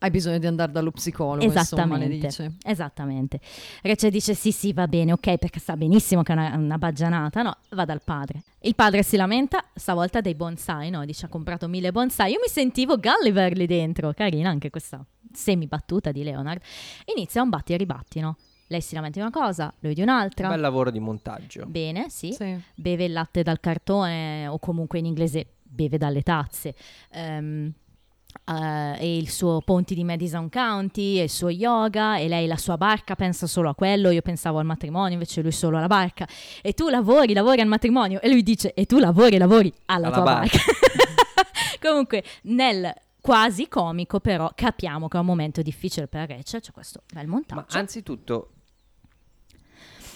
Hai 0.00 0.10
bisogno 0.10 0.38
di 0.38 0.46
andare 0.46 0.70
dallo 0.70 0.92
psicologo, 0.92 1.42
insomma, 1.44 1.62
Esattamente, 1.62 2.26
dice. 2.26 2.52
esattamente. 2.62 3.40
Rachel 3.82 4.12
dice 4.12 4.34
sì 4.34 4.52
sì 4.52 4.72
va 4.72 4.86
bene, 4.86 5.10
ok, 5.12 5.38
perché 5.38 5.58
sa 5.58 5.76
benissimo 5.76 6.22
che 6.22 6.32
è 6.32 6.36
una, 6.36 6.54
una 6.56 6.78
baggianata, 6.78 7.42
no, 7.42 7.56
va 7.70 7.84
dal 7.84 8.00
padre. 8.04 8.44
Il 8.60 8.76
padre 8.76 9.02
si 9.02 9.16
lamenta, 9.16 9.64
stavolta 9.74 10.20
dei 10.20 10.36
bonsai, 10.36 10.90
no, 10.90 11.04
dice 11.04 11.26
ha 11.26 11.28
comprato 11.28 11.66
mille 11.66 11.90
bonsai, 11.90 12.30
io 12.30 12.38
mi 12.40 12.48
sentivo 12.48 12.96
Gulliver 12.96 13.56
lì 13.56 13.66
dentro, 13.66 14.12
carina 14.12 14.50
anche 14.50 14.70
questa 14.70 15.04
semi 15.32 15.66
battuta 15.66 16.12
di 16.12 16.22
Leonard. 16.22 16.62
Inizia 17.16 17.42
un 17.42 17.48
batti 17.48 17.72
e 17.72 17.76
ribatti, 17.76 18.20
no? 18.20 18.36
Lei 18.68 18.80
si 18.80 18.94
lamenta 18.94 19.18
di 19.18 19.26
una 19.26 19.34
cosa, 19.34 19.72
lui 19.80 19.94
di 19.94 20.02
un'altra. 20.02 20.48
Bel 20.48 20.60
lavoro 20.60 20.90
di 20.90 21.00
montaggio. 21.00 21.64
Bene, 21.66 22.08
sì. 22.10 22.32
Sì. 22.32 22.58
beve 22.74 23.04
il 23.04 23.12
latte 23.12 23.42
dal 23.42 23.60
cartone 23.60 24.46
o 24.46 24.58
comunque 24.58 24.98
in 24.98 25.06
inglese 25.06 25.46
beve 25.62 25.98
dalle 25.98 26.22
tazze. 26.22 26.74
Ehm, 27.12 27.72
eh, 28.44 28.96
e 28.98 29.16
il 29.16 29.30
suo 29.30 29.60
ponti 29.62 29.94
di 29.94 30.04
Madison 30.04 30.48
County 30.50 31.18
e 31.18 31.24
il 31.24 31.30
suo 31.30 31.48
yoga 31.48 32.18
e 32.18 32.28
lei 32.28 32.46
la 32.46 32.56
sua 32.58 32.76
barca 32.76 33.14
pensa 33.16 33.46
solo 33.46 33.70
a 33.70 33.74
quello 33.74 34.10
io 34.10 34.20
pensavo 34.20 34.58
al 34.58 34.66
matrimonio 34.66 35.14
invece 35.14 35.40
lui 35.40 35.50
solo 35.50 35.78
alla 35.78 35.86
barca 35.86 36.26
e 36.62 36.72
tu 36.74 36.88
lavori 36.88 37.32
lavori 37.32 37.62
al 37.62 37.66
matrimonio 37.68 38.20
e 38.20 38.28
lui 38.28 38.42
dice 38.42 38.74
e 38.74 38.84
tu 38.84 38.98
lavori 38.98 39.38
lavori 39.38 39.72
alla, 39.86 40.06
Alla 40.08 40.14
tua 40.16 40.24
barca." 40.24 40.58
barca 40.58 41.78
comunque 41.88 42.22
nel 42.42 42.92
quasi 43.20 43.66
comico 43.66 44.20
però 44.20 44.50
capiamo 44.54 45.08
che 45.08 45.16
è 45.16 45.20
un 45.20 45.26
momento 45.26 45.62
difficile 45.62 46.06
per 46.06 46.28
Rachel 46.28 46.60
c'è 46.60 46.70
questo 46.70 47.02
bel 47.12 47.26
Ma 47.26 47.32
montaggio 47.34 47.78
anzitutto, 47.78 48.50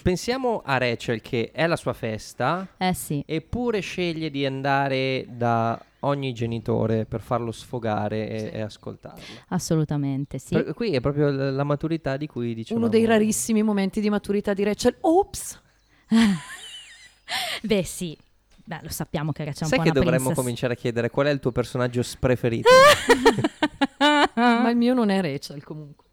pensiamo 0.02 0.62
a 0.64 0.76
Rachel 0.78 1.20
che 1.20 1.50
è 1.52 1.66
la 1.66 1.76
sua 1.76 1.92
festa, 1.92 2.66
eh 2.76 2.92
sì 2.94 3.22
eppure 3.26 3.80
sceglie 3.80 4.30
di 4.30 4.44
andare 4.44 5.26
da 5.28 5.80
ogni 6.00 6.32
genitore 6.34 7.04
per 7.06 7.20
farlo 7.20 7.52
sfogare 7.52 8.28
e, 8.28 8.38
Sì. 8.38 8.46
e 8.48 8.60
ascoltarlo. 8.60 9.22
assolutamente 9.48 10.38
sì 10.38 10.54
Per- 10.54 10.74
qui 10.74 10.92
è 10.94 11.00
proprio 11.00 11.28
l- 11.30 11.54
la 11.54 11.64
maturità 11.64 12.16
di 12.16 12.26
cui 12.26 12.54
dicevamo. 12.54 12.84
Uno 12.86 12.92
dei 12.94 13.04
rarissimi 13.04 13.62
momenti 13.62 14.00
di 14.00 14.10
maturità 14.10 14.52
di 14.52 14.64
Rachel. 14.64 14.96
Ops! 15.00 15.60
beh 17.62 17.84
sì 17.84 18.16
Beh, 18.64 18.78
lo 18.82 18.90
sappiamo 18.90 19.32
che 19.32 19.44
Rachel 19.44 19.62
è 19.62 19.64
un 19.64 19.68
Sai 19.70 19.78
po' 19.78 19.84
che 19.84 19.90
una 19.90 19.98
dovremmo 19.98 20.24
princess. 20.26 20.42
cominciare 20.44 20.72
a 20.74 20.76
chiedere 20.76 21.10
qual 21.10 21.26
è 21.26 21.30
il 21.30 21.40
tuo 21.40 21.50
personaggio 21.50 22.00
preferito? 22.20 22.68
Ma 24.36 24.70
il 24.70 24.76
mio 24.76 24.94
non 24.94 25.10
è 25.10 25.20
Rachel 25.20 25.64
comunque. 25.64 26.06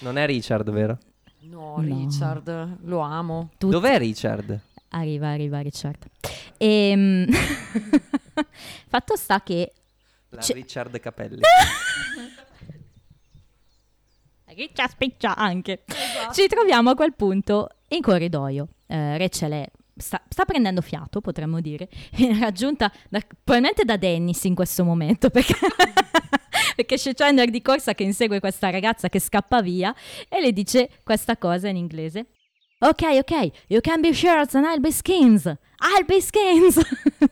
non 0.00 0.18
è 0.18 0.26
Richard, 0.26 0.68
vero? 0.70 0.98
No, 1.40 1.76
No. 1.78 1.80
Richard, 1.80 2.78
lo 2.82 2.98
amo. 3.00 3.50
Tutti- 3.58 3.72
Dov'è 3.72 3.98
Richard? 3.98 4.60
Arriva, 4.90 5.28
arriva 5.28 5.60
Richard. 5.60 6.06
Ehm, 6.56 7.26
fatto 8.88 9.16
sta 9.16 9.42
che 9.42 9.72
La 10.30 10.40
C'è- 10.40 10.54
Richard 10.54 10.98
Capelli. 11.00 11.40
Riccia 14.46 14.88
spiccia 14.88 15.36
anche. 15.36 15.84
Ci 16.32 16.48
troviamo 16.48 16.90
a 16.90 16.94
quel 16.96 17.14
punto 17.14 17.68
in 17.88 18.00
corridoio. 18.02 18.66
Eh, 18.88 19.16
Rachel 19.16 19.52
è- 19.52 19.70
sta, 19.96 20.20
sta 20.28 20.44
prendendo 20.44 20.80
fiato, 20.80 21.20
potremmo 21.20 21.60
dire, 21.60 21.88
Viene 22.16 22.40
raggiunta 22.40 22.90
da- 23.08 23.20
probabilmente 23.20 23.84
da 23.84 23.96
Dennis 23.96 24.42
in 24.44 24.56
questo 24.56 24.82
momento, 24.82 25.30
perché, 25.30 25.54
perché 26.78 26.94
c'è 26.94 27.12
Chandler 27.12 27.50
di 27.50 27.60
corsa 27.60 27.92
che 27.92 28.04
insegue 28.04 28.38
questa 28.38 28.70
ragazza 28.70 29.08
che 29.08 29.18
scappa 29.18 29.60
via 29.60 29.92
e 30.28 30.40
le 30.40 30.52
dice 30.52 30.88
questa 31.02 31.36
cosa 31.36 31.66
in 31.66 31.74
inglese. 31.74 32.26
Ok, 32.78 33.02
ok, 33.18 33.50
you 33.66 33.80
can 33.80 34.00
be 34.00 34.14
shirts 34.14 34.54
and 34.54 34.64
I'll 34.64 34.78
be 34.78 34.92
skins. 34.92 35.44
I'll 35.46 36.04
be 36.06 36.20
skins. 36.20 36.80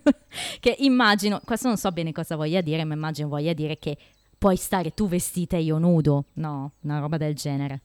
che 0.59 0.75
immagino, 0.81 1.41
questo 1.45 1.69
non 1.69 1.77
so 1.77 1.93
bene 1.93 2.11
cosa 2.11 2.35
voglia 2.35 2.61
dire, 2.61 2.83
ma 2.83 2.95
immagino 2.95 3.29
voglia 3.29 3.53
dire 3.53 3.79
che 3.79 3.97
puoi 4.37 4.57
stare 4.57 4.91
tu 4.91 5.07
vestita 5.07 5.57
e 5.57 5.61
io 5.61 5.79
nudo. 5.79 6.25
No, 6.33 6.73
una 6.81 6.99
roba 6.99 7.17
del 7.17 7.37
genere. 7.37 7.83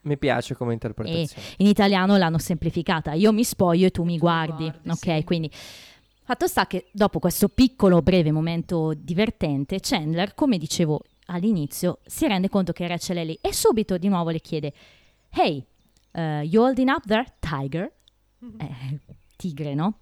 Mi 0.00 0.18
piace 0.18 0.56
come 0.56 0.72
interpretazione. 0.72 1.46
In 1.58 1.68
italiano 1.68 2.16
l'hanno 2.16 2.38
semplificata. 2.38 3.12
Io 3.12 3.32
mi 3.32 3.44
spoglio 3.44 3.86
e 3.86 3.90
tu 3.92 4.02
mi 4.02 4.14
mi 4.14 4.18
guardi. 4.18 4.64
guardi, 4.64 4.90
ok, 4.90 5.18
sì. 5.18 5.24
quindi 5.24 5.50
fatto 6.28 6.46
sta 6.46 6.66
che 6.66 6.88
dopo 6.92 7.20
questo 7.20 7.48
piccolo 7.48 8.02
breve 8.02 8.30
momento 8.32 8.92
divertente, 8.94 9.78
Chandler, 9.80 10.34
come 10.34 10.58
dicevo 10.58 11.00
all'inizio, 11.28 12.00
si 12.04 12.26
rende 12.26 12.50
conto 12.50 12.72
che 12.72 12.86
Rachel 12.86 13.16
è 13.16 13.24
lì 13.24 13.38
e 13.40 13.54
subito 13.54 13.96
di 13.96 14.08
nuovo 14.08 14.28
le 14.28 14.40
chiede: 14.40 14.74
Hey, 15.30 15.64
uh, 16.12 16.42
you 16.42 16.62
holding 16.62 16.90
up 16.90 17.06
there, 17.06 17.24
Tiger? 17.38 17.90
Eh, 18.60 19.00
tigre, 19.36 19.72
no? 19.72 20.00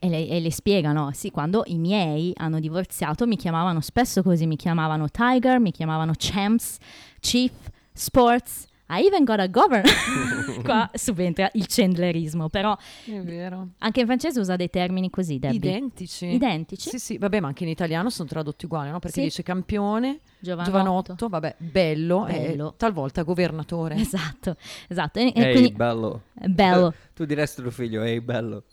E 0.00 0.08
le, 0.08 0.26
e 0.26 0.40
le 0.40 0.50
spiegano, 0.50 1.12
sì, 1.12 1.30
quando 1.30 1.62
i 1.66 1.78
miei 1.78 2.32
hanno 2.34 2.58
divorziato 2.58 3.24
mi 3.24 3.36
chiamavano 3.36 3.80
spesso 3.80 4.24
così, 4.24 4.46
mi 4.46 4.56
chiamavano 4.56 5.08
Tiger, 5.08 5.60
mi 5.60 5.70
chiamavano 5.70 6.12
Champs, 6.16 6.76
Chief, 7.20 7.52
Sports, 7.92 8.66
I 8.90 9.04
even 9.06 9.24
got 9.24 9.38
a 9.40 9.46
governor. 9.46 9.84
Qua 10.64 10.90
subentra 10.94 11.48
il 11.54 11.66
chandlerismo, 11.66 12.48
però 12.48 12.76
È 13.06 13.12
vero. 13.22 13.68
anche 13.78 14.00
in 14.00 14.06
francese 14.06 14.40
usa 14.40 14.56
dei 14.56 14.68
termini 14.68 15.08
così, 15.10 15.38
Debbie. 15.38 15.56
Identici. 15.56 16.26
Identici? 16.26 16.88
Sì, 16.90 16.98
sì, 16.98 17.18
vabbè, 17.18 17.40
ma 17.40 17.48
anche 17.48 17.62
in 17.64 17.70
italiano 17.70 18.10
sono 18.10 18.28
tradotti 18.28 18.64
uguali, 18.66 18.90
no? 18.90 18.98
Perché 18.98 19.20
Sì. 19.20 19.26
dice 19.26 19.42
campione, 19.42 20.20
Giovanotto. 20.38 20.70
giovanotto, 20.70 21.28
vabbè, 21.28 21.54
bello, 21.58 22.24
Bello. 22.24 22.72
e 22.72 22.74
talvolta 22.76 23.22
governatore. 23.22 23.94
Esatto, 23.96 24.56
esatto. 24.88 25.18
E, 25.18 25.32
e 25.34 25.40
Ehi, 25.42 25.52
quindi, 25.52 25.72
bello. 25.72 26.22
bello, 26.34 26.92
Tu 27.14 27.24
diresti 27.24 27.62
tuo 27.62 27.70
figlio, 27.70 28.02
ehi, 28.02 28.20
bello. 28.20 28.64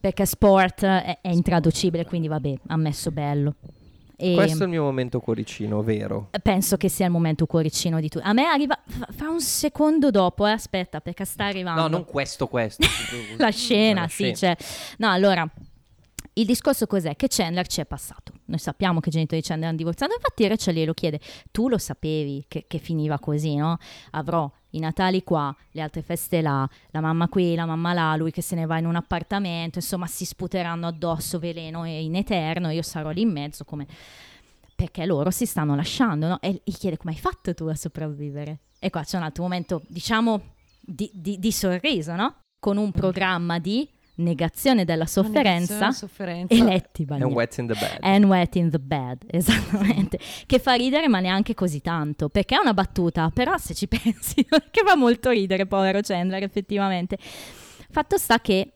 perché 0.00 0.26
sport 0.26 0.84
è, 0.84 1.18
è 1.20 1.28
intraducibile, 1.28 2.04
quindi 2.04 2.26
vabbè, 2.28 2.54
ha 2.68 2.76
messo 2.76 3.10
bello. 3.12 3.54
E 4.16 4.34
Questo 4.34 4.60
è 4.60 4.64
il 4.64 4.70
mio 4.70 4.82
momento 4.82 5.20
cuoricino, 5.20 5.82
vero? 5.82 6.28
penso 6.42 6.76
che 6.76 6.88
sia 6.88 7.06
il 7.06 7.12
momento 7.12 7.46
cuoricino 7.46 7.98
di 8.00 8.08
tutti. 8.08 8.24
A 8.26 8.32
me 8.32 8.44
arriva, 8.44 8.78
fa, 9.10 9.28
un 9.28 9.40
secondo 9.40 10.10
dopo, 10.10 10.46
eh, 10.46 10.52
aspetta, 10.52 11.00
perché 11.00 11.24
sta 11.24 11.46
arrivando. 11.46 11.80
No, 11.82 11.88
non 11.88 12.04
questo, 12.04 12.46
questo. 12.46 12.86
la 13.38 13.50
scena, 13.50 14.02
La 14.02 14.08
sì, 14.08 14.32
scena. 14.34 14.54
cioè. 14.54 14.56
No, 14.98 15.10
allora, 15.10 15.48
il 16.34 16.46
discorso 16.46 16.86
cos'è? 16.86 17.14
Che 17.14 17.28
Chandler 17.28 17.66
ci 17.66 17.80
è 17.80 17.86
passato. 17.86 18.32
Noi 18.46 18.58
sappiamo 18.58 19.00
che 19.00 19.10
i 19.10 19.12
genitori 19.12 19.40
di 19.40 19.46
Chandler 19.46 19.68
hanno 19.68 19.78
divorziato, 19.78 20.14
infatti 20.14 20.46
Rachel 20.46 20.74
glielo 20.74 20.94
chiede, 20.94 21.20
tu 21.50 21.68
lo 21.68 21.76
sapevi 21.78 22.44
che, 22.48 22.64
che 22.66 22.78
finiva 22.78 23.18
così, 23.18 23.56
no? 23.56 23.76
Avrò 24.12 24.50
i 24.70 24.78
Natali 24.78 25.22
qua, 25.22 25.54
le 25.72 25.82
altre 25.82 26.00
feste 26.02 26.40
là, 26.40 26.66
la 26.90 27.00
mamma 27.00 27.28
qui, 27.28 27.54
la 27.54 27.66
mamma 27.66 27.92
là, 27.92 28.16
lui 28.16 28.30
che 28.30 28.40
se 28.40 28.54
ne 28.54 28.64
va 28.64 28.78
in 28.78 28.86
un 28.86 28.96
appartamento, 28.96 29.78
insomma 29.78 30.06
si 30.06 30.24
sputeranno 30.24 30.86
addosso 30.86 31.38
veleno 31.38 31.84
e 31.84 32.02
in 32.02 32.16
eterno, 32.16 32.70
io 32.70 32.82
sarò 32.82 33.10
lì 33.10 33.22
in 33.22 33.30
mezzo 33.30 33.64
come... 33.64 33.86
Perché 34.74 35.06
loro 35.06 35.30
si 35.30 35.46
stanno 35.46 35.76
lasciando, 35.76 36.26
no? 36.26 36.40
E 36.40 36.60
gli 36.64 36.72
chiede 36.72 36.96
come 36.96 37.12
hai 37.12 37.18
fatto 37.18 37.54
tu 37.54 37.66
a 37.66 37.74
sopravvivere? 37.74 38.60
E 38.80 38.90
qua 38.90 39.04
c'è 39.04 39.16
un 39.16 39.22
altro 39.22 39.44
momento, 39.44 39.82
diciamo, 39.86 40.40
di, 40.80 41.08
di- 41.14 41.38
di 41.38 41.52
sorriso, 41.52 42.16
no? 42.16 42.38
Con 42.58 42.78
un 42.78 42.90
programma 42.90 43.60
di 43.60 43.88
negazione 44.16 44.84
della 44.84 45.06
sofferenza 45.06 45.72
Negazione, 45.74 45.92
sofferenza. 45.92 46.54
e 46.54 46.62
letti 46.62 47.04
bagnati. 47.04 47.32
wet 47.32 47.56
in 47.58 47.66
the 47.66 47.74
bed. 47.74 47.98
And 48.00 48.24
wet 48.26 48.54
in 48.56 48.70
the 48.70 48.78
bed, 48.78 49.24
esattamente. 49.30 50.18
che 50.46 50.58
fa 50.58 50.74
ridere, 50.74 51.08
ma 51.08 51.20
neanche 51.20 51.54
così 51.54 51.80
tanto. 51.80 52.28
Perché 52.28 52.56
è 52.56 52.58
una 52.60 52.74
battuta, 52.74 53.30
però 53.32 53.56
se 53.56 53.74
ci 53.74 53.86
pensi, 53.88 54.44
che 54.70 54.82
fa 54.84 54.96
molto 54.96 55.30
ridere, 55.30 55.66
povero 55.66 56.00
Chandler, 56.02 56.42
effettivamente. 56.42 57.16
Fatto 57.90 58.16
sta 58.18 58.40
che 58.40 58.72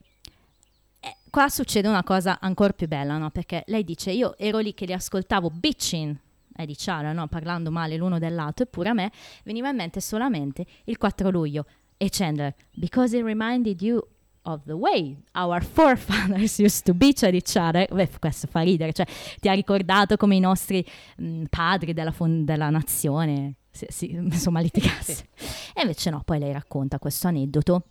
eh, 1.01 1.16
qua 1.30 1.49
succede 1.49 1.89
una 1.89 2.03
cosa 2.03 2.39
ancora 2.41 2.72
più 2.72 2.89
bella, 2.89 3.18
no? 3.18 3.30
Perché 3.30 3.62
lei 3.66 3.84
dice: 3.84 4.11
Io 4.12 4.37
ero 4.39 4.59
lì 4.59 4.74
che 4.74 4.87
li 4.87 4.93
ascoltavo 4.93 5.51
bitching. 5.51 6.16
È 6.55 6.64
di 6.64 6.74
Ciara, 6.76 7.12
no? 7.12 7.26
Parlando 7.28 7.70
male 7.70 7.97
l'uno 7.97 8.18
dell'altro, 8.18 8.64
eppure 8.64 8.89
a 8.89 8.95
me 8.95 9.11
veniva 9.45 9.68
in 9.68 9.76
mente 9.76 10.01
solamente 10.01 10.64
il 10.84 10.97
4 10.97 11.28
luglio. 11.28 11.66
E 11.99 12.09
Chandler, 12.11 12.55
because 12.72 13.14
it 13.16 13.22
reminded 13.22 13.80
you 13.82 14.03
of 14.47 14.62
the 14.64 14.72
way 14.74 15.16
our 15.34 15.62
forefathers 15.62 16.59
used 16.62 16.84
to 16.86 16.94
bitch 16.94 17.22
at 17.26 17.34
each 17.34 17.57
other. 17.57 17.86
Beh, 17.92 18.09
questo 18.18 18.47
fa 18.47 18.61
ridere, 18.61 18.92
cioè 18.92 19.07
ti 19.40 19.49
ha 19.49 19.53
ricordato 19.53 20.16
come 20.16 20.36
i 20.36 20.40
nostri 20.40 20.84
mh, 21.18 21.44
padri 21.51 21.92
della, 21.92 22.12
fon- 22.12 22.44
della 22.44 22.70
nazione, 22.70 23.57
si- 23.70 23.86
si- 23.88 24.11
insomma, 24.12 24.61
litigassero. 24.62 25.26
E 25.74 25.82
invece 25.82 26.11
no, 26.11 26.22
poi 26.24 26.38
lei 26.38 26.53
racconta 26.53 26.99
questo 26.99 27.26
aneddoto 27.28 27.82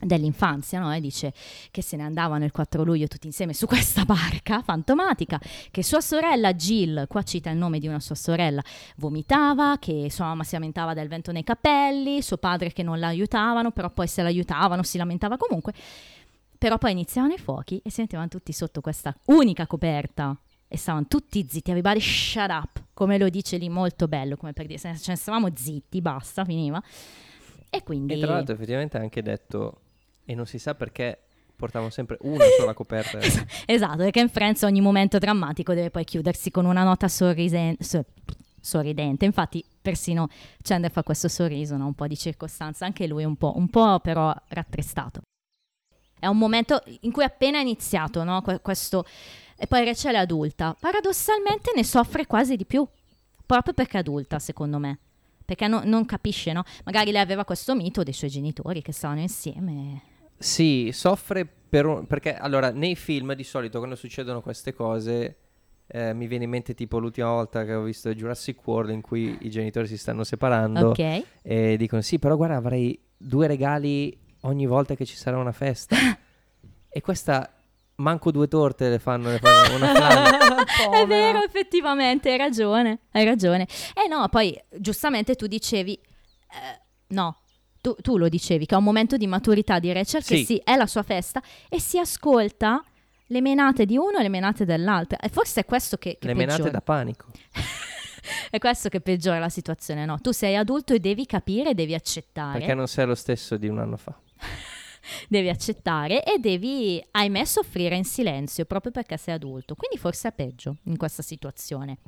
dell'infanzia, 0.00 0.78
no? 0.80 0.92
E 0.92 1.00
dice 1.00 1.32
che 1.70 1.82
se 1.82 1.96
ne 1.96 2.02
andavano 2.02 2.44
il 2.44 2.52
4 2.52 2.82
luglio 2.84 3.06
tutti 3.06 3.26
insieme 3.26 3.52
su 3.52 3.66
questa 3.68 4.04
barca 4.04 4.62
fantomatica, 4.62 5.40
che 5.70 5.82
sua 5.82 6.00
sorella 6.00 6.54
Jill, 6.54 7.06
qua 7.06 7.22
cita 7.22 7.50
il 7.50 7.56
nome 7.56 7.78
di 7.78 7.86
una 7.86 8.00
sua 8.00 8.14
sorella, 8.14 8.62
vomitava, 8.96 9.78
che 9.78 10.08
sua 10.10 10.26
mamma 10.26 10.44
si 10.44 10.54
lamentava 10.54 10.94
del 10.94 11.08
vento 11.08 11.32
nei 11.32 11.44
capelli, 11.44 12.22
suo 12.22 12.38
padre 12.38 12.72
che 12.72 12.82
non 12.82 12.98
la 12.98 13.08
aiutavano, 13.08 13.70
però 13.70 13.90
poi 13.90 14.06
se 14.06 14.22
l'aiutavano 14.22 14.82
si 14.82 14.98
lamentava 14.98 15.36
comunque. 15.36 15.72
Però 16.58 16.76
poi 16.76 16.92
iniziavano 16.92 17.32
i 17.32 17.38
fuochi 17.38 17.80
e 17.82 17.90
si 17.90 18.02
mettevano 18.02 18.28
tutti 18.28 18.52
sotto 18.52 18.82
questa 18.82 19.14
unica 19.26 19.66
coperta 19.66 20.36
e 20.68 20.76
stavano 20.76 21.06
tutti 21.08 21.44
zitti, 21.48 21.70
everybody 21.70 22.00
shut 22.00 22.50
up, 22.50 22.84
come 22.92 23.18
lo 23.18 23.28
dice 23.28 23.56
lì 23.56 23.68
molto 23.68 24.06
bello, 24.08 24.36
come 24.36 24.52
per 24.52 24.66
dire, 24.66 24.78
se 24.78 24.94
ne 25.06 25.16
stavamo 25.16 25.48
zitti, 25.54 26.00
basta, 26.00 26.44
finiva. 26.44 26.80
E 27.70 27.82
quindi... 27.84 28.14
E 28.14 28.18
tra 28.18 28.32
l'altro 28.34 28.54
effettivamente 28.54 28.98
ha 28.98 29.00
anche 29.00 29.22
detto, 29.22 29.80
e 30.24 30.34
non 30.34 30.46
si 30.46 30.58
sa 30.58 30.74
perché 30.74 31.20
portavano 31.60 31.90
sempre 31.90 32.16
una 32.22 32.44
sola 32.58 32.74
coperta. 32.74 33.18
Esatto, 33.66 33.98
perché 33.98 34.20
in 34.20 34.28
Friends 34.28 34.62
ogni 34.62 34.80
momento 34.80 35.18
drammatico 35.18 35.74
deve 35.74 35.90
poi 35.90 36.04
chiudersi 36.04 36.50
con 36.50 36.64
una 36.64 36.82
nota 36.82 37.06
sorrisente. 37.06 38.06
sorridente. 38.60 39.24
Infatti, 39.24 39.64
persino 39.80 40.28
Chandler 40.62 40.90
fa 40.90 41.02
questo 41.02 41.28
sorriso, 41.28 41.76
no? 41.76 41.86
un 41.86 41.94
po' 41.94 42.06
di 42.06 42.16
circostanza, 42.16 42.86
anche 42.86 43.06
lui 43.06 43.24
un 43.24 43.36
po', 43.36 43.52
un 43.56 43.68
po' 43.68 44.00
però 44.00 44.34
rattristato. 44.48 45.20
È 46.18 46.26
un 46.26 46.36
momento 46.36 46.82
in 47.00 47.12
cui 47.12 47.22
è 47.22 47.26
appena 47.26 47.60
iniziato, 47.60 48.24
no? 48.24 48.42
Que- 48.42 48.60
questo... 48.60 49.04
E 49.56 49.66
poi 49.66 49.84
Rachel 49.84 50.14
è 50.14 50.18
adulta. 50.18 50.74
Paradossalmente 50.78 51.72
ne 51.74 51.84
soffre 51.84 52.26
quasi 52.26 52.56
di 52.56 52.64
più, 52.64 52.86
proprio 53.44 53.74
perché 53.74 53.98
è 53.98 54.00
adulta, 54.00 54.38
secondo 54.38 54.78
me. 54.78 54.98
Perché 55.50 55.66
no- 55.66 55.82
non 55.84 56.04
capisce, 56.06 56.52
no? 56.52 56.62
Magari 56.84 57.10
lei 57.10 57.20
aveva 57.20 57.44
questo 57.44 57.74
mito 57.74 58.04
dei 58.04 58.12
suoi 58.12 58.30
genitori 58.30 58.82
che 58.82 58.92
stavano 58.92 59.18
insieme. 59.18 60.00
Sì, 60.38 60.90
soffre 60.92 61.44
per 61.44 61.86
un- 61.86 62.06
perché 62.06 62.36
allora 62.36 62.70
nei 62.70 62.94
film 62.94 63.34
di 63.34 63.42
solito 63.42 63.78
quando 63.78 63.96
succedono 63.96 64.42
queste 64.42 64.72
cose 64.72 65.36
eh, 65.88 66.14
mi 66.14 66.28
viene 66.28 66.44
in 66.44 66.50
mente 66.50 66.72
tipo 66.74 67.00
l'ultima 67.00 67.30
volta 67.30 67.64
che 67.64 67.74
ho 67.74 67.82
visto 67.82 68.14
Jurassic 68.14 68.64
World 68.64 68.90
in 68.90 69.00
cui 69.00 69.38
i 69.40 69.50
genitori 69.50 69.88
si 69.88 69.98
stanno 69.98 70.22
separando 70.22 70.90
Ok? 70.90 71.24
e 71.42 71.76
dicono 71.76 72.00
sì, 72.00 72.20
però 72.20 72.36
guarda 72.36 72.54
avrei 72.54 72.96
due 73.16 73.48
regali 73.48 74.16
ogni 74.42 74.66
volta 74.66 74.94
che 74.94 75.04
ci 75.04 75.16
sarà 75.16 75.36
una 75.36 75.50
festa. 75.50 75.96
e 76.88 77.00
questa 77.00 77.52
manco 78.00 78.30
due 78.30 78.48
torte 78.48 78.88
le 78.88 78.98
fanno, 78.98 79.30
le 79.30 79.38
fanno 79.38 79.76
una. 79.76 80.64
È 80.90 81.06
vero, 81.06 81.42
effettivamente, 81.42 82.30
hai 82.30 82.38
ragione, 82.38 83.00
hai 83.12 83.24
ragione. 83.24 83.66
Eh 83.94 84.08
no, 84.08 84.28
poi 84.28 84.58
giustamente 84.76 85.34
tu 85.34 85.46
dicevi, 85.46 85.92
eh, 85.92 86.80
no, 87.08 87.40
tu, 87.80 87.94
tu 88.00 88.16
lo 88.18 88.28
dicevi, 88.28 88.66
che 88.66 88.74
è 88.74 88.78
un 88.78 88.84
momento 88.84 89.16
di 89.16 89.26
maturità 89.26 89.78
di 89.78 89.92
Rachel, 89.92 90.24
che 90.24 90.36
Sì. 90.36 90.44
sì, 90.44 90.62
è 90.64 90.76
la 90.76 90.86
sua 90.86 91.02
festa, 91.02 91.42
e 91.68 91.80
si 91.80 91.98
ascolta 91.98 92.82
le 93.26 93.40
menate 93.40 93.86
di 93.86 93.96
uno 93.96 94.18
e 94.18 94.22
le 94.22 94.28
menate 94.28 94.64
dell'altro. 94.64 95.18
E 95.20 95.28
forse 95.28 95.60
è 95.60 95.64
questo 95.64 95.96
che, 95.96 96.18
che 96.18 96.26
le 96.26 96.34
menate 96.34 96.56
peggiora. 96.56 96.70
da 96.72 96.80
panico. 96.80 97.26
È 98.50 98.58
questo 98.58 98.88
che 98.90 99.00
peggiora 99.00 99.38
la 99.38 99.48
situazione, 99.48 100.04
no? 100.04 100.20
Tu 100.20 100.32
sei 100.32 100.54
adulto 100.54 100.92
e 100.92 100.98
devi 101.00 101.24
capire, 101.24 101.72
devi 101.72 101.94
accettare. 101.94 102.58
Perché 102.58 102.74
non 102.74 102.86
sei 102.86 103.06
lo 103.06 103.14
stesso 103.14 103.56
di 103.56 103.66
un 103.66 103.78
anno 103.78 103.96
fa. 103.96 104.14
Devi 105.28 105.48
accettare 105.48 106.24
e 106.24 106.38
devi, 106.38 107.02
ahimè, 107.10 107.44
soffrire 107.44 107.96
in 107.96 108.04
silenzio 108.04 108.64
proprio 108.64 108.92
perché 108.92 109.16
sei 109.16 109.34
adulto. 109.34 109.74
Quindi 109.74 109.98
forse 109.98 110.28
è 110.28 110.32
peggio 110.32 110.76
in 110.84 110.96
questa 110.96 111.22
situazione. 111.22 111.98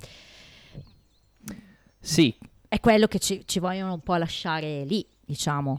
Sì, 1.98 2.36
È 2.68 2.80
quello 2.80 3.06
che 3.06 3.18
ci, 3.18 3.46
ci 3.46 3.58
vogliono 3.60 3.92
un 3.94 4.00
po' 4.00 4.16
lasciare 4.16 4.84
lì, 4.84 5.06
diciamo. 5.24 5.78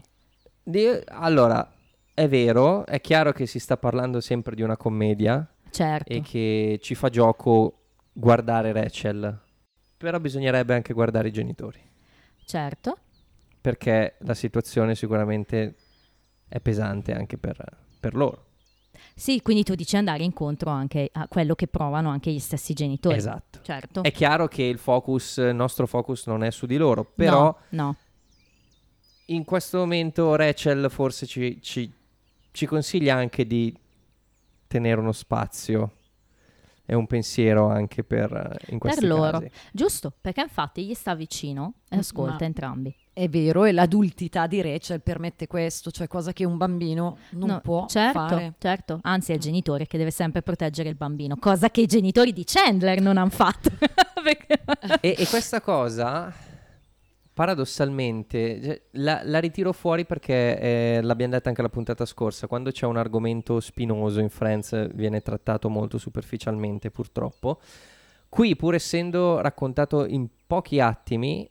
di- 0.62 0.86
allora 1.08 1.70
è 2.14 2.28
vero, 2.28 2.86
è 2.86 3.00
chiaro 3.00 3.32
che 3.32 3.46
si 3.46 3.58
sta 3.58 3.76
parlando 3.76 4.20
sempre 4.20 4.54
di 4.54 4.62
una 4.62 4.76
commedia 4.76 5.46
Certo. 5.70 6.12
e 6.12 6.20
che 6.22 6.78
ci 6.80 6.94
fa 6.94 7.08
gioco 7.10 7.80
guardare 8.12 8.72
Rachel. 8.72 9.38
Però 9.96 10.18
bisognerebbe 10.20 10.74
anche 10.74 10.92
guardare 10.94 11.28
i 11.28 11.32
genitori. 11.32 11.80
Certo. 12.46 12.98
Perché 13.60 14.14
la 14.20 14.34
situazione 14.34 14.94
sicuramente 14.94 15.74
è 16.54 16.60
pesante 16.60 17.12
anche 17.12 17.36
per, 17.36 17.56
per 17.98 18.14
loro. 18.14 18.44
Sì, 19.16 19.42
quindi 19.42 19.64
tu 19.64 19.74
dici 19.74 19.96
andare 19.96 20.22
incontro 20.22 20.70
anche 20.70 21.08
a 21.12 21.26
quello 21.26 21.56
che 21.56 21.66
provano 21.66 22.10
anche 22.10 22.30
gli 22.32 22.38
stessi 22.38 22.74
genitori. 22.74 23.16
Esatto. 23.16 23.58
Certo. 23.62 24.02
È 24.04 24.12
chiaro 24.12 24.46
che 24.46 24.62
il 24.62 24.78
focus, 24.78 25.38
il 25.38 25.54
nostro 25.54 25.88
focus 25.88 26.26
non 26.28 26.44
è 26.44 26.50
su 26.52 26.66
di 26.66 26.76
loro, 26.76 27.04
però 27.04 27.56
No, 27.70 27.86
no. 27.86 27.96
in 29.26 29.44
questo 29.44 29.78
momento 29.78 30.36
Rachel 30.36 30.88
forse 30.90 31.26
ci, 31.26 31.60
ci- 31.60 31.92
ci 32.52 32.66
consiglia 32.66 33.16
anche 33.16 33.44
di 33.46 33.76
tenere 34.68 35.00
uno 35.00 35.12
spazio 35.12 35.96
e 36.86 36.94
un 36.94 37.06
pensiero 37.08 37.68
anche 37.68 38.04
per 38.04 38.58
in 38.68 38.78
questi 38.78 39.00
Per 39.00 39.08
loro. 39.08 39.38
casi. 39.40 39.50
Giusto, 39.72 40.12
perché 40.20 40.42
infatti 40.42 40.86
gli 40.86 40.94
sta 40.94 41.16
vicino 41.16 41.74
e 41.88 41.96
Ma- 41.96 42.00
ascolta 42.00 42.44
entrambi. 42.44 42.94
È 43.14 43.28
vero, 43.28 43.64
e 43.64 43.70
l'adultità 43.70 44.48
di 44.48 44.60
Rachel 44.60 45.00
permette 45.00 45.46
questo, 45.46 45.92
cioè 45.92 46.08
cosa 46.08 46.32
che 46.32 46.44
un 46.44 46.56
bambino 46.56 47.18
non 47.30 47.48
No, 47.48 47.60
può 47.60 47.86
certo, 47.86 48.18
fare. 48.18 48.54
certo. 48.58 48.98
Anzi, 49.02 49.30
è 49.30 49.36
il 49.36 49.40
genitore 49.40 49.86
che 49.86 49.96
deve 49.98 50.10
sempre 50.10 50.42
proteggere 50.42 50.88
il 50.88 50.96
bambino, 50.96 51.36
cosa 51.36 51.70
che 51.70 51.80
i 51.82 51.86
genitori 51.86 52.32
di 52.32 52.42
Chandler 52.44 53.00
non 53.00 53.16
hanno 53.16 53.30
fatto. 53.30 53.70
Perché- 54.20 54.60
E, 55.00 55.14
e 55.16 55.26
questa 55.28 55.60
cosa, 55.60 56.32
paradossalmente, 57.32 58.60
cioè, 58.62 58.82
la, 58.92 59.20
la 59.24 59.38
ritiro 59.38 59.72
fuori 59.72 60.04
perché 60.06 60.58
eh, 60.58 61.00
l'abbiamo 61.02 61.34
detta 61.34 61.48
anche 61.50 61.62
la 61.62 61.68
puntata 61.68 62.04
scorsa, 62.06 62.46
quando 62.46 62.70
c'è 62.70 62.86
un 62.86 62.96
argomento 62.96 63.60
spinoso 63.60 64.20
in 64.20 64.28
Friends 64.28 64.92
viene 64.94 65.20
trattato 65.20 65.68
molto 65.68 65.98
superficialmente 65.98 66.90
purtroppo. 66.90 67.60
Qui, 68.28 68.56
pur 68.56 68.74
essendo 68.74 69.40
raccontato 69.40 70.04
in 70.06 70.26
pochi 70.46 70.80
attimi, 70.80 71.48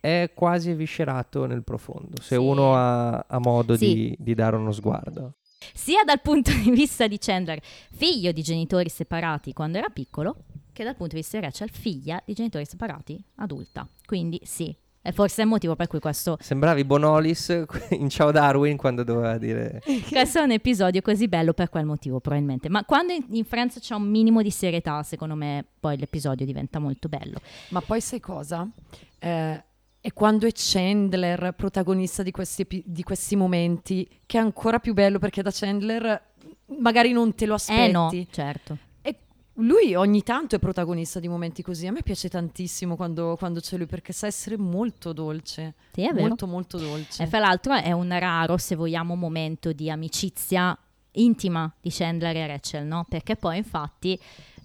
è 0.00 0.30
quasi 0.34 0.70
eviscerato 0.70 1.44
nel 1.46 1.62
profondo, 1.62 2.20
se 2.20 2.34
Sì. 2.34 2.40
uno 2.40 2.74
ha, 2.74 3.18
ha 3.28 3.38
modo 3.38 3.76
Sì. 3.76 3.94
di, 3.94 4.16
di 4.18 4.34
dare 4.34 4.56
uno 4.56 4.72
sguardo. 4.72 5.34
sia 5.74 6.02
dal 6.04 6.20
punto 6.22 6.50
di 6.52 6.70
vista 6.70 7.06
di 7.06 7.18
Chandler, 7.18 7.60
figlio 7.92 8.32
di 8.32 8.42
genitori 8.42 8.88
separati 8.88 9.52
quando 9.52 9.78
era 9.78 9.88
piccolo, 9.90 10.44
che 10.72 10.84
dal 10.84 10.96
punto 10.96 11.14
di 11.14 11.20
vista 11.20 11.38
di 11.38 11.44
Rachel, 11.44 11.70
figlia 11.70 12.22
di 12.24 12.32
genitori 12.32 12.64
separati 12.64 13.22
adulta. 13.36 13.86
Quindi 14.06 14.40
sì, 14.44 14.74
e 15.02 15.12
forse 15.12 15.40
è 15.42 15.44
il 15.44 15.50
motivo 15.50 15.76
per 15.76 15.86
cui 15.86 15.98
questo, 16.00 16.36
Sembravi 16.40 16.84
Bonolis 16.84 17.64
in 17.90 18.08
Ciao 18.08 18.30
Darwin 18.30 18.76
quando 18.78 19.02
doveva 19.04 19.36
dire... 19.38 19.82
questo 20.10 20.38
è 20.40 20.42
un 20.42 20.50
episodio 20.52 21.02
così 21.02 21.28
bello 21.28 21.52
per 21.52 21.68
quel 21.68 21.84
motivo 21.84 22.20
probabilmente. 22.20 22.68
Ma 22.70 22.84
quando 22.84 23.12
in, 23.12 23.24
in 23.30 23.44
Friends 23.44 23.78
c'è 23.80 23.94
un 23.94 24.08
minimo 24.08 24.40
di 24.42 24.50
serietà, 24.50 25.02
secondo 25.02 25.34
me 25.34 25.64
poi 25.78 25.96
l'episodio 25.98 26.46
diventa 26.46 26.78
molto 26.78 27.08
bello. 27.08 27.38
Ma 27.70 27.80
poi 27.82 28.00
sai 28.00 28.20
cosa? 28.20 28.66
Eh, 29.18 29.64
è 30.00 30.12
quando 30.12 30.46
è 30.46 30.50
Chandler 30.54 31.52
protagonista 31.52 32.22
di 32.22 32.30
questi, 32.30 32.66
di 32.84 33.02
questi 33.02 33.36
momenti 33.36 34.08
che 34.24 34.38
è 34.38 34.40
ancora 34.40 34.78
più 34.78 34.94
bello 34.94 35.18
perché 35.18 35.42
da 35.42 35.50
Chandler 35.52 36.28
magari 36.78 37.12
non 37.12 37.34
te 37.34 37.46
lo 37.46 37.54
aspetti. 37.54 37.80
Eh 37.80 37.92
no, 37.92 38.10
certo. 38.30 38.78
E 39.02 39.18
lui 39.54 39.94
ogni 39.94 40.22
tanto 40.22 40.56
è 40.56 40.58
protagonista 40.58 41.20
di 41.20 41.28
momenti 41.28 41.62
così. 41.62 41.86
A 41.86 41.92
me 41.92 42.02
piace 42.02 42.30
tantissimo 42.30 42.96
quando, 42.96 43.36
quando 43.38 43.60
c'è 43.60 43.76
lui 43.76 43.86
perché 43.86 44.14
sa 44.14 44.26
essere 44.26 44.56
molto 44.56 45.12
dolce. 45.12 45.74
Sì, 45.92 46.02
è 46.02 46.12
vero. 46.12 46.28
molto 46.28 46.46
molto 46.46 46.78
dolce. 46.78 47.22
E 47.22 47.26
fra 47.26 47.38
l'altro 47.38 47.74
è 47.74 47.92
un 47.92 48.16
raro, 48.18 48.56
se 48.56 48.76
vogliamo, 48.76 49.14
momento 49.14 49.72
di 49.72 49.90
amicizia 49.90 50.76
intima 51.12 51.70
di 51.78 51.90
Chandler 51.90 52.36
e 52.36 52.46
Rachel, 52.46 52.86
no? 52.86 53.04
Perché 53.06 53.36
poi 53.36 53.58
infatti 53.58 54.18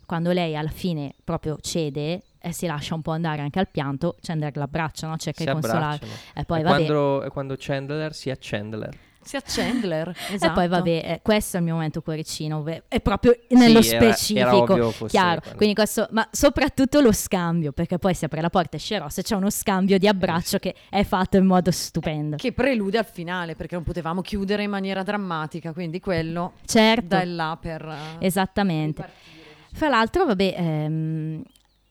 quando 0.05 0.31
lei 0.31 0.55
alla 0.55 0.69
fine 0.69 1.13
proprio 1.23 1.57
cede 1.59 2.23
e 2.45 2.51
si 2.53 2.67
lascia 2.67 2.93
un 2.93 3.01
po' 3.01 3.11
andare 3.11 3.41
anche 3.41 3.57
al 3.59 3.67
pianto, 3.69 4.15
Chandler 4.21 4.55
l'abbraccia, 4.55 5.07
no? 5.07 5.17
Cerca 5.17 5.39
Si 5.39 5.45
di 5.45 5.51
consolare. 5.51 5.99
E 6.35 6.43
poi 6.45 6.59
è, 6.59 6.63
vabbè, 6.63 6.75
quando, 6.85 7.21
è 7.23 7.29
quando 7.29 7.55
Chandler 7.57 8.13
sia 8.13 8.35
Chandler. 8.39 8.95
Sia 9.23 9.41
Chandler, 9.43 10.09
e 10.29 10.35
esatto. 10.35 10.53
poi 10.53 10.67
vabbè, 10.67 10.89
eh, 11.03 11.19
questo 11.23 11.57
è 11.57 11.59
il 11.59 11.65
mio 11.65 11.73
momento 11.73 12.03
cuoricino, 12.03 12.57
ove- 12.59 12.83
è 12.87 13.01
proprio 13.01 13.35
nello 13.49 13.81
Sì, 13.81 13.95
era- 13.95 14.05
era 14.05 14.13
specifico. 14.13 14.73
ovvio 14.73 14.91
fosse 14.91 15.17
Chiaro, 15.17 15.41
quindi 15.55 15.73
questo, 15.73 16.07
ma 16.11 16.27
soprattutto 16.31 16.99
lo 17.01 17.11
scambio, 17.11 17.71
perché 17.71 17.97
poi 17.97 18.13
si 18.13 18.23
apre 18.25 18.41
la 18.41 18.51
porta 18.51 18.73
e 18.73 18.75
esce 18.75 18.99
Ross 18.99 19.17
e 19.17 19.23
c'è 19.23 19.35
uno 19.35 19.49
scambio 19.49 19.97
di 19.97 20.07
abbraccio 20.07 20.59
che 20.59 20.75
è 20.91 21.03
fatto 21.03 21.37
in 21.37 21.45
modo 21.47 21.71
stupendo. 21.71 22.35
Che 22.35 22.51
prelude 22.53 22.99
al 22.99 23.05
finale 23.05 23.55
perché 23.55 23.73
non 23.73 23.83
potevamo 23.83 24.21
chiudere 24.21 24.61
in 24.61 24.69
maniera 24.69 25.01
drammatica, 25.01 25.73
quindi 25.73 25.99
quello 25.99 26.53
Certo, 26.63 27.07
da 27.07 27.23
là 27.25 27.57
per... 27.59 27.83
eh, 28.19 28.25
esattamente. 28.27 29.01
ripartire. 29.01 29.33
Fra 29.73 29.89
l'altro, 29.89 30.25
vabbè, 30.25 30.53
ehm, 30.55 31.41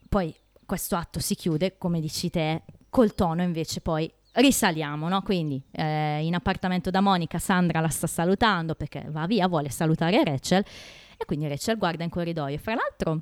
poi 0.09 0.33
questo 0.67 0.97
atto 0.97 1.21
si 1.21 1.35
chiude, 1.35 1.77
come 1.79 2.01
dici 2.01 2.31
te, 2.31 2.63
col 2.91 3.15
tono 3.15 3.43
invece 3.43 3.81
poi 3.81 4.11
risaliamo, 4.35 5.09
no? 5.09 5.23
Quindi 5.23 5.63
eh, 5.71 6.25
in 6.25 6.35
appartamento 6.35 6.91
da 6.91 7.01
Monica 7.01 7.39
Sandra 7.39 7.81
la 7.81 7.89
sta 7.89 8.07
salutando 8.07 8.75
perché 8.75 9.05
va 9.09 9.27
via, 9.27 9.49
vuole 9.49 9.69
salutare 9.71 10.23
Rachel 10.25 10.65
e 11.17 11.25
quindi 11.25 11.47
Rachel 11.47 11.79
guarda 11.79 12.05
in 12.05 12.11
corridoio. 12.11 12.59
Fra 12.59 12.75
l'altro 12.75 13.21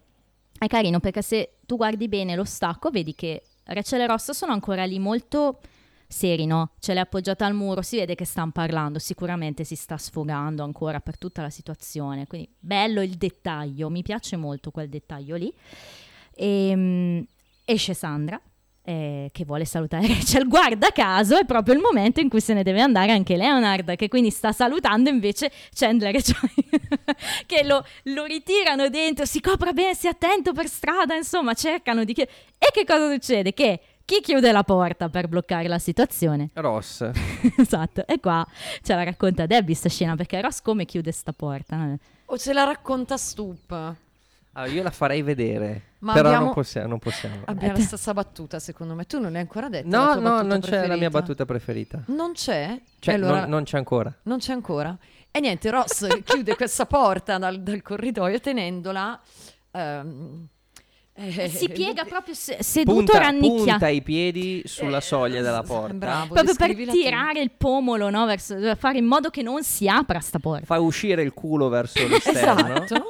è 0.59 0.67
carino 0.67 1.01
perché 1.01 1.23
se 1.23 1.57
tu 1.67 1.77
guardi 1.77 2.09
bene 2.09 2.35
lo 2.35 2.45
stacco 2.45 2.91
vedi 2.91 3.15
che 3.15 3.43
Rachel 3.65 4.01
e 4.01 4.07
Ross 4.07 4.31
sono 4.33 4.53
ancora 4.53 4.85
lì 4.85 4.99
molto 4.99 5.61
seri, 6.07 6.47
no? 6.47 6.73
Ce 6.79 6.95
l'è 6.95 7.01
appoggiata 7.01 7.47
al 7.47 7.55
muro, 7.55 7.83
si 7.83 7.97
vede 7.97 8.15
che 8.15 8.25
stanno 8.25 8.53
parlando, 8.53 8.99
sicuramente 8.99 9.65
si 9.65 9.77
sta 9.77 9.97
sfogando 9.97 10.63
ancora 10.63 11.01
per 11.01 11.19
tutta 11.19 11.43
la 11.43 11.51
situazione, 11.51 12.27
quindi 12.27 12.51
bello 12.59 13.03
il 13.03 13.17
dettaglio, 13.17 13.89
mi 13.89 14.03
piace 14.03 14.37
molto 14.37 14.71
quel 14.71 14.89
dettaglio 14.89 15.37
lì. 15.37 15.53
E, 16.35 17.27
esce 17.65 17.95
Sandra 17.95 18.41
eh, 18.85 19.31
che 19.33 19.45
vuole 19.45 19.65
salutare 19.65 20.09
Rachel, 20.09 20.47
guarda 20.49 20.91
caso 20.91 21.39
è 21.39 21.45
proprio 21.45 21.75
il 21.75 21.81
momento 21.81 22.21
in 22.21 22.29
cui 22.29 22.41
se 22.41 22.53
ne 22.53 22.63
deve 22.63 22.81
andare 22.81 23.13
anche 23.13 23.37
Leonard, 23.37 23.95
che 23.97 24.09
quindi 24.09 24.31
sta 24.31 24.53
salutando 24.53 25.09
invece 25.09 25.51
Chandler 25.73 26.17
e 26.17 26.21
Joy, 26.23 26.81
che 27.47 27.65
lo, 27.65 27.85
lo 28.05 28.25
ritirano 28.25 28.89
dentro, 28.89 29.25
si 29.25 29.41
copra 29.41 29.73
bene, 29.73 29.95
si 29.95 30.09
attento 30.09 30.53
per 30.53 30.67
strada, 30.67 31.15
insomma 31.15 31.55
cercano 31.55 32.05
di... 32.05 32.13
chi- 32.13 32.23
E 32.23 32.69
che 32.73 32.85
cosa 32.85 33.11
succede? 33.11 33.53
Che 33.53 33.81
chi 34.05 34.21
chiude 34.21 34.51
la 34.51 34.65
porta 34.65 35.09
per 35.09 35.29
bloccare 35.29 35.69
la 35.69 35.79
situazione? 35.79 36.51
Ross. 36.55 37.09
esatto, 37.57 38.05
e 38.07 38.19
qua 38.19 38.45
ce 38.83 38.95
la 38.95 39.05
racconta 39.05 39.47
Debbie 39.47 39.77
sta 39.77 39.89
scena, 39.89 40.17
perché 40.17 40.41
Ross 40.41 40.61
come 40.61 40.85
chiude 40.87 41.13
sta 41.13 41.33
porta? 41.33 41.97
O 42.27 42.37
ce 42.37 42.53
la 42.53 42.65
racconta 42.65 43.17
Stup. 43.17 43.95
Ah, 44.55 44.67
io 44.67 44.83
la 44.83 44.91
farei 44.91 45.23
vedere, 45.23 45.93
Ma 46.01 46.13
però 46.13 46.29
abbiamo- 46.29 46.45
non 46.47 46.55
possiamo. 46.55 46.89
Non 46.89 46.99
possiamo. 46.99 47.37
Abbia 47.47 47.73
la 47.73 47.81
stessa 47.81 48.13
battuta, 48.13 48.59
secondo 48.59 48.95
me. 48.95 49.05
Tu 49.07 49.19
non 49.19 49.33
l'hai 49.33 49.41
ancora 49.41 49.69
detta. 49.71 49.89
la 49.89 50.05
No, 50.05 50.13
tua 50.21 50.31
no, 50.31 50.43
non 50.43 50.61
c'è 50.61 50.71
la 50.71 50.79
mia 50.81 50.87
preferita? 50.89 51.11
battuta 51.11 51.45
preferita. 51.47 52.03
Non 52.09 52.33
c'è? 52.33 52.79
Cioè, 52.99 53.15
allora- 53.15 53.41
non, 53.41 53.49
non 53.49 53.63
c'è 53.65 53.79
ancora. 53.79 54.15
Non 54.25 54.39
c'è 54.39 54.53
ancora. 54.53 54.97
E 55.31 55.41
niente, 55.41 55.71
Ross 55.71 56.07
chiude 56.25 56.55
questa 56.57 56.85
porta 56.85 57.39
dal, 57.39 57.63
dal 57.63 57.81
corridoio 57.81 58.39
tenendola. 58.41 59.19
ehm, 59.71 60.47
eh, 61.15 61.49
Si 61.49 61.69
piega 61.69 62.05
proprio 62.05 62.35
se- 62.35 62.59
seduto 62.63 62.97
Punta, 62.97 63.19
rannicchiato. 63.19 63.65
punta 63.65 63.89
i 63.89 64.03
piedi 64.03 64.63
sulla 64.65 65.01
soglia 65.01 65.43
della 65.43 65.63
porta. 65.63 65.93
Bravo, 65.95 66.35
Proprio 66.35 66.55
per 66.55 66.67
descrivila 66.69 66.93
tu. 66.93 66.99
tirare 66.99 67.41
il 67.41 67.51
pomolo, 67.51 68.09
no? 68.11 68.25
Verso, 68.27 68.55
per 68.57 68.77
fare 68.79 68.99
in 68.99 69.05
modo 69.05 69.29
che 69.31 69.43
non 69.43 69.63
si 69.63 69.89
apra 69.89 70.21
sta 70.21 70.39
porta. 70.39 70.65
Fa 70.65 70.79
uscire 70.81 71.23
il 71.23 71.33
culo 71.35 71.69
verso 71.69 72.07
l'esterno. 72.07 72.83
Esatto. 72.85 73.09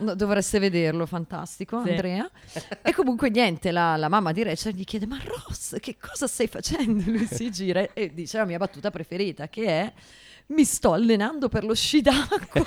No, 0.00 0.14
dovreste 0.14 0.58
vederlo, 0.60 1.06
fantastico, 1.06 1.82
Sì. 1.82 1.90
Andrea. 1.90 2.30
E 2.82 2.92
comunque 2.94 3.30
niente, 3.30 3.72
la, 3.72 3.96
la 3.96 4.08
mamma 4.08 4.32
di 4.32 4.42
Rachel 4.44 4.72
gli 4.74 4.84
chiede: 4.84 5.06
Ma 5.06 5.18
Ross, 5.24 5.76
che 5.80 5.96
cosa 6.00 6.26
stai 6.28 6.46
facendo? 6.46 7.02
Lui 7.10 7.26
si 7.26 7.50
gira 7.50 7.92
e 7.94 8.12
dice 8.14 8.36
la 8.38 8.44
mia 8.44 8.58
battuta 8.58 8.90
preferita, 8.90 9.48
che 9.48 9.64
è: 9.66 9.92
Mi 10.48 10.64
sto 10.64 10.92
allenando 10.94 11.48
per 11.50 11.62
lo 11.62 11.74
sci 11.74 12.00
d'acqua. 12.00 12.64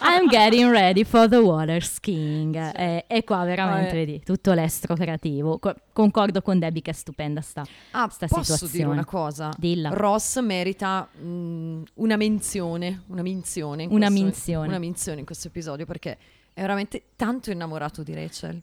I'm 0.00 0.28
getting 0.28 0.70
ready 0.70 1.04
for 1.04 1.28
the 1.28 1.36
water 1.36 1.82
skiing. 1.82 2.54
E, 2.74 3.04
e 3.06 3.22
qua 3.24 3.44
veramente, 3.44 3.90
Ah, 3.90 3.92
eh. 3.92 3.92
vedi, 4.06 4.22
tutto 4.24 4.52
l'estro 4.54 4.94
creativo. 4.94 5.58
Co- 5.58 5.74
concordo 5.92 6.40
con 6.40 6.58
Debbie 6.58 6.80
che 6.80 6.90
è 6.92 6.94
stupenda 6.94 7.42
sta. 7.42 7.66
Ah, 7.90 8.08
Sta 8.08 8.26
posso 8.28 8.42
situazione. 8.54 8.72
dire 8.72 8.86
una 8.88 9.04
cosa? 9.04 9.50
Dilla. 9.58 9.90
Ross 9.90 10.40
merita 10.40 11.06
mm, 11.20 11.82
una 11.96 12.16
menzione, 12.16 13.02
una 13.08 13.22
minzione. 13.22 13.82
in 13.82 13.90
Una 13.92 14.06
questo- 14.06 14.24
minzione. 14.24 14.66
Una 14.68 14.78
minzione 14.78 15.18
in 15.20 15.26
questo 15.26 15.48
episodio 15.48 15.84
perché 15.84 16.16
è 16.54 16.60
veramente 16.62 17.02
tanto 17.14 17.50
innamorato 17.50 18.02
di 18.02 18.14
Rachel. 18.14 18.60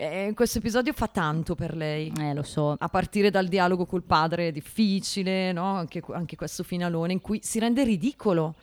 E 0.00 0.26
in 0.26 0.34
questo 0.34 0.58
episodio 0.58 0.92
fa 0.92 1.08
tanto 1.08 1.56
per 1.56 1.74
lei. 1.74 2.12
Eh, 2.20 2.32
lo 2.32 2.44
so. 2.44 2.76
A 2.78 2.88
partire 2.88 3.30
dal 3.30 3.48
dialogo 3.48 3.84
col 3.84 4.04
padre, 4.04 4.52
difficile, 4.52 5.50
no? 5.50 5.74
anche, 5.74 6.00
anche 6.12 6.36
questo 6.36 6.62
finalone 6.62 7.12
in 7.14 7.20
cui 7.20 7.40
si 7.42 7.58
rende 7.58 7.82
ridicolo. 7.82 8.54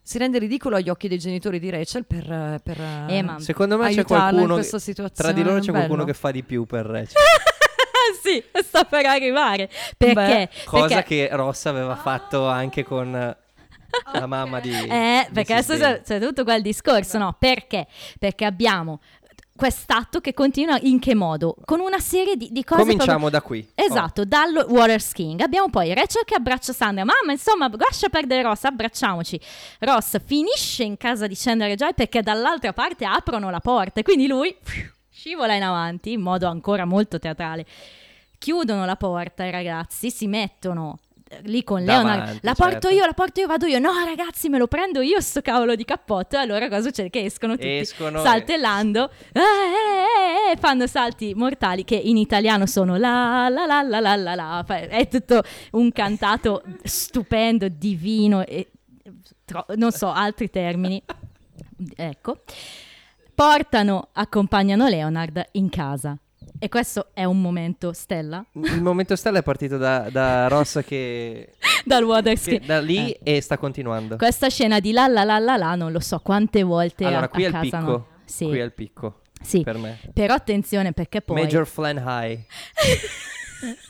Si 0.00 0.16
rende 0.16 0.38
ridicolo 0.38 0.76
agli 0.76 0.88
occhi 0.88 1.08
dei 1.08 1.18
genitori 1.18 1.58
di 1.58 1.70
Rachel 1.70 2.06
per, 2.06 2.60
per 2.62 2.80
Eh, 3.08 3.20
ma- 3.22 3.40
Secondo 3.40 3.76
me 3.76 3.92
c'è 3.92 4.04
qualcuno. 4.04 4.54
questa 4.54 4.76
che- 4.76 4.82
situazione. 4.84 5.32
tra 5.32 5.32
di 5.32 5.42
loro 5.42 5.58
c'è 5.60 5.70
qualcuno 5.72 6.04
Bello. 6.04 6.12
che 6.12 6.14
fa 6.16 6.30
di 6.30 6.44
più 6.44 6.64
per 6.66 6.86
Rachel. 6.86 7.20
sì, 8.22 8.40
sta 8.62 8.84
per 8.84 9.06
arrivare. 9.06 9.68
Perché? 9.96 10.48
Cosa 10.66 10.86
Perché- 10.86 11.26
che 11.26 11.34
Ross 11.34 11.64
aveva 11.66 11.96
fatto 11.96 12.46
anche 12.46 12.84
con 12.84 13.12
eh, 13.16 13.36
la 14.12 14.26
mamma 14.26 14.60
di. 14.60 14.70
Eh, 14.70 15.26
perché 15.32 15.54
Mrs. 15.54 15.70
adesso 15.70 16.02
c'è 16.04 16.20
tutto 16.20 16.44
quel 16.44 16.62
discorso, 16.62 17.18
no? 17.18 17.34
Perché? 17.38 17.86
Perché 18.20 18.44
abbiamo 18.44 19.00
quest'atto 19.56 20.20
che 20.20 20.34
continua 20.34 20.78
in 20.82 20.98
che 21.00 21.14
modo? 21.14 21.56
Con 21.64 21.80
una 21.80 21.98
serie 21.98 22.36
di, 22.36 22.48
di 22.52 22.62
cose 22.62 22.82
Cominciamo 22.82 23.28
da 23.30 23.42
qui. 23.42 23.62
proprio- 23.62 23.86
Esatto, 23.86 24.24
dal 24.24 24.66
water 24.68 25.00
skiing. 25.00 25.40
Abbiamo 25.40 25.68
poi 25.70 25.92
Rachel 25.94 26.24
che 26.24 26.34
abbraccia 26.34 26.72
Sandra. 26.72 27.04
Mamma, 27.04 27.32
insomma, 27.32 27.70
lascia 27.76 28.08
perdere 28.08 28.42
Ross, 28.42 28.64
abbracciamoci. 28.64 29.40
Ross 29.80 30.20
finisce 30.24 30.84
in 30.84 30.96
casa 30.96 31.26
di 31.26 31.34
Chandler 31.36 31.70
e 31.70 31.74
Joy 31.74 31.94
perché 31.94 32.22
dall'altra 32.22 32.72
parte 32.72 33.04
aprono 33.04 33.50
la 33.50 33.60
porta 33.60 34.00
e 34.00 34.02
quindi 34.02 34.26
lui 34.26 34.54
scivola 35.10 35.54
in 35.54 35.62
avanti 35.62 36.12
in 36.12 36.20
modo 36.20 36.46
ancora 36.46 36.84
molto 36.84 37.18
teatrale. 37.18 37.64
Chiudono 38.38 38.84
la 38.84 38.96
porta 38.96 39.44
i 39.44 39.50
ragazzi, 39.50 40.10
si 40.10 40.26
mettono 40.26 40.98
lì 41.42 41.64
con 41.64 41.84
Davanti, 41.84 42.08
Leonard. 42.08 42.38
La 42.42 42.54
porto 42.54 42.72
certo. 42.72 42.88
io, 42.90 43.06
la 43.06 43.12
porto 43.12 43.40
io, 43.40 43.46
vado 43.46 43.66
io. 43.66 43.78
No, 43.78 43.90
ragazzi, 44.04 44.48
me 44.48 44.58
lo 44.58 44.66
prendo 44.66 45.00
io 45.00 45.20
sto 45.20 45.40
cavolo 45.42 45.74
di 45.74 45.84
cappotto. 45.84 46.36
E 46.36 46.40
allora 46.40 46.68
cosa 46.68 46.82
succede? 46.82 47.10
Che 47.10 47.24
escono 47.24 47.54
tutti 47.54 47.68
Escono 47.78 48.20
e- 48.20 48.22
saltellando, 48.22 49.10
eh, 49.32 49.40
eh, 49.40 49.40
eh, 49.40 50.52
eh, 50.52 50.56
fanno 50.58 50.86
salti 50.86 51.34
mortali 51.34 51.84
che 51.84 51.96
in 51.96 52.16
italiano 52.16 52.66
sono 52.66 52.96
la 52.96 53.48
la 53.48 53.66
la 53.66 53.82
la 53.82 54.00
la 54.00 54.16
la 54.16 54.34
la. 54.34 54.64
È 54.66 55.08
tutto 55.08 55.42
un 55.72 55.90
cantato 55.92 56.62
stupendo, 56.82 57.68
divino 57.68 58.44
e 58.44 58.70
tro- 59.44 59.66
non 59.76 59.90
so 59.92 60.10
altri 60.10 60.48
termini. 60.50 61.02
Ecco. 61.94 62.38
Portano, 63.34 64.08
accompagnano 64.12 64.88
Leonard 64.88 65.48
in 65.52 65.68
casa. 65.68 66.16
E 66.58 66.68
questo 66.68 67.08
è 67.12 67.24
un 67.24 67.40
momento 67.40 67.92
stella 67.92 68.44
Il 68.52 68.82
momento 68.82 69.14
stella 69.16 69.38
è 69.38 69.42
partito 69.42 69.76
da, 69.76 70.08
da 70.10 70.48
Ross 70.48 70.82
che, 70.84 71.52
dal 71.84 72.02
water 72.04 72.38
che 72.40 72.60
da 72.64 72.80
lì 72.80 73.10
Eh. 73.10 73.36
e 73.36 73.40
sta 73.40 73.58
continuando. 73.58 74.16
Questa 74.16 74.48
scena 74.48 74.80
di 74.80 74.92
la 74.92 75.06
la 75.06 75.24
la 75.24 75.38
la 75.38 75.56
la 75.56 75.74
non 75.74 75.92
lo 75.92 76.00
so 76.00 76.18
quante 76.20 76.62
volte 76.62 77.04
Allora, 77.04 77.24
a, 77.24 77.28
qui 77.28 77.42
a 77.44 77.46
è 77.46 77.48
il 77.48 77.54
casa 77.54 77.78
picco. 77.78 77.90
no. 77.90 78.06
Sì, 78.24 78.46
Qui 78.46 78.58
è 78.58 78.62
il 78.64 78.72
picco 78.72 79.20
sì. 79.40 79.62
per 79.62 79.76
me. 79.78 79.98
Però 80.12 80.34
attenzione 80.34 80.92
perché 80.92 81.20
poi 81.20 81.40
Major 81.42 81.66
Flan 81.66 82.02
High. 82.04 82.44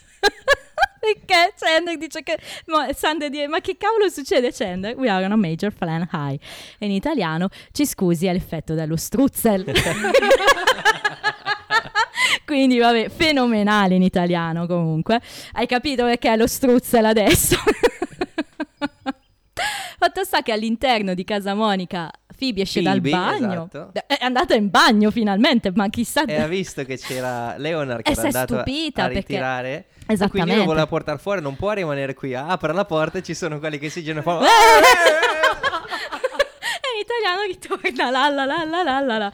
Perché 0.99 1.53
Chandler 1.57 1.99
dice 1.99 2.23
che 2.25 2.37
ma 2.67 2.89
Sander 2.93 3.31
dice 3.31 3.47
ma 3.47 3.61
che 3.61 3.77
cavolo 3.79 4.09
succede 4.09 4.51
Chandler? 4.53 4.97
We 4.97 5.09
are 5.09 5.25
on 5.25 5.31
a 5.31 5.37
major 5.37 5.73
flan 5.73 6.09
high. 6.13 6.37
E 6.79 6.87
in 6.87 6.91
italiano 6.91 7.49
ci 7.71 7.87
scusi 7.87 8.27
è 8.27 8.33
l'effetto 8.33 8.75
dello 8.75 8.97
struzzel. 8.97 9.65
Quindi 12.45 12.79
vabbè, 12.79 13.09
fenomenale 13.09 13.95
in 13.95 14.03
italiano 14.03 14.67
comunque. 14.67 15.21
Hai 15.53 15.67
capito 15.67 16.05
perché 16.05 16.33
è 16.33 16.37
lo 16.37 16.47
struzzel 16.47 17.05
adesso? 17.05 17.57
Fatto 19.99 20.25
sta 20.25 20.43
che 20.43 20.53
all'interno 20.53 21.15
di 21.15 21.25
casa 21.25 21.55
Monica 21.55 22.11
Phoebe 22.39 22.63
esce 22.63 22.83
Phoebe, 22.83 23.11
dal 23.11 23.19
bagno. 23.21 23.69
esatto. 23.73 23.91
È 24.07 24.19
andata 24.21 24.55
in 24.55 24.69
bagno 24.69 25.11
finalmente, 25.11 25.73
ma 25.75 25.89
chissà 25.89 26.25
E 26.27 26.39
ha 26.39 26.47
visto 26.47 26.85
che 26.85 26.99
c'era 26.99 27.57
Leonard 27.57 28.03
che 28.03 28.13
era 28.13 28.23
è 28.23 28.27
andato 28.27 28.57
stupita 28.57 29.05
a 29.05 29.07
perché- 29.07 29.21
ritirare. 29.21 29.87
Quindi 30.07 30.13
Esattamente. 30.23 30.57
lo 30.61 30.65
voleva 30.67 30.87
portare 30.87 31.19
fuori, 31.19 31.41
non 31.41 31.57
può 31.57 31.73
rimanere 31.73 32.15
qui. 32.15 32.35
Apre 32.35 32.73
la 32.73 32.85
porta 32.85 33.19
e 33.19 33.23
ci 33.25 33.35
sono 33.35 33.59
quelli 33.59 33.79
che 33.79 33.89
si 33.89 34.03
girano 34.05 34.21
e 34.21 34.23
fanno... 34.23 34.41
e 34.45 34.49
in 36.95 37.01
italiano 37.01 37.43
ritorna 37.49 38.11
la 38.11 38.29
la 38.29 38.45
la 38.45 38.65
la 38.65 38.83
la 38.83 39.01
la 39.01 39.19
la. 39.19 39.33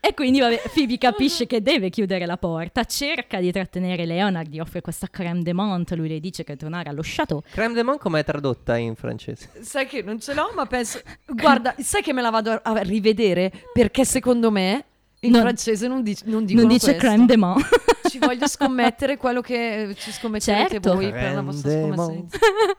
E 0.00 0.14
quindi 0.14 0.40
vabbè, 0.40 0.62
Phoebe 0.72 0.96
capisce 0.98 1.46
che 1.46 1.60
deve 1.60 1.90
chiudere 1.90 2.24
la 2.24 2.36
porta, 2.36 2.84
cerca 2.84 3.40
di 3.40 3.50
trattenere 3.50 4.06
Leonard, 4.06 4.48
gli 4.48 4.60
offre 4.60 4.80
questa 4.80 5.08
crème 5.10 5.42
de 5.42 5.52
menthe, 5.52 5.96
lui 5.96 6.08
le 6.08 6.20
dice 6.20 6.44
che 6.44 6.56
tornare 6.56 6.88
allo 6.88 7.02
chateau. 7.02 7.42
Crème 7.50 7.74
de 7.74 7.82
menthe 7.82 8.00
com'è 8.00 8.24
tradotta 8.24 8.76
in 8.76 8.94
francese? 8.94 9.50
Sai 9.60 9.86
che 9.86 10.02
non 10.02 10.20
ce 10.20 10.34
l'ho, 10.34 10.52
ma 10.54 10.66
penso. 10.66 11.00
Guarda, 11.26 11.74
sai 11.78 12.02
che 12.02 12.12
me 12.12 12.22
la 12.22 12.30
vado 12.30 12.60
a 12.62 12.78
rivedere? 12.82 13.50
Perché 13.72 14.04
secondo 14.04 14.50
me 14.50 14.84
in 15.20 15.30
Non- 15.32 15.40
francese 15.42 15.88
non, 15.88 16.02
dic- 16.02 16.22
non 16.24 16.44
dicono 16.44 16.66
Non 16.66 16.72
dice 16.76 16.94
questo. 16.94 17.06
crème 17.06 17.26
de 17.26 17.36
menthe. 17.36 17.68
Ci 18.08 18.18
voglio 18.18 18.46
scommettere 18.46 19.16
quello 19.18 19.42
che 19.42 19.94
ci 19.98 20.10
scommetterete 20.12 20.68
Certo. 20.70 20.94
voi 20.94 21.10
per 21.10 21.34
la 21.34 21.42
vostra 21.42 21.70
Crème. 21.70 22.26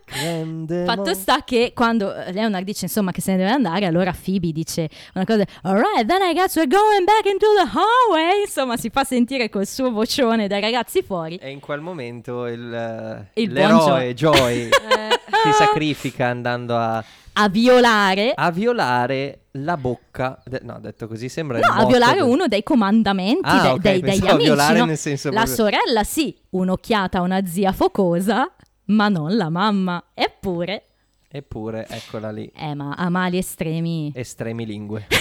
Crème 0.05 0.65
de 0.65 0.85
Fatto 0.89 1.13
sta 1.13 1.43
che 1.43 1.71
quando 1.75 2.15
eh, 2.15 2.31
Leonard 2.31 2.65
dice 2.65 2.85
insomma 2.85 3.11
che 3.11 3.21
se 3.21 3.31
ne 3.31 3.37
deve 3.37 3.51
andare, 3.51 3.85
allora 3.85 4.11
Phoebe 4.11 4.51
dice 4.51 4.89
una 5.13 5.25
cosa, 5.25 5.43
alright, 5.63 6.05
then 6.07 6.21
I 6.23 6.33
guess 6.33 6.55
we're 6.55 6.67
going 6.67 7.03
back 7.05 7.25
into 7.25 7.45
the 7.57 7.69
hallway. 7.77 8.41
Insomma, 8.45 8.75
si 8.77 8.89
fa 8.89 9.03
sentire 9.03 9.49
col 9.49 9.67
suo 9.67 9.91
vocione 9.91 10.47
dai 10.47 10.61
ragazzi 10.61 11.03
fuori. 11.03 11.35
E 11.35 11.51
in 11.51 11.59
quel 11.59 11.81
momento 11.81 12.47
il, 12.47 12.73
eh, 12.73 13.41
Il 13.41 13.51
l'eroe 13.53 14.13
Joy 14.15 14.63
Eh, 14.69 14.69
si 15.43 15.51
sacrifica 15.57 16.27
andando 16.27 16.75
a, 16.75 17.03
A 17.41 17.47
violare, 17.47 18.33
a 18.35 18.51
violare 18.51 19.45
la 19.51 19.77
bocca. 19.77 20.41
de- 20.45 20.59
no, 20.63 20.77
detto 20.81 21.07
così 21.07 21.29
sembra 21.29 21.57
no, 21.59 21.71
a 21.71 21.85
violare 21.85 22.19
del- 22.19 22.27
uno 22.27 22.47
dei 22.47 22.63
comandamenti 22.63 23.39
Ah, 23.43 23.61
de- 23.61 23.67
ok, 23.69 23.79
dei- 23.79 24.01
degli 24.01 24.27
amici. 24.27 24.43
violare 24.43 24.79
no? 24.79 24.85
nel 24.85 24.97
senso 24.97 25.29
La 25.29 25.43
proprio- 25.43 25.55
sorella 25.55 26.03
sì, 26.03 26.37
un'occhiata 26.49 27.19
a 27.19 27.21
una 27.21 27.45
zia 27.45 27.71
focosa, 27.71 28.51
ma 28.87 29.07
non 29.07 29.37
la 29.37 29.47
mamma. 29.49 30.03
Eppure, 30.13 30.83
Eppure, 31.29 31.87
eccola 31.89 32.29
lì. 32.31 32.51
eh, 32.53 32.73
ma 32.75 32.91
a 32.95 33.07
mali 33.09 33.37
estremi. 33.37 34.11
Estremi 34.13 34.65
lingue. 34.65 35.07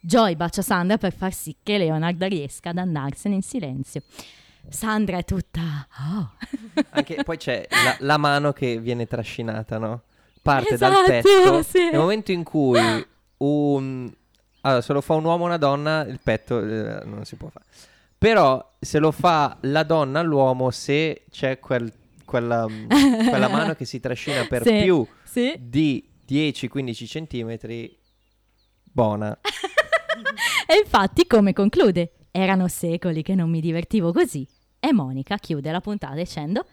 Joy 0.00 0.36
bacia 0.36 0.60
Sandra 0.62 0.98
per 0.98 1.12
far 1.14 1.32
sì 1.32 1.56
che 1.62 1.78
Leonard 1.78 2.22
riesca 2.24 2.70
ad 2.70 2.78
andarsene 2.78 3.34
in 3.34 3.42
silenzio. 3.42 4.02
Sandra 4.68 5.16
è 5.16 5.24
tutta... 5.24 5.86
"Oh." 6.12 6.30
Anche 6.90 7.22
poi 7.24 7.36
c'è 7.38 7.66
la, 7.70 7.96
la 8.00 8.16
mano 8.18 8.52
che 8.52 8.78
viene 8.78 9.06
trascinata, 9.06 9.78
no? 9.78 10.02
Parte 10.52 10.76
dal 10.76 10.92
Esatto, 10.92 11.06
petto. 11.10 11.62
sì. 11.62 11.78
Nel 11.90 11.98
momento 11.98 12.32
in 12.32 12.42
cui 12.44 12.78
un... 13.38 14.12
Allora, 14.62 14.80
se 14.80 14.92
lo 14.92 15.00
fa 15.00 15.14
un 15.14 15.24
uomo 15.24 15.44
o 15.44 15.46
una 15.46 15.56
donna, 15.56 16.04
il 16.04 16.18
petto 16.22 16.58
eh, 16.60 17.04
non 17.04 17.24
si 17.24 17.36
può 17.36 17.48
fare. 17.48 17.66
Però 18.16 18.74
se 18.80 18.98
lo 18.98 19.12
fa 19.12 19.56
la 19.62 19.82
donna 19.84 20.18
all'uomo, 20.20 20.70
se 20.70 21.24
c'è 21.30 21.58
quel- 21.60 21.92
quella, 22.24 22.66
quella 22.88 23.48
mano 23.48 23.74
che 23.74 23.84
si 23.84 24.00
trascina 24.00 24.44
per 24.46 24.62
Sì, 24.66 24.80
più 24.82 25.06
sì. 25.22 25.54
di 25.58 26.08
10-15 26.28 27.06
centimetri, 27.06 27.96
buona. 28.82 29.38
E 30.70 30.80
infatti, 30.82 31.26
come 31.26 31.52
conclude? 31.52 32.12
Erano 32.30 32.68
secoli 32.68 33.22
che 33.22 33.34
non 33.34 33.48
mi 33.48 33.60
divertivo 33.60 34.12
così. 34.12 34.46
E 34.80 34.92
Monica 34.92 35.36
chiude 35.36 35.70
la 35.70 35.80
puntata 35.80 36.14
dicendo: 36.14 36.66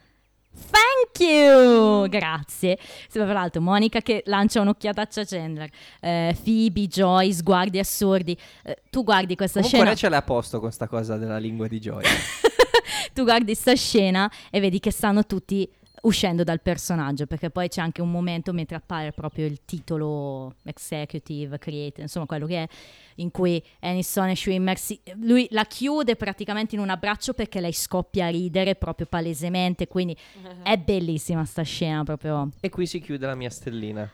Thank 0.56 1.20
you! 1.20 2.08
Grazie. 2.08 2.78
Sì, 2.80 3.20
Tra 3.20 3.32
l'altro, 3.34 3.62
Monica 3.62 4.02
che 4.02 4.24
lancia 4.26 4.62
un'occhiata 4.62 5.02
a 5.02 5.08
Chandler, 5.08 5.70
eh, 6.02 6.36
Phoebe, 6.44 6.88
Joy, 6.88 7.34
sguardi 7.34 7.80
assurdi. 7.80 8.38
Eh, 8.64 8.84
tu 8.90 9.04
guardi 9.04 9.36
questa 9.36 9.60
Comunque 9.62 9.80
scena. 9.80 9.92
Rachel 9.92 10.12
è 10.14 10.16
a 10.16 10.22
posto 10.22 10.60
con 10.60 10.72
sta 10.72 10.88
cosa 10.88 11.18
della 11.18 11.38
lingua 11.38 11.68
di 11.68 11.80
Joy. 11.80 12.04
tu 13.14 13.24
guardi 13.24 13.54
sta 13.56 13.76
scena 13.76 14.32
e 14.50 14.60
vedi 14.60 14.80
che 14.80 14.92
stanno 14.92 15.26
tutti 15.26 15.70
uscendo 16.06 16.44
dal 16.44 16.62
personaggio 16.62 17.26
perché 17.26 17.50
poi 17.50 17.68
c'è 17.68 17.82
anche 17.82 18.02
un 18.02 18.10
momento 18.12 18.54
mentre 18.54 18.76
appare 18.76 19.12
proprio 19.12 19.46
il 19.46 19.62
titolo 19.66 20.56
executive 20.64 21.58
creator 21.58 22.02
insomma 22.02 22.26
quello 22.26 22.46
che 22.46 22.64
è 22.64 22.68
in 23.16 23.32
cui 23.32 23.62
Aniston 23.80 24.30
e 24.30 24.36
Schwimmer 24.36 24.78
si- 24.78 25.00
lui 25.22 25.48
la 25.52 25.66
chiude 25.66 26.16
praticamente 26.16 26.76
in 26.76 26.82
un 26.82 26.90
abbraccio 26.90 27.34
perché 27.34 27.60
lei 27.60 27.74
scoppia 27.74 28.28
a 28.28 28.30
ridere 28.30 28.76
proprio 28.76 29.08
palesemente 29.08 29.88
quindi 29.88 30.16
è 30.64 30.78
bellissima 30.78 31.44
sta 31.46 31.64
scena 31.64 32.04
proprio 32.04 32.50
e 32.60 32.70
qui 32.70 32.86
si 32.86 33.00
chiude 33.02 33.26
la 33.26 33.36
mia 33.36 33.50
stellina. 33.50 34.10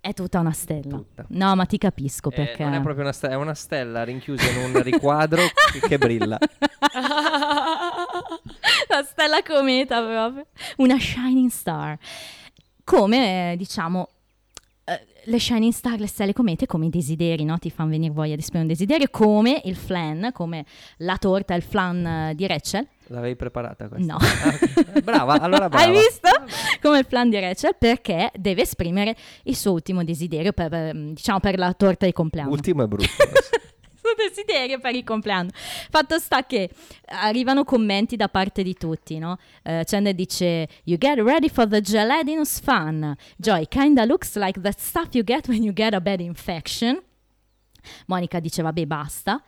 è 0.00 0.12
tutta 0.14 0.38
una 0.40 0.52
stella 0.52 0.96
Tutta. 0.96 1.24
no 1.28 1.54
ma 1.56 1.66
ti 1.66 1.78
capisco 1.78 2.30
Eh, 2.30 2.34
perché 2.34 2.62
non 2.64 2.74
è 2.74 2.80
proprio 2.80 3.04
una 3.04 3.12
stella, 3.12 3.32
è 3.34 3.36
una 3.36 3.54
stella 3.54 4.02
rinchiusa 4.04 4.48
in 4.50 4.74
un 4.74 4.82
riquadro 4.82 5.42
che, 5.72 5.80
che 5.80 5.98
brilla. 5.98 6.38
la 8.88 9.02
stella 9.02 9.42
cometa 9.42 10.02
proprio, 10.02 10.46
una 10.76 10.98
shining 10.98 11.50
star. 11.50 11.98
Come 12.84 13.52
eh, 13.52 13.56
diciamo 13.56 14.08
eh, 14.86 15.06
le 15.24 15.38
shining 15.38 15.72
star, 15.72 15.98
le 15.98 16.06
stelle 16.06 16.34
comete, 16.34 16.66
come 16.66 16.86
i 16.86 16.90
desideri, 16.90 17.44
no? 17.44 17.58
Ti 17.58 17.70
fanno 17.70 17.90
venire 17.90 18.12
voglia 18.12 18.34
di 18.34 18.40
esprimere 18.40 18.68
un 18.68 18.72
desiderio, 18.76 19.08
come 19.10 19.62
il 19.64 19.76
flan, 19.76 20.30
come 20.32 20.66
la 20.98 21.16
torta, 21.16 21.54
il 21.54 21.62
flan 21.62 22.06
eh, 22.06 22.34
di 22.34 22.46
Rachel. 22.46 22.86
L'avevi 23.06 23.34
preparata 23.36 23.88
questa? 23.88 24.12
No. 24.12 24.18
Ah. 24.18 25.00
Brava, 25.00 25.40
allora 25.40 25.68
brava. 25.70 25.84
Hai 25.84 25.90
visto? 25.90 26.28
Come 26.82 26.98
il 26.98 27.06
flan 27.06 27.30
di 27.30 27.40
Rachel, 27.40 27.76
perché 27.78 28.30
deve 28.34 28.62
esprimere 28.62 29.16
il 29.44 29.56
suo 29.56 29.72
ultimo 29.72 30.04
desiderio 30.04 30.52
per, 30.52 30.94
diciamo, 30.94 31.40
per 31.40 31.58
la 31.58 31.72
torta 31.72 32.04
di 32.04 32.12
compleanno. 32.12 32.50
Ultimo 32.50 32.84
è 32.84 32.86
brutto. 32.86 33.08
desiderio 34.18 34.78
per 34.78 34.94
il 34.94 35.04
compleanno. 35.04 35.50
Fatto 35.52 36.18
sta 36.18 36.44
che 36.44 36.70
arrivano 37.06 37.64
commenti 37.64 38.16
da 38.16 38.28
parte 38.28 38.62
di 38.62 38.74
tutti, 38.74 39.18
no? 39.18 39.38
Eh, 39.62 39.84
Chandler 39.84 40.14
dice 40.14 40.68
You 40.84 40.98
get 40.98 41.18
ready 41.18 41.48
for 41.48 41.66
the 41.66 41.80
gelatinous 41.80 42.60
fun. 42.60 43.14
Joy 43.36 43.66
kinda 43.68 44.04
looks 44.04 44.36
like 44.36 44.60
that 44.60 44.78
stuff 44.78 45.08
you 45.12 45.24
get 45.24 45.48
when 45.48 45.62
you 45.62 45.72
get 45.72 45.94
a 45.94 46.00
bad 46.00 46.20
infection. 46.20 47.00
Monica 48.06 48.40
dice 48.40 48.62
vabbè 48.62 48.86
basta. 48.86 49.42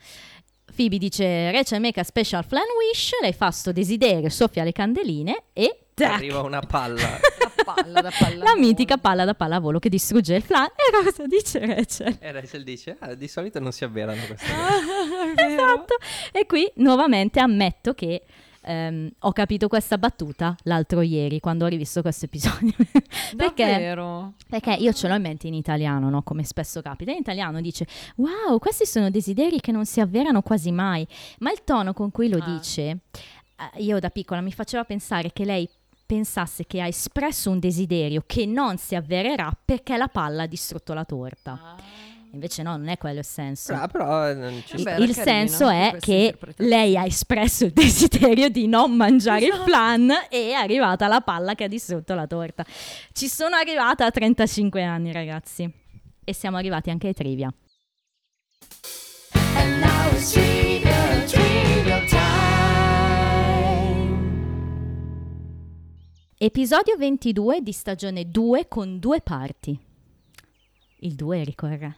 Phoebe 0.73 0.99
dice 0.99 1.51
Rachel 1.53 1.81
make 1.81 1.99
a 2.01 2.05
special 2.05 2.45
flan 2.45 2.65
wish. 2.79 3.13
Lei 3.21 3.33
fa 3.33 3.51
sto 3.51 3.73
desiderio, 3.73 4.29
soffia 4.29 4.65
le 4.65 4.73
candeline 4.73 5.45
e 5.53 5.86
tac, 5.97 6.13
Arriva 6.13 6.43
una 6.43 6.61
palla. 6.61 7.19
La 7.67 7.75
palla 7.75 8.01
da 8.01 8.11
la 8.37 8.55
mitica 8.57 8.97
palla 8.97 9.25
da 9.25 9.35
pallavolo 9.35 9.81
che 9.81 9.89
distrugge 9.89 10.37
il 10.37 10.43
flan. 10.43 10.67
E 10.67 11.03
cosa 11.05 11.27
dice 11.27 11.59
Rachel? 11.67 12.17
E 12.21 12.31
Rachel 12.33 12.63
dice, 12.63 12.97
ah, 13.01 13.15
di 13.15 13.27
solito 13.27 13.59
non 13.59 13.73
si 13.73 13.83
avverano 13.83 14.23
queste 14.25 14.47
Ah. 14.53 15.35
cose. 15.35 15.53
esatto. 15.53 15.95
E 16.31 16.47
qui 16.47 16.71
nuovamente 16.77 17.41
ammetto 17.41 17.93
che 17.95 18.23
ehm, 18.63 19.11
ho 19.19 19.33
capito 19.33 19.67
questa 19.67 19.99
battuta 19.99 20.55
l'altro 20.63 21.01
ieri 21.01 21.41
quando 21.41 21.65
ho 21.65 21.69
rivisto 21.69 22.03
questo 22.03 22.27
episodio. 22.27 22.73
perché, 23.37 23.65
Davvero? 23.67 24.35
perché 24.49 24.75
io 24.75 24.93
ce 24.93 25.09
l'ho 25.09 25.15
in 25.17 25.23
mente 25.23 25.49
in 25.49 25.55
italiano, 25.55 26.09
no? 26.09 26.23
come 26.23 26.45
spesso 26.45 26.81
capita. 26.83 27.11
In 27.11 27.19
italiano 27.19 27.61
dice: 27.61 27.85
Wow, 28.17 28.59
questi 28.61 28.87
sono 28.87 29.11
desideri 29.11 29.59
che 29.61 29.73
non 29.73 29.85
si 29.87 30.01
avverano 30.01 30.41
quasi 30.43 30.71
mai. 30.71 31.05
Ma 31.41 31.51
il 31.51 31.65
tono 31.65 31.93
con 31.95 32.13
cui 32.13 32.29
lo 32.29 32.39
Ah. 32.41 32.47
dice, 32.57 32.83
eh, 33.59 33.83
io 33.83 33.99
da 33.99 34.11
piccola 34.11 34.41
mi 34.41 34.53
faceva 34.53 34.85
pensare 34.85 35.33
che 35.33 35.45
lei 35.45 35.69
pensasse 36.07 36.65
che 36.67 36.81
ha 36.81 36.87
espresso 36.87 37.51
un 37.51 37.59
desiderio 37.59 38.23
che 38.25 38.47
non 38.47 38.79
si 38.79 38.95
avvererà 38.95 39.51
perché 39.65 39.97
la 39.97 40.09
palla 40.09 40.45
ha 40.45 40.47
distrutto 40.47 40.95
la 40.95 41.05
torta. 41.05 41.75
Invece 42.33 42.63
no, 42.63 42.77
non 42.77 42.89
è 42.89 42.99
quello 42.99 43.21
il 43.21 43.25
senso. 43.25 43.73
Ah, 43.73 43.89
però 43.89 44.29
eh, 44.29 44.35
non 44.35 44.63
ci 44.67 44.77
Il-. 44.77 44.83
Beh, 44.83 44.97
il 44.97 45.15
senso 45.15 45.69
è 45.69 45.97
che 45.99 46.37
lei 46.59 46.97
ha 46.97 47.05
espresso 47.05 47.65
il 47.65 47.73
desiderio 47.73 48.49
di 48.51 48.67
non 48.67 48.95
mangiare 48.95 49.47
Esatto. 49.47 49.63
il 49.63 49.67
flan 49.67 50.11
e 50.29 50.51
è 50.51 50.53
arrivata 50.53 51.07
la 51.09 51.21
palla 51.23 51.55
che 51.55 51.65
ha 51.65 51.69
distrutto 51.69 52.15
la 52.15 52.27
torta. 52.27 52.65
Ci 53.13 53.29
sono 53.29 53.57
arrivata 53.57 54.05
a 54.05 54.11
35 54.11 54.83
anni, 54.83 55.13
ragazzi. 55.13 55.71
E 56.25 56.35
siamo 56.35 56.57
arrivati 56.59 56.91
anche 56.91 57.07
ai 57.07 57.15
trivia. 57.15 57.53
And 59.55 59.81
now 59.81 60.13
it's 60.13 60.33
trivia, 60.33 60.56
Episodio 66.39 66.97
22 66.99 67.63
di 67.63 67.73
stagione 67.73 68.31
2 68.31 68.69
con 68.69 68.99
due 68.99 69.23
parti. 69.23 69.79
Il 71.01 71.15
2 71.15 71.45
ricorre. 71.45 71.97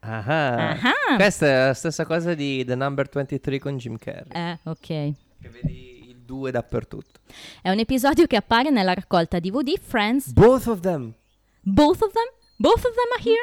Ah, 0.00 0.70
Ah. 0.70 1.16
Questa 1.16 1.46
è 1.46 1.66
la 1.66 1.74
stessa 1.74 2.06
cosa 2.06 2.32
di 2.34 2.64
The 2.64 2.74
Number 2.74 3.06
23 3.12 3.58
con 3.58 3.76
Jim 3.76 3.98
Carrey. 3.98 4.28
Eh, 4.32 4.58
ok. 4.64 4.78
Che 4.86 5.14
vedi 5.50 6.08
il 6.08 6.16
2 6.24 6.50
dappertutto. 6.52 7.20
È 7.60 7.68
un 7.70 7.78
episodio 7.78 8.26
che 8.26 8.36
appare 8.36 8.70
nella 8.70 8.94
raccolta 8.94 9.38
DVD 9.40 9.78
Friends. 9.78 10.32
Both 10.32 10.66
of 10.68 10.80
them 10.80 11.12
Both 11.60 12.02
of 12.02 12.12
them? 12.12 12.28
Both 12.58 12.84
of 12.86 12.94
them 12.94 13.10
are 13.14 13.22
here? 13.22 13.42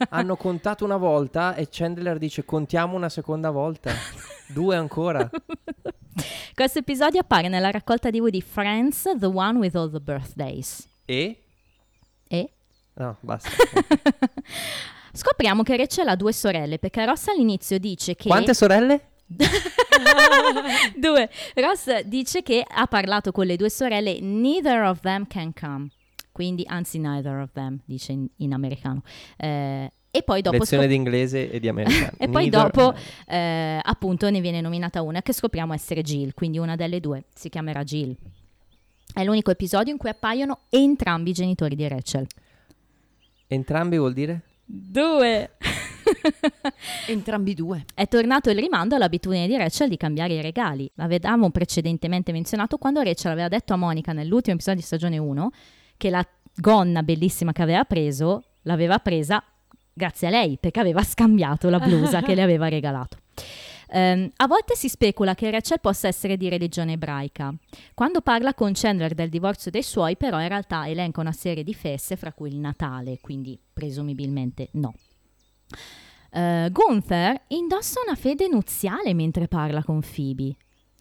hanno 0.10 0.36
contato 0.36 0.84
una 0.84 0.96
volta 0.96 1.54
e 1.54 1.68
Chandler 1.70 2.16
dice 2.18 2.44
contiamo 2.44 2.96
una 2.96 3.10
seconda 3.10 3.50
volta. 3.50 3.92
Due 4.48 4.74
ancora. 4.74 5.28
Questo 6.54 6.78
episodio 6.78 7.20
appare 7.20 7.48
nella 7.48 7.70
raccolta 7.70 8.10
DVD 8.10 8.40
Friends, 8.40 9.02
The 9.18 9.26
One 9.26 9.58
with 9.58 9.76
All 9.76 9.90
the 9.90 10.00
Birthdays. 10.00 10.88
E? 11.04 11.42
E 12.26 12.50
No, 12.94 13.16
basta. 13.20 13.50
scopriamo 15.12 15.62
che 15.62 15.76
Rachel 15.76 16.08
ha 16.08 16.16
due 16.16 16.32
sorelle 16.32 16.78
perché 16.78 17.04
Ross 17.04 17.28
all'inizio 17.28 17.78
dice 17.78 18.14
che... 18.14 18.28
Quante 18.28 18.54
sorelle? 18.54 19.10
due. 20.96 21.28
Ross 21.54 22.00
dice 22.00 22.42
che 22.42 22.64
ha 22.66 22.86
parlato 22.86 23.30
con 23.30 23.46
le 23.46 23.56
due 23.56 23.70
sorelle, 23.70 24.20
neither 24.20 24.82
of 24.82 25.00
them 25.00 25.26
can 25.26 25.52
come. 25.52 25.88
Quindi, 26.38 26.62
anzi, 26.68 27.00
neither 27.00 27.38
of 27.38 27.50
them, 27.50 27.80
dice 27.84 28.12
in, 28.12 28.24
in 28.36 28.52
americano. 28.52 29.02
Eh, 29.36 29.90
e 30.08 30.22
poi 30.22 30.40
dopo... 30.40 30.58
Lezione 30.58 30.84
scop- 30.84 30.94
di 30.94 30.94
inglese 30.94 31.50
e 31.50 31.58
di 31.58 31.66
americano. 31.66 32.12
e 32.16 32.28
poi 32.28 32.44
Neither- 32.44 32.70
dopo, 32.70 32.96
eh, 33.26 33.80
appunto, 33.82 34.30
ne 34.30 34.40
viene 34.40 34.60
nominata 34.60 35.02
una 35.02 35.20
che 35.20 35.32
scopriamo 35.32 35.74
essere 35.74 36.00
Jill, 36.02 36.34
quindi 36.34 36.58
una 36.58 36.76
delle 36.76 37.00
due 37.00 37.24
si 37.34 37.48
chiamerà 37.48 37.82
Jill. 37.82 38.14
È 39.12 39.24
l'unico 39.24 39.50
episodio 39.50 39.90
in 39.90 39.98
cui 39.98 40.10
appaiono 40.10 40.60
entrambi 40.68 41.30
i 41.30 41.32
genitori 41.32 41.74
di 41.74 41.88
Rachel. 41.88 42.24
Entrambi 43.48 43.98
vuol 43.98 44.12
dire? 44.12 44.42
Due. 44.64 45.50
Entrambi 47.08 47.54
due. 47.54 47.84
È 47.94 48.06
tornato 48.06 48.48
il 48.50 48.60
rimando 48.60 48.94
all'abitudine 48.94 49.48
di 49.48 49.56
Rachel 49.56 49.88
di 49.88 49.96
cambiare 49.96 50.34
i 50.34 50.40
regali. 50.40 50.88
L'avevamo 50.94 51.50
precedentemente 51.50 52.30
menzionato 52.30 52.78
quando 52.78 53.02
Rachel 53.02 53.32
aveva 53.32 53.48
detto 53.48 53.72
a 53.72 53.76
Monica 53.76 54.12
nell'ultimo 54.12 54.54
episodio 54.54 54.78
di 54.78 54.86
stagione 54.86 55.18
1 55.18 55.50
che 55.98 56.08
la 56.08 56.26
gonna 56.54 57.02
bellissima 57.02 57.52
che 57.52 57.62
aveva 57.62 57.84
preso 57.84 58.44
l'aveva 58.62 58.98
presa 58.98 59.44
grazie 59.92 60.28
a 60.28 60.30
lei 60.30 60.56
perché 60.58 60.80
aveva 60.80 61.02
scambiato 61.02 61.68
la 61.68 61.78
blusa 61.78 62.22
che 62.22 62.34
le 62.34 62.42
aveva 62.42 62.68
regalato. 62.68 63.18
Ehm, 63.90 64.30
a 64.36 64.46
volte 64.46 64.74
si 64.74 64.88
specula 64.88 65.34
che 65.34 65.50
Rachel 65.50 65.80
possa 65.80 66.08
essere 66.08 66.36
di 66.36 66.48
religione 66.48 66.92
ebraica. 66.92 67.54
Quando 67.94 68.20
parla 68.20 68.54
con 68.54 68.72
Chandler 68.74 69.14
del 69.14 69.30
divorzio 69.30 69.70
dei 69.70 69.82
suoi, 69.82 70.16
però 70.16 70.40
in 70.40 70.48
realtà 70.48 70.88
elenca 70.88 71.20
una 71.20 71.32
serie 71.32 71.64
di 71.64 71.74
feste, 71.74 72.16
fra 72.16 72.32
cui 72.32 72.50
il 72.50 72.58
Natale, 72.58 73.18
quindi 73.20 73.58
presumibilmente 73.72 74.68
no. 74.72 74.94
Eh, 76.30 76.68
Gunther 76.70 77.42
indossa 77.48 78.00
una 78.04 78.14
fede 78.14 78.48
nuziale 78.48 79.14
mentre 79.14 79.48
parla 79.48 79.82
con 79.82 80.00
Phoebe 80.00 80.54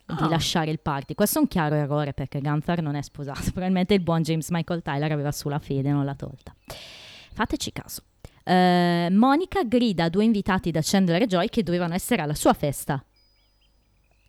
Ah. 0.09 0.23
di 0.23 0.29
lasciare 0.29 0.71
il 0.71 0.79
party. 0.79 1.13
Questo 1.15 1.39
è 1.39 1.41
un 1.41 1.47
chiaro 1.47 1.75
errore 1.75 2.13
perché 2.13 2.39
Gunther 2.39 2.81
non 2.81 2.95
è 2.95 3.01
sposato. 3.01 3.41
Probabilmente 3.51 3.93
il 3.93 3.99
buon 4.01 4.21
James 4.21 4.49
Michael 4.49 4.81
Tyler 4.81 5.11
aveva 5.11 5.31
sulla 5.31 5.59
fede, 5.59 5.91
non 5.91 6.05
l'ha 6.05 6.15
tolta. 6.15 6.55
Fateci 7.33 7.71
caso. 7.73 8.03
Eh, 8.43 9.09
Monica 9.11 9.63
grida 9.63 10.05
a 10.05 10.09
due 10.09 10.23
invitati 10.23 10.71
da 10.71 10.79
Chandler 10.81 11.23
e 11.23 11.27
Joy 11.27 11.49
che 11.49 11.61
dovevano 11.61 11.93
essere 11.93 12.21
alla 12.21 12.35
sua 12.35 12.53
festa. 12.53 13.03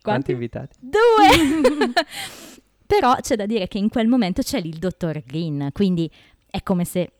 Quanti 0.01 0.31
invitati? 0.31 0.75
Due! 0.79 1.93
Però 2.85 3.15
c'è 3.21 3.35
da 3.35 3.45
dire 3.45 3.67
che 3.67 3.77
in 3.77 3.87
quel 3.89 4.07
momento 4.07 4.41
c'è 4.41 4.59
lì 4.59 4.69
il 4.69 4.79
dottor 4.79 5.23
Green, 5.23 5.69
quindi 5.71 6.11
è 6.49 6.61
come 6.63 6.83
se 6.85 7.11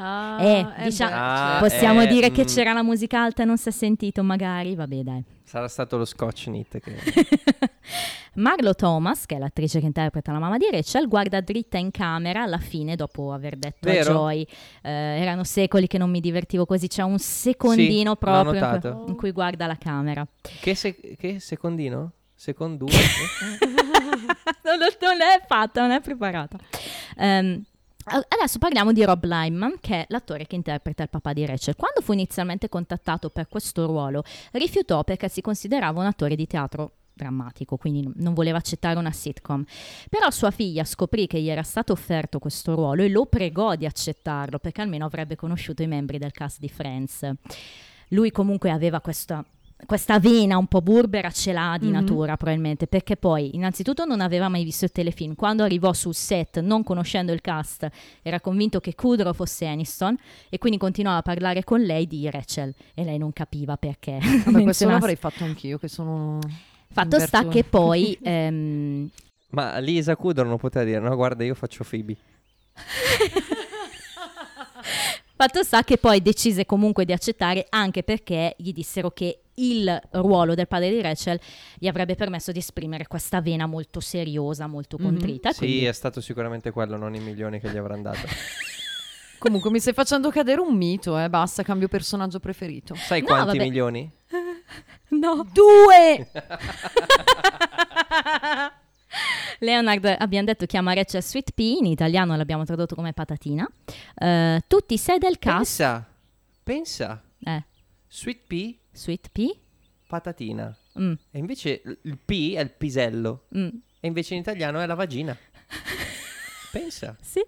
Ah, 0.00 0.38
Eh, 0.40 0.66
diciamo- 0.84 1.12
Ah, 1.12 1.56
possiamo 1.60 2.02
eh, 2.02 2.06
dire 2.06 2.30
che 2.30 2.42
mm. 2.42 2.46
c'era 2.46 2.72
la 2.72 2.84
musica 2.84 3.20
alta 3.20 3.42
e 3.42 3.46
non 3.46 3.58
si 3.58 3.68
è 3.68 3.72
sentito, 3.72 4.22
magari. 4.22 4.76
Vabbè, 4.76 5.02
dai. 5.02 5.24
Sarà 5.48 5.66
stato 5.66 5.96
lo 5.96 6.04
scotch 6.04 6.44
knit 6.44 6.78
che... 6.78 6.94
Marlo 8.34 8.74
Thomas, 8.74 9.24
che 9.24 9.36
è 9.36 9.38
l'attrice 9.38 9.80
che 9.80 9.86
interpreta 9.86 10.30
la 10.30 10.38
mamma 10.38 10.58
di 10.58 10.68
Rachel, 10.70 11.08
guarda 11.08 11.40
dritta 11.40 11.78
in 11.78 11.90
camera 11.90 12.42
alla 12.42 12.58
fine 12.58 12.96
dopo 12.96 13.32
aver 13.32 13.56
detto 13.56 13.88
Vero? 13.88 14.10
a 14.10 14.12
Joy 14.12 14.46
eh, 14.82 14.90
erano 14.90 15.44
secoli 15.44 15.86
che 15.86 15.96
non 15.96 16.10
mi 16.10 16.20
divertivo 16.20 16.66
così, 16.66 16.86
c'è 16.86 17.02
un 17.02 17.18
secondino 17.18 18.10
l'ho 18.10 18.16
proprio 18.16 18.62
in 18.62 18.80
cui, 18.80 19.08
in 19.08 19.16
cui 19.16 19.32
guarda 19.32 19.66
la 19.66 19.78
camera. 19.78 20.26
che, 20.60 20.74
se- 20.74 21.16
che 21.16 21.40
secondino? 21.40 22.12
Secondo 22.34 22.84
non, 24.64 24.78
non 25.00 25.20
è 25.22 25.42
fatta, 25.46 25.80
non 25.80 25.92
è 25.92 26.02
preparata. 26.02 26.58
Ehm, 27.16 27.64
Adesso 28.10 28.58
parliamo 28.58 28.92
di 28.92 29.04
Rob 29.04 29.22
Lyman, 29.24 29.76
che 29.80 29.94
è 30.00 30.06
l'attore 30.08 30.46
che 30.46 30.54
interpreta 30.56 31.02
il 31.02 31.10
papà 31.10 31.34
di 31.34 31.44
Rachel. 31.44 31.76
Quando 31.76 32.00
fu 32.00 32.12
inizialmente 32.12 32.68
contattato 32.68 33.28
per 33.28 33.48
questo 33.48 33.84
ruolo, 33.86 34.22
rifiutò 34.52 35.04
perché 35.04 35.28
si 35.28 35.42
considerava 35.42 36.00
un 36.00 36.06
attore 36.06 36.34
di 36.34 36.46
teatro 36.46 36.92
drammatico, 37.12 37.76
quindi 37.76 38.10
non 38.16 38.32
voleva 38.32 38.58
accettare 38.58 38.98
una 38.98 39.12
sitcom. 39.12 39.62
Però 40.08 40.30
sua 40.30 40.50
figlia 40.50 40.84
scoprì 40.84 41.26
che 41.26 41.40
gli 41.40 41.50
era 41.50 41.62
stato 41.62 41.92
offerto 41.92 42.38
questo 42.38 42.74
ruolo 42.74 43.02
e 43.02 43.10
lo 43.10 43.26
pregò 43.26 43.74
di 43.74 43.84
accettarlo 43.84 44.58
perché 44.58 44.80
almeno 44.80 45.04
avrebbe 45.04 45.36
conosciuto 45.36 45.82
i 45.82 45.86
membri 45.86 46.18
del 46.18 46.30
cast 46.30 46.60
di 46.60 46.68
Friends. 46.68 47.30
Lui 48.10 48.30
comunque 48.30 48.70
aveva 48.70 49.00
questa 49.00 49.44
questa 49.86 50.18
vena 50.18 50.58
un 50.58 50.66
po' 50.66 50.80
burbera 50.82 51.30
ce 51.30 51.52
l'ha 51.52 51.76
di 51.78 51.86
Mhm. 51.86 51.92
natura 51.92 52.36
probabilmente 52.36 52.86
perché 52.88 53.16
poi 53.16 53.54
innanzitutto 53.54 54.04
non 54.04 54.20
aveva 54.20 54.48
mai 54.48 54.64
visto 54.64 54.84
il 54.84 54.90
telefilm 54.92 55.34
quando 55.34 55.62
arrivò 55.62 55.92
sul 55.92 56.14
set 56.14 56.60
non 56.60 56.82
conoscendo 56.82 57.32
il 57.32 57.40
cast 57.40 57.88
era 58.22 58.40
convinto 58.40 58.80
che 58.80 58.94
Kudrow 58.94 59.32
fosse 59.32 59.66
Aniston 59.66 60.16
e 60.48 60.58
quindi 60.58 60.78
continuava 60.78 61.18
a 61.18 61.22
parlare 61.22 61.62
con 61.64 61.80
lei 61.80 62.06
di 62.06 62.28
Rachel 62.28 62.74
e 62.94 63.04
lei 63.04 63.18
non 63.18 63.32
capiva 63.32 63.76
perché 63.76 64.18
Vabbè, 64.44 64.62
questo 64.64 64.86
l'avrei 64.88 65.16
fatto 65.16 65.44
anch'io, 65.44 65.78
che 65.78 65.88
sono... 65.88 66.38
fatto 66.90 67.18
sta 67.20 67.46
che 67.46 67.62
poi 67.64 68.18
ehm, 68.22 69.08
Ma 69.50 69.78
Lisa 69.78 70.16
Kudrow 70.16 70.46
non 70.46 70.58
poteva 70.58 70.84
dire, 70.84 70.98
no 71.00 71.14
guarda 71.14 71.44
io 71.44 71.54
faccio 71.54 71.84
Phoebe. 71.88 72.16
Fatto 75.40 75.62
sta 75.62 75.84
che 75.84 75.98
poi 75.98 76.20
decise 76.20 76.66
comunque 76.66 77.04
di 77.04 77.12
accettare 77.12 77.64
anche 77.68 78.02
perché 78.02 78.56
gli 78.58 78.72
dissero 78.72 79.12
che 79.12 79.42
il 79.54 80.00
ruolo 80.10 80.56
del 80.56 80.66
padre 80.66 80.90
di 80.90 81.00
Rachel 81.00 81.38
gli 81.78 81.86
avrebbe 81.86 82.16
permesso 82.16 82.50
di 82.50 82.58
esprimere 82.58 83.06
questa 83.06 83.40
vena 83.40 83.66
molto 83.66 84.00
seriosa, 84.00 84.66
molto 84.66 84.96
Mhm. 84.98 85.04
contrita. 85.04 85.52
Sì, 85.52 85.58
quindi- 85.58 85.84
è 85.84 85.92
stato 85.92 86.20
sicuramente 86.20 86.72
quello, 86.72 86.96
non 86.96 87.14
i 87.14 87.20
milioni 87.20 87.60
che 87.60 87.70
gli 87.70 87.76
avranno 87.76 88.02
dato. 88.02 88.18
Comunque 89.38 89.70
mi 89.70 89.78
stai 89.78 89.92
facendo 89.92 90.28
cadere 90.30 90.60
un 90.60 90.74
mito, 90.76 91.16
eh, 91.16 91.28
basta, 91.30 91.62
cambio 91.62 91.86
personaggio 91.86 92.40
preferito. 92.40 92.96
Sai 92.96 93.20
No, 93.20 93.26
quanti 93.26 93.58
vabbè. 93.58 93.68
milioni? 93.68 94.10
No, 95.10 95.46
due! 95.52 96.28
Leonard, 99.60 100.04
abbiamo 100.18 100.46
detto 100.46 100.66
chiama 100.66 100.92
Rachel 100.92 101.22
Sweet 101.22 101.52
Pea, 101.52 101.78
in 101.78 101.86
italiano 101.86 102.36
l'abbiamo 102.36 102.64
tradotto 102.64 102.94
come 102.94 103.12
patatina. 103.12 103.68
Eh, 104.14 104.62
tutti 104.66 104.94
i 104.94 104.98
sei 104.98 105.18
del 105.18 105.38
cast... 105.38 105.56
Pensa, 105.78 106.06
pensa, 106.62 107.22
Eh, 107.44 107.64
Sweet 108.08 108.40
Pea, 108.46 108.72
Sweet 108.92 109.28
Pea? 109.32 109.50
patatina. 110.06 110.74
Mm, 110.98 111.12
E 111.30 111.38
invece 111.38 111.82
il 112.02 112.18
P 112.24 112.54
è 112.54 112.60
il 112.60 112.70
pisello. 112.70 113.46
mm, 113.56 113.68
E 114.00 114.06
invece 114.06 114.34
in 114.34 114.40
italiano 114.40 114.80
è 114.80 114.86
la 114.86 114.94
vagina. 114.94 115.36
Pensa, 116.72 117.16
sì. 117.20 117.42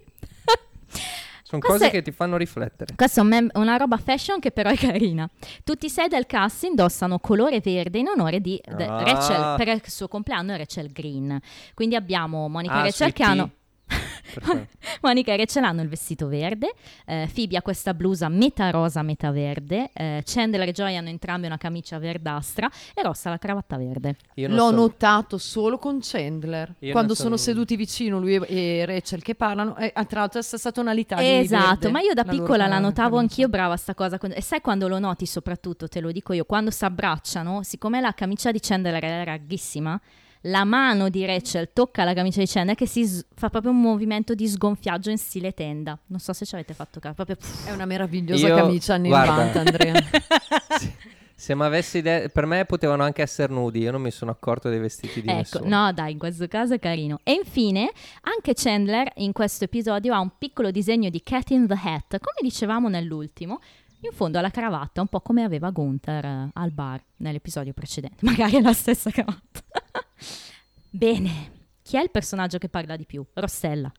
Sono 1.51 1.61
Questo 1.61 1.77
cose 1.79 1.87
è- 1.87 1.89
che 1.91 2.01
ti 2.01 2.11
fanno 2.11 2.37
riflettere. 2.37 2.93
Questa 2.95 3.19
è 3.19 3.23
un 3.23 3.29
mem- 3.29 3.49
una 3.55 3.75
roba 3.77 3.97
fashion 3.97 4.39
che 4.39 4.51
però 4.51 4.69
è 4.69 4.75
carina. 4.77 5.29
Tutti 5.63 5.87
i 5.87 5.89
sei 5.89 6.07
del 6.07 6.25
cast 6.25 6.63
indossano 6.63 7.19
colore 7.19 7.59
verde 7.59 7.99
in 7.99 8.07
onore 8.07 8.39
di 8.39 8.59
Ah. 8.65 9.03
Rachel, 9.03 9.55
per 9.57 9.67
il 9.67 9.81
suo 9.85 10.07
compleanno 10.07 10.53
è 10.53 10.57
Rachel 10.57 10.91
Green. 10.91 11.37
Quindi 11.73 11.95
abbiamo 11.95 12.47
Monica 12.47 12.75
Ah, 12.75 12.83
Rachel 12.83 13.11
che 13.13 13.23
hanno... 13.23 13.49
Perfetto. 14.33 14.77
Monica 15.01 15.33
e 15.33 15.37
Rachel 15.37 15.63
hanno 15.63 15.81
il 15.81 15.87
vestito 15.89 16.27
verde, 16.27 16.73
eh, 17.05 17.29
Phoebe 17.33 17.57
ha 17.57 17.61
questa 17.61 17.93
blusa 17.93 18.29
metà 18.29 18.69
rosa, 18.69 19.01
metà 19.01 19.31
verde, 19.31 19.89
eh, 19.93 20.23
Chandler 20.25 20.67
e 20.67 20.71
Joy 20.71 20.95
hanno 20.95 21.09
entrambi 21.09 21.45
una 21.47 21.57
camicia 21.57 21.97
verdastra 21.99 22.69
e 22.93 23.01
Rossa 23.01 23.29
la 23.29 23.37
cravatta 23.37 23.77
verde. 23.77 24.15
L'ho 24.35 24.69
so- 24.69 24.71
notato 24.71 25.37
solo 25.37 25.77
con 25.77 25.99
Chandler. 26.01 26.75
Io 26.79 26.91
Quando 26.91 27.13
sono 27.15 27.35
sono- 27.35 27.37
seduti 27.37 27.75
vicino 27.75 28.19
lui 28.19 28.35
e 28.35 28.85
Rachel 28.85 29.21
che 29.21 29.35
parlano. 29.35 29.75
E, 29.77 29.91
ah, 29.93 30.05
tra 30.05 30.19
l'altro 30.21 30.39
è 30.39 30.43
stata 30.43 30.79
una 30.81 30.93
litania. 30.93 31.23
di 31.39 31.43
Esatto, 31.45 31.65
verde, 31.65 31.89
ma 31.91 31.99
io 32.01 32.13
da 32.13 32.23
la 32.25 32.31
piccola 32.31 32.67
la 32.67 32.79
notavo 32.79 33.17
anch'io 33.17 33.47
brava 33.49 33.75
sta 33.77 33.93
cosa. 33.95 34.17
Quando- 34.17 34.37
E 34.37 34.41
sai 34.41 34.61
quando 34.61 34.87
lo 34.87 34.99
noti 34.99 35.25
soprattutto, 35.25 35.87
te 35.87 35.99
lo 35.99 36.11
dico 36.11 36.33
io, 36.33 36.45
quando 36.45 36.71
si 36.71 36.83
abbracciano, 36.85 37.63
siccome 37.63 37.99
la 38.01 38.13
camicia 38.13 38.51
di 38.51 38.59
Chandler 38.59 39.01
è 39.01 39.23
larghissima, 39.25 39.99
la 40.45 40.63
mano 40.63 41.09
di 41.09 41.25
Rachel 41.25 41.69
tocca 41.73 42.03
la 42.03 42.13
camicia 42.13 42.39
di 42.39 42.47
Chandler 42.47 42.75
che 42.75 42.87
si 42.87 43.05
s- 43.05 43.25
fa 43.35 43.49
proprio 43.49 43.71
un 43.71 43.79
movimento 43.81 44.33
di 44.33 44.47
sgonfiaggio 44.47 45.09
in 45.09 45.17
stile 45.17 45.53
tenda. 45.53 45.97
Non 46.07 46.19
so 46.19 46.33
se 46.33 46.45
ci 46.45 46.55
avete 46.55 46.73
fatto 46.73 46.99
caso, 46.99 47.13
proprio 47.15 47.37
È 47.65 47.71
una 47.71 47.85
meravigliosa 47.85 48.47
Io- 48.47 48.55
camicia 48.55 48.95
anni 48.95 49.07
guarda. 49.09 49.31
90, 49.51 49.59
Andrea. 49.59 49.93
Se 51.41 51.55
mi 51.55 51.63
avessi 51.63 51.97
idea, 51.97 52.27
per 52.29 52.45
me 52.45 52.65
potevano 52.65 53.01
anche 53.01 53.23
essere 53.23 53.51
nudi, 53.51 53.79
io 53.79 53.89
non 53.91 53.99
mi 54.01 54.11
sono 54.11 54.29
accorto 54.29 54.69
dei 54.69 54.77
vestiti 54.77 55.21
di 55.23 55.27
Ecco, 55.27 55.37
nessuno. 55.37 55.67
no, 55.85 55.91
dai, 55.91 56.11
in 56.11 56.19
questo 56.19 56.47
caso 56.47 56.75
è 56.75 56.79
carino. 56.79 57.19
E 57.23 57.31
infine, 57.31 57.89
anche 58.21 58.53
Chandler 58.53 59.11
in 59.15 59.31
questo 59.31 59.63
episodio 59.63 60.13
ha 60.13 60.19
un 60.19 60.29
piccolo 60.37 60.69
disegno 60.69 61.09
di 61.09 61.23
Cat 61.23 61.49
in 61.49 61.65
the 61.65 61.73
Hat, 61.73 62.09
come 62.19 62.37
dicevamo 62.43 62.89
nell'ultimo. 62.89 63.59
In 64.03 64.11
fondo 64.13 64.39
alla 64.39 64.49
cravatta, 64.49 65.01
un 65.01 65.07
po' 65.07 65.21
come 65.21 65.43
aveva 65.43 65.69
Gunther 65.69 66.25
eh, 66.25 66.49
al 66.53 66.71
bar 66.71 67.03
nell'episodio 67.17 67.71
precedente. 67.73 68.17
Magari 68.25 68.55
è 68.57 68.61
la 68.61 68.73
stessa 68.73 69.11
cravatta. 69.11 69.61
Bene, 70.89 71.51
chi 71.83 71.97
è 71.97 72.01
il 72.01 72.09
personaggio 72.09 72.57
che 72.57 72.67
parla 72.67 72.95
di 72.95 73.05
più? 73.05 73.23
Rossella. 73.33 73.91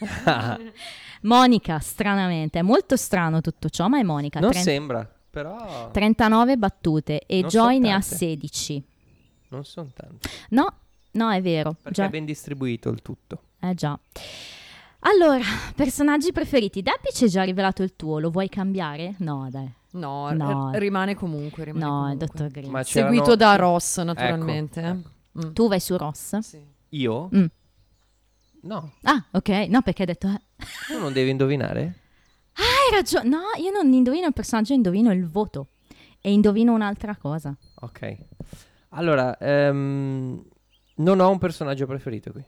Monica, 1.22 1.78
stranamente. 1.78 2.58
È 2.58 2.62
molto 2.62 2.96
strano 2.96 3.40
tutto 3.40 3.68
ciò, 3.68 3.88
ma 3.88 3.98
è 3.98 4.02
Monica. 4.02 4.40
non 4.40 4.50
Tren- 4.50 4.62
sembra, 4.64 5.14
però 5.30 5.90
39 5.92 6.56
battute 6.56 7.20
e 7.26 7.40
Non 7.40 7.48
Joy 7.48 7.78
ne 7.78 7.92
ha 7.92 8.00
tante. 8.00 8.16
16. 8.16 8.84
non 9.50 9.64
sono 9.64 9.90
tanti. 9.94 10.28
No, 10.50 10.72
no, 11.12 11.30
è 11.30 11.40
vero. 11.40 11.72
Perché 11.74 11.92
Joy- 11.92 12.06
è 12.06 12.10
ben 12.10 12.24
distribuito 12.24 12.88
il 12.90 13.00
tutto. 13.00 13.42
Eh 13.60 13.74
già. 13.74 13.98
Allora, 15.08 15.44
personaggi 15.74 16.32
preferiti. 16.32 16.82
Deppy 16.82 17.10
ci 17.12 17.24
hai 17.24 17.30
già 17.30 17.42
rivelato 17.42 17.82
il 17.82 17.94
tuo, 17.96 18.18
lo 18.18 18.30
vuoi 18.30 18.48
cambiare? 18.48 19.14
No, 19.18 19.48
dai. 19.50 19.70
No, 19.92 20.30
No. 20.32 20.70
r- 20.72 20.78
rimane 20.78 21.14
comunque. 21.14 21.64
Rimane 21.64 21.84
No, 21.84 21.90
il 22.12 22.18
comunque. 22.18 22.26
dottor 22.26 22.48
Green. 22.50 22.84
Seguito 22.84 23.36
da 23.36 23.56
Ross, 23.56 24.00
naturalmente. 24.02 24.80
Ecco, 24.80 24.88
eh. 24.88 24.98
ecco. 25.38 25.46
Mm. 25.48 25.52
Tu 25.52 25.68
vai 25.68 25.80
su 25.80 25.96
Ross? 25.96 26.38
Sì. 26.38 26.60
Io? 26.90 27.28
Mm. 27.34 27.44
No, 28.62 28.92
Ah, 29.02 29.24
ok. 29.30 29.48
No, 29.68 29.80
perché 29.82 30.02
hai 30.02 30.06
detto... 30.08 30.26
eh, 30.28 30.40
tu 30.88 30.98
non 30.98 31.12
devi 31.12 31.30
indovinare? 31.30 32.00
Hai 32.54 32.94
ragione. 32.96 33.28
No, 33.28 33.40
io 33.58 33.70
non 33.70 33.92
indovino 33.92 34.26
il 34.26 34.32
personaggio, 34.32 34.72
indovino 34.72 35.12
il 35.12 35.26
voto. 35.28 35.68
E 36.20 36.32
indovino 36.32 36.72
un'altra 36.74 37.16
cosa. 37.16 37.54
Ok. 37.80 38.16
Allora, 38.90 39.36
ehm, 39.38 40.42
non 40.96 41.20
ho 41.20 41.30
un 41.30 41.38
personaggio 41.38 41.86
preferito 41.86 42.32
qui. 42.32 42.44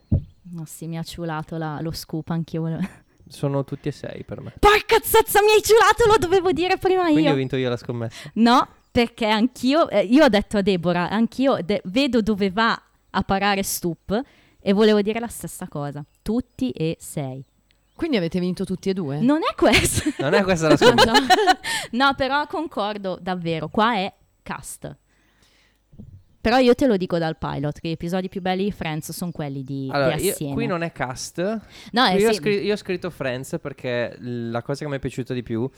No, 0.51 0.63
sì, 0.65 0.87
mi 0.87 0.97
ha 0.97 1.03
ciulato 1.03 1.57
la- 1.57 1.79
lo 1.81 1.91
scoop, 1.91 2.29
anch'io. 2.29 2.61
volevo- 2.61 2.87
Sono 3.27 3.63
tutti 3.63 3.87
e 3.89 3.91
sei 3.91 4.23
per 4.23 4.41
me. 4.41 4.53
Porca 4.59 4.97
zazza, 5.03 5.41
mi 5.43 5.51
hai 5.51 5.61
ciulato, 5.61 6.05
lo 6.07 6.17
dovevo 6.17 6.51
dire 6.51 6.77
prima 6.77 7.03
Quindi 7.03 7.23
io. 7.23 7.31
ho 7.31 7.35
vinto 7.35 7.55
io 7.57 7.69
la 7.69 7.77
scommessa. 7.77 8.31
No, 8.35 8.67
perché 8.91 9.27
anch'io, 9.27 9.87
eh, 9.89 10.01
io 10.03 10.23
ho 10.23 10.29
detto 10.29 10.57
a 10.57 10.61
Deborah, 10.61 11.09
anch'io 11.09 11.59
de- 11.63 11.81
vedo 11.85 12.21
dove 12.21 12.49
va 12.49 12.81
a 13.11 13.21
parare 13.21 13.61
Stup 13.61 14.19
e 14.59 14.73
volevo 14.73 15.01
dire 15.03 15.19
la 15.19 15.27
stessa 15.27 15.67
cosa. 15.67 16.03
Tutti 16.23 16.71
e 16.71 16.97
sei. 16.99 17.43
Quindi 17.93 18.17
avete 18.17 18.39
vinto 18.39 18.63
tutti 18.65 18.89
e 18.89 18.93
due? 18.93 19.19
Non 19.19 19.41
è 19.47 19.53
questo. 19.55 20.09
Non 20.19 20.33
è 20.33 20.41
questa 20.41 20.69
la 20.69 20.77
scommessa. 20.77 21.11
no, 21.91 22.13
però 22.15 22.47
concordo 22.47 23.19
davvero, 23.21 23.67
qua 23.67 23.93
è 23.95 24.11
cast. 24.41 24.95
Però 26.41 26.57
io 26.57 26.73
te 26.73 26.87
lo 26.87 26.95
dico 26.95 27.17
dal 27.17 27.37
pilot, 27.37 27.79
che 27.79 27.89
gli 27.89 27.91
episodi 27.91 28.29
più 28.29 28.39
belli 28.41 28.63
di 28.65 28.71
Friends 28.71 29.11
sono 29.11 29.31
quelli 29.31 29.63
di, 29.63 29.89
Allora, 29.91 30.15
di 30.15 30.33
io- 30.37 30.53
qui 30.53 30.65
non 30.67 30.83
è 30.83 30.91
cast. 30.93 31.39
no, 31.91 32.09
Qui 32.11 32.19
io, 32.21 32.29
ho 32.29 32.31
sì, 32.31 32.37
scri- 32.37 32.63
io 32.63 32.73
ho 32.73 32.77
scritto 32.77 33.09
Friends 33.09 33.57
perché 33.61 34.15
la 34.19 34.61
cosa 34.61 34.83
che 34.85 34.89
mi 34.89 34.95
è 34.97 34.99
piaciuta 34.99 35.33
di 35.33 35.43
più 35.43 35.69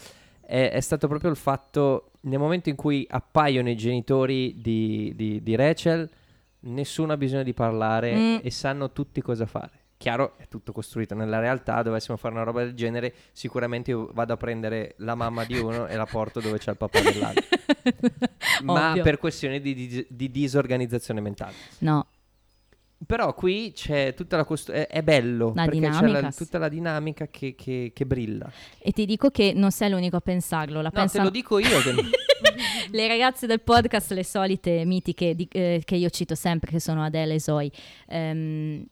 è, 0.42 0.70
è 0.72 0.80
stato 0.80 1.08
proprio 1.08 1.32
il 1.32 1.36
fatto 1.38 2.12
nel 2.22 2.38
momento 2.38 2.70
in 2.70 2.76
cui 2.76 3.06
appaiono 3.10 3.70
i 3.70 3.76
genitori 3.76 4.62
di, 4.62 5.14
di- 5.16 5.42
di 5.42 5.56
Rachel, 5.56 6.08
nessuno 6.62 7.14
ha 7.14 7.18
bisogno 7.18 7.42
di 7.44 7.54
parlare 7.54 8.14
Mm. 8.16 8.38
e 8.44 8.52
sanno 8.52 8.92
tutti 8.92 9.20
cosa 9.22 9.48
fare. 9.48 9.80
Chiaro, 10.02 10.34
è 10.38 10.48
tutto 10.48 10.72
costruito 10.72 11.14
nella 11.14 11.38
realtà, 11.40 11.84
dovessimo 11.84 12.18
fare 12.18 12.34
una 12.34 12.42
roba 12.44 12.64
del 12.64 12.74
genere, 12.74 13.14
sicuramente 13.34 13.92
io 13.92 14.10
vado 14.14 14.34
a 14.34 14.38
prendere 14.38 14.96
la 14.98 15.14
mamma 15.14 15.44
di 15.46 15.60
uno 15.60 15.86
e 15.86 15.96
la 15.96 16.06
porto 16.08 16.40
dove 16.40 16.58
c'è 16.58 16.72
il 16.72 16.78
papà 16.78 17.02
dell'altro. 17.02 17.46
Ma 18.64 18.98
per 19.04 19.20
questioni 19.20 19.62
di, 19.62 19.76
di- 19.76 20.06
di 20.10 20.32
disorganizzazione 20.32 21.22
mentale. 21.22 21.54
No, 21.80 22.08
Però 23.06 23.34
qui 23.36 23.74
c'è 23.76 24.16
tutta 24.16 24.38
la 24.38 24.44
costruzione, 24.44 24.88
è, 24.88 24.98
è 24.98 25.04
bello, 25.04 25.54
La 25.56 25.66
perché 25.66 25.90
c'è 25.90 26.08
la- 26.08 26.32
tutta 26.32 26.58
la 26.58 26.68
dinamica 26.70 27.28
che, 27.28 27.54
che- 27.54 27.92
che 27.94 28.06
brilla. 28.08 28.52
e 28.80 28.92
ti 28.92 29.06
dico 29.06 29.30
che 29.30 29.54
non 29.56 29.70
sei 29.72 29.92
l'unico 29.92 30.16
a 30.16 30.22
pensarlo, 30.22 30.78
la 30.78 30.84
No, 30.84 30.90
te 30.90 30.96
pensano 30.96 31.24
lo 31.26 31.30
dico 31.30 31.60
io 31.60 31.80
che... 31.80 31.94
le 32.90 33.08
ragazze 33.08 33.46
del 33.46 33.62
podcast, 33.62 34.12
le 34.14 34.24
solite 34.24 34.84
mitiche 34.86 35.36
di- 35.36 35.48
eh, 35.52 35.82
che 35.86 35.96
io 35.96 36.10
cito 36.10 36.34
sempre, 36.34 36.72
che 36.72 36.80
sono 36.80 37.04
Adele 37.04 37.36
e 37.36 37.40
Zoe, 37.40 37.70
ehm, 38.08 38.84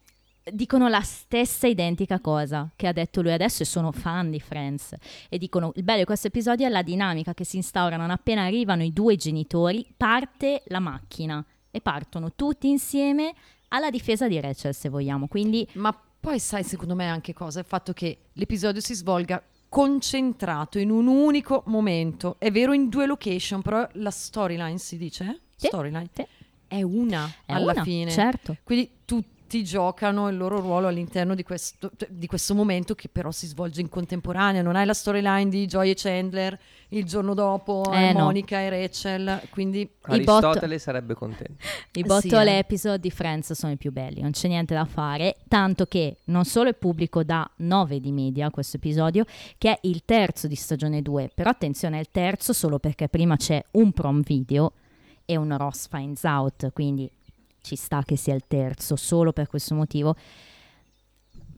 dicono 0.54 0.88
la 0.88 1.02
stessa 1.02 1.68
identica 1.68 2.20
cosa 2.20 2.70
che 2.76 2.88
ha 2.88 2.94
detto 2.94 3.22
lui 3.22 3.32
adesso 3.32 3.64
e 3.64 3.66
sono 3.66 3.92
fan 3.92 4.30
di 4.30 4.40
Friends. 4.40 4.96
E 5.30 5.38
dicono: 5.38 5.72
il 5.76 5.84
bello 5.84 6.00
di 6.00 6.06
questo 6.06 6.28
episodio 6.28 6.66
è 6.66 6.70
la 6.70 6.82
dinamica 6.82 7.34
che 7.34 7.44
si 7.44 7.58
instaura 7.58 7.98
non 7.98 8.12
appena 8.12 8.44
arrivano 8.44 8.84
i 8.84 8.94
due 8.94 9.16
genitori, 9.16 9.86
parte 9.96 10.64
la 10.68 10.80
macchina 10.80 11.44
e 11.72 11.82
partono 11.82 12.34
tutti 12.36 12.70
insieme 12.70 13.34
alla 13.70 13.90
difesa 13.90 14.28
di 14.28 14.40
Rachel, 14.40 14.74
se 14.74 14.90
vogliamo. 14.90 15.28
Quindi 15.28 15.68
Ma 15.74 15.96
poi 16.20 16.40
sai, 16.40 16.64
secondo 16.64 16.96
me 16.96 17.08
anche 17.08 17.34
cosa? 17.34 17.60
Il 17.60 17.66
fatto 17.66 17.94
che 17.94 18.18
l'episodio 18.34 18.82
si 18.82 18.94
svolga 18.94 19.42
concentrato 19.70 20.80
in 20.80 20.90
un 20.90 21.08
unico 21.08 21.64
momento. 21.68 22.36
È 22.40 22.52
vero 22.52 22.74
in 22.74 22.90
due 22.90 23.06
location, 23.06 23.62
però 23.62 23.88
la 23.94 24.12
storyline 24.12 24.78
si 24.80 24.98
dice? 24.98 25.42
Sì, 25.56 25.68
Storyline. 25.68 26.10
sì. 26.14 26.26
È 26.68 26.82
una 26.82 27.32
è 27.46 27.54
alla 27.54 27.72
una, 27.72 27.84
fine. 27.84 28.12
certo. 28.12 28.58
Quindi 28.64 28.90
tutti 29.06 29.39
giocano 29.64 30.30
il 30.30 30.38
loro 30.38 30.60
ruolo 30.60 30.88
all'interno 30.88 31.36
di 31.36 31.44
questo, 31.44 31.92
di 32.08 32.28
questo 32.28 32.54
momento 32.54 32.96
che 32.96 33.10
però 33.10 33.32
si 33.32 33.48
svolge 33.48 33.82
in 33.82 33.90
contemporanea. 33.90 34.62
Non 34.62 34.76
hai 34.76 34.86
la 34.86 34.94
storyline 34.94 35.50
di 35.50 35.66
Joy 35.66 35.90
e 35.90 35.94
Chandler 35.96 36.60
il 36.90 37.06
giorno 37.06 37.34
dopo, 37.34 37.84
Eh, 37.92 38.10
eh, 38.10 38.14
no. 38.14 38.26
Monica 38.26 38.60
e 38.60 38.70
Rachel. 38.70 39.42
Quindi 39.50 39.90
Aristotele 40.02 40.80
sarebbe 40.80 41.14
contento. 41.14 41.54
I 41.94 42.00
Eh 42.00 42.04
bottle 42.04 42.44
sì, 42.44 42.50
eh. 42.50 42.58
episode 42.58 43.00
di 43.00 43.12
Friends 43.12 43.54
sono 43.54 43.74
i 43.74 43.78
più 43.78 43.92
belli, 43.92 44.22
non 44.22 44.32
c'è 44.32 44.48
niente 44.48 44.74
da 44.74 44.86
fare, 44.86 45.38
tanto 45.48 45.86
che 45.86 46.18
non 46.26 46.46
solo 46.46 46.70
è 46.70 46.74
pubblico 46.74 47.24
da 47.24 47.50
9 47.58 48.00
di 48.00 48.12
media 48.12 48.50
questo 48.50 48.78
episodio, 48.78 49.26
che 49.58 49.72
è 49.72 49.80
il 49.84 50.04
terzo 50.06 50.48
di 50.48 50.56
stagione 50.56 51.02
2, 51.02 51.32
però 51.34 51.50
attenzione 51.50 51.98
è 51.98 52.00
il 52.00 52.10
terzo 52.12 52.54
solo 52.54 52.80
perché 52.80 53.10
prima 53.10 53.36
c'è 53.36 53.64
un 53.72 53.92
prom 53.92 54.22
video 54.22 54.74
e 55.26 55.36
un 55.36 55.56
Ross 55.58 55.88
Finds 55.88 56.24
Out, 56.24 56.72
quindi 56.74 57.10
ci 57.70 57.76
sta 57.76 58.02
che 58.04 58.18
sia 58.18 58.34
il 58.34 58.46
terzo 58.48 58.96
solo 58.96 59.32
per 59.32 59.48
questo 59.48 59.76
motivo. 59.76 60.16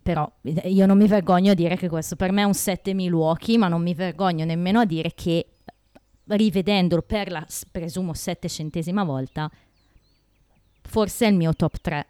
Però 0.03 0.29
eh, 0.41 0.69
io 0.69 0.85
non 0.85 0.97
mi 0.97 1.07
vergogno 1.07 1.51
a 1.51 1.55
dire 1.55 1.77
che 1.77 1.87
questo 1.87 2.17
per 2.17 2.31
me 2.31 2.41
è 2.41 2.45
un 2.45 2.53
7 2.53 2.93
Milwaukee, 2.93 3.57
ma 3.57 3.69
non 3.69 3.81
mi 3.81 3.93
vergogno 3.93 4.43
nemmeno 4.43 4.81
a 4.81 4.85
dire 4.85 5.13
che 5.13 5.47
rivedendolo 6.25 7.01
per 7.01 7.31
la 7.31 7.45
presumo 7.71 8.13
settecentesima 8.13 9.03
volta, 9.03 9.49
forse 10.81 11.25
è 11.25 11.29
il 11.29 11.35
mio 11.35 11.55
top 11.55 11.79
3. 11.79 12.07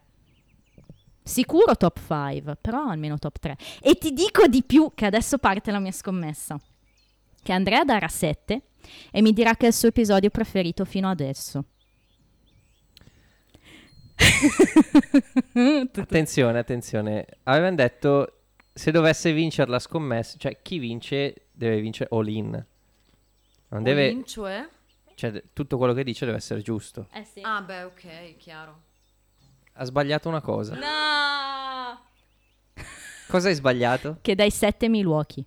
Sicuro 1.23 1.77
top 1.77 1.99
5, 1.99 2.55
però 2.59 2.87
almeno 2.87 3.19
top 3.19 3.37
3. 3.39 3.57
E 3.81 3.95
ti 3.95 4.13
dico 4.13 4.47
di 4.47 4.63
più 4.63 4.91
che 4.95 5.05
adesso 5.05 5.37
parte 5.37 5.69
la 5.69 5.79
mia 5.79 5.91
scommessa. 5.91 6.59
Che 7.43 7.51
Andrea 7.51 7.83
darà 7.83 8.07
7 8.07 8.61
e 9.11 9.21
mi 9.21 9.31
dirà 9.31 9.55
che 9.55 9.65
è 9.65 9.67
il 9.67 9.75
suo 9.75 9.89
episodio 9.89 10.31
preferito 10.31 10.85
fino 10.85 11.07
adesso. 11.07 11.65
Attenzione, 15.95 16.60
attenzione. 16.60 17.26
Avevamo 17.43 17.76
detto 17.76 18.41
se 18.73 18.91
dovesse 18.91 19.34
vincere 19.34 19.69
la 19.69 19.80
scommessa, 19.80 20.38
cioè 20.38 20.61
chi 20.61 20.80
vince 20.80 21.48
deve 21.52 21.81
vincere 21.81 22.10
all 22.11 22.27
in. 22.27 22.65
Non 23.69 23.84
deve, 23.84 24.07
All 24.07 24.11
in, 24.11 24.26
cioè? 24.26 24.68
cioè, 25.15 25.43
tutto 25.53 25.77
quello 25.77 25.93
che 25.93 26.03
dice 26.03 26.26
deve 26.26 26.38
essere 26.38 26.61
giusto. 26.61 27.07
Eh 27.14 27.23
sì. 27.23 27.41
Ah 27.43 27.61
beh, 27.61 27.84
ok, 27.84 28.38
chiaro. 28.38 28.81
Ha 29.73 29.85
sbagliato 29.85 30.27
una 30.27 30.41
cosa. 30.41 30.76
No! 30.76 31.99
Cosa 33.27 33.48
hai 33.48 33.56
sbagliato? 33.56 34.18
Che 34.22 34.35
dai 34.35 34.52
7 34.52 34.89
Milwaukee. 34.89 35.45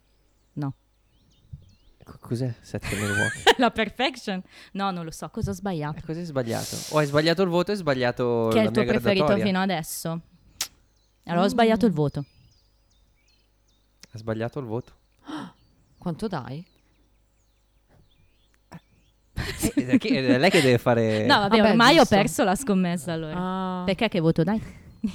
Cos'è 2.20 2.55
7 2.60 2.97
Milwaukee? 2.97 3.43
la 3.59 3.70
perfection? 3.70 4.43
No, 4.72 4.90
non 4.90 5.05
lo 5.05 5.10
so, 5.10 5.28
cosa 5.31 5.51
ho 5.51 5.55
sbagliato. 5.55 5.98
Eh, 5.98 6.02
Cosa 6.02 6.18
hai 6.20 6.24
sbagliato? 6.26 6.76
O 6.90 6.98
hai 6.98 7.06
sbagliato 7.06 7.43
il 7.43 7.48
voto 7.48 7.70
o 7.70 7.74
hai 7.74 7.81
sbagliato 7.81 8.48
che 8.52 8.60
è 8.60 8.64
il 8.64 8.70
tuo 8.70 8.85
preferito 8.85 9.36
fino 9.39 9.60
adesso? 9.60 10.20
Allora 11.24 11.44
ho 11.47 11.48
sbagliato 11.48 11.86
il 11.86 11.93
voto. 11.93 12.24
Ha 14.12 14.18
sbagliato 14.18 14.59
il 14.59 14.66
voto. 14.66 14.93
Quanto 15.98 16.26
dai? 16.28 16.64
Eh, 19.36 19.86
è 19.86 19.98
chi- 19.98 20.14
è 20.14 20.39
lei 20.39 20.51
che 20.51 20.60
deve 20.60 20.78
fare... 20.78 21.24
No, 21.26 21.39
vabbè, 21.40 21.56
Vabbè, 21.56 21.70
ormai 21.70 21.97
giusto. 21.97 22.14
ho 22.14 22.18
perso 22.18 22.44
la 22.44 22.55
scommessa 22.55 23.12
allora. 23.12 23.35
Ah. 23.81 23.82
Perché 23.86 24.09
che 24.09 24.20
voto 24.20 24.43
dai? 24.44 24.62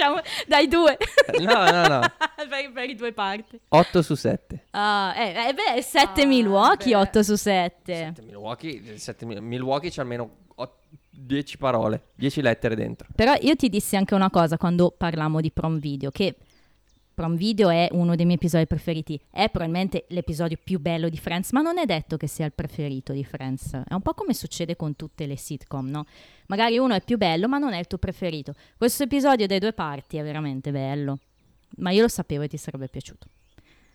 Sentiamo, 0.00 0.20
dai 0.46 0.66
due. 0.66 0.96
No, 1.40 1.70
no, 1.70 1.86
no. 1.86 2.00
per, 2.48 2.72
per 2.72 2.88
i 2.88 2.94
due 2.94 3.12
parti. 3.12 3.60
8 3.68 4.02
su 4.02 4.14
7. 4.14 4.66
Ah, 4.70 5.12
eh, 5.14 5.48
eh, 5.48 5.52
beh, 5.54 5.82
7 5.82 6.22
Ah, 6.22 6.26
Milwaukee, 6.26 6.92
beh. 6.92 6.96
8 6.96 7.22
su 7.22 7.36
7. 7.36 7.94
7 7.94 8.22
Milwaukee, 8.22 8.96
7 8.96 9.26
Mil- 9.26 9.42
Milwaukee 9.42 9.90
c'ha 9.90 10.00
almeno 10.00 10.36
10 11.10 11.58
parole, 11.58 12.04
10 12.14 12.40
lettere 12.40 12.74
dentro. 12.74 13.08
Però 13.14 13.34
io 13.40 13.54
ti 13.56 13.68
dissi 13.68 13.94
anche 13.94 14.14
una 14.14 14.30
cosa 14.30 14.56
quando 14.56 14.90
parlammo 14.96 15.42
di 15.42 15.50
Prom 15.50 15.78
Video, 15.78 16.10
che 16.10 16.34
Prom 17.20 17.36
Video 17.36 17.68
è 17.68 17.86
uno 17.92 18.16
dei 18.16 18.24
miei 18.24 18.38
episodi 18.38 18.66
preferiti. 18.66 19.20
È 19.30 19.50
probabilmente 19.50 20.06
l'episodio 20.08 20.56
più 20.64 20.80
bello 20.80 21.10
di 21.10 21.18
Friends, 21.18 21.52
ma 21.52 21.60
non 21.60 21.76
è 21.76 21.84
detto 21.84 22.16
che 22.16 22.26
sia 22.26 22.46
il 22.46 22.52
preferito 22.54 23.12
di 23.12 23.22
Friends. 23.24 23.74
È 23.86 23.92
un 23.92 24.00
po' 24.00 24.14
come 24.14 24.32
succede 24.32 24.74
con 24.74 24.96
tutte 24.96 25.26
le 25.26 25.36
sitcom, 25.36 25.86
no? 25.90 26.06
Magari 26.46 26.78
uno 26.78 26.94
è 26.94 27.02
più 27.02 27.18
bello, 27.18 27.46
ma 27.46 27.58
non 27.58 27.74
è 27.74 27.78
il 27.78 27.86
tuo 27.86 27.98
preferito. 27.98 28.54
Questo 28.74 29.02
episodio 29.02 29.46
dei 29.46 29.58
due 29.58 29.74
parti 29.74 30.16
è 30.16 30.22
veramente 30.22 30.70
bello. 30.70 31.18
Ma 31.76 31.90
io 31.90 32.00
lo 32.00 32.08
sapevo 32.08 32.44
e 32.44 32.48
ti 32.48 32.56
sarebbe 32.56 32.88
piaciuto. 32.88 33.26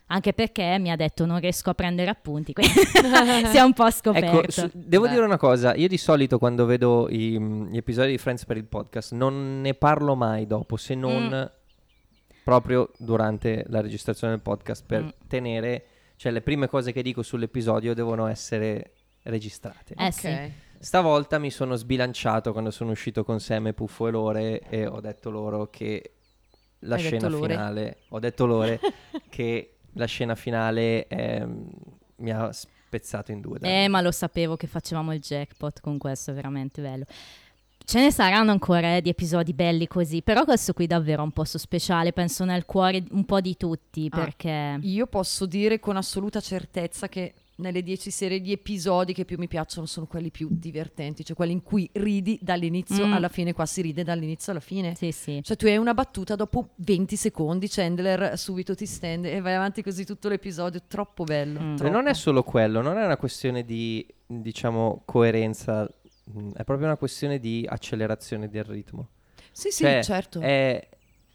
Anche 0.06 0.32
perché 0.32 0.78
mi 0.78 0.92
ha 0.92 0.96
detto 0.96 1.26
non 1.26 1.40
riesco 1.40 1.70
a 1.70 1.74
prendere 1.74 2.08
appunti, 2.10 2.52
quindi 2.52 2.74
si 3.50 3.56
è 3.56 3.60
un 3.60 3.72
po' 3.72 3.90
scoperto. 3.90 4.38
Ecco, 4.40 4.50
su- 4.52 4.70
devo 4.72 5.06
Beh. 5.06 5.10
dire 5.10 5.24
una 5.24 5.36
cosa, 5.36 5.74
io 5.74 5.88
di 5.88 5.98
solito 5.98 6.38
quando 6.38 6.64
vedo 6.64 7.08
i- 7.10 7.40
gli 7.40 7.76
episodi 7.76 8.12
di 8.12 8.18
Friends 8.18 8.44
per 8.44 8.56
il 8.56 8.66
podcast 8.66 9.14
non 9.14 9.62
ne 9.62 9.74
parlo 9.74 10.14
mai 10.14 10.46
dopo, 10.46 10.76
se 10.76 10.94
non 10.94 11.24
Mm. 11.26 11.55
Proprio 12.46 12.92
durante 12.98 13.64
la 13.70 13.80
registrazione 13.80 14.34
del 14.34 14.40
podcast 14.42 14.84
per 14.86 15.02
Mm. 15.02 15.08
tenere, 15.26 15.84
cioè 16.14 16.30
le 16.30 16.42
prime 16.42 16.68
cose 16.68 16.92
che 16.92 17.02
dico 17.02 17.22
sull'episodio 17.24 17.92
devono 17.92 18.26
essere 18.28 18.92
registrate. 19.22 19.94
Eh 19.98 20.06
ok. 20.06 20.12
sì. 20.12 20.52
Stavolta 20.78 21.40
mi 21.40 21.50
sono 21.50 21.74
sbilanciato 21.74 22.52
quando 22.52 22.70
sono 22.70 22.92
uscito 22.92 23.24
con 23.24 23.40
Sam 23.40 23.66
e 23.66 23.72
Puffo 23.72 24.06
e 24.06 24.10
Lore 24.12 24.60
e 24.68 24.86
ho 24.86 25.00
detto 25.00 25.30
loro 25.30 25.68
che 25.70 26.12
la 26.80 26.94
Hai 26.94 27.00
scena 27.00 27.28
finale, 27.28 27.96
ho 28.10 28.20
detto 28.20 28.46
Lore 28.46 28.78
che 29.28 29.78
la 29.94 30.04
scena 30.04 30.36
finale 30.36 31.08
ehm, 31.08 31.68
mi 32.18 32.30
ha 32.30 32.52
spezzato 32.52 33.32
in 33.32 33.40
due. 33.40 33.58
dai. 33.58 33.84
Eh, 33.84 33.88
ma 33.88 34.00
lo 34.02 34.12
sapevo 34.12 34.54
che 34.54 34.68
facevamo 34.68 35.12
il 35.12 35.18
jackpot 35.20 35.80
con 35.80 35.98
questo, 35.98 36.30
è 36.30 36.34
veramente 36.34 36.80
bello. 36.80 37.06
Ce 37.88 38.00
ne 38.00 38.10
saranno 38.10 38.50
ancora 38.50 38.96
eh, 38.96 39.00
di 39.00 39.10
episodi 39.10 39.52
belli 39.54 39.86
così, 39.86 40.20
però 40.20 40.44
questo 40.44 40.72
qui 40.72 40.88
davvero 40.88 41.20
è 41.22 41.24
un 41.24 41.30
posto 41.30 41.56
speciale, 41.56 42.12
penso 42.12 42.44
nel 42.44 42.64
cuore 42.64 43.04
un 43.12 43.24
po' 43.24 43.40
di 43.40 43.56
tutti, 43.56 44.08
Ah. 44.10 44.16
perché... 44.18 44.78
Io 44.82 45.06
posso 45.06 45.46
dire 45.46 45.78
con 45.78 45.96
assoluta 45.96 46.40
certezza 46.40 47.08
che 47.08 47.34
nelle 47.58 47.84
dieci 47.84 48.10
serie 48.10 48.40
di 48.40 48.50
episodi 48.50 49.12
che 49.12 49.24
più 49.24 49.36
mi 49.38 49.46
piacciono 49.46 49.86
sono 49.86 50.06
quelli 50.06 50.30
più 50.32 50.48
divertenti, 50.50 51.24
cioè 51.24 51.36
quelli 51.36 51.52
in 51.52 51.62
cui 51.62 51.88
ridi 51.92 52.36
dall'inizio 52.42 53.06
Mm. 53.06 53.12
alla 53.12 53.28
fine, 53.28 53.52
qua 53.52 53.64
si 53.66 53.82
ride 53.82 54.02
dall'inizio 54.02 54.50
alla 54.50 54.60
fine. 54.60 54.96
Sì, 54.96 55.12
sì. 55.12 55.40
Cioè 55.44 55.56
tu 55.56 55.66
hai 55.66 55.76
una 55.76 55.94
battuta 55.94 56.34
dopo 56.34 56.70
20 56.78 57.14
secondi, 57.14 57.68
Chandler 57.68 58.36
subito 58.36 58.74
ti 58.74 58.84
stende 58.84 59.30
e 59.32 59.40
vai 59.40 59.54
avanti 59.54 59.82
così 59.84 60.04
tutto 60.04 60.28
l'episodio, 60.28 60.80
troppo 60.88 61.22
bello. 61.22 61.60
Mm. 61.60 61.72
E 61.74 61.76
troppo. 61.76 61.92
non 61.92 62.08
è 62.08 62.14
solo 62.14 62.42
quello, 62.42 62.82
non 62.82 62.98
è 62.98 63.04
una 63.04 63.16
questione 63.16 63.64
di, 63.64 64.04
diciamo, 64.26 65.02
coerenza, 65.04 65.88
mm, 66.30 66.52
è 66.54 66.64
proprio 66.64 66.86
una 66.86 66.96
questione 66.96 67.38
di 67.38 67.66
accelerazione 67.68 68.48
del 68.48 68.64
ritmo. 68.64 69.08
Sì, 69.52 69.70
sì, 69.70 69.82
Cioè, 69.84 70.02
certo. 70.02 70.40
è- 70.40 70.88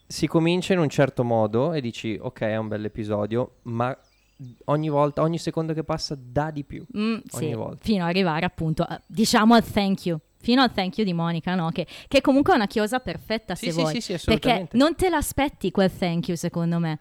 si 0.06 0.28
comincia 0.28 0.74
in 0.74 0.80
un 0.80 0.90
certo 0.90 1.24
modo 1.24 1.74
e 1.74 1.82
dici, 1.82 2.18
ok, 2.22 2.42
è 2.42 2.58
un 2.58 2.68
bel 2.68 2.84
episodio, 2.86 3.58
ma 3.64 3.98
ogni 4.66 4.90
volta, 4.90 5.22
ogni 5.22 5.38
secondo 5.38 5.74
che 5.74 5.84
passa 5.84 6.18
dà 6.20 6.52
di 6.52 6.64
più. 6.64 6.86
Mm, 6.98 7.14
ogni 7.14 7.24
sì, 7.50 7.54
volta. 7.54 7.80
Fino 7.84 8.04
ad 8.04 8.10
arrivare 8.10 8.46
appunto, 8.46 8.84
a- 8.84 9.02
diciamo 9.06 9.54
al 9.56 9.64
thank 9.64 10.06
you. 10.06 10.20
Fino 10.38 10.62
al 10.64 10.72
thank 10.74 10.98
you 10.98 11.06
di 11.06 11.14
Monica, 11.14 11.54
no? 11.56 11.70
Che, 11.70 11.86
che 12.08 12.20
comunque 12.22 12.54
è 12.54 12.56
una 12.56 12.66
chiosa 12.68 13.00
perfetta 13.00 13.54
Sì, 13.56 13.66
se 13.66 13.72
sì, 13.72 13.80
vuoi. 13.80 13.94
sì, 13.94 14.02
sì, 14.02 14.12
perché 14.26 14.30
assolutamente. 14.50 14.78
non 14.78 14.96
te 14.96 15.10
l'aspetti 15.10 15.70
quel 15.72 15.96
thank 15.96 16.28
you, 16.30 16.36
secondo 16.38 16.80
me. 16.80 17.00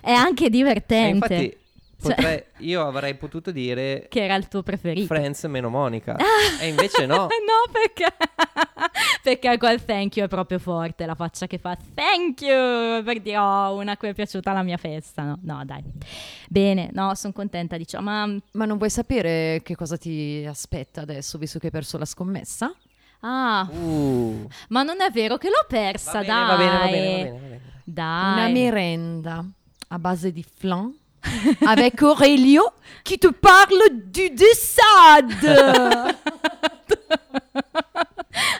È 0.00 0.12
anche 0.12 0.48
divertente. 0.48 1.34
infatti, 1.34 1.58
Cioè- 2.00 2.14
potrei- 2.14 2.44
io 2.58 2.86
avrei 2.86 3.14
potuto 3.16 3.50
dire 3.50 4.06
Che 4.08 4.22
era 4.22 4.36
il 4.36 4.46
tuo 4.46 4.62
preferito. 4.62 5.06
Friends 5.06 5.42
meno 5.44 5.68
Monica. 5.68 6.16
e 6.60 6.68
invece 6.68 7.06
no. 7.06 7.16
no, 7.26 7.72
perché? 7.72 8.06
perché 9.22 9.58
quel 9.58 9.84
thank 9.84 10.16
you 10.16 10.26
è 10.26 10.28
proprio 10.28 10.58
forte, 10.60 11.06
la 11.06 11.16
faccia 11.16 11.46
che 11.48 11.58
fa 11.58 11.76
thank 11.94 12.40
you 12.40 13.02
per 13.02 13.20
dire 13.20 13.38
oh, 13.38 13.74
una 13.76 13.92
a 13.92 13.96
cui 13.96 14.08
è 14.08 14.14
piaciuta 14.14 14.52
la 14.52 14.62
mia 14.62 14.76
festa. 14.76 15.24
No, 15.24 15.38
no 15.42 15.62
dai. 15.64 15.82
Bene, 16.48 16.90
no, 16.92 17.14
sono 17.16 17.32
contenta 17.32 17.76
di 17.76 17.86
ciò, 17.86 18.00
ma 18.00 18.26
Ma 18.52 18.64
non 18.64 18.76
vuoi 18.78 18.90
sapere 18.90 19.60
che 19.64 19.74
cosa 19.74 19.96
ti 19.96 20.44
aspetta 20.48 21.00
adesso, 21.00 21.36
visto 21.36 21.58
che 21.58 21.66
hai 21.66 21.72
perso 21.72 21.98
la 21.98 22.04
scommessa? 22.04 22.72
ah, 23.20 23.68
Uh, 23.72 24.46
ma 24.68 24.84
non 24.84 25.00
è 25.00 25.10
vero 25.10 25.36
che 25.38 25.48
l'ho 25.48 25.64
persa, 25.66 26.12
va, 26.12 26.20
bene, 26.20 26.28
dai. 26.28 26.46
va 26.46 26.56
bene, 26.56 26.78
va 26.78 26.84
bene, 26.86 26.88
va 26.88 26.88
bene, 26.90 27.30
va 27.32 27.38
bene. 27.38 27.60
Dai. 27.82 28.32
Una 28.34 28.48
merenda 28.48 29.44
a 29.88 29.98
base 29.98 30.30
di 30.30 30.44
flan 30.44 30.96
avec 31.66 32.02
Aurelio 32.02 32.72
qui 33.04 33.18
te 33.18 33.28
parle 33.32 33.90
du 34.04 34.30
dessad. 34.30 36.16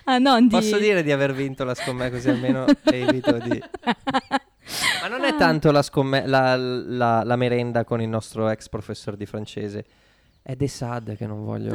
ah, 0.04 0.18
non 0.18 0.42
di... 0.48 0.54
Posso 0.54 0.78
dire 0.78 1.02
di 1.02 1.12
aver 1.12 1.32
vinto 1.34 1.64
la 1.64 1.74
scommessa 1.74 2.10
così 2.10 2.28
almeno 2.30 2.64
evito 2.84 3.38
di... 3.38 3.62
Ma 5.00 5.08
non 5.08 5.24
è 5.24 5.34
tanto 5.36 5.70
la, 5.70 5.82
scomme- 5.82 6.26
la, 6.26 6.54
la- 6.56 7.22
la 7.24 7.36
merenda 7.36 7.84
con 7.84 8.00
il 8.02 8.08
nostro 8.08 8.48
ex 8.50 8.68
professor 8.68 9.16
di 9.16 9.24
francese. 9.26 9.84
È 10.42 10.54
De 10.54 10.68
Sad 10.68 11.16
che 11.16 11.26
non 11.26 11.44
voglio... 11.44 11.74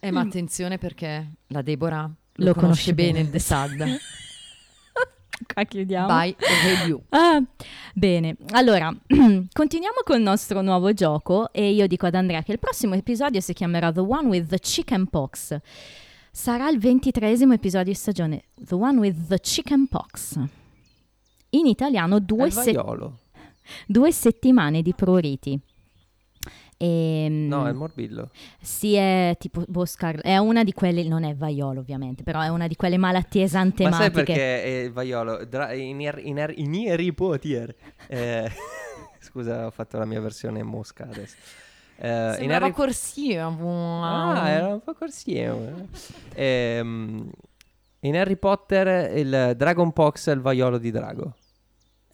Eh, 0.00 0.10
ma 0.10 0.20
attenzione 0.20 0.76
perché 0.78 1.32
la 1.48 1.62
Deborah 1.62 2.02
lo, 2.02 2.44
Lo 2.44 2.54
conosce 2.54 2.92
conosce 2.92 2.94
bene 2.94 3.12
bene. 3.12 3.24
il 3.24 3.30
De 3.30 3.38
Sad. 3.38 3.98
Qua 5.52 5.64
chiudiamo. 5.64 6.06
By 6.06 6.34
review. 6.64 7.02
Ah, 7.10 7.42
bene, 7.94 8.36
allora 8.50 8.88
continuiamo 9.52 9.98
col 10.04 10.20
nostro 10.20 10.60
nuovo 10.62 10.92
gioco 10.92 11.52
e 11.52 11.70
io 11.72 11.86
dico 11.86 12.06
ad 12.06 12.14
Andrea 12.14 12.42
che 12.42 12.52
il 12.52 12.58
prossimo 12.58 12.94
episodio 12.94 13.40
si 13.40 13.52
chiamerà 13.52 13.92
The 13.92 14.00
One 14.00 14.28
with 14.28 14.48
the 14.48 14.58
Chicken 14.58 15.06
Pox. 15.06 15.56
Sarà 16.30 16.68
il 16.68 16.78
ventitresimo 16.78 17.52
episodio 17.52 17.92
di 17.92 17.98
stagione, 17.98 18.44
The 18.56 18.74
One 18.74 18.98
with 18.98 19.28
the 19.28 19.38
Chicken 19.38 19.86
Pox. 19.88 20.36
In 21.50 21.66
italiano 21.66 22.18
due, 22.18 22.50
se- 22.50 22.76
due 23.86 24.12
settimane 24.12 24.82
di 24.82 24.92
pruriti. 24.94 25.58
Ehm, 26.76 27.46
No, 27.48 27.66
è 27.66 27.70
il 27.70 27.76
morbillo. 27.76 28.30
Sì, 28.60 28.94
è 28.94 29.36
tipo 29.38 29.62
Boscar, 29.68 30.20
è 30.20 30.36
una 30.38 30.64
di 30.64 30.72
quelle, 30.72 31.02
non 31.04 31.24
è 31.24 31.34
vaiolo 31.34 31.80
ovviamente, 31.80 32.22
però 32.22 32.40
è 32.40 32.48
una 32.48 32.66
di 32.66 32.76
quelle 32.76 32.96
malattie 32.98 33.42
Ma 33.42 33.48
sai 33.48 33.60
esantematiche. 33.60 34.12
perché 34.12 34.62
è 34.64 34.68
il 34.84 34.92
vaiolo? 34.92 35.44
Dra- 35.44 35.72
in, 35.72 36.00
Har- 36.06 36.20
in, 36.24 36.38
Har- 36.40 36.52
in 36.58 36.74
Harry 36.90 37.12
Potter. 37.12 37.74
eh, 38.08 38.50
scusa, 39.20 39.66
ho 39.66 39.70
fatto 39.70 39.98
la 39.98 40.04
mia 40.04 40.20
versione 40.20 40.62
mosca 40.62 41.04
adesso. 41.04 41.36
Eh, 41.96 42.32
Sembrava 42.36 42.64
Harry 42.66 42.74
corsivo. 42.74 44.02
Ah, 44.02 44.48
era 44.48 44.66
un 44.74 44.80
po' 44.82 44.94
corsivo. 44.94 45.86
Ehm, 46.34 47.30
in 48.00 48.16
Harry 48.16 48.36
Potter 48.36 49.16
il 49.16 49.54
Dragon 49.56 49.92
Pox 49.92 50.28
è 50.28 50.32
il 50.32 50.40
vaiolo 50.40 50.78
di 50.78 50.90
drago. 50.90 51.34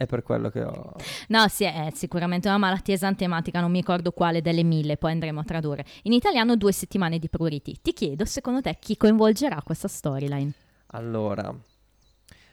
È 0.01 0.07
per 0.07 0.23
quello 0.23 0.49
che 0.49 0.63
ho... 0.63 0.95
No, 1.29 1.47
sì, 1.49 1.65
è 1.65 1.91
sicuramente 1.93 2.49
una 2.49 2.57
malattia 2.57 2.95
esantematica, 2.95 3.61
non 3.61 3.71
mi 3.71 3.81
ricordo 3.81 4.13
quale 4.13 4.41
delle 4.41 4.63
mille, 4.63 4.97
poi 4.97 5.13
andremo 5.13 5.41
a 5.41 5.45
tradurre. 5.45 5.85
In 6.05 6.15
italiano 6.15 6.57
due 6.57 6.73
settimane 6.73 7.19
di 7.19 7.29
pruriti. 7.29 7.77
Ti 7.83 7.93
chiedo, 7.93 8.25
secondo 8.25 8.63
te, 8.63 8.79
chi 8.81 8.97
coinvolgerà 8.97 9.61
questa 9.63 9.89
storyline? 9.89 10.53
Allora, 10.93 11.55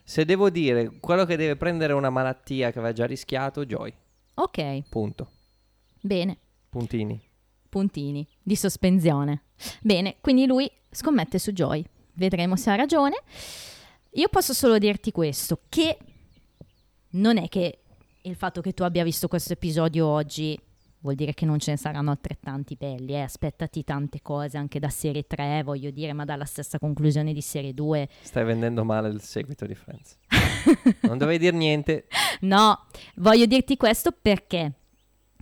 se 0.03 0.25
devo 0.25 0.49
dire 0.49 0.99
quello 0.99 1.23
che 1.23 1.37
deve 1.37 1.55
prendere 1.55 1.93
una 1.93 2.09
malattia 2.09 2.69
che 2.73 2.79
aveva 2.79 2.93
già 2.93 3.05
rischiato, 3.05 3.65
Joy. 3.65 3.93
Ok, 4.33 4.81
Punto. 4.89 5.31
bene, 6.01 6.37
Puntini. 6.69 7.17
puntini 7.69 8.27
di 8.43 8.57
sospensione. 8.57 9.43
Bene, 9.79 10.17
quindi 10.19 10.45
lui 10.45 10.69
scommette 10.91 11.39
su 11.39 11.53
Joy. 11.53 11.81
Vedremo 12.11 12.57
se 12.57 12.71
ha 12.71 12.75
ragione. 12.75 13.15
Io 14.15 14.27
posso 14.27 14.51
solo 14.53 14.77
dirti 14.77 15.11
questo, 15.13 15.61
che 15.69 15.97
non 17.11 17.37
è 17.37 17.47
che 17.47 17.79
il 18.21 18.35
fatto 18.35 18.61
che 18.61 18.73
tu 18.73 18.83
abbia 18.83 19.03
visto 19.03 19.27
questo 19.27 19.53
episodio 19.53 20.05
oggi 20.05 20.59
vuol 20.99 21.15
dire 21.15 21.33
che 21.33 21.45
non 21.45 21.59
ce 21.59 21.71
ne 21.71 21.77
saranno 21.77 22.11
altrettanti 22.11 22.75
belli, 22.75 23.13
eh? 23.13 23.21
aspettati 23.21 23.83
tante 23.83 24.21
cose 24.21 24.57
anche 24.57 24.79
da 24.79 24.89
serie 24.89 25.25
3, 25.25 25.61
voglio 25.63 25.91
dire, 25.91 26.13
ma 26.13 26.25
dalla 26.25 26.45
stessa 26.45 26.79
conclusione 26.79 27.33
di 27.33 27.41
serie 27.41 27.73
2. 27.73 28.09
Stai 28.21 28.43
vendendo 28.43 28.83
male 28.83 29.09
il 29.09 29.21
seguito 29.21 29.65
di 29.65 29.75
Friends. 29.75 30.17
non 31.03 31.17
dovevi 31.17 31.37
dire 31.37 31.55
niente. 31.55 32.07
No, 32.41 32.85
voglio 33.15 33.45
dirti 33.45 33.77
questo 33.77 34.11
perché? 34.11 34.73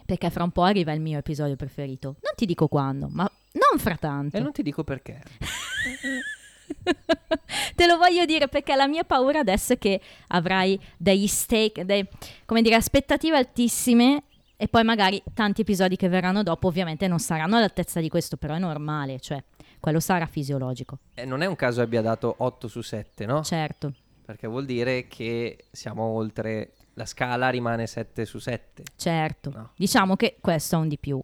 Perché 0.06 0.30
fra 0.30 0.44
un 0.44 0.52
po' 0.52 0.64
arriva 0.64 0.92
il 0.92 1.02
mio 1.02 1.18
episodio 1.18 1.56
preferito. 1.56 2.18
Non 2.22 2.34
ti 2.36 2.46
dico 2.46 2.68
quando, 2.68 3.08
ma 3.10 3.30
non 3.54 3.80
fra 3.80 3.96
tanto. 3.96 4.38
E 4.38 4.40
non 4.40 4.52
ti 4.52 4.62
dico 4.62 4.84
perché. 4.84 5.24
Te 7.76 7.86
lo 7.86 7.98
voglio 7.98 8.26
dire 8.26 8.48
perché 8.48 8.76
la 8.76 8.88
mia 8.88 9.04
paura 9.04 9.40
adesso 9.40 9.74
è 9.74 9.78
che 9.78 10.00
avrai 10.28 10.80
degli 10.98 11.28
stake, 11.28 11.86
dei- 11.86 12.08
come 12.46 12.62
dire, 12.62 12.76
aspettative 12.76 13.38
altissime 13.38 14.24
e 14.58 14.68
poi 14.68 14.84
magari 14.84 15.22
tanti 15.34 15.62
episodi 15.62 15.96
che 15.96 16.08
verranno 16.08 16.44
dopo 16.44 16.68
ovviamente 16.68 17.08
non 17.08 17.20
saranno 17.20 17.58
all'altezza 17.58 18.00
di 18.00 18.10
questo, 18.10 18.38
però 18.38 18.54
è 18.56 18.60
normale, 18.60 19.20
cioè 19.20 19.44
quello 19.80 20.00
sarà 20.00 20.26
fisiologico. 20.26 21.00
E 21.14 21.26
non 21.26 21.42
è 21.42 21.46
un 21.46 21.56
caso 21.56 21.82
abbia 21.82 22.02
dato 22.02 22.34
8 22.38 22.68
su 22.68 22.82
7, 22.82 23.26
no? 23.26 23.44
Certo, 23.44 23.94
Perché 24.26 24.48
vuol 24.48 24.66
dire 24.66 25.08
che 25.08 25.66
siamo 25.72 26.04
oltre... 26.04 26.72
La 26.98 27.06
scala 27.06 27.50
rimane 27.50 27.86
7 27.88 28.24
su 28.26 28.40
7. 28.40 28.84
certo. 28.96 29.52
No. 29.54 29.72
Diciamo 29.76 30.16
che 30.16 30.38
questo 30.40 30.76
è 30.76 30.80
un 30.80 30.88
di 30.88 30.98
più. 30.98 31.22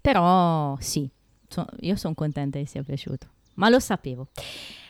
Però 0.00 0.76
sì, 0.80 1.08
so- 1.48 1.66
io 1.80 1.94
sono 1.96 2.14
contenta 2.14 2.58
che 2.58 2.66
sia 2.66 2.82
piaciuto, 2.82 3.28
ma 3.54 3.68
lo 3.68 3.80
sapevo. 3.80 4.28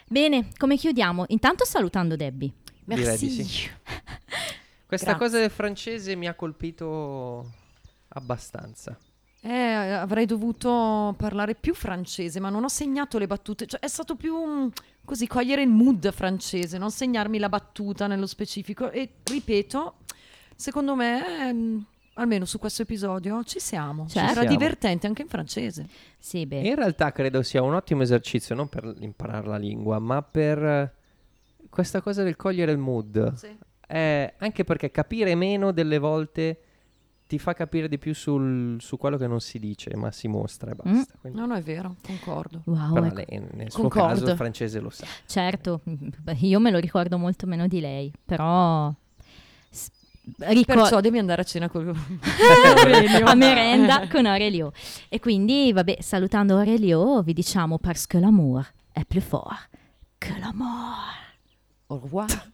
Bene, 0.08 0.48
come 0.56 0.76
chiudiamo? 0.76 1.24
Intanto 1.28 1.64
salutando 1.64 2.16
Debbie. 2.16 2.52
Direi 2.84 3.16
di 3.18 3.26
Merci. 3.26 3.44
sì. 3.44 3.70
Questa 4.86 5.12
Grazie. 5.12 5.26
cosa 5.26 5.38
del 5.38 5.50
francese 5.50 6.14
mi 6.14 6.28
ha 6.28 6.34
colpito 6.34 7.50
abbastanza. 8.08 8.96
Eh, 9.40 9.52
avrei 9.52 10.24
dovuto 10.24 11.14
parlare 11.18 11.54
più 11.54 11.74
francese, 11.74 12.40
ma 12.40 12.48
non 12.48 12.64
ho 12.64 12.68
segnato 12.68 13.18
le 13.18 13.26
battute. 13.26 13.66
Cioè, 13.66 13.80
è 13.80 13.88
stato 13.88 14.14
più 14.14 14.36
mm, 14.36 14.68
così 15.04 15.26
cogliere 15.26 15.62
il 15.62 15.68
mood 15.68 16.10
francese, 16.12 16.78
non 16.78 16.90
segnarmi 16.90 17.38
la 17.38 17.48
battuta 17.48 18.06
nello 18.06 18.26
specifico. 18.26 18.90
E 18.90 19.16
ripeto, 19.22 19.96
secondo 20.54 20.94
me, 20.94 21.48
ehm, 21.48 21.84
almeno 22.14 22.44
su 22.44 22.58
questo 22.58 22.82
episodio, 22.82 23.42
ci 23.44 23.58
siamo. 23.60 24.06
Certo. 24.08 24.30
Era 24.30 24.40
Siamo. 24.42 24.56
divertente 24.56 25.06
anche 25.06 25.22
in 25.22 25.28
francese. 25.28 25.86
Sì, 26.18 26.46
beh. 26.46 26.60
In 26.60 26.74
realtà 26.76 27.12
credo 27.12 27.42
sia 27.42 27.62
un 27.62 27.74
ottimo 27.74 28.02
esercizio, 28.02 28.54
non 28.54 28.68
per 28.68 28.94
imparare 29.00 29.46
la 29.46 29.56
lingua, 29.56 29.98
ma 29.98 30.22
per 30.22 30.62
eh, 30.64 30.92
questa 31.68 32.00
cosa 32.00 32.22
del 32.22 32.36
cogliere 32.36 32.72
il 32.72 32.78
mood. 32.78 33.34
Eh, 33.86 34.34
anche 34.38 34.64
perché 34.64 34.90
capire 34.90 35.34
meno 35.34 35.70
delle 35.72 35.98
volte 35.98 36.58
ti 37.26 37.38
fa 37.38 37.52
capire 37.54 37.88
di 37.88 37.98
più 37.98 38.14
sul- 38.14 38.76
su 38.80 38.96
quello 38.98 39.16
che 39.16 39.26
non 39.26 39.40
si 39.40 39.58
dice, 39.58 39.94
ma 39.96 40.10
si 40.12 40.28
mostra 40.28 40.70
e 40.70 40.74
basta. 40.74 41.14
Quindi- 41.20 41.38
No, 41.38 41.46
no, 41.46 41.54
è 41.54 41.62
vero, 41.62 41.96
concordo. 42.02 42.62
Wow, 42.66 42.92
però 42.92 43.06
ecco. 43.06 43.14
lei, 43.16 43.42
nel 43.54 43.70
suo 43.70 43.82
Concordo. 43.82 44.08
caso 44.08 44.30
il 44.30 44.36
francese 44.36 44.78
lo 44.80 44.90
sa. 44.90 45.06
Certo, 45.26 45.80
io 46.40 46.60
me 46.60 46.70
lo 46.70 46.78
ricordo 46.78 47.18
molto 47.18 47.46
meno 47.46 47.66
di 47.66 47.80
lei, 47.80 48.12
però 48.24 48.92
Ricor- 50.38 50.76
Perciò 50.78 51.00
devi 51.00 51.18
andare 51.18 51.42
a 51.42 51.44
cena 51.44 51.68
con 51.68 51.88
Aurelio. 52.78 53.26
a 53.26 53.34
merenda 53.34 54.08
con 54.08 54.26
Aurelio. 54.26 54.72
E 55.08 55.20
quindi, 55.20 55.72
vabbè, 55.72 55.98
salutando 56.00 56.56
Aurelio, 56.56 57.22
vi 57.22 57.32
diciamo 57.32 57.78
parce 57.78 58.06
que 58.08 58.18
l'amour 58.18 58.66
è 58.92 59.04
più 59.04 59.20
fort 59.20 59.68
que 60.18 60.34
l'amour. 60.38 61.12
Au 61.88 61.98
revoir. 61.98 62.26